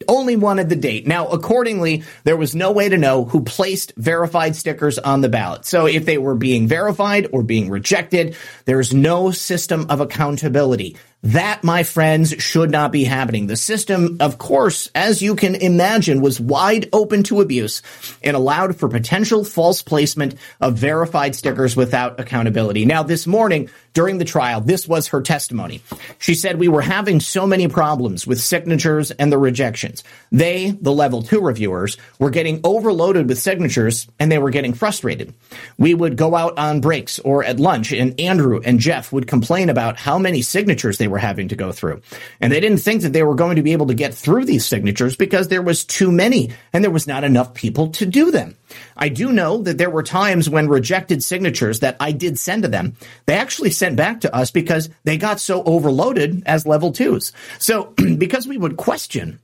only 0.09 0.37
wanted 0.37 0.69
the 0.69 0.77
date. 0.77 1.07
Now, 1.07 1.29
accordingly, 1.29 2.03
there 2.25 2.37
was 2.37 2.55
no 2.55 2.73
way 2.73 2.89
to 2.89 2.99
know 2.99 3.25
who 3.25 3.43
placed 3.43 3.93
verified 3.97 4.57
stickers 4.57 4.99
on 4.99 5.21
the 5.21 5.29
ballot. 5.29 5.65
So 5.65 5.87
if 5.87 6.05
they 6.05 6.19
were 6.19 6.35
being 6.35 6.67
verified 6.67 7.29
or 7.33 7.43
being 7.43 7.71
rejected, 7.71 8.37
there's 8.65 8.93
no 8.93 9.31
system 9.31 9.87
of 9.89 10.01
accountability. 10.01 10.97
That, 11.25 11.65
my 11.65 11.85
friends, 11.85 12.35
should 12.39 12.71
not 12.71 12.93
be 12.93 13.05
happening. 13.05 13.47
The 13.47 13.57
system, 13.57 14.19
of 14.21 14.37
course, 14.37 14.91
as 14.95 15.23
you 15.23 15.37
can 15.37 15.55
imagine, 15.55 16.21
was 16.21 16.39
wide 16.39 16.91
open 16.93 17.23
to 17.25 17.41
abuse 17.41 17.81
and 18.23 18.37
allowed 18.37 18.77
for 18.77 18.91
potential 18.91 19.43
false 19.43 19.81
placement 19.81 20.35
of 20.61 20.77
verified 20.77 21.35
stickers 21.35 21.77
without 21.77 22.21
accountability. 22.21 22.85
Now, 22.85 23.05
this 23.05 23.27
morning 23.27 23.71
during 23.95 24.19
the 24.19 24.25
trial, 24.25 24.61
this 24.61 24.87
was 24.87 25.09
her 25.09 25.23
testimony. 25.23 25.81
She 26.19 26.35
said, 26.35 26.59
we 26.59 26.69
were 26.69 26.83
having 26.83 27.21
so 27.21 27.47
many 27.47 27.69
problems 27.69 28.27
with 28.27 28.41
signatures 28.41 29.13
and 29.13 29.33
the 29.33 29.39
rejections. 29.39 30.03
They, 30.33 30.73
the 30.73 30.93
level 30.93 31.23
two 31.23 31.41
reviewers, 31.41 31.97
were 32.19 32.31
getting 32.31 32.61
overloaded 32.65 33.29
with 33.29 33.39
signatures 33.39 34.09
and 34.19 34.31
they 34.31 34.39
were 34.39 34.51
getting 34.51 34.75
frustrated. 34.75 35.33
We 35.79 35.95
would 35.95 36.17
go 36.17 36.35
out 36.35 36.59
on 36.59 36.81
breaks 36.81 37.21
or 37.21 37.45
at 37.45 37.61
lunch 37.61 37.93
and 37.93 38.21
Andrew 38.21 38.61
and 38.63 38.81
Jeff 38.81 39.13
would 39.13 39.29
complain 39.29 39.71
about 39.71 39.97
how 39.97 40.19
many 40.19 40.43
signatures 40.43 40.99
they 40.99 41.09
were 41.09 41.14
were 41.15 41.19
having 41.19 41.47
to 41.47 41.55
go 41.55 41.71
through. 41.71 42.03
And 42.41 42.53
they 42.53 42.59
didn't 42.59 42.79
think 42.79 43.03
that 43.03 43.13
they 43.13 43.23
were 43.23 43.37
going 43.37 43.55
to 43.55 43.63
be 43.63 43.71
able 43.71 43.87
to 43.87 43.95
get 43.95 44.13
through 44.13 44.47
these 44.47 44.67
signatures 44.67 45.15
because 45.15 45.47
there 45.47 45.63
was 45.63 45.85
too 45.85 46.11
many 46.11 46.51
and 46.73 46.83
there 46.83 46.91
was 46.91 47.07
not 47.07 47.23
enough 47.23 47.55
people 47.55 47.91
to 47.91 48.05
do 48.05 48.33
them. 48.33 48.57
I 48.97 49.11
do 49.11 49.31
know 49.31 49.59
that 49.59 49.79
there 49.79 49.91
were 49.91 50.03
times 50.03 50.51
when 50.51 50.69
rejected 50.69 51.23
signatures 51.23 51.79
that 51.81 51.97
I 52.01 52.11
did 52.11 52.37
send 52.37 52.65
to 52.65 52.69
them, 52.69 52.97
they 53.27 53.35
actually 53.35 53.71
sent 53.71 53.95
back 53.95 54.23
to 54.23 54.35
us 54.35 54.51
because 54.51 54.91
they 55.05 55.17
got 55.17 55.39
so 55.39 55.63
overloaded 55.63 56.43
as 56.47 56.67
level 56.67 56.91
twos. 56.91 57.33
So 57.61 57.95
because 58.19 58.49
we 58.49 58.59
would 58.59 58.77
question 58.77 59.39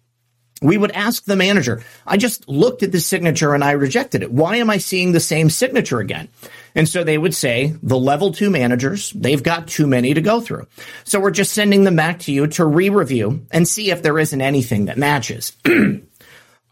we 0.62 0.76
would 0.76 0.90
ask 0.90 1.24
the 1.24 1.36
manager, 1.36 1.82
I 2.06 2.18
just 2.18 2.47
looked 2.47 2.82
at 2.82 2.92
the 2.92 3.01
signature 3.01 3.55
and 3.55 3.64
I 3.64 3.70
rejected 3.72 4.22
it. 4.22 4.30
Why 4.30 4.56
am 4.56 4.68
I 4.68 4.76
seeing 4.76 5.12
the 5.12 5.20
same 5.20 5.48
signature 5.48 6.01
again? 6.01 6.28
And 6.74 6.88
so 6.88 7.05
they 7.05 7.18
would 7.18 7.34
say, 7.34 7.74
the 7.82 7.98
level 7.98 8.32
two 8.32 8.51
managers, 8.51 9.10
they've 9.12 9.42
got 9.42 9.68
too 9.68 9.86
many 9.86 10.14
to 10.14 10.20
go 10.20 10.40
through. 10.40 10.66
So 11.05 11.20
we're 11.20 11.30
just 11.30 11.52
sending 11.52 11.84
them 11.84 11.97
back 11.97 12.20
to 12.20 12.32
you 12.32 12.47
to 12.48 12.64
re-review 12.64 13.47
and 13.51 13.66
see 13.66 13.90
if 13.90 14.02
there 14.02 14.18
isn't 14.18 14.40
anything 14.40 14.86
that 14.86 14.98
matches. 14.98 15.52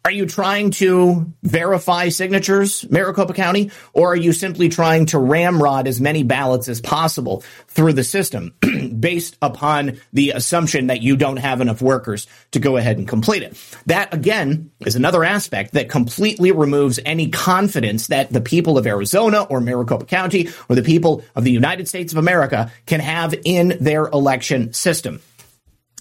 Are 0.05 0.13
you 0.13 0.27
trying 0.27 0.71
to 0.73 1.33
verify 1.43 2.09
signatures, 2.09 2.89
Maricopa 2.89 3.35
County, 3.35 3.71
or 3.93 4.13
are 4.13 4.17
you 4.17 4.33
simply 4.33 4.69
trying 4.69 5.07
to 5.07 5.19
ramrod 5.19 5.87
as 5.87 6.01
many 6.01 6.23
ballots 6.23 6.69
as 6.69 6.81
possible 6.81 7.43
through 7.67 7.93
the 7.93 8.05
system 8.05 8.55
based 8.99 9.37
upon 9.43 10.01
the 10.13 10.31
assumption 10.31 10.87
that 10.87 11.03
you 11.03 11.17
don't 11.17 11.39
have 11.39 11.61
enough 11.61 11.83
workers 11.83 12.27
to 12.53 12.61
go 12.61 12.77
ahead 12.77 12.97
and 12.97 13.09
complete 13.09 13.43
it? 13.43 13.57
That, 13.87 14.15
again, 14.15 14.71
is 14.81 14.97
another 14.97 15.25
aspect 15.25 15.73
that 15.75 15.91
completely 15.91 16.53
removes 16.53 17.01
any 17.05 17.29
confidence 17.29 18.07
that 18.07 18.33
the 18.33 18.41
people 18.41 18.79
of 18.79 18.87
Arizona 18.87 19.43
or 19.43 19.61
Maricopa 19.61 20.07
County 20.07 20.49
or 20.69 20.77
the 20.77 20.83
people 20.83 21.25
of 21.35 21.45
the 21.45 21.53
United 21.53 21.89
States 21.89 22.13
of 22.13 22.19
America 22.19 22.73
can 22.87 23.01
have 23.01 23.35
in 23.45 23.77
their 23.81 24.07
election 24.07 24.73
system. 24.73 25.21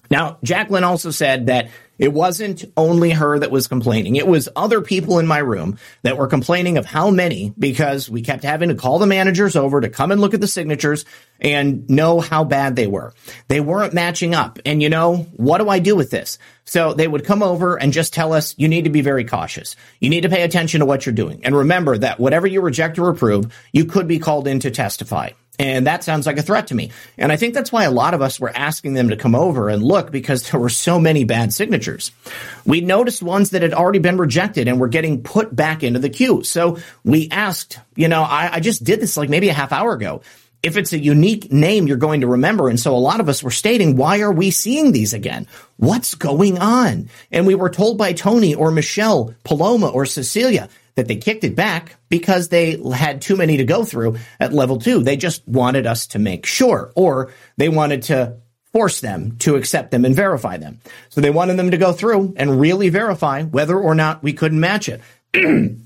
Now, 0.10 0.38
Jacqueline 0.44 0.84
also 0.84 1.12
said 1.12 1.48
that 1.48 1.70
it 1.98 2.14
wasn't 2.14 2.66
only 2.76 3.12
her 3.12 3.40
that 3.40 3.52
was 3.52 3.68
complaining. 3.68 4.16
It 4.16 4.28
was 4.28 4.50
other 4.56 4.82
people 4.82 5.20
in 5.20 5.28
my 5.28 5.40
room 5.40 5.78
that 6.04 6.18
were 6.18 6.28
complaining 6.28 6.78
of 6.78 6.86
how 6.86 7.10
many 7.10 7.54
because 7.58 8.10
we 8.10 8.22
kept 8.22 8.44
having 8.44 8.70
to 8.70 8.76
call 8.76 9.00
the 9.00 9.08
managers 9.08 9.56
over 9.56 9.82
to 9.82 9.90
come 9.90 10.12
and 10.12 10.22
look 10.22 10.34
at 10.34 10.42
the 10.42 10.48
signatures 10.48 11.06
and 11.40 11.90
know 11.90 12.20
how 12.20 12.44
bad 12.44 12.76
they 12.76 12.88
were. 12.88 13.14
They 13.48 13.60
weren't 13.60 13.94
matching 13.94 14.34
up. 14.36 14.60
And 14.66 14.82
you 14.82 14.90
know, 14.90 15.18
what 15.34 15.60
do 15.60 15.70
I 15.70 15.80
do 15.80 15.96
with 15.96 16.12
this? 16.12 16.40
So 16.66 16.94
they 16.94 17.08
would 17.08 17.26
come 17.26 17.42
over 17.42 17.78
and 17.78 17.94
just 17.94 18.14
tell 18.14 18.34
us, 18.34 18.54
you 18.58 18.68
need 18.68 18.84
to 18.84 18.90
be 18.90 19.02
very 19.02 19.24
cautious. 19.24 19.76
You 20.00 20.10
need 20.10 20.22
to 20.22 20.30
pay 20.30 20.44
attention 20.44 20.82
to 20.82 20.86
what 20.86 21.06
you're 21.06 21.16
doing. 21.16 21.46
And 21.46 21.56
remember 21.56 21.98
that 21.98 22.20
whatever 22.20 22.46
you 22.46 22.62
reject 22.62 23.00
or 23.00 23.10
approve, 23.10 23.54
you 23.72 23.86
could 23.86 24.08
be 24.08 24.20
called 24.20 24.48
in 24.48 24.60
to 24.60 24.72
testify. 24.72 25.32
And 25.60 25.88
that 25.88 26.04
sounds 26.04 26.28
like 26.28 26.38
a 26.38 26.44
threat 26.44 26.68
to 26.68 26.76
me. 26.76 26.92
And 27.18 27.32
I 27.32 27.36
think 27.36 27.56
that's 27.56 27.72
why 27.72 27.86
a 27.86 27.92
lot 27.92 28.14
of 28.14 28.22
us 28.22 28.40
were 28.40 28.56
asking 28.56 28.94
them 28.94 29.10
to 29.10 29.16
come 29.16 29.34
over 29.34 29.70
and 29.70 29.82
look 29.82 30.12
because 30.12 30.50
there 30.50 30.60
were 30.60 30.70
so 30.70 31.00
many 31.00 31.24
bad 31.24 31.52
signatures. 31.52 32.12
We 32.66 32.82
noticed 32.82 33.24
ones 33.24 33.50
that 33.52 33.64
had 33.64 33.74
already 33.74 34.00
been 34.00 34.18
rejected 34.18 34.68
and 34.68 34.80
were 34.80 34.88
getting 34.88 35.24
put 35.24 35.56
back 35.56 35.82
into 35.82 36.00
the 36.00 36.12
queue. 36.12 36.44
So 36.44 36.78
we 37.04 37.30
asked, 37.32 37.80
you 37.96 38.08
know, 38.08 38.22
I, 38.22 38.52
I 38.54 38.60
just 38.60 38.84
did 38.84 39.00
this 39.00 39.18
like 39.18 39.30
maybe 39.30 39.50
a 39.50 39.54
half 39.54 39.72
hour 39.72 39.94
ago. 39.94 40.22
If 40.62 40.78
it's 40.78 40.94
a 40.94 41.00
unique 41.00 41.52
name, 41.52 41.88
you're 41.88 41.98
going 41.98 42.22
to 42.22 42.28
remember. 42.28 42.68
And 42.68 42.80
so 42.80 42.96
a 42.96 42.98
lot 42.98 43.20
of 43.20 43.30
us 43.30 43.42
were 43.42 43.52
stating, 43.52 43.96
why 43.96 44.22
are 44.22 44.32
we 44.32 44.52
seeing 44.52 44.92
these 44.92 45.14
again? 45.14 45.48
What's 45.78 46.16
going 46.16 46.60
on? 46.60 47.10
And 47.32 47.48
we 47.48 47.56
were 47.56 47.70
told 47.70 47.98
by 47.98 48.14
Tony 48.14 48.54
or 48.54 48.70
Michelle, 48.72 49.34
Paloma 49.44 49.88
or 49.88 50.06
Cecilia, 50.06 50.70
that 50.98 51.08
they 51.08 51.16
kicked 51.16 51.44
it 51.44 51.56
back 51.56 51.96
because 52.10 52.50
they 52.50 52.76
had 52.92 53.22
too 53.22 53.38
many 53.38 53.58
to 53.58 53.64
go 53.64 53.84
through 53.84 54.18
at 54.40 54.52
level 54.52 54.80
two. 54.80 55.04
They 55.04 55.16
just 55.16 55.48
wanted 55.48 55.86
us 55.86 56.08
to 56.08 56.20
make 56.20 56.46
sure, 56.46 56.92
or 56.96 57.32
they 57.56 57.70
wanted 57.70 58.02
to 58.04 58.38
force 58.74 59.00
them 59.00 59.38
to 59.38 59.56
accept 59.56 59.92
them 59.92 60.06
and 60.06 60.16
verify 60.16 60.58
them. 60.58 60.82
So 61.10 61.22
they 61.22 61.30
wanted 61.30 61.58
them 61.58 61.72
to 61.72 61.78
go 61.78 61.94
through 61.94 62.34
and 62.36 62.60
really 62.60 62.90
verify 62.90 63.44
whether 63.44 63.80
or 63.80 63.94
not 63.94 64.24
we 64.24 64.34
couldn't 64.34 64.60
match 64.60 64.90
it. 64.90 65.02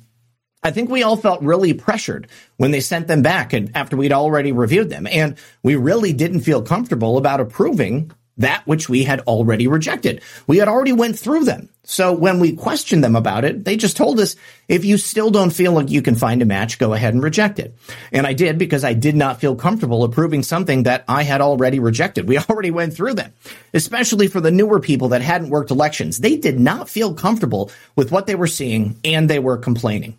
I 0.63 0.71
think 0.71 0.89
we 0.89 1.03
all 1.03 1.17
felt 1.17 1.41
really 1.41 1.73
pressured 1.73 2.27
when 2.55 2.71
they 2.71 2.79
sent 2.79 3.07
them 3.07 3.21
back 3.21 3.51
and 3.51 3.75
after 3.75 3.97
we'd 3.97 4.13
already 4.13 4.53
reviewed 4.53 4.89
them. 4.89 5.07
And 5.07 5.38
we 5.61 5.75
really 5.75 6.13
didn't 6.13 6.41
feel 6.41 6.61
comfortable 6.61 7.17
about 7.17 7.41
approving 7.41 8.11
that 8.41 8.65
which 8.68 8.89
we 8.89 9.03
had 9.03 9.22
already 9.22 9.68
rejected. 9.68 10.22
We 10.47 10.57
had 10.57 10.68
already 10.68 10.93
went 10.93 11.18
through 11.18 11.45
them. 11.45 11.69
So 11.84 12.13
when 12.13 12.39
we 12.39 12.55
questioned 12.55 13.03
them 13.03 13.15
about 13.15 13.43
it, 13.43 13.65
they 13.65 13.76
just 13.76 13.97
told 13.97 14.19
us, 14.19 14.35
if 14.68 14.85
you 14.85 14.97
still 14.97 15.31
don't 15.31 15.49
feel 15.49 15.72
like 15.72 15.89
you 15.89 16.01
can 16.01 16.15
find 16.15 16.41
a 16.41 16.45
match, 16.45 16.77
go 16.77 16.93
ahead 16.93 17.13
and 17.13 17.23
reject 17.23 17.57
it. 17.57 17.76
And 18.11 18.27
I 18.27 18.34
did 18.34 18.59
because 18.59 18.84
I 18.84 18.93
did 18.93 19.15
not 19.15 19.41
feel 19.41 19.55
comfortable 19.55 20.03
approving 20.03 20.43
something 20.43 20.84
that 20.84 21.03
I 21.07 21.23
had 21.23 21.41
already 21.41 21.80
rejected. 21.80 22.27
We 22.27 22.38
already 22.49 22.72
went 22.72 22.93
through 22.93 23.15
them, 23.15 23.34
especially 23.73 24.27
for 24.27 24.39
the 24.39 24.51
newer 24.51 24.80
people 24.80 25.09
that 25.09 25.22
hadn't 25.22 25.49
worked 25.49 25.72
elections. 25.72 26.19
They 26.19 26.38
did 26.38 26.59
not 26.59 26.88
feel 26.88 27.15
comfortable 27.15 27.72
with 27.95 28.11
what 28.11 28.27
they 28.27 28.35
were 28.35 28.47
seeing 28.47 28.99
and 29.03 29.30
they 29.30 29.39
were 29.39 29.57
complaining. 29.57 30.18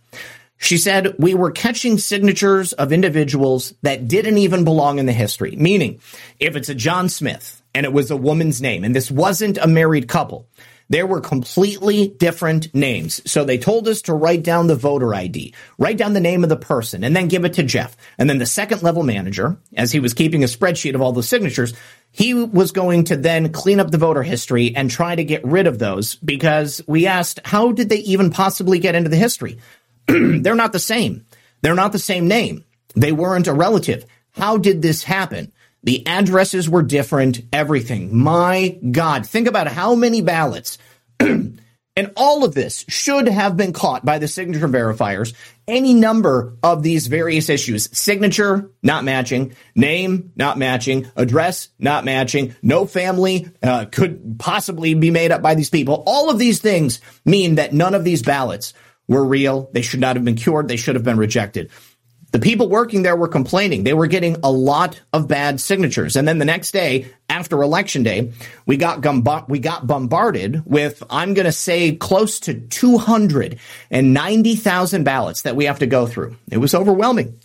She 0.58 0.78
said, 0.78 1.16
we 1.18 1.34
were 1.34 1.50
catching 1.50 1.98
signatures 1.98 2.72
of 2.72 2.92
individuals 2.92 3.74
that 3.82 4.06
didn't 4.06 4.38
even 4.38 4.64
belong 4.64 4.98
in 4.98 5.06
the 5.06 5.12
history. 5.12 5.56
Meaning, 5.56 6.00
if 6.38 6.54
it's 6.54 6.68
a 6.68 6.74
John 6.74 7.08
Smith 7.08 7.61
and 7.74 7.86
it 7.86 7.92
was 7.92 8.10
a 8.10 8.16
woman's 8.16 8.60
name 8.60 8.84
and 8.84 8.94
this 8.94 9.10
wasn't 9.10 9.58
a 9.58 9.66
married 9.66 10.08
couple, 10.08 10.48
there 10.88 11.06
were 11.06 11.20
completely 11.20 12.08
different 12.08 12.74
names. 12.74 13.22
So 13.30 13.44
they 13.44 13.56
told 13.56 13.88
us 13.88 14.02
to 14.02 14.14
write 14.14 14.42
down 14.42 14.66
the 14.66 14.76
voter 14.76 15.14
ID, 15.14 15.54
write 15.78 15.96
down 15.96 16.12
the 16.12 16.20
name 16.20 16.42
of 16.42 16.50
the 16.50 16.56
person, 16.56 17.02
and 17.02 17.16
then 17.16 17.28
give 17.28 17.46
it 17.46 17.54
to 17.54 17.62
Jeff. 17.62 17.96
And 18.18 18.28
then 18.28 18.36
the 18.36 18.44
second 18.44 18.82
level 18.82 19.02
manager, 19.02 19.56
as 19.74 19.90
he 19.90 20.00
was 20.00 20.12
keeping 20.12 20.44
a 20.44 20.46
spreadsheet 20.46 20.94
of 20.94 21.00
all 21.00 21.12
the 21.12 21.22
signatures, 21.22 21.72
he 22.10 22.34
was 22.34 22.72
going 22.72 23.04
to 23.04 23.16
then 23.16 23.52
clean 23.52 23.80
up 23.80 23.90
the 23.90 23.96
voter 23.96 24.22
history 24.22 24.76
and 24.76 24.90
try 24.90 25.16
to 25.16 25.24
get 25.24 25.42
rid 25.44 25.66
of 25.66 25.78
those 25.78 26.16
because 26.16 26.82
we 26.86 27.06
asked, 27.06 27.40
how 27.44 27.72
did 27.72 27.88
they 27.88 28.00
even 28.00 28.30
possibly 28.30 28.78
get 28.78 28.94
into 28.94 29.08
the 29.08 29.16
history? 29.16 29.58
They're 30.06 30.54
not 30.54 30.72
the 30.72 30.78
same. 30.78 31.24
They're 31.62 31.74
not 31.74 31.92
the 31.92 31.98
same 31.98 32.28
name. 32.28 32.64
They 32.94 33.12
weren't 33.12 33.46
a 33.46 33.54
relative. 33.54 34.04
How 34.32 34.58
did 34.58 34.82
this 34.82 35.04
happen? 35.04 35.52
The 35.84 36.06
addresses 36.06 36.68
were 36.68 36.82
different, 36.82 37.42
everything. 37.52 38.16
My 38.16 38.78
God, 38.90 39.26
think 39.26 39.48
about 39.48 39.66
how 39.66 39.94
many 39.94 40.22
ballots. 40.22 40.78
and 41.20 42.12
all 42.16 42.44
of 42.44 42.54
this 42.54 42.84
should 42.88 43.28
have 43.28 43.56
been 43.56 43.72
caught 43.72 44.04
by 44.04 44.18
the 44.18 44.28
signature 44.28 44.68
verifiers. 44.68 45.34
Any 45.66 45.92
number 45.94 46.56
of 46.62 46.82
these 46.82 47.08
various 47.08 47.48
issues 47.48 47.88
signature, 47.96 48.70
not 48.82 49.04
matching, 49.04 49.56
name, 49.74 50.32
not 50.36 50.56
matching, 50.56 51.10
address, 51.16 51.68
not 51.78 52.04
matching, 52.04 52.54
no 52.62 52.86
family 52.86 53.48
uh, 53.62 53.86
could 53.86 54.36
possibly 54.38 54.94
be 54.94 55.10
made 55.10 55.32
up 55.32 55.42
by 55.42 55.54
these 55.54 55.70
people. 55.70 56.04
All 56.06 56.30
of 56.30 56.38
these 56.38 56.60
things 56.60 57.00
mean 57.24 57.56
that 57.56 57.72
none 57.72 57.94
of 57.94 58.04
these 58.04 58.22
ballots 58.22 58.72
were 59.08 59.24
real. 59.24 59.68
They 59.72 59.82
should 59.82 60.00
not 60.00 60.16
have 60.16 60.24
been 60.24 60.36
cured. 60.36 60.68
They 60.68 60.76
should 60.76 60.94
have 60.94 61.04
been 61.04 61.18
rejected. 61.18 61.70
The 62.32 62.40
people 62.40 62.68
working 62.68 63.02
there 63.02 63.14
were 63.14 63.28
complaining. 63.28 63.84
They 63.84 63.92
were 63.92 64.06
getting 64.06 64.38
a 64.42 64.50
lot 64.50 64.98
of 65.12 65.28
bad 65.28 65.60
signatures. 65.60 66.16
And 66.16 66.26
then 66.26 66.38
the 66.38 66.46
next 66.46 66.70
day, 66.72 67.12
after 67.28 67.62
election 67.62 68.02
day, 68.02 68.32
we 68.64 68.78
got 68.78 69.04
we 69.48 69.58
got 69.58 69.86
bombarded 69.86 70.64
with 70.64 71.02
I'm 71.10 71.34
going 71.34 71.44
to 71.44 71.52
say 71.52 71.94
close 71.94 72.40
to 72.40 72.54
290,000 72.54 75.04
ballots 75.04 75.42
that 75.42 75.56
we 75.56 75.66
have 75.66 75.80
to 75.80 75.86
go 75.86 76.06
through. 76.06 76.38
It 76.50 76.56
was 76.56 76.74
overwhelming. 76.74 77.38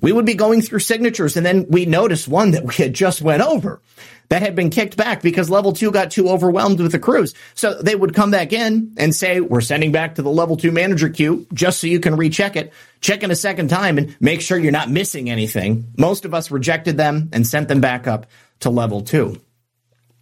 We 0.00 0.12
would 0.12 0.26
be 0.26 0.34
going 0.34 0.62
through 0.62 0.78
signatures 0.80 1.36
and 1.36 1.44
then 1.44 1.66
we 1.68 1.84
noticed 1.84 2.28
one 2.28 2.52
that 2.52 2.64
we 2.64 2.74
had 2.74 2.94
just 2.94 3.20
went 3.20 3.42
over 3.42 3.80
that 4.28 4.42
had 4.42 4.54
been 4.54 4.70
kicked 4.70 4.96
back 4.96 5.22
because 5.22 5.48
level 5.48 5.72
two 5.72 5.90
got 5.90 6.10
too 6.10 6.28
overwhelmed 6.28 6.80
with 6.80 6.92
the 6.92 6.98
crews. 6.98 7.34
So 7.54 7.74
they 7.74 7.94
would 7.94 8.14
come 8.14 8.30
back 8.30 8.52
in 8.52 8.94
and 8.96 9.14
say, 9.14 9.40
we're 9.40 9.60
sending 9.60 9.92
back 9.92 10.16
to 10.16 10.22
the 10.22 10.30
level 10.30 10.56
two 10.56 10.72
manager 10.72 11.08
queue 11.08 11.46
just 11.52 11.80
so 11.80 11.86
you 11.86 12.00
can 12.00 12.16
recheck 12.16 12.56
it. 12.56 12.72
Check 13.00 13.22
in 13.22 13.30
a 13.30 13.36
second 13.36 13.68
time 13.68 13.96
and 13.98 14.16
make 14.20 14.40
sure 14.40 14.58
you're 14.58 14.72
not 14.72 14.90
missing 14.90 15.30
anything. 15.30 15.92
Most 15.96 16.24
of 16.24 16.34
us 16.34 16.50
rejected 16.50 16.96
them 16.96 17.30
and 17.32 17.46
sent 17.46 17.68
them 17.68 17.80
back 17.80 18.06
up 18.06 18.26
to 18.60 18.70
level 18.70 19.02
two. 19.02 19.40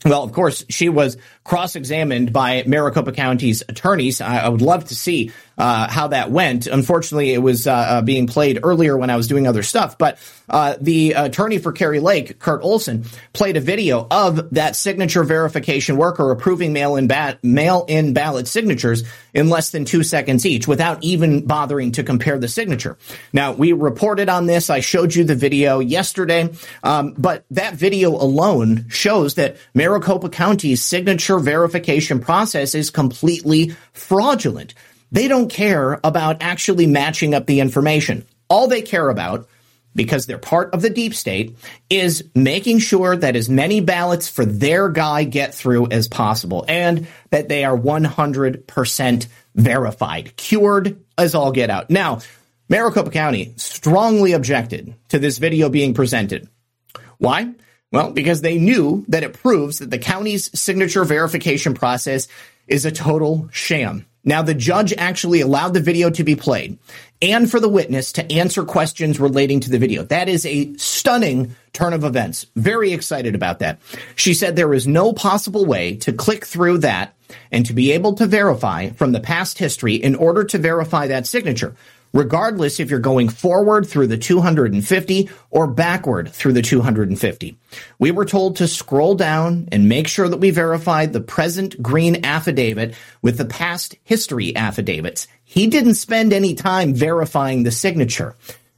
Well, 0.05 0.23
of 0.23 0.33
course, 0.33 0.65
she 0.69 0.89
was 0.89 1.17
cross-examined 1.43 2.33
by 2.33 2.63
Maricopa 2.67 3.13
County's 3.13 3.63
attorneys. 3.67 4.21
I, 4.21 4.41
I 4.41 4.49
would 4.51 4.63
love 4.63 4.85
to 4.85 4.95
see 4.95 5.33
uh, 5.59 5.89
how 5.89 6.09
that 6.09 6.31
went. 6.31 6.67
Unfortunately, 6.67 7.33
it 7.33 7.39
was 7.39 7.67
uh, 7.67 7.73
uh, 7.73 8.03
being 8.03 8.27
played 8.27 8.61
earlier 8.63 8.97
when 8.97 9.11
I 9.11 9.17
was 9.17 9.27
doing 9.27 9.47
other 9.47 9.63
stuff. 9.63 9.99
But 9.99 10.19
uh, 10.49 10.77
the 10.81 11.13
attorney 11.13 11.59
for 11.59 11.73
Kari 11.73 12.01
Lake, 12.01 12.39
Kurt 12.39 12.63
Olsen, 12.63 13.05
played 13.33 13.57
a 13.57 13.61
video 13.61 14.07
of 14.11 14.51
that 14.51 14.77
signature 14.77 15.25
verification 15.25 15.97
worker 15.97 16.31
approving 16.31 16.73
mail-in 16.73 17.09
ba- 17.09 17.39
mail-in 17.43 18.13
ballot 18.13 18.47
signatures 18.47 19.05
in 19.35 19.49
less 19.49 19.71
than 19.71 19.85
two 19.85 20.03
seconds 20.03 20.47
each, 20.47 20.69
without 20.69 21.03
even 21.03 21.47
bothering 21.47 21.93
to 21.93 22.03
compare 22.03 22.39
the 22.39 22.49
signature. 22.49 22.97
Now, 23.33 23.53
we 23.53 23.73
reported 23.73 24.29
on 24.29 24.47
this. 24.47 24.71
I 24.71 24.81
showed 24.81 25.15
you 25.15 25.25
the 25.25 25.35
video 25.35 25.81
yesterday, 25.81 26.51
um, 26.83 27.15
but 27.19 27.45
that 27.51 27.75
video 27.75 28.11
alone 28.11 28.87
shows 28.89 29.35
that 29.35 29.57
Maricopa 29.75 30.29
County's 30.29 30.83
signature 30.83 31.39
verification 31.39 32.21
process 32.21 32.75
is 32.75 32.91
completely 32.91 33.75
fraudulent. 33.93 34.75
They 35.13 35.29
don't 35.29 35.51
care 35.51 36.01
about 36.03 36.43
actually 36.43 36.87
matching 36.87 37.35
up 37.35 37.47
the 37.47 37.61
information. 37.61 38.27
All 38.49 38.69
they 38.69 38.83
care 38.83 39.09
about, 39.09 39.49
because 39.95 40.27
they're 40.27 40.39
part 40.39 40.75
of 40.75 40.83
the 40.83 40.91
deep 40.91 41.15
state, 41.15 41.57
is 41.89 42.25
making 42.35 42.81
sure 42.81 43.17
that 43.17 43.37
as 43.37 43.49
many 43.49 43.81
ballots 43.81 44.29
for 44.29 44.45
their 44.45 44.89
guy 44.89 45.25
get 45.25 45.55
through 45.55 45.89
as 45.91 46.09
possible 46.09 46.65
and 46.69 47.07
that 47.31 47.49
they 47.49 47.65
are 47.65 47.77
100% 47.77 49.27
verified, 49.55 50.37
cured 50.37 51.01
as 51.17 51.35
all 51.35 51.51
get 51.51 51.71
out. 51.71 51.89
Now, 51.89 52.21
Maricopa 52.69 53.11
County 53.11 53.55
strongly 53.57 54.33
objected 54.33 54.95
to 55.09 55.19
this 55.19 55.39
video 55.39 55.69
being 55.69 55.95
presented. 55.95 56.49
Why? 57.19 57.55
Well, 57.93 58.11
because 58.11 58.41
they 58.41 58.59
knew 58.59 59.05
that 59.09 59.23
it 59.23 59.33
proves 59.33 59.79
that 59.79 59.91
the 59.91 59.99
county's 59.99 60.51
signature 60.59 61.05
verification 61.05 61.73
process 61.75 62.29
is 62.67 62.85
a 62.85 62.93
total 62.93 63.49
sham. 63.53 64.07
Now, 64.25 64.43
the 64.43 64.55
judge 64.55 64.93
actually 64.99 65.41
allowed 65.41 65.73
the 65.73 65.81
video 65.81 66.11
to 66.11 66.25
be 66.25 66.35
played 66.35 66.79
and 67.23 67.49
for 67.49 67.61
the 67.61 67.69
witness 67.69 68.13
to 68.13 68.33
answer 68.33 68.65
questions 68.65 69.21
relating 69.21 69.61
to 69.61 69.71
the 69.71 69.79
video. 69.79 70.03
That 70.03 70.29
is 70.29 70.45
a 70.45 70.75
stunning 70.77 71.55
turn 71.73 71.93
of 71.93 72.03
events. 72.03 72.47
Very 72.57 72.93
excited 72.93 73.37
about 73.37 73.61
that. 73.61 73.79
She 74.17 74.35
said 74.35 74.57
there 74.57 74.75
is 74.75 74.87
no 74.87 75.13
possible 75.13 75.65
way 75.65 75.97
to 75.99 76.13
click 76.13 76.45
through 76.45 76.79
that 76.79 77.15
and 77.53 77.65
to 77.67 77.73
be 77.73 77.93
able 77.93 78.15
to 78.15 78.27
verify 78.27 78.91
from 78.91 79.13
the 79.13 79.21
past 79.21 79.59
history 79.59 79.95
in 79.95 80.17
order 80.17 80.43
to 80.45 80.59
verify 80.59 81.07
that 81.07 81.27
signature 81.27 81.77
regardless 82.13 82.81
if 82.81 82.91
you're 82.91 82.99
going 82.99 83.29
forward 83.29 83.87
through 83.87 84.07
the 84.07 84.17
250 84.19 85.31
or 85.51 85.67
backward 85.67 86.31
through 86.31 86.53
the 86.53 86.63
250. 86.63 87.59
We 87.99 88.11
were 88.11 88.25
told 88.25 88.57
to 88.57 88.69
scroll 88.69 89.15
down 89.15 89.69
and 89.73 89.89
make 89.89 90.09
sure 90.09 90.29
that 90.29 90.39
we 90.39 90.51
verified 90.51 91.13
the 91.13 91.21
present 91.21 91.83
green 91.83 92.25
affidavit 92.25 92.95
with 93.23 93.39
the 93.39 93.45
past 93.45 93.97
history 94.05 94.55
affidavits. 94.57 95.29
He 95.45 95.67
didn't 95.67 95.95
spend 95.95 96.33
any 96.33 96.55
time 96.55 96.95
verifying 96.95 97.63
the 97.63 97.71
signature. 97.71 98.35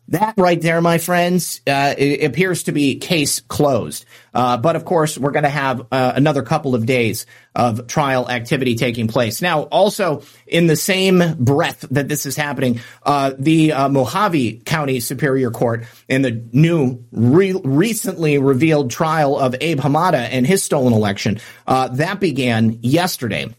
That 0.09 0.35
right 0.39 0.60
there, 0.60 0.80
my 0.80 0.97
friends, 0.97 1.60
uh, 1.66 1.94
appears 1.98 2.62
to 2.64 2.72
be 2.72 2.97
case 2.97 3.40
closed. 3.40 4.06
Uh, 4.32 4.56
but 4.56 4.74
of 4.74 4.86
course, 4.86 5.18
we're 5.18 5.32
going 5.32 5.43
to 5.43 5.51
have 5.51 5.86
uh, 5.93 6.12
another 6.14 6.43
couple 6.43 6.74
of 6.74 6.86
days 6.86 7.26
of 7.55 7.86
trial 7.86 8.30
activity 8.30 8.74
taking 8.74 9.09
place. 9.09 9.43
Now, 9.43 9.64
also 9.64 10.22
in 10.47 10.66
the 10.66 10.76
same 10.76 11.22
breath 11.39 11.85
that 11.90 12.09
this 12.09 12.24
is 12.24 12.36
happening, 12.36 12.80
uh, 13.02 13.32
the 13.39 13.72
uh, 13.72 13.89
Mohave 13.90 14.64
County 14.64 15.01
Superior 15.01 15.51
Court 15.51 15.85
in 16.09 16.22
the 16.22 16.43
new, 16.52 17.05
re- 17.12 17.60
recently 17.62 18.39
revealed 18.39 18.90
trial 18.90 19.39
of 19.39 19.55
Abe 19.60 19.80
Hamadeh 19.80 20.28
and 20.30 20.47
his 20.47 20.64
stolen 20.64 20.94
election 20.94 21.39
uh, 21.66 21.89
that 21.89 22.18
began 22.18 22.78
yesterday. 22.80 23.55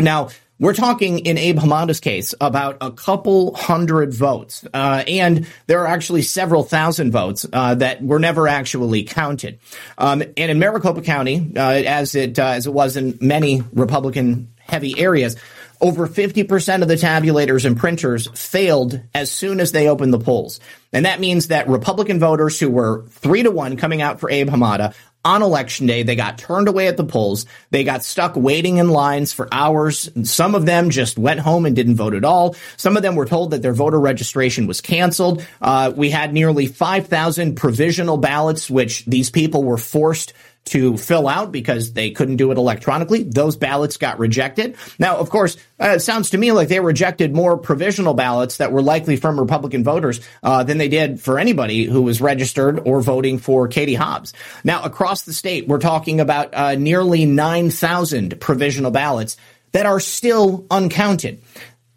Now, 0.00 0.30
we're 0.58 0.74
talking 0.74 1.20
in 1.20 1.36
Abe 1.38 1.58
Hamadeh's 1.58 2.00
case 2.00 2.34
about 2.40 2.78
a 2.80 2.90
couple 2.90 3.54
hundred 3.54 4.14
votes, 4.14 4.66
uh, 4.72 5.04
and 5.06 5.46
there 5.66 5.80
are 5.80 5.86
actually 5.86 6.22
several 6.22 6.62
thousand 6.62 7.12
votes 7.12 7.46
uh, 7.52 7.74
that 7.76 8.02
were 8.02 8.18
never 8.18 8.48
actually 8.48 9.04
counted. 9.04 9.58
Um, 9.98 10.22
and 10.22 10.50
in 10.50 10.58
Maricopa 10.58 11.02
County, 11.02 11.52
uh, 11.56 11.60
as 11.60 12.14
it 12.14 12.38
uh, 12.38 12.46
as 12.46 12.66
it 12.66 12.72
was 12.72 12.96
in 12.96 13.18
many 13.20 13.62
Republican 13.72 14.52
heavy 14.58 14.98
areas, 14.98 15.36
over 15.80 16.08
50% 16.08 16.82
of 16.82 16.88
the 16.88 16.94
tabulators 16.94 17.64
and 17.64 17.76
printers 17.76 18.26
failed 18.28 19.00
as 19.14 19.30
soon 19.30 19.60
as 19.60 19.72
they 19.72 19.88
opened 19.88 20.12
the 20.12 20.18
polls. 20.18 20.58
And 20.92 21.04
that 21.04 21.20
means 21.20 21.48
that 21.48 21.68
Republican 21.68 22.18
voters 22.18 22.58
who 22.58 22.70
were 22.70 23.04
three 23.10 23.42
to 23.42 23.50
one 23.50 23.76
coming 23.76 24.02
out 24.02 24.18
for 24.18 24.30
Abe 24.30 24.48
Hamadeh 24.48 24.94
on 25.26 25.42
election 25.42 25.88
day. 25.88 26.04
They 26.04 26.14
got 26.14 26.38
turned 26.38 26.68
away 26.68 26.86
at 26.86 26.96
the 26.96 27.04
polls. 27.04 27.46
They 27.70 27.82
got 27.82 28.04
stuck 28.04 28.36
waiting 28.36 28.76
in 28.76 28.90
lines 28.90 29.32
for 29.32 29.48
hours. 29.50 30.08
Some 30.22 30.54
of 30.54 30.66
them 30.66 30.90
just 30.90 31.18
went 31.18 31.40
home 31.40 31.66
and 31.66 31.74
didn't 31.74 31.96
vote 31.96 32.14
at 32.14 32.24
all. 32.24 32.54
Some 32.76 32.96
of 32.96 33.02
them 33.02 33.16
were 33.16 33.26
told 33.26 33.50
that 33.50 33.60
their 33.60 33.72
voter 33.72 33.98
registration 33.98 34.68
was 34.68 34.80
canceled. 34.80 35.44
Uh, 35.60 35.92
we 35.94 36.10
had 36.10 36.32
nearly 36.32 36.66
5,000 36.66 37.56
provisional 37.56 38.18
ballots, 38.18 38.70
which 38.70 39.04
these 39.04 39.28
people 39.28 39.64
were 39.64 39.78
forced 39.78 40.32
to 40.66 40.96
fill 40.96 41.28
out 41.28 41.52
because 41.52 41.92
they 41.92 42.10
couldn't 42.10 42.36
do 42.36 42.50
it 42.50 42.58
electronically. 42.58 43.22
Those 43.22 43.56
ballots 43.56 43.96
got 43.96 44.18
rejected. 44.18 44.76
Now, 44.98 45.16
of 45.16 45.30
course, 45.30 45.56
uh, 45.80 45.94
it 45.96 46.00
sounds 46.00 46.30
to 46.30 46.38
me 46.38 46.52
like 46.52 46.68
they 46.68 46.80
rejected 46.80 47.34
more 47.34 47.56
provisional 47.56 48.14
ballots 48.14 48.58
that 48.58 48.72
were 48.72 48.82
likely 48.82 49.16
from 49.16 49.38
Republican 49.38 49.84
voters 49.84 50.20
uh, 50.42 50.64
than 50.64 50.78
they 50.78 50.88
did 50.88 51.20
for 51.20 51.38
anybody 51.38 51.84
who 51.84 52.02
was 52.02 52.20
registered 52.20 52.80
or 52.86 53.00
voting 53.00 53.38
for 53.38 53.68
Katie 53.68 53.94
Hobbs. 53.94 54.32
Now, 54.64 54.82
across 54.82 55.22
the 55.22 55.32
state, 55.32 55.68
we're 55.68 55.78
talking 55.78 56.20
about 56.20 56.54
uh, 56.54 56.74
nearly 56.74 57.24
9,000 57.24 58.40
provisional 58.40 58.90
ballots 58.90 59.36
that 59.72 59.86
are 59.86 60.00
still 60.00 60.66
uncounted. 60.70 61.42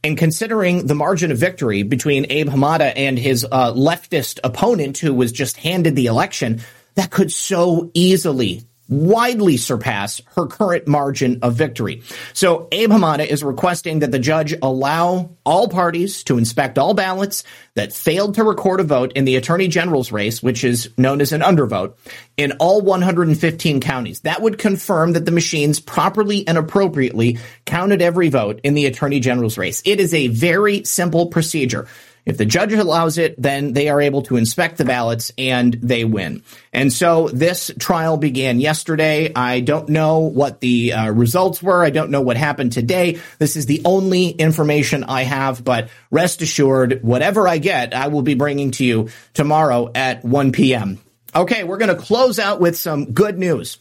And 0.02 0.18
considering 0.18 0.88
the 0.88 0.96
margin 0.96 1.32
of 1.32 1.38
victory 1.38 1.84
between 1.84 2.26
Abe 2.30 2.48
Hamadeh 2.48 2.94
and 2.96 3.20
his 3.20 3.46
uh, 3.52 3.74
leftist 3.74 4.40
opponent, 4.44 4.98
who 5.00 5.14
was 5.14 5.34
just 5.34 5.58
handed 5.58 5.96
the 5.96 6.06
election, 6.06 6.62
that 7.00 7.12
could 7.12 7.32
so 7.32 7.90
easily 7.94 8.62
widely 8.90 9.56
surpass 9.56 10.22
her 10.36 10.48
current 10.48 10.86
margin 10.86 11.40
of 11.44 11.54
victory. 11.54 12.02
So 12.34 12.68
Abe 12.74 12.90
Hamadeh 12.90 13.26
is 13.26 13.42
requesting 13.42 14.00
that 14.00 14.12
the 14.12 14.20
judge 14.20 14.54
allow 14.62 15.30
all 15.46 15.70
parties 15.70 16.26
to 16.26 16.38
inspect 16.38 16.78
all 16.78 16.94
ballots 16.94 17.46
that 17.76 17.94
failed 17.94 18.36
to 18.36 18.44
record 18.44 18.82
a 18.82 18.84
vote 18.84 19.14
in 19.14 19.24
the 19.24 19.38
attorney 19.38 19.70
general's 19.70 20.12
race, 20.12 20.44
which 20.44 20.66
is 20.66 20.90
known 20.98 21.22
as 21.22 21.32
an 21.32 21.40
undervote, 21.40 21.96
in 22.36 22.54
all 22.54 22.82
115 22.82 23.80
counties. 23.80 24.20
That 24.22 24.42
would 24.42 24.58
confirm 24.58 25.14
that 25.14 25.24
the 25.24 25.32
machines 25.32 25.80
properly 25.80 26.46
and 26.46 26.58
appropriately 26.58 27.38
counted 27.66 28.02
every 28.02 28.28
vote 28.28 28.60
in 28.64 28.74
the 28.74 28.88
attorney 28.88 29.22
general's 29.22 29.58
race. 29.58 29.82
It 29.86 30.02
is 30.02 30.14
a 30.14 30.28
very 30.28 30.84
simple 30.84 31.28
procedure. 31.28 31.88
If 32.26 32.38
the 32.38 32.46
judge 32.46 32.74
allows 32.74 33.18
it, 33.18 33.42
then 33.42 33.74
they 33.74 33.90
are 33.90 34.02
able 34.02 34.22
to 34.24 34.38
inspect 34.38 34.78
the 34.78 34.86
ballots 34.86 35.32
and 35.38 35.74
they 35.74 36.06
win. 36.06 36.44
And 36.72 36.92
so 36.92 37.28
this 37.30 37.72
trial 37.80 38.18
began 38.18 38.60
yesterday. 38.60 39.32
I 39.34 39.62
don't 39.62 39.90
know 39.90 40.20
what 40.20 40.60
the 40.60 40.94
uh, 40.94 41.10
results 41.12 41.64
were. 41.64 41.84
I 41.84 41.90
don't 41.90 42.12
know 42.12 42.22
what 42.22 42.38
happened 42.38 42.72
today. 42.72 43.20
This 43.40 43.56
is 43.56 43.66
the 43.66 43.82
only 43.86 44.30
information 44.30 45.04
I 45.04 45.24
have, 45.24 45.64
but 45.64 45.90
rest 46.12 46.42
assured, 46.42 47.04
whatever 47.04 47.48
I 47.48 47.58
get, 47.58 47.94
I 47.94 48.08
will 48.08 48.22
be 48.22 48.36
bringing 48.36 48.72
to 48.72 48.86
you 48.86 49.10
tomorrow 49.34 49.92
at 49.94 50.24
1 50.24 50.52
p.m. 50.52 51.00
Okay, 51.36 51.64
we're 51.64 51.78
going 51.78 51.96
to 51.96 52.02
close 52.02 52.40
out 52.40 52.60
with 52.60 52.78
some 52.78 53.14
good 53.14 53.38
news. 53.38 53.78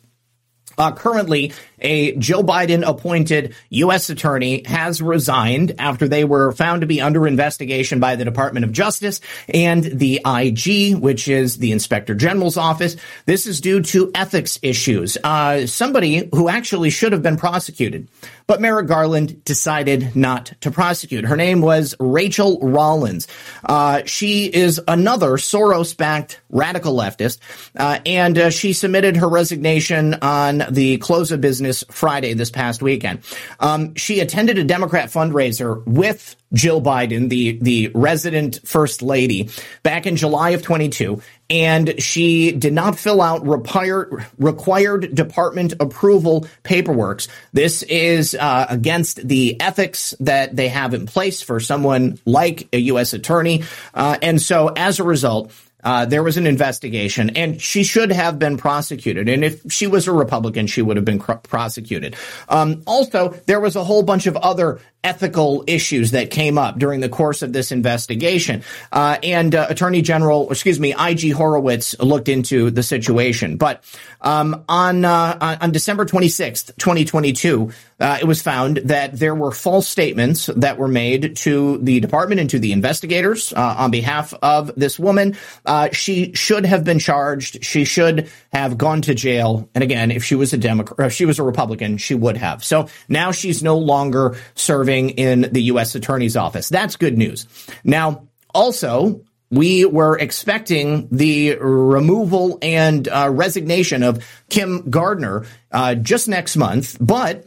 Uh, 0.79 0.93
currently, 0.93 1.53
a 1.81 2.15
Joe 2.17 2.43
Biden 2.43 2.87
appointed 2.87 3.55
U.S. 3.71 4.11
attorney 4.11 4.63
has 4.65 5.03
resigned 5.03 5.75
after 5.79 6.07
they 6.07 6.25
were 6.25 6.53
found 6.53 6.83
to 6.83 6.87
be 6.87 7.01
under 7.01 7.27
investigation 7.27 7.99
by 7.99 8.15
the 8.17 8.25
Department 8.25 8.65
of 8.65 8.73
Justice 8.73 9.21
and 9.49 9.83
the 9.83 10.21
IG, 10.25 10.97
which 10.97 11.27
is 11.29 11.59
the 11.59 11.73
Inspector 11.73 12.15
General's 12.15 12.57
office. 12.57 12.97
This 13.27 13.47
is 13.47 13.61
due 13.61 13.83
to 13.83 14.11
ethics 14.15 14.59
issues. 14.63 15.19
Uh, 15.23 15.67
somebody 15.67 16.29
who 16.33 16.49
actually 16.49 16.91
should 16.91 17.13
have 17.13 17.23
been 17.23 17.37
prosecuted. 17.37 18.09
But 18.49 18.63
Merrick 18.63 18.87
Garland 18.87 19.45
decided 19.45 20.17
not 20.17 20.55
to 20.63 20.71
prosecute. 20.71 21.27
Her 21.27 21.37
name 21.37 21.61
was 21.61 21.95
Rachael 22.01 22.59
Rollins. 22.61 23.29
Uh, 23.63 24.01
she 24.07 24.47
is 24.47 24.81
another 24.89 25.33
Soros 25.33 25.95
backed 25.95 26.41
radical 26.49 26.97
leftist, 26.97 27.41
uh, 27.77 27.99
and 28.07 28.39
uh, 28.39 28.49
she 28.49 28.73
submitted 28.73 29.19
her 29.19 29.29
resignation 29.29 30.15
on 30.15 30.65
the 30.71 30.97
close 30.97 31.31
of 31.31 31.43
business 31.43 31.85
Friday 31.91 32.33
this 32.33 32.51
past 32.51 32.81
weekend. 32.81 33.21
Um, 33.61 33.95
she 33.97 34.21
attended 34.21 34.57
a 34.57 34.65
Democrat 34.65 35.11
fundraiser 35.11 35.87
with 35.87 36.35
Jill 36.53 36.81
Biden, 36.81 37.29
the, 37.29 37.59
the 37.61 37.91
resident 37.95 38.61
first 38.65 39.03
lady, 39.03 39.51
back 39.83 40.07
in 40.07 40.17
July 40.17 40.51
of 40.51 40.63
22, 40.63 41.21
and 41.51 42.01
she 42.03 42.53
did 42.53 42.73
not 42.73 42.99
fill 42.99 43.21
out 43.21 43.47
required, 43.47 44.27
required 44.39 45.15
department 45.15 45.75
approval 45.81 46.47
paperwork. 46.63 47.09
This 47.53 47.83
is 47.83 48.35
uh, 48.35 48.67
against 48.69 49.27
the 49.27 49.61
ethics 49.61 50.15
that 50.21 50.55
they 50.55 50.69
have 50.69 50.95
in 50.95 51.07
place 51.07 51.43
for 51.43 51.59
someone 51.59 52.19
like 52.25 52.69
a 52.73 52.79
U.S. 52.79 53.13
attorney. 53.15 53.65
Uh, 53.95 54.19
and 54.21 54.41
so 54.41 54.69
as 54.69 55.01
a 55.01 55.05
result, 55.05 55.51
uh, 55.89 56.05
there 56.05 56.23
was 56.23 56.37
an 56.37 56.47
investigation, 56.47 57.31
and 57.31 57.63
she 57.63 57.83
should 57.83 58.13
have 58.13 58.39
been 58.39 58.59
prosecuted. 58.59 59.27
And 59.27 59.43
if 59.43 59.73
she 59.73 59.87
was 59.87 60.07
a 60.07 60.13
Republican, 60.13 60.67
she 60.67 60.83
would 60.83 60.99
have 60.99 61.07
been 61.07 61.19
cr- 61.19 61.33
prosecuted. 61.33 62.15
Um, 62.51 62.83
also, 62.87 63.31
there 63.47 63.59
was 63.59 63.75
a 63.75 63.83
whole 63.83 64.03
bunch 64.03 64.27
of 64.27 64.37
other 64.37 64.81
ethical 65.03 65.65
issues 65.67 66.11
that 66.11 66.31
came 66.31 66.59
up 66.59 66.79
during 66.79 67.01
the 67.01 67.09
course 67.09 67.41
of 67.41 67.55
this 67.55 67.73
investigation. 67.73 68.63
Uh, 68.93 69.17
and 69.23 69.55
uh, 69.55 69.67
Attorney 69.71 70.03
General, 70.03 70.51
excuse 70.51 70.79
me, 70.79 70.93
IG 70.93 71.33
Horowitz 71.33 71.99
looked 72.01 72.29
into 72.29 72.71
the 72.71 72.83
situation. 72.83 73.57
But 73.57 73.83
um, 74.21 74.67
on 74.69 75.07
uh, 75.07 75.57
on 75.59 75.73
December 75.73 76.05
26th, 76.05 76.77
2022, 76.77 77.73
uh, 78.01 78.19
it 78.21 78.25
was 78.25 78.41
found 78.41 78.79
that 78.85 79.19
there 79.19 79.35
were 79.35 79.51
false 79.51 79.89
statements 79.89 80.47
that 80.57 80.79
were 80.79 80.89
made 80.89 81.37
to 81.37 81.79
the 81.79 82.01
department 82.01 82.41
and 82.41 82.51
to 82.51 82.59
the 82.59 82.73
investigators 82.73 83.53
uh, 83.53 83.75
on 83.79 83.91
behalf 83.91 84.33
of 84.43 84.73
this 84.77 84.99
woman. 84.99 85.37
Uh, 85.67 85.89
she 85.93 86.33
should 86.35 86.65
have 86.65 86.85
been 86.85 86.99
charged. 86.99 87.65
She 87.65 87.85
should 87.85 88.31
have 88.53 88.79
gone 88.79 89.03
to 89.03 89.15
jail. 89.15 89.69
And 89.75 89.83
again, 89.83 90.11
if 90.11 90.25
she 90.25 90.35
was 90.35 90.53
a 90.53 90.59
Democrat, 90.59 91.09
if 91.09 91.13
she 91.13 91.25
was 91.25 91.39
a 91.39 91.43
Republican, 91.43 91.97
she 91.99 92.15
would 92.15 92.37
have. 92.37 92.63
So 92.65 92.89
now 93.09 93.33
she's 93.33 93.63
no 93.63 93.79
longer 93.79 94.37
serving 94.55 95.11
in 95.11 95.43
the 95.53 95.63
U.S. 95.65 95.95
Attorney's 95.95 96.37
Office. 96.37 96.69
That's 96.69 96.97
good 96.97 97.19
news. 97.19 97.47
Now, 97.83 98.29
also, 98.55 99.23
we 99.51 99.85
were 99.85 100.19
expecting 100.19 101.09
the 101.11 101.57
removal 101.57 102.59
and 102.61 103.09
uh, 103.09 103.31
resignation 103.31 104.03
of 104.03 104.25
Kim 104.51 104.91
Gardner 104.91 105.47
uh, 105.73 105.95
just 105.95 106.29
next 106.29 106.57
month, 106.57 106.97
but 107.01 107.45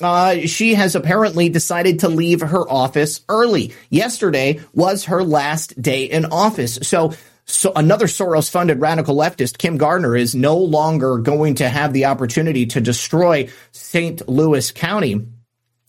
uh, 0.00 0.38
she 0.40 0.74
has 0.74 0.94
apparently 0.96 1.48
decided 1.48 2.00
to 2.00 2.08
leave 2.08 2.40
her 2.40 2.70
office 2.70 3.22
early. 3.28 3.74
Yesterday 3.90 4.60
was 4.74 5.04
her 5.06 5.22
last 5.22 5.80
day 5.80 6.04
in 6.04 6.26
office. 6.26 6.78
So, 6.82 7.14
so 7.46 7.72
another 7.76 8.06
Soros 8.06 8.50
funded 8.50 8.80
radical 8.80 9.16
leftist, 9.16 9.58
Kim 9.58 9.76
Gardner, 9.76 10.16
is 10.16 10.34
no 10.34 10.56
longer 10.56 11.18
going 11.18 11.56
to 11.56 11.68
have 11.68 11.92
the 11.92 12.06
opportunity 12.06 12.66
to 12.66 12.80
destroy 12.80 13.48
St. 13.72 14.28
Louis 14.28 14.70
County 14.72 15.26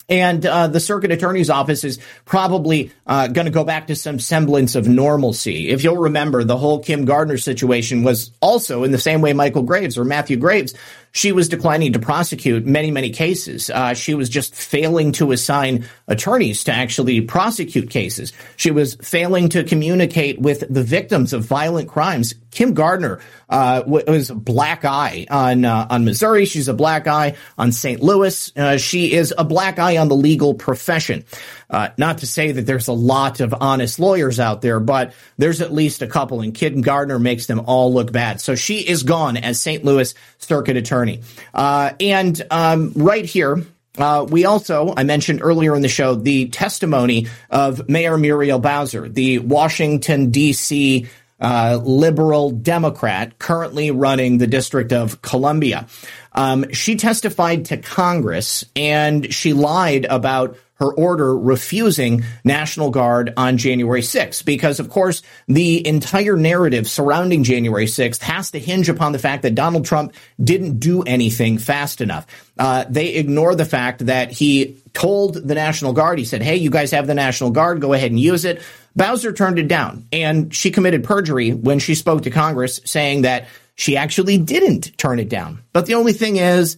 And 0.08 0.46
uh, 0.46 0.68
the 0.68 0.80
circuit 0.80 1.12
attorney's 1.12 1.50
office 1.50 1.84
is 1.84 1.98
probably 2.26 2.92
uh, 3.08 3.28
going 3.28 3.46
to 3.46 3.52
go 3.52 3.64
back 3.64 3.88
to 3.88 3.96
some 3.96 4.20
semblance 4.20 4.76
of 4.76 4.88
normalcy. 4.88 5.70
If 5.70 5.84
you'll 5.84 5.98
remember, 5.98 6.44
the 6.44 6.58
whole 6.58 6.80
Kim 6.80 7.06
Gardner 7.06 7.38
situation 7.38 8.04
was 8.04 8.32
also 8.40 8.84
in 8.84 8.92
the 8.92 9.00
same 9.00 9.22
way 9.22 9.34
Michael 9.34 9.64
Graves 9.64 9.98
or 9.98 10.06
Matthew 10.06 10.38
Graves 10.38 10.76
she 11.16 11.32
was 11.32 11.48
declining 11.48 11.94
to 11.94 12.00
prosecute 12.00 12.66
many, 12.66 12.92
many 12.92 13.10
cases. 13.10 13.70
Uh, 13.70 13.94
she 13.94 14.14
was 14.14 14.28
just 14.28 14.54
failing 14.54 15.14
to 15.14 15.32
assign 15.32 15.88
attorneys 16.10 16.66
to 16.66 16.74
actually 16.74 17.22
prosecute 17.22 17.90
cases. 17.90 18.34
She 18.58 18.70
was 18.70 18.96
failing 18.96 19.48
to 19.50 19.64
communicate 19.64 20.40
with 20.40 20.66
the 20.70 20.84
victims 20.84 21.32
of 21.32 21.46
violent 21.46 21.88
crimes. 21.88 22.36
Kim 22.52 22.74
Gardner 22.74 23.22
uh, 23.50 23.84
was 23.88 24.30
a 24.30 24.36
black 24.36 24.84
eye 24.84 25.26
on 25.30 25.64
uh, 25.64 25.88
on 25.90 26.04
Missouri. 26.04 26.46
She's 26.46 26.68
a 26.68 26.74
black 26.74 27.08
eye 27.08 27.36
on 27.58 27.72
St. 27.72 28.02
Louis. 28.02 28.52
Uh, 28.58 28.78
she 28.78 29.14
is 29.14 29.34
a 29.38 29.46
black 29.46 29.80
eye 29.80 29.96
on 29.96 30.10
the 30.10 30.16
legal 30.18 30.54
profession. 30.54 31.24
Uh, 31.70 31.90
not 31.98 32.20
to 32.20 32.28
say 32.28 32.52
that 32.52 32.66
there's 32.66 32.88
a 32.88 32.94
lot 32.94 33.40
of 33.40 33.54
honest 33.60 34.00
lawyers 34.00 34.40
out 34.40 34.62
there, 34.62 34.80
but 34.80 35.14
there's 35.38 35.62
at 35.62 35.74
least 35.74 36.02
a 36.02 36.08
couple, 36.08 36.42
and 36.42 36.54
Kim 36.54 36.82
Gardner 36.82 37.20
makes 37.20 37.48
them 37.48 37.62
all 37.62 37.94
look 37.94 38.12
bad. 38.12 38.40
So 38.42 38.56
she 38.56 38.80
is 38.80 39.04
gone 39.04 39.38
as 39.38 39.60
St. 39.60 39.84
Louis 39.84 40.14
Circuit 40.38 40.78
Attorney. 40.78 41.22
Uh, 41.54 41.94
and 42.00 42.42
um, 42.52 42.94
right 42.96 43.26
here, 43.26 43.64
uh, 43.98 44.26
we 44.30 44.46
also, 44.46 44.94
I 44.96 45.04
mentioned 45.04 45.42
earlier 45.42 45.76
in 45.76 45.82
the 45.82 45.88
show, 45.88 46.16
the 46.16 46.50
testimony 46.50 47.28
of 47.50 47.88
Mayor 47.88 48.18
Muriel 48.18 48.60
Bowser, 48.60 49.08
the 49.08 49.40
Washington, 49.40 50.32
D.C. 50.32 51.08
Uh, 51.40 51.82
liberal 51.84 52.50
Democrat 52.50 53.38
currently 53.40 53.92
running 53.92 54.38
the 54.38 54.48
District 54.48 54.94
of 54.94 55.22
Columbia. 55.22 55.86
Um, 56.32 56.72
she 56.72 56.96
testified 56.96 57.66
to 57.66 57.78
Congress 57.78 58.64
and 58.76 59.34
she 59.34 59.52
lied 59.54 60.06
about 60.06 60.58
her 60.76 60.94
order 60.94 61.38
refusing 61.38 62.24
National 62.44 62.90
Guard 62.90 63.34
on 63.38 63.58
January 63.58 64.02
6th. 64.02 64.44
Because, 64.44 64.80
of 64.80 64.90
course, 64.90 65.22
the 65.48 65.86
entire 65.88 66.36
narrative 66.36 66.90
surrounding 66.90 67.44
January 67.44 67.86
6th 67.86 68.22
has 68.22 68.52
to 68.52 68.60
hinge 68.60 68.90
upon 68.90 69.14
the 69.14 69.20
fact 69.20 69.44
that 69.44 69.56
Donald 69.56 69.86
Trump 69.86 70.14
didn't 70.42 70.80
do 70.80 71.02
anything 71.04 71.58
fast 71.58 72.02
enough. 72.02 72.28
Uh, 72.58 72.86
they 72.90 73.16
ignore 73.16 73.56
the 73.56 73.66
fact 73.66 74.06
that 74.06 74.32
he 74.32 74.78
told 74.94 75.36
the 75.36 75.56
National 75.56 75.94
Guard, 75.94 76.20
he 76.20 76.26
said, 76.26 76.42
hey, 76.42 76.58
you 76.58 76.70
guys 76.70 76.92
have 76.92 77.08
the 77.08 77.14
National 77.14 77.52
Guard, 77.52 77.82
go 77.82 77.94
ahead 77.94 78.12
and 78.12 78.20
use 78.20 78.46
it. 78.46 78.62
Bowser 78.96 79.34
turned 79.34 79.60
it 79.60 79.68
down, 79.68 80.08
and 80.12 80.54
she 80.54 80.72
committed 80.72 81.04
perjury 81.04 81.52
when 81.52 81.80
she 81.80 81.96
spoke 81.96 82.24
to 82.24 82.30
Congress 82.30 82.80
saying 82.86 83.24
that 83.24 83.48
she 83.76 83.98
actually 83.98 84.38
didn't 84.38 84.98
turn 84.98 85.20
it 85.20 85.30
down. 85.30 85.62
But 85.74 85.86
the 85.86 85.96
only 85.96 86.14
thing 86.14 86.38
is, 86.38 86.78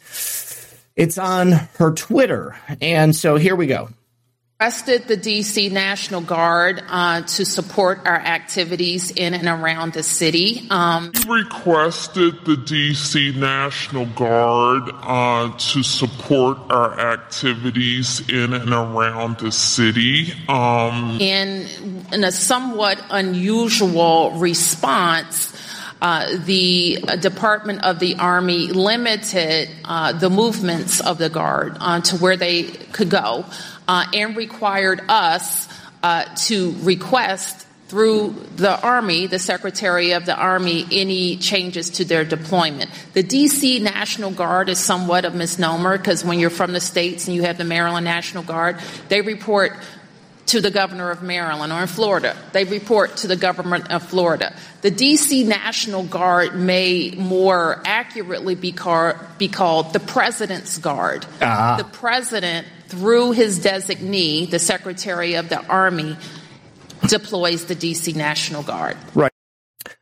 it's 0.96 1.20
on 1.20 1.52
her 1.52 1.92
Twitter. 1.92 2.56
And 2.82 3.16
so 3.16 3.36
here 3.36 3.56
we 3.56 3.68
go. 3.68 3.90
Requested 4.60 5.08
the 5.08 5.18
DC 5.18 5.72
National 5.72 6.20
Guard 6.20 6.82
uh, 6.88 7.22
to 7.22 7.46
support 7.46 8.08
our 8.08 8.16
activities 8.16 9.12
in 9.12 9.36
and 9.36 9.48
around 9.48 9.94
the 9.94 10.02
city. 10.02 10.66
Um, 10.72 11.12
requested 11.28 12.44
the 12.44 12.56
DC 12.56 13.36
National 13.36 14.08
Guard 14.08 14.90
uh, 15.04 15.56
to 15.56 15.84
support 15.84 16.58
our 16.72 17.00
activities 17.00 18.28
in 18.28 18.54
and 18.54 18.74
around 18.74 19.38
the 19.38 19.52
city. 19.52 20.34
Um, 20.50 21.20
in, 21.22 21.68
in 22.12 22.24
a 22.24 22.32
somewhat 22.32 23.00
unusual 23.12 24.32
response, 24.40 25.54
uh, 26.02 26.36
the 26.46 27.00
Department 27.20 27.84
of 27.84 28.00
the 28.00 28.16
Army 28.16 28.70
limited 28.70 29.70
uh, 29.86 30.14
the 30.14 30.32
movements 30.32 31.00
of 31.00 31.20
the 31.20 31.30
Guard 31.30 31.78
uh, 31.80 32.02
to 32.02 32.18
where 32.18 32.38
they 32.38 32.64
could 32.64 33.12
go 33.12 33.46
uh, 33.88 34.06
and 34.14 34.36
required 34.36 35.02
us 35.10 35.68
uh, 36.04 36.26
to 36.36 36.76
request 36.82 37.68
through 37.88 38.36
the 38.58 38.80
Army, 38.82 39.28
the 39.28 39.40
Secretary 39.40 40.12
of 40.12 40.26
the 40.26 40.36
Army, 40.36 40.86
any 40.92 41.38
changes 41.38 41.92
to 41.92 42.06
their 42.06 42.26
deployment. 42.26 42.92
The 43.14 43.24
DC 43.24 43.82
National 43.82 44.30
Guard 44.32 44.68
is 44.68 44.78
somewhat 44.78 45.24
of 45.24 45.36
a 45.36 45.38
misnomer 45.38 45.98
because 45.98 46.26
when 46.26 46.38
you're 46.40 46.50
from 46.50 46.74
the 46.74 46.82
states 46.82 47.28
and 47.28 47.36
you 47.36 47.44
have 47.44 47.58
the 47.58 47.64
Maryland 47.64 48.04
National 48.04 48.44
Guard, 48.44 48.78
they 49.08 49.22
report 49.22 49.72
to 50.48 50.62
the 50.62 50.72
governor 50.72 51.12
of 51.12 51.22
Maryland 51.22 51.72
or 51.72 51.82
in 51.82 51.88
Florida. 51.88 52.36
They 52.54 52.64
report 52.64 53.18
to 53.18 53.28
the 53.28 53.36
government 53.36 53.92
of 53.92 54.04
Florida. 54.04 54.56
The 54.82 54.92
DC 54.92 55.46
National 55.46 56.04
Guard 56.04 56.56
may 56.56 57.12
more 57.12 57.82
accurately 57.86 58.56
be, 58.56 58.72
car- 58.72 59.28
be 59.38 59.50
called 59.50 59.94
the 59.94 60.00
President's 60.00 60.78
Guard. 60.78 61.26
Uh-huh. 61.42 61.78
The 61.78 61.84
President, 61.84 62.68
through 62.90 63.32
his 63.32 63.60
designee, 63.60 64.50
the 64.50 64.60
Secretary 64.60 65.36
of 65.36 65.50
the 65.50 65.66
Army, 65.68 66.18
deploys 67.08 67.66
the 67.66 67.76
DC 67.76 68.16
National 68.16 68.64
Guard. 68.64 68.98
Right. 69.14 69.32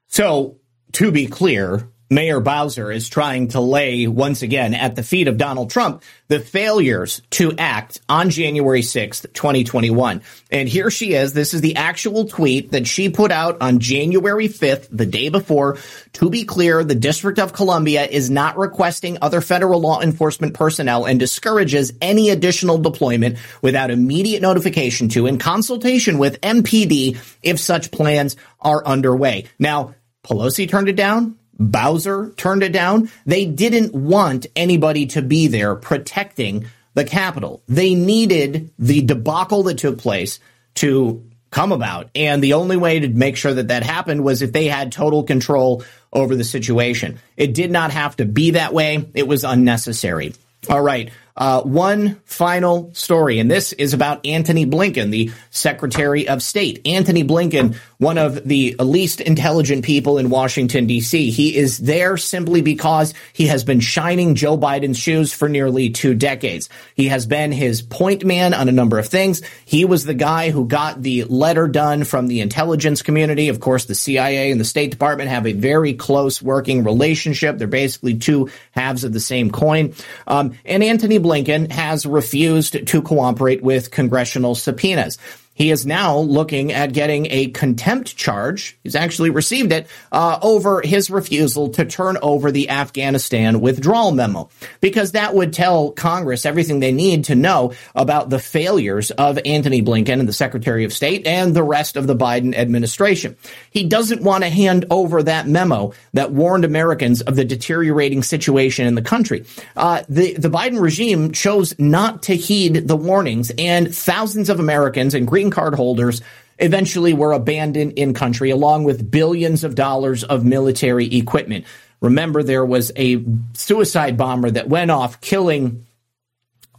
So, 0.07 0.59
to 0.93 1.11
be 1.11 1.27
clear, 1.27 1.89
Mayor 2.09 2.39
Bowser 2.39 2.91
is 2.91 3.09
trying 3.09 3.47
to 3.49 3.59
lay 3.59 4.05
once 4.07 4.43
again 4.43 4.75
at 4.75 4.95
the 4.95 5.01
feet 5.01 5.27
of 5.27 5.37
Donald 5.37 5.71
Trump 5.71 6.03
the 6.27 6.39
failures 6.39 7.21
to 7.31 7.53
act 7.57 7.99
on 8.07 8.29
January 8.29 8.81
6th, 8.81 9.33
2021. 9.33 10.21
And 10.51 10.69
here 10.69 10.91
she 10.91 11.13
is. 11.13 11.33
This 11.33 11.53
is 11.53 11.61
the 11.61 11.75
actual 11.77 12.25
tweet 12.25 12.71
that 12.71 12.87
she 12.87 13.09
put 13.09 13.31
out 13.31 13.57
on 13.61 13.79
January 13.79 14.47
5th, 14.47 14.87
the 14.91 15.05
day 15.05 15.29
before. 15.29 15.77
To 16.13 16.29
be 16.29 16.45
clear, 16.45 16.83
the 16.83 16.95
District 16.95 17.39
of 17.39 17.53
Columbia 17.53 18.05
is 18.05 18.29
not 18.29 18.57
requesting 18.57 19.17
other 19.21 19.41
federal 19.41 19.81
law 19.81 20.01
enforcement 20.01 20.53
personnel 20.53 21.05
and 21.05 21.19
discourages 21.19 21.93
any 22.01 22.29
additional 22.29 22.77
deployment 22.77 23.37
without 23.61 23.91
immediate 23.91 24.41
notification 24.41 25.09
to 25.09 25.25
and 25.25 25.39
consultation 25.39 26.17
with 26.19 26.41
MPD 26.41 27.17
if 27.41 27.59
such 27.59 27.91
plans 27.91 28.35
are 28.59 28.85
underway. 28.85 29.45
Now, 29.57 29.95
Pelosi 30.23 30.67
turned 30.67 30.89
it 30.89 30.95
down. 30.95 31.37
Bowser 31.57 32.31
turned 32.37 32.63
it 32.63 32.71
down. 32.71 33.09
They 33.25 33.45
didn't 33.45 33.93
want 33.93 34.47
anybody 34.55 35.07
to 35.07 35.21
be 35.21 35.47
there 35.47 35.75
protecting 35.75 36.65
the 36.93 37.05
Capitol. 37.05 37.61
They 37.67 37.95
needed 37.95 38.71
the 38.79 39.01
debacle 39.01 39.63
that 39.63 39.77
took 39.77 39.97
place 39.97 40.39
to 40.75 41.23
come 41.51 41.71
about. 41.71 42.09
And 42.15 42.43
the 42.43 42.53
only 42.53 42.77
way 42.77 42.99
to 42.99 43.07
make 43.07 43.37
sure 43.37 43.53
that 43.53 43.69
that 43.69 43.83
happened 43.83 44.23
was 44.23 44.41
if 44.41 44.51
they 44.51 44.67
had 44.67 44.91
total 44.91 45.23
control 45.23 45.83
over 46.11 46.35
the 46.35 46.43
situation. 46.43 47.19
It 47.37 47.53
did 47.53 47.71
not 47.71 47.91
have 47.91 48.15
to 48.17 48.25
be 48.25 48.51
that 48.51 48.73
way. 48.73 49.09
It 49.13 49.27
was 49.27 49.43
unnecessary. 49.43 50.33
All 50.69 50.81
right. 50.81 51.11
Uh, 51.37 51.61
one 51.63 52.21
final 52.23 52.93
story, 52.93 53.39
and 53.39 53.51
this 53.51 53.73
is 53.73 53.93
about 53.93 54.25
Antony 54.25 54.65
Blinken, 54.65 55.11
the 55.11 55.31
Secretary 55.49 56.29
of 56.29 56.41
State. 56.41 56.87
Antony 56.87 57.25
Blinken, 57.25 57.77
one 57.97 58.17
of 58.17 58.47
the 58.47 58.75
least 58.79 59.21
intelligent 59.21 59.85
people 59.85 60.17
in 60.17 60.29
Washington, 60.29 60.85
D.C. 60.85 61.31
He 61.31 61.55
is 61.55 61.77
there 61.77 62.17
simply 62.17 62.61
because 62.61 63.13
he 63.33 63.47
has 63.47 63.63
been 63.63 63.79
shining 63.79 64.35
Joe 64.35 64.57
Biden's 64.57 64.97
shoes 64.97 65.33
for 65.33 65.47
nearly 65.47 65.89
two 65.89 66.13
decades. 66.13 66.69
He 66.95 67.07
has 67.07 67.25
been 67.25 67.51
his 67.51 67.81
point 67.81 68.25
man 68.25 68.53
on 68.53 68.69
a 68.69 68.73
number 68.73 68.99
of 68.99 69.07
things. 69.07 69.41
He 69.65 69.85
was 69.85 70.03
the 70.03 70.13
guy 70.13 70.49
who 70.49 70.67
got 70.67 71.01
the 71.01 71.23
letter 71.25 71.67
done 71.67 72.03
from 72.03 72.27
the 72.27 72.41
intelligence 72.41 73.01
community. 73.01 73.49
Of 73.49 73.59
course, 73.59 73.85
the 73.85 73.95
CIA 73.95 74.51
and 74.51 74.59
the 74.59 74.65
State 74.65 74.91
Department 74.91 75.29
have 75.29 75.47
a 75.47 75.53
very 75.53 75.93
close 75.93 76.41
working 76.41 76.83
relationship. 76.83 77.57
They're 77.57 77.67
basically 77.67 78.15
two 78.15 78.49
halves 78.71 79.03
of 79.03 79.13
the 79.13 79.19
same 79.19 79.51
coin. 79.51 79.93
Um, 80.27 80.57
and 80.65 80.83
Antony 80.83 81.19
Blinken 81.19 81.71
has 81.71 82.05
refused 82.05 82.87
to 82.87 83.01
cooperate 83.01 83.63
with 83.63 83.91
congressional 83.91 84.55
subpoenas. 84.55 85.17
He 85.55 85.71
is 85.71 85.85
now 85.85 86.17
looking 86.17 86.73
at 86.73 86.93
getting 86.93 87.27
a 87.31 87.47
contempt 87.47 88.15
charge. 88.17 88.77
He's 88.83 88.95
actually 88.95 89.29
received 89.29 89.71
it 89.71 89.87
uh, 90.11 90.37
over 90.41 90.81
his 90.81 91.09
refusal 91.09 91.69
to 91.69 91.85
turn 91.85 92.17
over 92.21 92.51
the 92.51 92.69
Afghanistan 92.69 93.61
withdrawal 93.61 94.11
memo, 94.11 94.49
because 94.81 95.13
that 95.13 95.33
would 95.33 95.53
tell 95.53 95.91
Congress 95.91 96.45
everything 96.45 96.81
they 96.81 96.91
need 96.91 97.23
to 97.25 97.35
know 97.35 97.73
about 97.95 98.29
the 98.29 98.37
failures 98.37 99.11
of 99.11 99.39
Antony 99.45 99.81
Blinken 99.81 100.19
and 100.19 100.27
the 100.27 100.33
Secretary 100.33 100.83
of 100.83 100.91
State 100.91 101.25
and 101.25 101.55
the 101.55 101.63
rest 101.63 101.95
of 101.95 102.05
the 102.05 102.15
Biden 102.15 102.53
administration. 102.53 103.37
He 103.71 103.85
doesn't 103.85 104.21
want 104.21 104.43
to 104.43 104.49
hand 104.49 104.85
over 104.89 105.23
that 105.23 105.47
memo 105.47 105.93
that 106.13 106.33
warned 106.33 106.65
Americans 106.65 107.21
of 107.21 107.37
the 107.37 107.45
deteriorating 107.45 108.23
situation 108.23 108.87
in 108.87 108.95
the 108.95 109.01
country. 109.01 109.45
Uh, 109.77 110.03
the 110.09 110.33
the 110.33 110.49
Biden 110.49 110.81
regime 110.81 111.31
chose 111.31 111.73
not 111.79 112.23
to 112.23 112.35
heed 112.35 112.89
the 112.89 112.97
warnings, 112.97 113.53
and 113.57 113.95
thousands 113.95 114.49
of 114.49 114.59
Americans 114.59 115.13
and 115.13 115.25
green 115.25 115.44
green 115.45 115.51
card 115.51 115.75
holders 115.75 116.21
eventually 116.57 117.13
were 117.13 117.33
abandoned 117.33 117.93
in 117.93 118.13
country 118.13 118.49
along 118.49 118.83
with 118.83 119.11
billions 119.11 119.63
of 119.63 119.75
dollars 119.75 120.23
of 120.23 120.43
military 120.43 121.17
equipment. 121.17 121.65
Remember, 122.01 122.41
there 122.41 122.65
was 122.65 122.91
a 122.95 123.23
suicide 123.53 124.17
bomber 124.17 124.49
that 124.49 124.67
went 124.67 124.89
off, 124.89 125.21
killing 125.21 125.85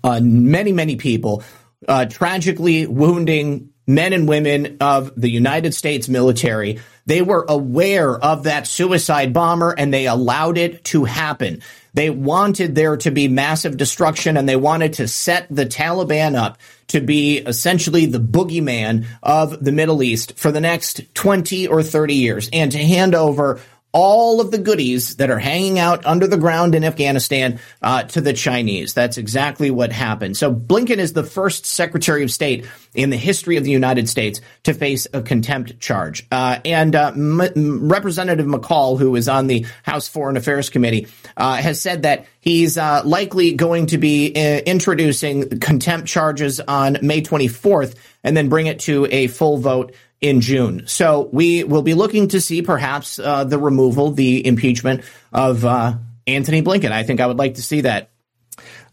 uh, 0.03 0.21
many, 0.21 0.73
many 0.73 0.97
people, 0.97 1.43
uh, 1.87 2.07
tragically 2.07 2.87
wounding 2.87 3.71
men 3.87 4.13
and 4.13 4.29
women 4.29 4.79
of 4.81 5.13
the 5.17 5.31
United 5.31 5.73
States 5.73 6.09
military. 6.09 6.81
They 7.07 7.23
were 7.23 7.47
aware 7.49 8.19
of 8.19 8.45
that 8.45 8.67
suicide 8.67 9.33
bomber 9.33 9.71
and 9.71 9.95
they 9.95 10.07
allowed 10.07 10.59
it 10.59 10.85
to 10.87 11.05
happen. 11.05 11.63
They 11.97 12.11
wanted 12.11 12.75
there 12.75 12.99
to 12.99 13.11
be 13.11 13.27
massive 13.27 13.79
destruction 13.79 14.37
and 14.37 14.47
they 14.47 14.55
wanted 14.55 14.93
to 14.95 15.09
set 15.09 15.47
the 15.51 15.65
Taliban 15.65 16.37
up 16.37 16.59
to 16.89 17.01
be 17.01 17.39
essentially 17.39 18.05
the 18.05 18.21
boogeyman 18.21 19.07
of 19.23 19.65
the 19.65 19.73
Middle 19.73 20.03
East 20.03 20.37
for 20.37 20.53
the 20.53 20.61
next 20.61 21.15
20 21.15 21.67
or 21.67 21.83
30 21.83 22.15
years. 22.15 22.51
And 22.53 22.71
to 22.73 22.79
hand 22.79 23.15
over 23.15 23.61
all 23.97 24.43
of 24.43 24.51
the 24.51 24.59
goodies 24.59 25.17
that 25.17 25.31
are 25.31 25.39
hanging 25.39 25.79
out 25.79 26.05
under 26.05 26.27
the 26.27 26.37
ground 26.37 26.75
in 26.75 26.85
Afghanistan 26.85 27.59
uh, 27.81 28.03
to 28.03 28.21
the 28.21 28.35
Chinese. 28.35 28.93
That's 28.93 29.17
exactly 29.17 29.71
what 29.71 29.91
happened. 29.91 30.37
So 30.37 30.55
Blinken 30.55 30.99
is 30.99 31.15
the 31.15 31.25
first 31.25 31.65
Secretary 31.65 32.23
of 32.23 32.31
State 32.31 32.67
in 32.95 33.09
the 33.09 33.17
history 33.17 33.57
of 33.57 33.65
the 33.65 33.71
United 33.71 34.07
States 34.07 34.43
to 34.65 34.75
face 34.75 35.07
a 35.15 35.23
contempt 35.23 35.81
charge. 35.81 36.27
Uh, 36.31 36.59
and 36.67 36.95
uh, 36.95 37.13
M- 37.15 37.89
Representative 37.89 38.45
McCall, 38.45 38.99
who 38.99 39.17
is 39.17 39.31
on 39.31 39.47
the 39.47 39.65
House 39.83 40.09
Foreign 40.09 40.37
Affairs 40.37 40.69
Committee, 40.69 41.07
uh, 41.35 41.57
has 41.57 41.81
said 41.81 42.03
that 42.03 42.27
he's 42.39 42.77
uh, 42.77 43.01
likely 43.03 43.55
going 43.55 43.87
to 43.87 43.97
be 43.97 44.35
uh, 44.37 44.61
introducing 44.67 45.59
contempt 45.61 46.07
charges 46.07 46.61
on 46.61 46.99
May 47.01 47.23
24th 47.23 47.97
and 48.23 48.37
then 48.37 48.51
bring 48.51 48.67
it 48.67 48.81
to 48.81 49.07
a 49.11 49.29
full 49.29 49.57
vote 49.57 49.95
in 50.21 50.41
June. 50.41 50.87
So 50.87 51.29
we 51.33 51.65
will 51.65 51.83
be 51.83 51.95
looking 51.95 52.29
to 52.29 52.41
see 52.41 52.63
perhaps 52.63 53.19
uh, 53.19 53.45
the 53.45 53.59
removal, 53.59 54.13
the 54.13 54.47
impeachment 54.47 55.05
of 55.33 55.65
uh, 55.65 55.95
Antony 56.27 56.63
Blinken. 56.63 56.93
I 56.93 57.03
think 57.03 57.21
I 57.21 57.27
would 57.27 57.39
like 57.39 57.55
to 57.55 57.63
see 57.63 57.83
that. 57.83 58.11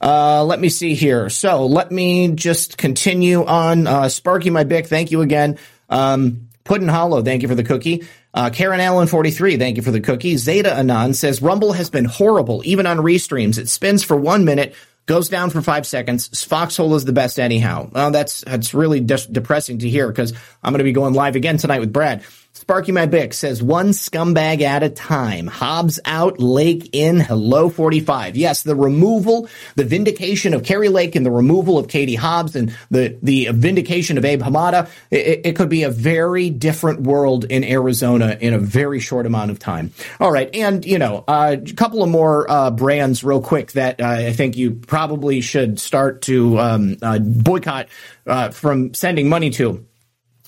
Uh, 0.01 0.43
let 0.43 0.59
me 0.59 0.67
see 0.67 0.95
here. 0.95 1.29
So 1.29 1.65
let 1.65 1.91
me 1.91 2.33
just 2.33 2.77
continue 2.77 3.45
on. 3.45 3.87
Uh, 3.87 4.09
Sparky, 4.09 4.49
my 4.49 4.65
Bick, 4.65 4.87
thank 4.87 5.11
you 5.11 5.21
again. 5.21 5.57
Um, 5.89 6.49
Puddin 6.65 6.89
Hollow, 6.89 7.21
thank 7.21 7.41
you 7.41 7.47
for 7.47 7.55
the 7.55 7.63
cookie. 7.63 8.05
Uh, 8.33 8.49
Karen 8.49 8.79
Allen 8.79 9.07
43, 9.07 9.57
thank 9.57 9.77
you 9.77 9.83
for 9.83 9.91
the 9.91 10.01
cookie. 10.01 10.37
Zeta 10.37 10.73
Anon 10.73 11.13
says 11.13 11.41
Rumble 11.41 11.73
has 11.73 11.89
been 11.89 12.05
horrible, 12.05 12.61
even 12.65 12.87
on 12.87 12.97
restreams. 12.97 13.57
It 13.57 13.69
spins 13.69 14.03
for 14.03 14.17
one 14.17 14.43
minute, 14.43 14.75
goes 15.05 15.29
down 15.29 15.49
for 15.49 15.61
five 15.61 15.85
seconds. 15.85 16.43
Foxhole 16.45 16.95
is 16.95 17.05
the 17.05 17.13
best 17.13 17.39
anyhow. 17.39 17.89
Well, 17.91 18.11
that's 18.11 18.41
that's 18.41 18.73
really 18.73 18.99
de- 18.99 19.27
depressing 19.31 19.79
to 19.79 19.89
hear 19.89 20.07
because 20.07 20.33
I'm 20.63 20.71
going 20.71 20.79
to 20.79 20.83
be 20.83 20.91
going 20.93 21.13
live 21.13 21.35
again 21.35 21.57
tonight 21.57 21.79
with 21.79 21.93
Brad. 21.93 22.23
Sparky 22.63 22.93
My 22.93 23.07
Bick 23.07 23.33
says 23.33 23.61
one 23.61 23.89
scumbag 23.89 24.61
at 24.61 24.83
a 24.83 24.89
time. 24.89 25.47
Hobbs 25.47 25.99
out, 26.05 26.39
Lake 26.39 26.91
in. 26.93 27.19
Hello, 27.19 27.67
45. 27.67 28.37
Yes, 28.37 28.63
the 28.63 28.73
removal, 28.73 29.49
the 29.75 29.83
vindication 29.83 30.53
of 30.53 30.63
Kari 30.63 30.87
Lake 30.87 31.17
and 31.17 31.25
the 31.25 31.31
removal 31.31 31.77
of 31.77 31.89
Katie 31.89 32.15
Hobbs 32.15 32.55
and 32.55 32.73
the, 32.89 33.17
the 33.21 33.49
vindication 33.51 34.17
of 34.17 34.23
Abe 34.23 34.41
Hamadeh. 34.41 34.89
It, 35.11 35.41
it 35.43 35.55
could 35.57 35.67
be 35.67 35.83
a 35.83 35.89
very 35.89 36.49
different 36.49 37.01
world 37.01 37.43
in 37.43 37.65
Arizona 37.65 38.37
in 38.39 38.53
a 38.53 38.59
very 38.59 39.01
short 39.01 39.25
amount 39.25 39.51
of 39.51 39.59
time. 39.59 39.91
All 40.21 40.31
right. 40.31 40.49
And, 40.55 40.85
you 40.85 40.99
know, 40.99 41.25
uh, 41.27 41.57
a 41.59 41.73
couple 41.73 42.01
of 42.01 42.07
more 42.07 42.49
uh, 42.49 42.71
brands 42.71 43.25
real 43.25 43.41
quick 43.41 43.73
that 43.73 43.99
uh, 43.99 44.07
I 44.07 44.31
think 44.31 44.55
you 44.55 44.71
probably 44.71 45.41
should 45.41 45.81
start 45.81 46.21
to 46.23 46.57
um, 46.59 46.95
uh, 47.01 47.19
boycott 47.19 47.89
uh, 48.25 48.51
from 48.51 48.93
sending 48.93 49.27
money 49.27 49.49
to. 49.49 49.85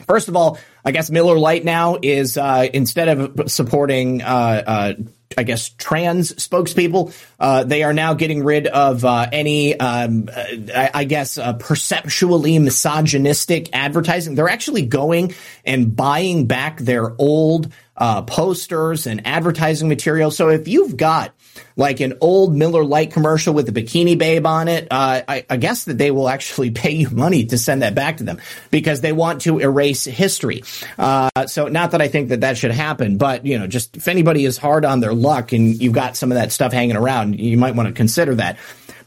First 0.04 0.28
of 0.28 0.36
all, 0.36 0.58
I 0.84 0.92
guess 0.92 1.10
Miller 1.10 1.38
Lite 1.38 1.64
now 1.64 1.98
is 2.02 2.38
uh, 2.38 2.68
instead 2.74 3.08
of 3.08 3.50
supporting, 3.50 4.22
uh, 4.22 4.64
uh, 4.68 4.94
I 5.38 5.44
guess 5.44 5.70
trans 5.70 6.34
spokespeople, 6.34 7.16
uh, 7.40 7.64
they 7.64 7.84
are 7.84 7.94
now 7.94 8.14
getting 8.14 8.44
rid 8.44 8.68
of 8.68 9.06
uh, 9.06 9.28
any, 9.32 9.80
um, 9.80 10.30
I, 10.34 10.92
I, 10.94 11.04
guess, 11.06 11.38
uh, 11.38 11.54
perceptually 11.54 12.60
misogynistic 12.60 13.70
advertising. 13.74 14.36
They're 14.36 14.50
actually 14.50 14.86
going 14.86 15.34
and 15.64 15.96
buying 15.96 16.46
back 16.48 16.80
their 16.80 17.16
old 17.18 17.72
posters 17.98 19.08
and 19.08 19.26
advertising 19.26 19.88
material. 19.88 20.30
So 20.30 20.50
if 20.50 20.68
you've 20.68 20.98
got 20.98 21.34
like 21.76 22.00
an 22.00 22.14
old 22.22 22.56
Miller 22.56 22.84
Lite 22.84 23.12
commercial 23.12 23.54
with 23.54 23.68
a 23.70 23.72
bikini 23.72 24.18
babe 24.18 24.46
on 24.46 24.68
it, 24.68 24.88
uh, 24.92 25.22
I, 25.28 25.46
I, 25.50 25.58
guess 25.58 25.86
that 25.86 25.98
they 25.98 26.12
will 26.12 26.30
actually 26.30 26.72
pay 26.72 26.92
you 26.92 27.10
money 27.10 27.46
to 27.48 27.58
send 27.58 27.82
that 27.82 27.96
back 27.96 28.18
to 28.18 28.24
them 28.24 28.40
because 28.72 29.02
they 29.02 29.12
want 29.12 29.42
to 29.42 29.60
erase 29.60 30.06
history. 30.06 30.64
Uh, 30.98 31.30
so 31.48 31.68
not 31.68 31.92
that 31.92 32.02
I 32.02 32.08
think 32.08 32.30
that 32.30 32.42
that 32.42 32.58
should 32.58 32.72
happen, 32.72 33.18
but 33.18 33.46
you 33.46 33.60
know, 33.60 33.68
just 33.68 33.98
if 33.98 34.08
anybody 34.08 34.46
is 34.46 34.58
hard 34.58 34.86
on 34.86 35.00
their 35.00 35.14
luck 35.14 35.52
and 35.52 35.82
you've 35.82 35.94
got 35.94 36.18
some 36.18 36.32
of 36.32 36.36
that 36.38 36.52
stuff 36.52 36.72
hanging 36.72 36.96
around, 36.96 37.40
you 37.40 37.58
might 37.58 37.76
want 37.76 37.88
to 37.88 37.94
consider 37.94 38.36
that. 38.36 38.58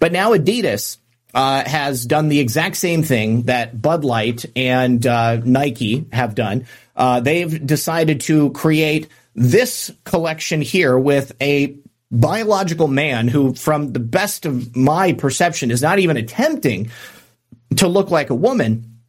But 0.00 0.12
now 0.12 0.34
Adidas. 0.34 0.98
Uh, 1.34 1.62
has 1.68 2.06
done 2.06 2.30
the 2.30 2.40
exact 2.40 2.74
same 2.74 3.02
thing 3.02 3.42
that 3.42 3.80
Bud 3.80 4.02
Light 4.02 4.46
and 4.56 5.06
uh, 5.06 5.36
Nike 5.36 6.06
have 6.10 6.34
done. 6.34 6.66
Uh, 6.96 7.20
they've 7.20 7.64
decided 7.64 8.22
to 8.22 8.50
create 8.52 9.08
this 9.38 9.90
collection 10.04 10.60
here 10.60 10.98
with 10.98 11.32
a 11.40 11.76
biological 12.10 12.88
man 12.88 13.28
who, 13.28 13.54
from 13.54 13.92
the 13.92 14.00
best 14.00 14.46
of 14.46 14.74
my 14.76 15.12
perception, 15.12 15.70
is 15.70 15.82
not 15.82 15.98
even 15.98 16.16
attempting 16.16 16.90
to 17.76 17.88
look 17.88 18.10
like 18.10 18.30
a 18.30 18.34
woman, 18.34 19.00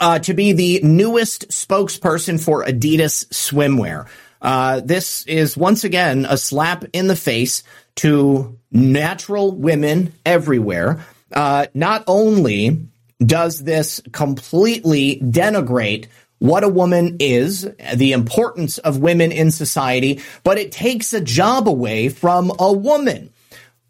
uh, 0.00 0.18
to 0.20 0.34
be 0.34 0.52
the 0.52 0.80
newest 0.82 1.48
spokesperson 1.48 2.42
for 2.42 2.64
Adidas 2.64 3.26
swimwear. 3.28 4.06
Uh, 4.40 4.80
this 4.80 5.24
is 5.26 5.56
once 5.56 5.84
again 5.84 6.26
a 6.28 6.38
slap 6.38 6.84
in 6.92 7.06
the 7.06 7.16
face 7.16 7.62
to 7.96 8.58
natural 8.70 9.52
women 9.52 10.14
everywhere. 10.24 11.04
Uh, 11.32 11.66
not 11.74 12.04
only 12.06 12.86
does 13.24 13.58
this 13.58 14.00
completely 14.12 15.20
denigrate 15.20 16.06
what 16.40 16.64
a 16.64 16.68
woman 16.68 17.18
is, 17.20 17.68
the 17.94 18.12
importance 18.12 18.78
of 18.78 18.98
women 18.98 19.30
in 19.30 19.50
society, 19.50 20.20
but 20.42 20.58
it 20.58 20.72
takes 20.72 21.12
a 21.12 21.20
job 21.20 21.68
away 21.68 22.08
from 22.08 22.50
a 22.58 22.72
woman. 22.72 23.30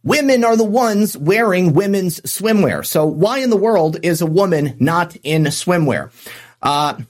Women 0.02 0.44
are 0.44 0.56
the 0.56 0.64
ones 0.64 1.16
wearing 1.16 1.74
women's 1.74 2.20
swimwear. 2.22 2.84
So 2.84 3.06
why 3.06 3.38
in 3.38 3.50
the 3.50 3.56
world 3.56 3.98
is 4.02 4.20
a 4.20 4.26
woman 4.26 4.76
not 4.80 5.16
in 5.22 5.44
swimwear? 5.44 6.10
Uh, 6.60 7.00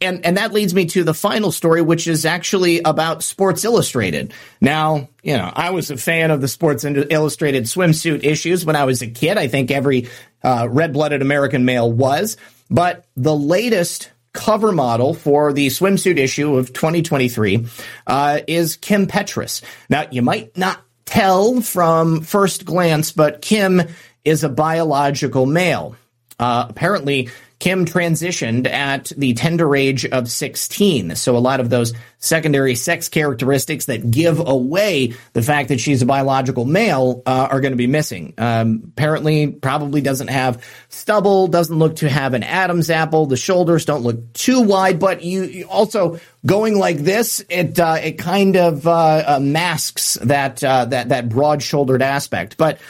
and 0.00 0.24
and 0.24 0.36
that 0.36 0.52
leads 0.52 0.74
me 0.74 0.86
to 0.86 1.04
the 1.04 1.14
final 1.14 1.50
story, 1.50 1.82
which 1.82 2.06
is 2.06 2.24
actually 2.24 2.80
about 2.80 3.22
Sports 3.22 3.64
Illustrated. 3.64 4.32
Now, 4.60 5.08
you 5.22 5.36
know, 5.36 5.50
I 5.54 5.70
was 5.70 5.90
a 5.90 5.96
fan 5.96 6.30
of 6.30 6.40
the 6.40 6.48
Sports 6.48 6.84
Illustrated 6.84 7.64
swimsuit 7.64 8.24
issues 8.24 8.64
when 8.64 8.76
I 8.76 8.84
was 8.84 9.02
a 9.02 9.06
kid. 9.06 9.38
I 9.38 9.48
think 9.48 9.70
every 9.70 10.08
uh, 10.42 10.68
red-blooded 10.70 11.22
American 11.22 11.64
male 11.64 11.90
was. 11.90 12.36
But 12.70 13.06
the 13.16 13.34
latest 13.34 14.10
cover 14.36 14.70
model 14.70 15.14
for 15.14 15.52
the 15.52 15.66
swimsuit 15.68 16.18
issue 16.18 16.56
of 16.56 16.72
2023 16.72 17.66
uh, 18.06 18.40
is 18.46 18.76
Kim 18.76 19.06
Petras. 19.06 19.62
Now, 19.88 20.04
you 20.10 20.22
might 20.22 20.56
not 20.56 20.80
tell 21.06 21.60
from 21.60 22.20
first 22.20 22.64
glance, 22.64 23.10
but 23.10 23.40
Kim 23.40 23.82
is 24.24 24.44
a 24.44 24.48
biological 24.48 25.46
male. 25.46 25.96
Uh, 26.38 26.66
apparently, 26.68 27.30
Kim 27.58 27.86
transitioned 27.86 28.68
at 28.68 29.12
the 29.16 29.32
tender 29.32 29.74
age 29.74 30.04
of 30.04 30.30
16. 30.30 31.16
So 31.16 31.36
a 31.36 31.38
lot 31.38 31.58
of 31.58 31.70
those 31.70 31.94
secondary 32.18 32.74
sex 32.74 33.08
characteristics 33.08 33.86
that 33.86 34.10
give 34.10 34.38
away 34.46 35.14
the 35.32 35.40
fact 35.40 35.70
that 35.70 35.80
she's 35.80 36.02
a 36.02 36.06
biological 36.06 36.66
male 36.66 37.22
uh, 37.24 37.48
are 37.50 37.60
going 37.62 37.72
to 37.72 37.76
be 37.76 37.86
missing. 37.86 38.34
Um, 38.36 38.82
apparently, 38.88 39.46
probably 39.48 40.02
doesn't 40.02 40.28
have 40.28 40.62
stubble, 40.90 41.48
doesn't 41.48 41.78
look 41.78 41.96
to 41.96 42.10
have 42.10 42.34
an 42.34 42.42
Adam's 42.42 42.90
apple. 42.90 43.24
The 43.24 43.38
shoulders 43.38 43.86
don't 43.86 44.02
look 44.02 44.34
too 44.34 44.60
wide, 44.60 44.98
but 44.98 45.22
you, 45.22 45.44
you 45.44 45.64
also 45.66 46.20
going 46.44 46.78
like 46.78 46.98
this, 46.98 47.42
it 47.48 47.80
uh, 47.80 47.98
it 48.02 48.18
kind 48.18 48.56
of 48.56 48.86
uh, 48.86 49.24
uh 49.26 49.40
masks 49.40 50.14
that 50.22 50.62
uh, 50.62 50.84
that 50.86 51.08
that 51.08 51.28
broad 51.30 51.62
shouldered 51.62 52.02
aspect. 52.02 52.58
But 52.58 52.80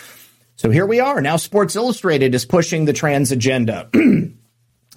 so 0.57 0.71
here 0.71 0.87
we 0.87 1.01
are 1.01 1.21
now. 1.21 1.37
Sports 1.37 1.77
Illustrated 1.77 2.35
is 2.35 2.45
pushing 2.45 2.85
the 2.85 2.93
trans 2.93 3.31
agenda. 3.31 3.91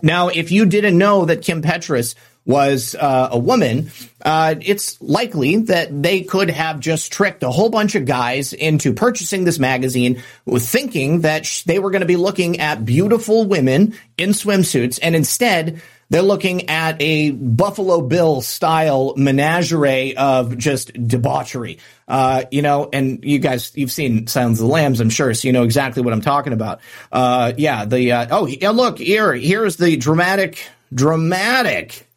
Now, 0.01 0.29
if 0.29 0.51
you 0.51 0.65
didn't 0.65 0.97
know 0.97 1.25
that 1.25 1.41
Kim 1.41 1.61
Petras 1.61 2.15
was 2.45 2.95
uh, 2.95 3.29
a 3.31 3.37
woman, 3.37 3.91
uh, 4.23 4.55
it's 4.61 4.99
likely 5.01 5.57
that 5.57 6.01
they 6.01 6.21
could 6.21 6.49
have 6.49 6.79
just 6.79 7.11
tricked 7.11 7.43
a 7.43 7.49
whole 7.51 7.69
bunch 7.69 7.95
of 7.95 8.05
guys 8.05 8.53
into 8.53 8.93
purchasing 8.93 9.43
this 9.43 9.59
magazine, 9.59 10.23
thinking 10.57 11.21
that 11.21 11.45
sh- 11.45 11.63
they 11.63 11.79
were 11.79 11.91
going 11.91 12.01
to 12.01 12.07
be 12.07 12.15
looking 12.15 12.59
at 12.59 12.85
beautiful 12.85 13.45
women 13.45 13.95
in 14.17 14.29
swimsuits, 14.29 14.99
and 15.01 15.15
instead 15.15 15.81
they're 16.09 16.23
looking 16.23 16.69
at 16.69 16.99
a 16.99 17.29
Buffalo 17.31 18.01
Bill 18.01 18.41
style 18.41 19.13
menagerie 19.15 20.17
of 20.17 20.57
just 20.57 20.91
debauchery. 21.07 21.77
Uh, 22.09 22.43
you 22.51 22.61
know, 22.63 22.89
and 22.91 23.23
you 23.23 23.37
guys, 23.37 23.71
you've 23.75 23.91
seen 23.91 24.25
Silence 24.27 24.59
of 24.59 24.65
the 24.65 24.73
Lambs, 24.73 24.99
I'm 24.99 25.11
sure, 25.11 25.33
so 25.33 25.47
you 25.47 25.53
know 25.53 25.63
exactly 25.63 26.01
what 26.01 26.11
I'm 26.11 26.21
talking 26.21 26.53
about. 26.53 26.81
Uh, 27.11 27.53
yeah, 27.55 27.85
the, 27.85 28.11
uh, 28.11 28.27
oh, 28.31 28.47
yeah, 28.47 28.71
look, 28.71 28.97
here, 28.97 29.33
here's 29.33 29.77
the 29.77 29.95
dramatic, 29.95 30.67
dramatic 30.93 32.07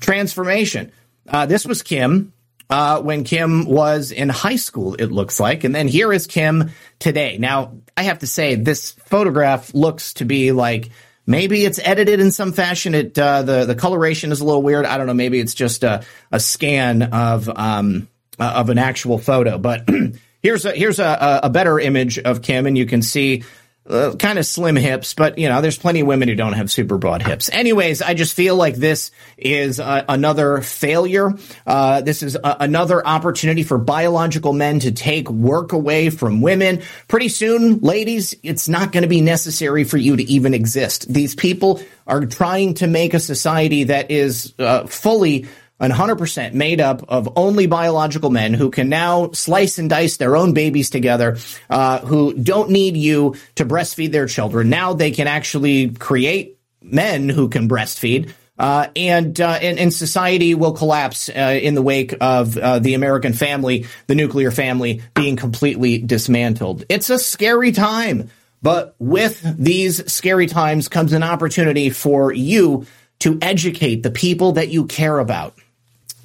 transformation. 0.00 0.92
Uh, 1.26 1.46
this 1.46 1.66
was 1.66 1.82
Kim, 1.82 2.34
uh, 2.68 3.00
when 3.00 3.24
Kim 3.24 3.64
was 3.64 4.12
in 4.12 4.28
high 4.28 4.56
school, 4.56 4.94
it 4.94 5.06
looks 5.06 5.40
like. 5.40 5.64
And 5.64 5.74
then 5.74 5.88
here 5.88 6.12
is 6.12 6.26
Kim 6.26 6.70
today. 6.98 7.38
Now, 7.38 7.72
I 7.96 8.02
have 8.02 8.18
to 8.18 8.26
say, 8.26 8.54
this 8.54 8.90
photograph 8.90 9.72
looks 9.72 10.14
to 10.14 10.24
be 10.24 10.52
like, 10.52 10.90
Maybe 11.26 11.64
it's 11.64 11.80
edited 11.82 12.20
in 12.20 12.30
some 12.30 12.52
fashion. 12.52 12.94
It 12.94 13.18
uh, 13.18 13.42
the 13.42 13.64
the 13.64 13.74
coloration 13.74 14.30
is 14.30 14.40
a 14.40 14.44
little 14.44 14.62
weird. 14.62 14.86
I 14.86 14.96
don't 14.96 15.08
know. 15.08 15.14
Maybe 15.14 15.40
it's 15.40 15.54
just 15.54 15.82
a, 15.82 16.04
a 16.30 16.38
scan 16.38 17.02
of 17.02 17.48
um, 17.48 18.06
uh, 18.38 18.52
of 18.56 18.70
an 18.70 18.78
actual 18.78 19.18
photo. 19.18 19.58
But 19.58 19.88
here's 20.42 20.64
a 20.64 20.72
here's 20.72 20.98
a, 20.98 21.40
a 21.42 21.50
better 21.50 21.78
image 21.78 22.18
of 22.18 22.42
Kim, 22.42 22.66
and 22.66 22.76
you 22.76 22.86
can 22.86 23.02
see 23.02 23.44
uh, 23.88 24.14
kind 24.16 24.38
of 24.38 24.46
slim 24.46 24.76
hips, 24.76 25.14
but 25.14 25.38
you 25.38 25.48
know, 25.48 25.60
there's 25.60 25.78
plenty 25.78 26.00
of 26.00 26.06
women 26.06 26.28
who 26.28 26.34
don't 26.34 26.54
have 26.54 26.70
super 26.70 26.98
broad 26.98 27.22
hips. 27.22 27.48
Anyways, 27.50 28.02
I 28.02 28.14
just 28.14 28.34
feel 28.34 28.56
like 28.56 28.74
this 28.74 29.10
is 29.36 29.78
uh, 29.78 30.04
another 30.08 30.60
failure. 30.60 31.34
Uh, 31.66 32.00
this 32.00 32.22
is 32.22 32.34
a- 32.34 32.56
another 32.60 33.06
opportunity 33.06 33.62
for 33.62 33.78
biological 33.78 34.52
men 34.52 34.80
to 34.80 34.92
take 34.92 35.30
work 35.30 35.72
away 35.72 36.10
from 36.10 36.40
women. 36.40 36.82
Pretty 37.06 37.28
soon, 37.28 37.78
ladies, 37.78 38.34
it's 38.42 38.68
not 38.68 38.92
going 38.92 39.02
to 39.02 39.08
be 39.08 39.20
necessary 39.20 39.84
for 39.84 39.98
you 39.98 40.16
to 40.16 40.22
even 40.24 40.52
exist. 40.52 41.12
These 41.12 41.34
people 41.34 41.80
are 42.06 42.26
trying 42.26 42.74
to 42.74 42.86
make 42.86 43.14
a 43.14 43.20
society 43.20 43.84
that 43.84 44.10
is 44.10 44.52
uh, 44.58 44.86
fully 44.86 45.46
100% 45.80 46.54
made 46.54 46.80
up 46.80 47.04
of 47.08 47.28
only 47.36 47.66
biological 47.66 48.30
men 48.30 48.54
who 48.54 48.70
can 48.70 48.88
now 48.88 49.30
slice 49.32 49.78
and 49.78 49.90
dice 49.90 50.16
their 50.16 50.36
own 50.36 50.54
babies 50.54 50.90
together, 50.90 51.36
uh, 51.68 51.98
who 52.00 52.32
don't 52.34 52.70
need 52.70 52.96
you 52.96 53.36
to 53.56 53.64
breastfeed 53.64 54.12
their 54.12 54.26
children. 54.26 54.70
Now 54.70 54.94
they 54.94 55.10
can 55.10 55.26
actually 55.26 55.90
create 55.90 56.58
men 56.80 57.28
who 57.28 57.48
can 57.48 57.68
breastfeed. 57.68 58.32
Uh, 58.58 58.88
and, 58.96 59.38
uh, 59.38 59.58
and, 59.60 59.78
and 59.78 59.92
society 59.92 60.54
will 60.54 60.72
collapse 60.72 61.28
uh, 61.28 61.58
in 61.62 61.74
the 61.74 61.82
wake 61.82 62.14
of 62.22 62.56
uh, 62.56 62.78
the 62.78 62.94
American 62.94 63.34
family, 63.34 63.86
the 64.06 64.14
nuclear 64.14 64.50
family, 64.50 65.02
being 65.14 65.36
completely 65.36 65.98
dismantled. 65.98 66.84
It's 66.88 67.10
a 67.10 67.18
scary 67.18 67.72
time, 67.72 68.30
but 68.62 68.94
with 68.98 69.42
these 69.58 70.10
scary 70.10 70.46
times 70.46 70.88
comes 70.88 71.12
an 71.12 71.22
opportunity 71.22 71.90
for 71.90 72.32
you 72.32 72.86
to 73.18 73.38
educate 73.42 74.02
the 74.02 74.10
people 74.10 74.52
that 74.52 74.68
you 74.68 74.86
care 74.86 75.18
about. 75.18 75.54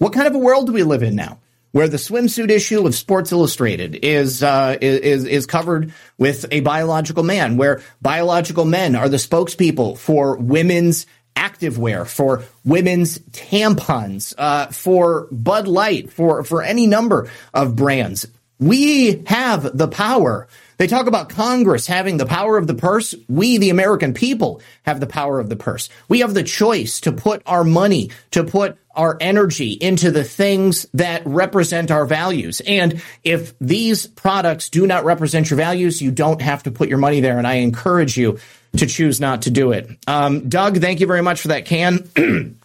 What 0.02 0.14
kind 0.14 0.26
of 0.26 0.34
a 0.34 0.40
world 0.40 0.66
do 0.66 0.74
we 0.74 0.82
live 0.82 1.04
in 1.04 1.16
now? 1.16 1.38
Where 1.74 1.88
the 1.88 1.98
swimsuit 1.98 2.50
issue 2.50 2.88
of 2.88 2.96
Sports 2.96 3.32
Illustrated 3.32 4.00
is 4.02 4.42
uh, 4.42 4.76
is 4.82 5.26
is 5.26 5.46
covered 5.46 5.94
with 6.18 6.48
a 6.50 6.62
biological 6.62 7.22
man, 7.22 7.56
where 7.56 7.84
biological 8.02 8.66
men 8.66 8.96
are 8.96 9.08
the 9.08 9.18
spokespeople 9.18 10.00
for 10.00 10.38
women's 10.38 11.06
activewear, 11.36 12.08
for 12.08 12.44
women's 12.66 13.20
tampons, 13.20 14.34
uh, 14.40 14.72
for 14.72 15.28
Bud 15.32 15.68
Light, 15.68 16.12
for 16.12 16.44
for 16.44 16.64
any 16.64 16.88
number 16.88 17.30
of 17.54 17.76
brands. 17.76 18.26
We 18.58 19.22
have 19.28 19.78
the 19.78 19.88
power. 19.88 20.48
They 20.82 20.88
talk 20.88 21.06
about 21.06 21.30
Congress 21.30 21.86
having 21.86 22.18
the 22.18 22.26
power 22.26 22.58
of 22.58 22.66
the 22.66 22.74
purse. 22.74 23.14
We, 23.30 23.60
the 23.60 23.70
American 23.70 24.16
people, 24.16 24.64
have 24.82 25.00
the 25.00 25.06
power 25.06 25.40
of 25.40 25.48
the 25.48 25.56
purse. 25.56 25.90
We 26.10 26.22
have 26.22 26.34
the 26.34 26.42
choice 26.42 27.02
to 27.02 27.12
put 27.12 27.44
our 27.46 27.64
money, 27.64 28.10
to 28.32 28.44
put 28.44 28.80
our 28.96 29.16
energy 29.22 29.74
into 29.74 30.10
the 30.10 30.24
things 30.24 30.88
that 30.96 31.22
represent 31.24 31.92
our 31.92 32.08
values. 32.08 32.64
And 32.66 33.00
if 33.24 33.54
these 33.60 34.08
products 34.08 34.70
do 34.70 34.88
not 34.88 35.06
represent 35.06 35.52
your 35.52 35.58
values, 35.58 36.02
you 36.02 36.10
don't 36.10 36.42
have 36.42 36.64
to 36.64 36.72
put 36.72 36.90
your 36.90 36.98
money 36.98 37.20
there. 37.20 37.38
And 37.38 37.46
I 37.46 37.58
encourage 37.58 38.18
you 38.18 38.40
to 38.78 38.88
choose 38.88 39.20
not 39.20 39.44
to 39.44 39.52
do 39.52 39.74
it. 39.74 39.88
Um, 40.08 40.50
Doug, 40.50 40.80
thank 40.80 41.00
you 41.00 41.06
very 41.06 41.22
much 41.22 41.42
for 41.42 41.50
that 41.50 41.66
can. 41.66 42.10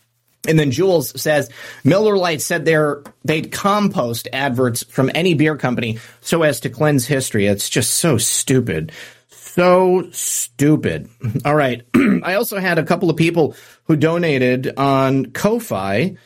And 0.48 0.58
then 0.58 0.70
Jules 0.70 1.20
says 1.20 1.50
Miller 1.84 2.16
Lite 2.16 2.42
said 2.42 2.64
they're, 2.64 3.02
they'd 3.24 3.52
compost 3.52 4.28
adverts 4.32 4.84
from 4.84 5.10
any 5.14 5.34
beer 5.34 5.56
company 5.56 5.98
so 6.20 6.42
as 6.42 6.60
to 6.60 6.70
cleanse 6.70 7.06
history. 7.06 7.46
It's 7.46 7.68
just 7.68 7.94
so 7.94 8.18
stupid. 8.18 8.92
So 9.28 10.08
stupid. 10.12 11.08
All 11.44 11.54
right. 11.54 11.82
I 12.22 12.34
also 12.34 12.58
had 12.58 12.78
a 12.78 12.84
couple 12.84 13.10
of 13.10 13.16
people 13.16 13.56
who 13.84 13.96
donated 13.96 14.74
on 14.76 15.26
Ko-Fi. 15.26 16.16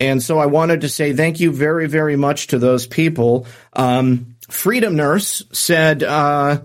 And 0.00 0.22
so 0.22 0.38
I 0.38 0.46
wanted 0.46 0.80
to 0.80 0.88
say 0.88 1.12
thank 1.12 1.40
you 1.40 1.52
very, 1.52 1.86
very 1.86 2.16
much 2.16 2.48
to 2.48 2.58
those 2.58 2.86
people. 2.86 3.46
Um, 3.74 4.36
Freedom 4.48 4.96
Nurse 4.96 5.44
said, 5.52 6.02
uh, 6.02 6.62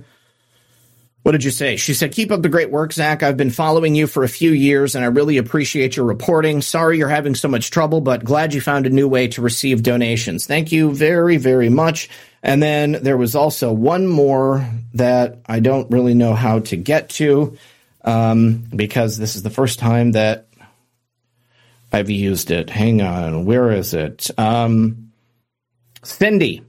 what 1.26 1.32
did 1.32 1.44
you 1.44 1.50
say? 1.50 1.76
She 1.76 1.96
said, 1.96 2.12
keep 2.12 2.32
up 2.32 2.44
the 2.44 2.50
great 2.50 2.70
work, 2.70 2.94
Zak. 2.94 3.24
I've 3.24 3.36
been 3.36 3.50
following 3.50 3.96
you 3.96 4.06
for 4.06 4.24
a 4.24 4.30
few 4.30 4.52
years 4.52 4.94
and 4.94 5.04
I 5.04 5.08
really 5.08 5.38
appreciate 5.38 5.96
your 5.96 6.06
reporting. 6.06 6.62
Sorry 6.62 7.00
you're 7.00 7.10
having 7.10 7.34
so 7.34 7.48
much 7.48 7.72
trouble, 7.72 8.00
but 8.00 8.24
glad 8.24 8.54
you 8.54 8.62
found 8.62 8.86
a 8.86 8.92
new 8.92 9.08
way 9.08 9.30
to 9.30 9.42
receive 9.42 9.82
donations. 9.82 10.46
Thank 10.46 10.72
you 10.72 10.92
very, 10.92 11.38
very 11.38 11.68
much. 11.68 12.10
And 12.44 12.62
then 12.62 12.92
there 12.92 13.18
was 13.18 13.34
also 13.36 13.74
one 13.74 14.06
more 14.06 14.70
that 14.94 15.40
I 15.48 15.62
don't 15.62 15.90
really 15.90 16.14
know 16.14 16.36
how 16.36 16.60
to 16.60 16.76
get 16.76 17.10
to 17.10 17.58
um, 18.04 18.64
because 18.76 19.18
this 19.18 19.36
is 19.36 19.42
the 19.42 19.50
first 19.50 19.80
time 19.80 20.12
that 20.12 20.46
I've 21.92 22.12
used 22.12 22.52
it. 22.52 22.70
Hang 22.70 23.02
on. 23.02 23.46
Where 23.46 23.72
is 23.72 23.96
it? 23.96 24.30
Um, 24.38 25.12
Cindy. 26.04 26.62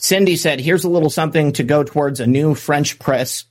Cindy 0.00 0.36
said, 0.36 0.60
here's 0.60 0.84
a 0.84 0.88
little 0.88 1.10
something 1.10 1.52
to 1.52 1.62
go 1.62 1.84
towards 1.84 2.20
a 2.20 2.26
new 2.26 2.54
French 2.54 2.98
press 2.98 3.44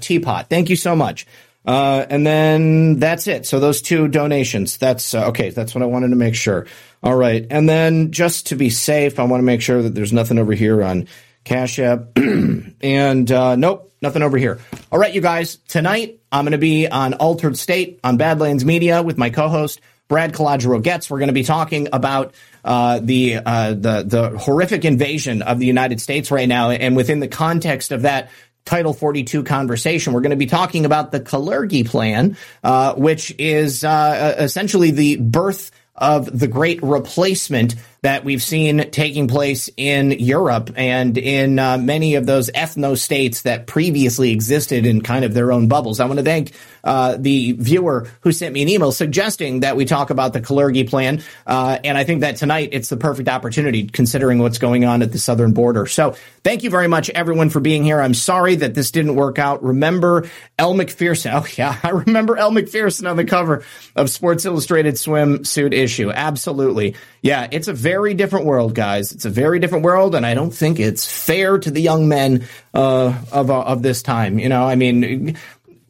teapot. 0.00 0.48
Thank 0.48 0.70
you 0.70 0.76
so 0.76 0.96
much. 0.96 1.26
Uh, 1.66 2.06
and 2.08 2.24
then 2.24 2.98
that's 3.00 3.26
it. 3.26 3.44
So 3.44 3.58
those 3.58 3.82
two 3.82 4.06
donations. 4.06 4.78
That's 4.78 5.14
uh, 5.14 5.28
okay. 5.28 5.50
That's 5.50 5.74
what 5.74 5.82
I 5.82 5.86
wanted 5.86 6.10
to 6.10 6.16
make 6.16 6.36
sure. 6.36 6.66
All 7.02 7.16
right. 7.16 7.44
And 7.50 7.68
then 7.68 8.12
just 8.12 8.48
to 8.48 8.56
be 8.56 8.70
safe, 8.70 9.18
I 9.18 9.24
want 9.24 9.40
to 9.40 9.44
make 9.44 9.62
sure 9.62 9.82
that 9.82 9.94
there's 9.94 10.12
nothing 10.12 10.38
over 10.38 10.52
here 10.52 10.82
on 10.82 11.08
Cash 11.44 11.78
App. 11.78 12.08
and 12.16 13.32
uh, 13.32 13.56
nope, 13.56 13.92
nothing 14.00 14.22
over 14.22 14.38
here. 14.38 14.60
All 14.92 14.98
right, 14.98 15.12
you 15.12 15.20
guys. 15.20 15.56
Tonight, 15.68 16.20
I'm 16.30 16.44
going 16.44 16.52
to 16.52 16.58
be 16.58 16.86
on 16.86 17.14
Altered 17.14 17.56
State 17.56 18.00
on 18.04 18.16
Badlands 18.16 18.64
Media 18.64 19.02
with 19.02 19.18
my 19.18 19.30
co-host, 19.30 19.80
Brad 20.08 20.32
Calogero 20.32 20.82
Getz. 20.82 21.10
We're 21.10 21.18
going 21.18 21.28
to 21.28 21.34
be 21.34 21.44
talking 21.44 21.88
about 21.92 22.34
uh, 22.66 22.98
the 22.98 23.36
uh, 23.36 23.70
the 23.70 24.02
the 24.06 24.38
horrific 24.38 24.84
invasion 24.84 25.42
of 25.42 25.58
the 25.58 25.66
United 25.66 26.00
States 26.00 26.30
right 26.30 26.48
now, 26.48 26.70
and 26.70 26.96
within 26.96 27.20
the 27.20 27.28
context 27.28 27.92
of 27.92 28.02
that. 28.02 28.30
Title 28.64 28.92
42 28.92 29.44
conversation. 29.44 30.12
We're 30.12 30.22
going 30.22 30.30
to 30.30 30.36
be 30.36 30.46
talking 30.46 30.86
about 30.86 31.12
the 31.12 31.20
Kalergi 31.20 31.86
plan, 31.86 32.36
uh, 32.64 32.94
which 32.94 33.32
is 33.38 33.84
uh, 33.84 34.34
essentially 34.40 34.90
the 34.90 35.18
birth 35.18 35.70
of 35.94 36.38
the 36.38 36.46
great 36.46 36.82
replacement 36.82 37.74
that 38.02 38.24
we've 38.24 38.42
seen 38.42 38.90
taking 38.90 39.28
place 39.28 39.70
in 39.76 40.10
Europe 40.10 40.70
and 40.76 41.16
in 41.16 41.58
uh, 41.58 41.78
many 41.78 42.16
of 42.16 42.26
those 42.26 42.50
ethno 42.50 42.96
states 42.96 43.42
that 43.42 43.66
previously 43.66 44.30
existed 44.30 44.84
in 44.84 45.00
kind 45.00 45.24
of 45.24 45.32
their 45.32 45.52
own 45.52 45.68
bubbles. 45.68 45.98
I 45.98 46.04
want 46.04 46.18
to 46.18 46.24
thank 46.24 46.52
uh, 46.86 47.16
the 47.18 47.52
viewer 47.52 48.08
who 48.20 48.32
sent 48.32 48.54
me 48.54 48.62
an 48.62 48.68
email 48.68 48.92
suggesting 48.92 49.60
that 49.60 49.76
we 49.76 49.84
talk 49.84 50.10
about 50.10 50.32
the 50.32 50.40
Kalergi 50.40 50.88
plan. 50.88 51.22
Uh, 51.46 51.78
and 51.84 51.98
I 51.98 52.04
think 52.04 52.20
that 52.20 52.36
tonight 52.36 52.70
it's 52.72 52.88
the 52.88 52.96
perfect 52.96 53.28
opportunity 53.28 53.88
considering 53.88 54.38
what's 54.38 54.58
going 54.58 54.84
on 54.84 55.02
at 55.02 55.12
the 55.12 55.18
southern 55.18 55.52
border. 55.52 55.86
So 55.86 56.14
thank 56.44 56.62
you 56.62 56.70
very 56.70 56.88
much, 56.88 57.10
everyone, 57.10 57.50
for 57.50 57.60
being 57.60 57.84
here. 57.84 58.00
I'm 58.00 58.14
sorry 58.14 58.54
that 58.56 58.74
this 58.74 58.92
didn't 58.92 59.16
work 59.16 59.38
out. 59.38 59.62
Remember 59.62 60.30
Elle 60.58 60.74
Macpherson. 60.74 61.32
Oh, 61.34 61.46
yeah, 61.58 61.78
I 61.82 61.90
remember 61.90 62.36
Elle 62.36 62.52
Macpherson 62.52 63.06
on 63.06 63.16
the 63.16 63.24
cover 63.24 63.64
of 63.96 64.08
Sports 64.08 64.44
Illustrated 64.44 64.94
swimsuit 64.94 65.74
issue. 65.74 66.10
Absolutely. 66.10 66.94
Yeah, 67.20 67.48
it's 67.50 67.66
a 67.66 67.72
very 67.72 68.14
different 68.14 68.46
world, 68.46 68.74
guys. 68.74 69.10
It's 69.10 69.24
a 69.24 69.30
very 69.30 69.58
different 69.58 69.84
world, 69.84 70.14
and 70.14 70.24
I 70.24 70.34
don't 70.34 70.52
think 70.52 70.78
it's 70.78 71.04
fair 71.10 71.58
to 71.58 71.70
the 71.70 71.80
young 71.80 72.08
men 72.08 72.46
uh, 72.72 73.18
of 73.32 73.50
uh, 73.50 73.62
of 73.62 73.82
this 73.82 74.02
time. 74.02 74.38
You 74.38 74.48
know, 74.48 74.64
I 74.64 74.76
mean, 74.76 75.36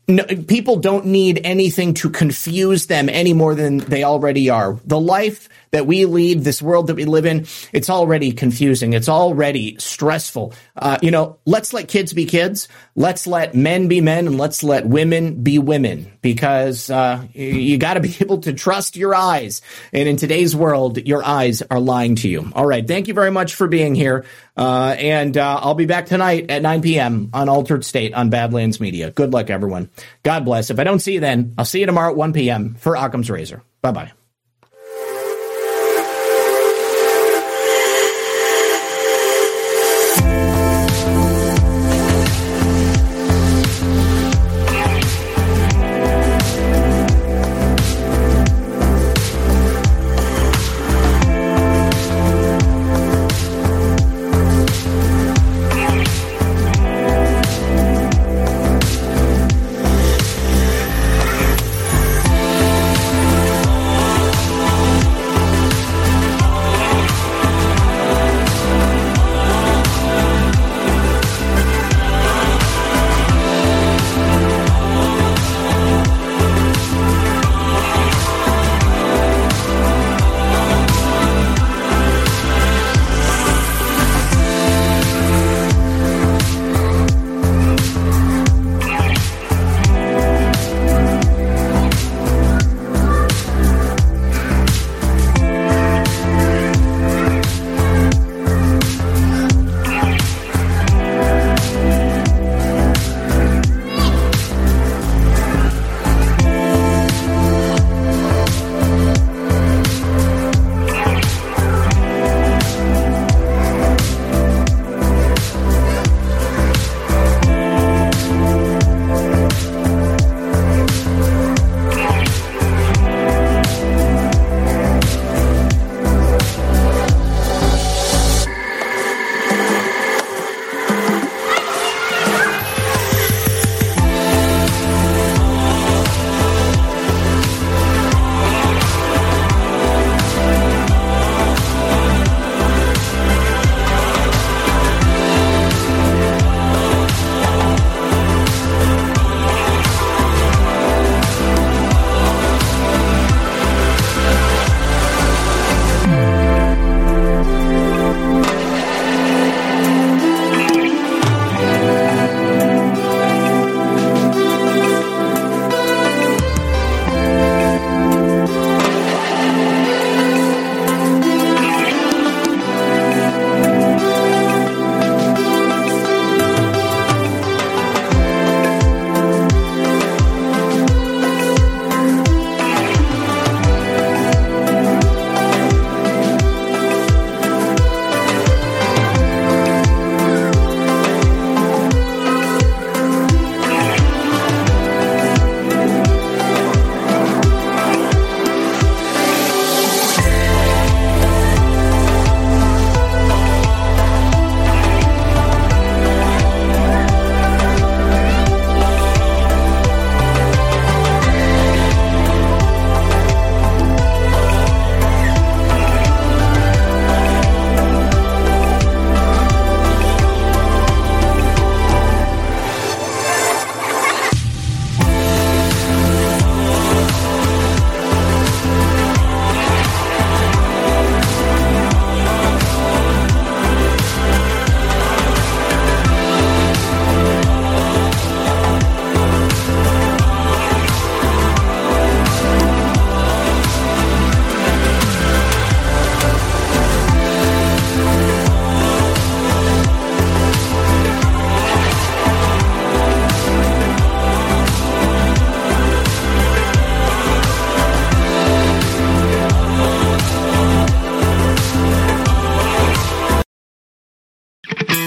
no, 0.09 0.25
people 0.25 0.77
don't 0.77 1.07
need 1.07 1.41
anything 1.43 1.95
to 1.95 2.11
confuse 2.11 2.87
them 2.87 3.09
any 3.09 3.33
more 3.33 3.55
than 3.55 3.79
they 3.79 4.05
already 4.05 4.49
are. 4.51 4.79
The 4.85 5.01
life 5.01 5.49
that 5.71 5.87
we 5.87 6.05
lead, 6.05 6.45
this 6.45 6.63
world 6.63 6.87
that 6.89 6.95
we 6.95 7.05
live 7.05 7.27
in, 7.27 7.47
it's 7.73 7.91
already 7.91 8.33
confusing. 8.33 8.93
It's 8.93 9.09
already 9.09 9.77
stressful. 9.79 10.55
Uh, 10.77 10.99
you 11.03 11.11
know, 11.11 11.39
let's 11.45 11.73
let 11.73 11.89
kids 11.89 12.13
be 12.13 12.27
kids. 12.27 12.69
Let's 12.95 13.27
let 13.27 13.55
men 13.55 13.89
be 13.89 14.01
men 14.01 14.27
and 14.27 14.39
let's 14.39 14.63
let 14.63 14.87
women 14.87 15.43
be 15.43 15.59
women 15.59 16.13
because 16.23 16.91
uh, 16.91 17.25
you 17.33 17.79
got 17.79 17.95
to 17.95 18.01
be 18.01 18.17
able 18.21 18.39
to 18.39 18.53
trust 18.53 18.97
your 18.97 19.15
eyes. 19.15 19.63
And 19.93 20.09
in 20.09 20.17
today's 20.17 20.55
world, 20.55 20.99
your 20.99 21.25
eyes 21.25 21.63
are 21.63 21.81
lying 21.81 22.17
to 22.17 22.29
you. 22.29 22.51
All 22.55 22.67
right. 22.67 22.87
Thank 22.87 23.09
you 23.09 23.15
very 23.15 23.31
much 23.31 23.55
for 23.55 23.69
being 23.69 23.95
here. 23.95 24.25
Uh, 24.57 24.95
and 24.99 25.37
uh, 25.37 25.61
I'll 25.63 25.75
be 25.75 25.87
back 25.87 26.07
tonight 26.07 26.51
at 26.51 26.63
9 26.63 26.83
p.m. 26.83 27.31
on 27.33 27.49
Altered 27.49 27.85
State 27.85 28.15
on 28.15 28.31
Badlands 28.31 28.81
Media. 28.81 29.11
Good 29.11 29.33
luck, 29.33 29.51
everyone. 29.51 29.91
God 30.23 30.45
bless. 30.45 30.71
If 30.71 30.79
I 30.79 30.85
don't 30.85 31.01
see 31.01 31.15
you 31.15 31.21
then, 31.21 31.55
I'll 31.59 31.65
see 31.65 31.81
you 31.81 31.87
tomorrow 31.87 32.11
at 32.11 32.17
1 32.17 32.33
p.m. 32.33 32.75
for 32.75 32.97
Occam's 32.97 33.31
Razor. 33.31 33.63
Bye 33.83 33.93
bye. 33.93 34.13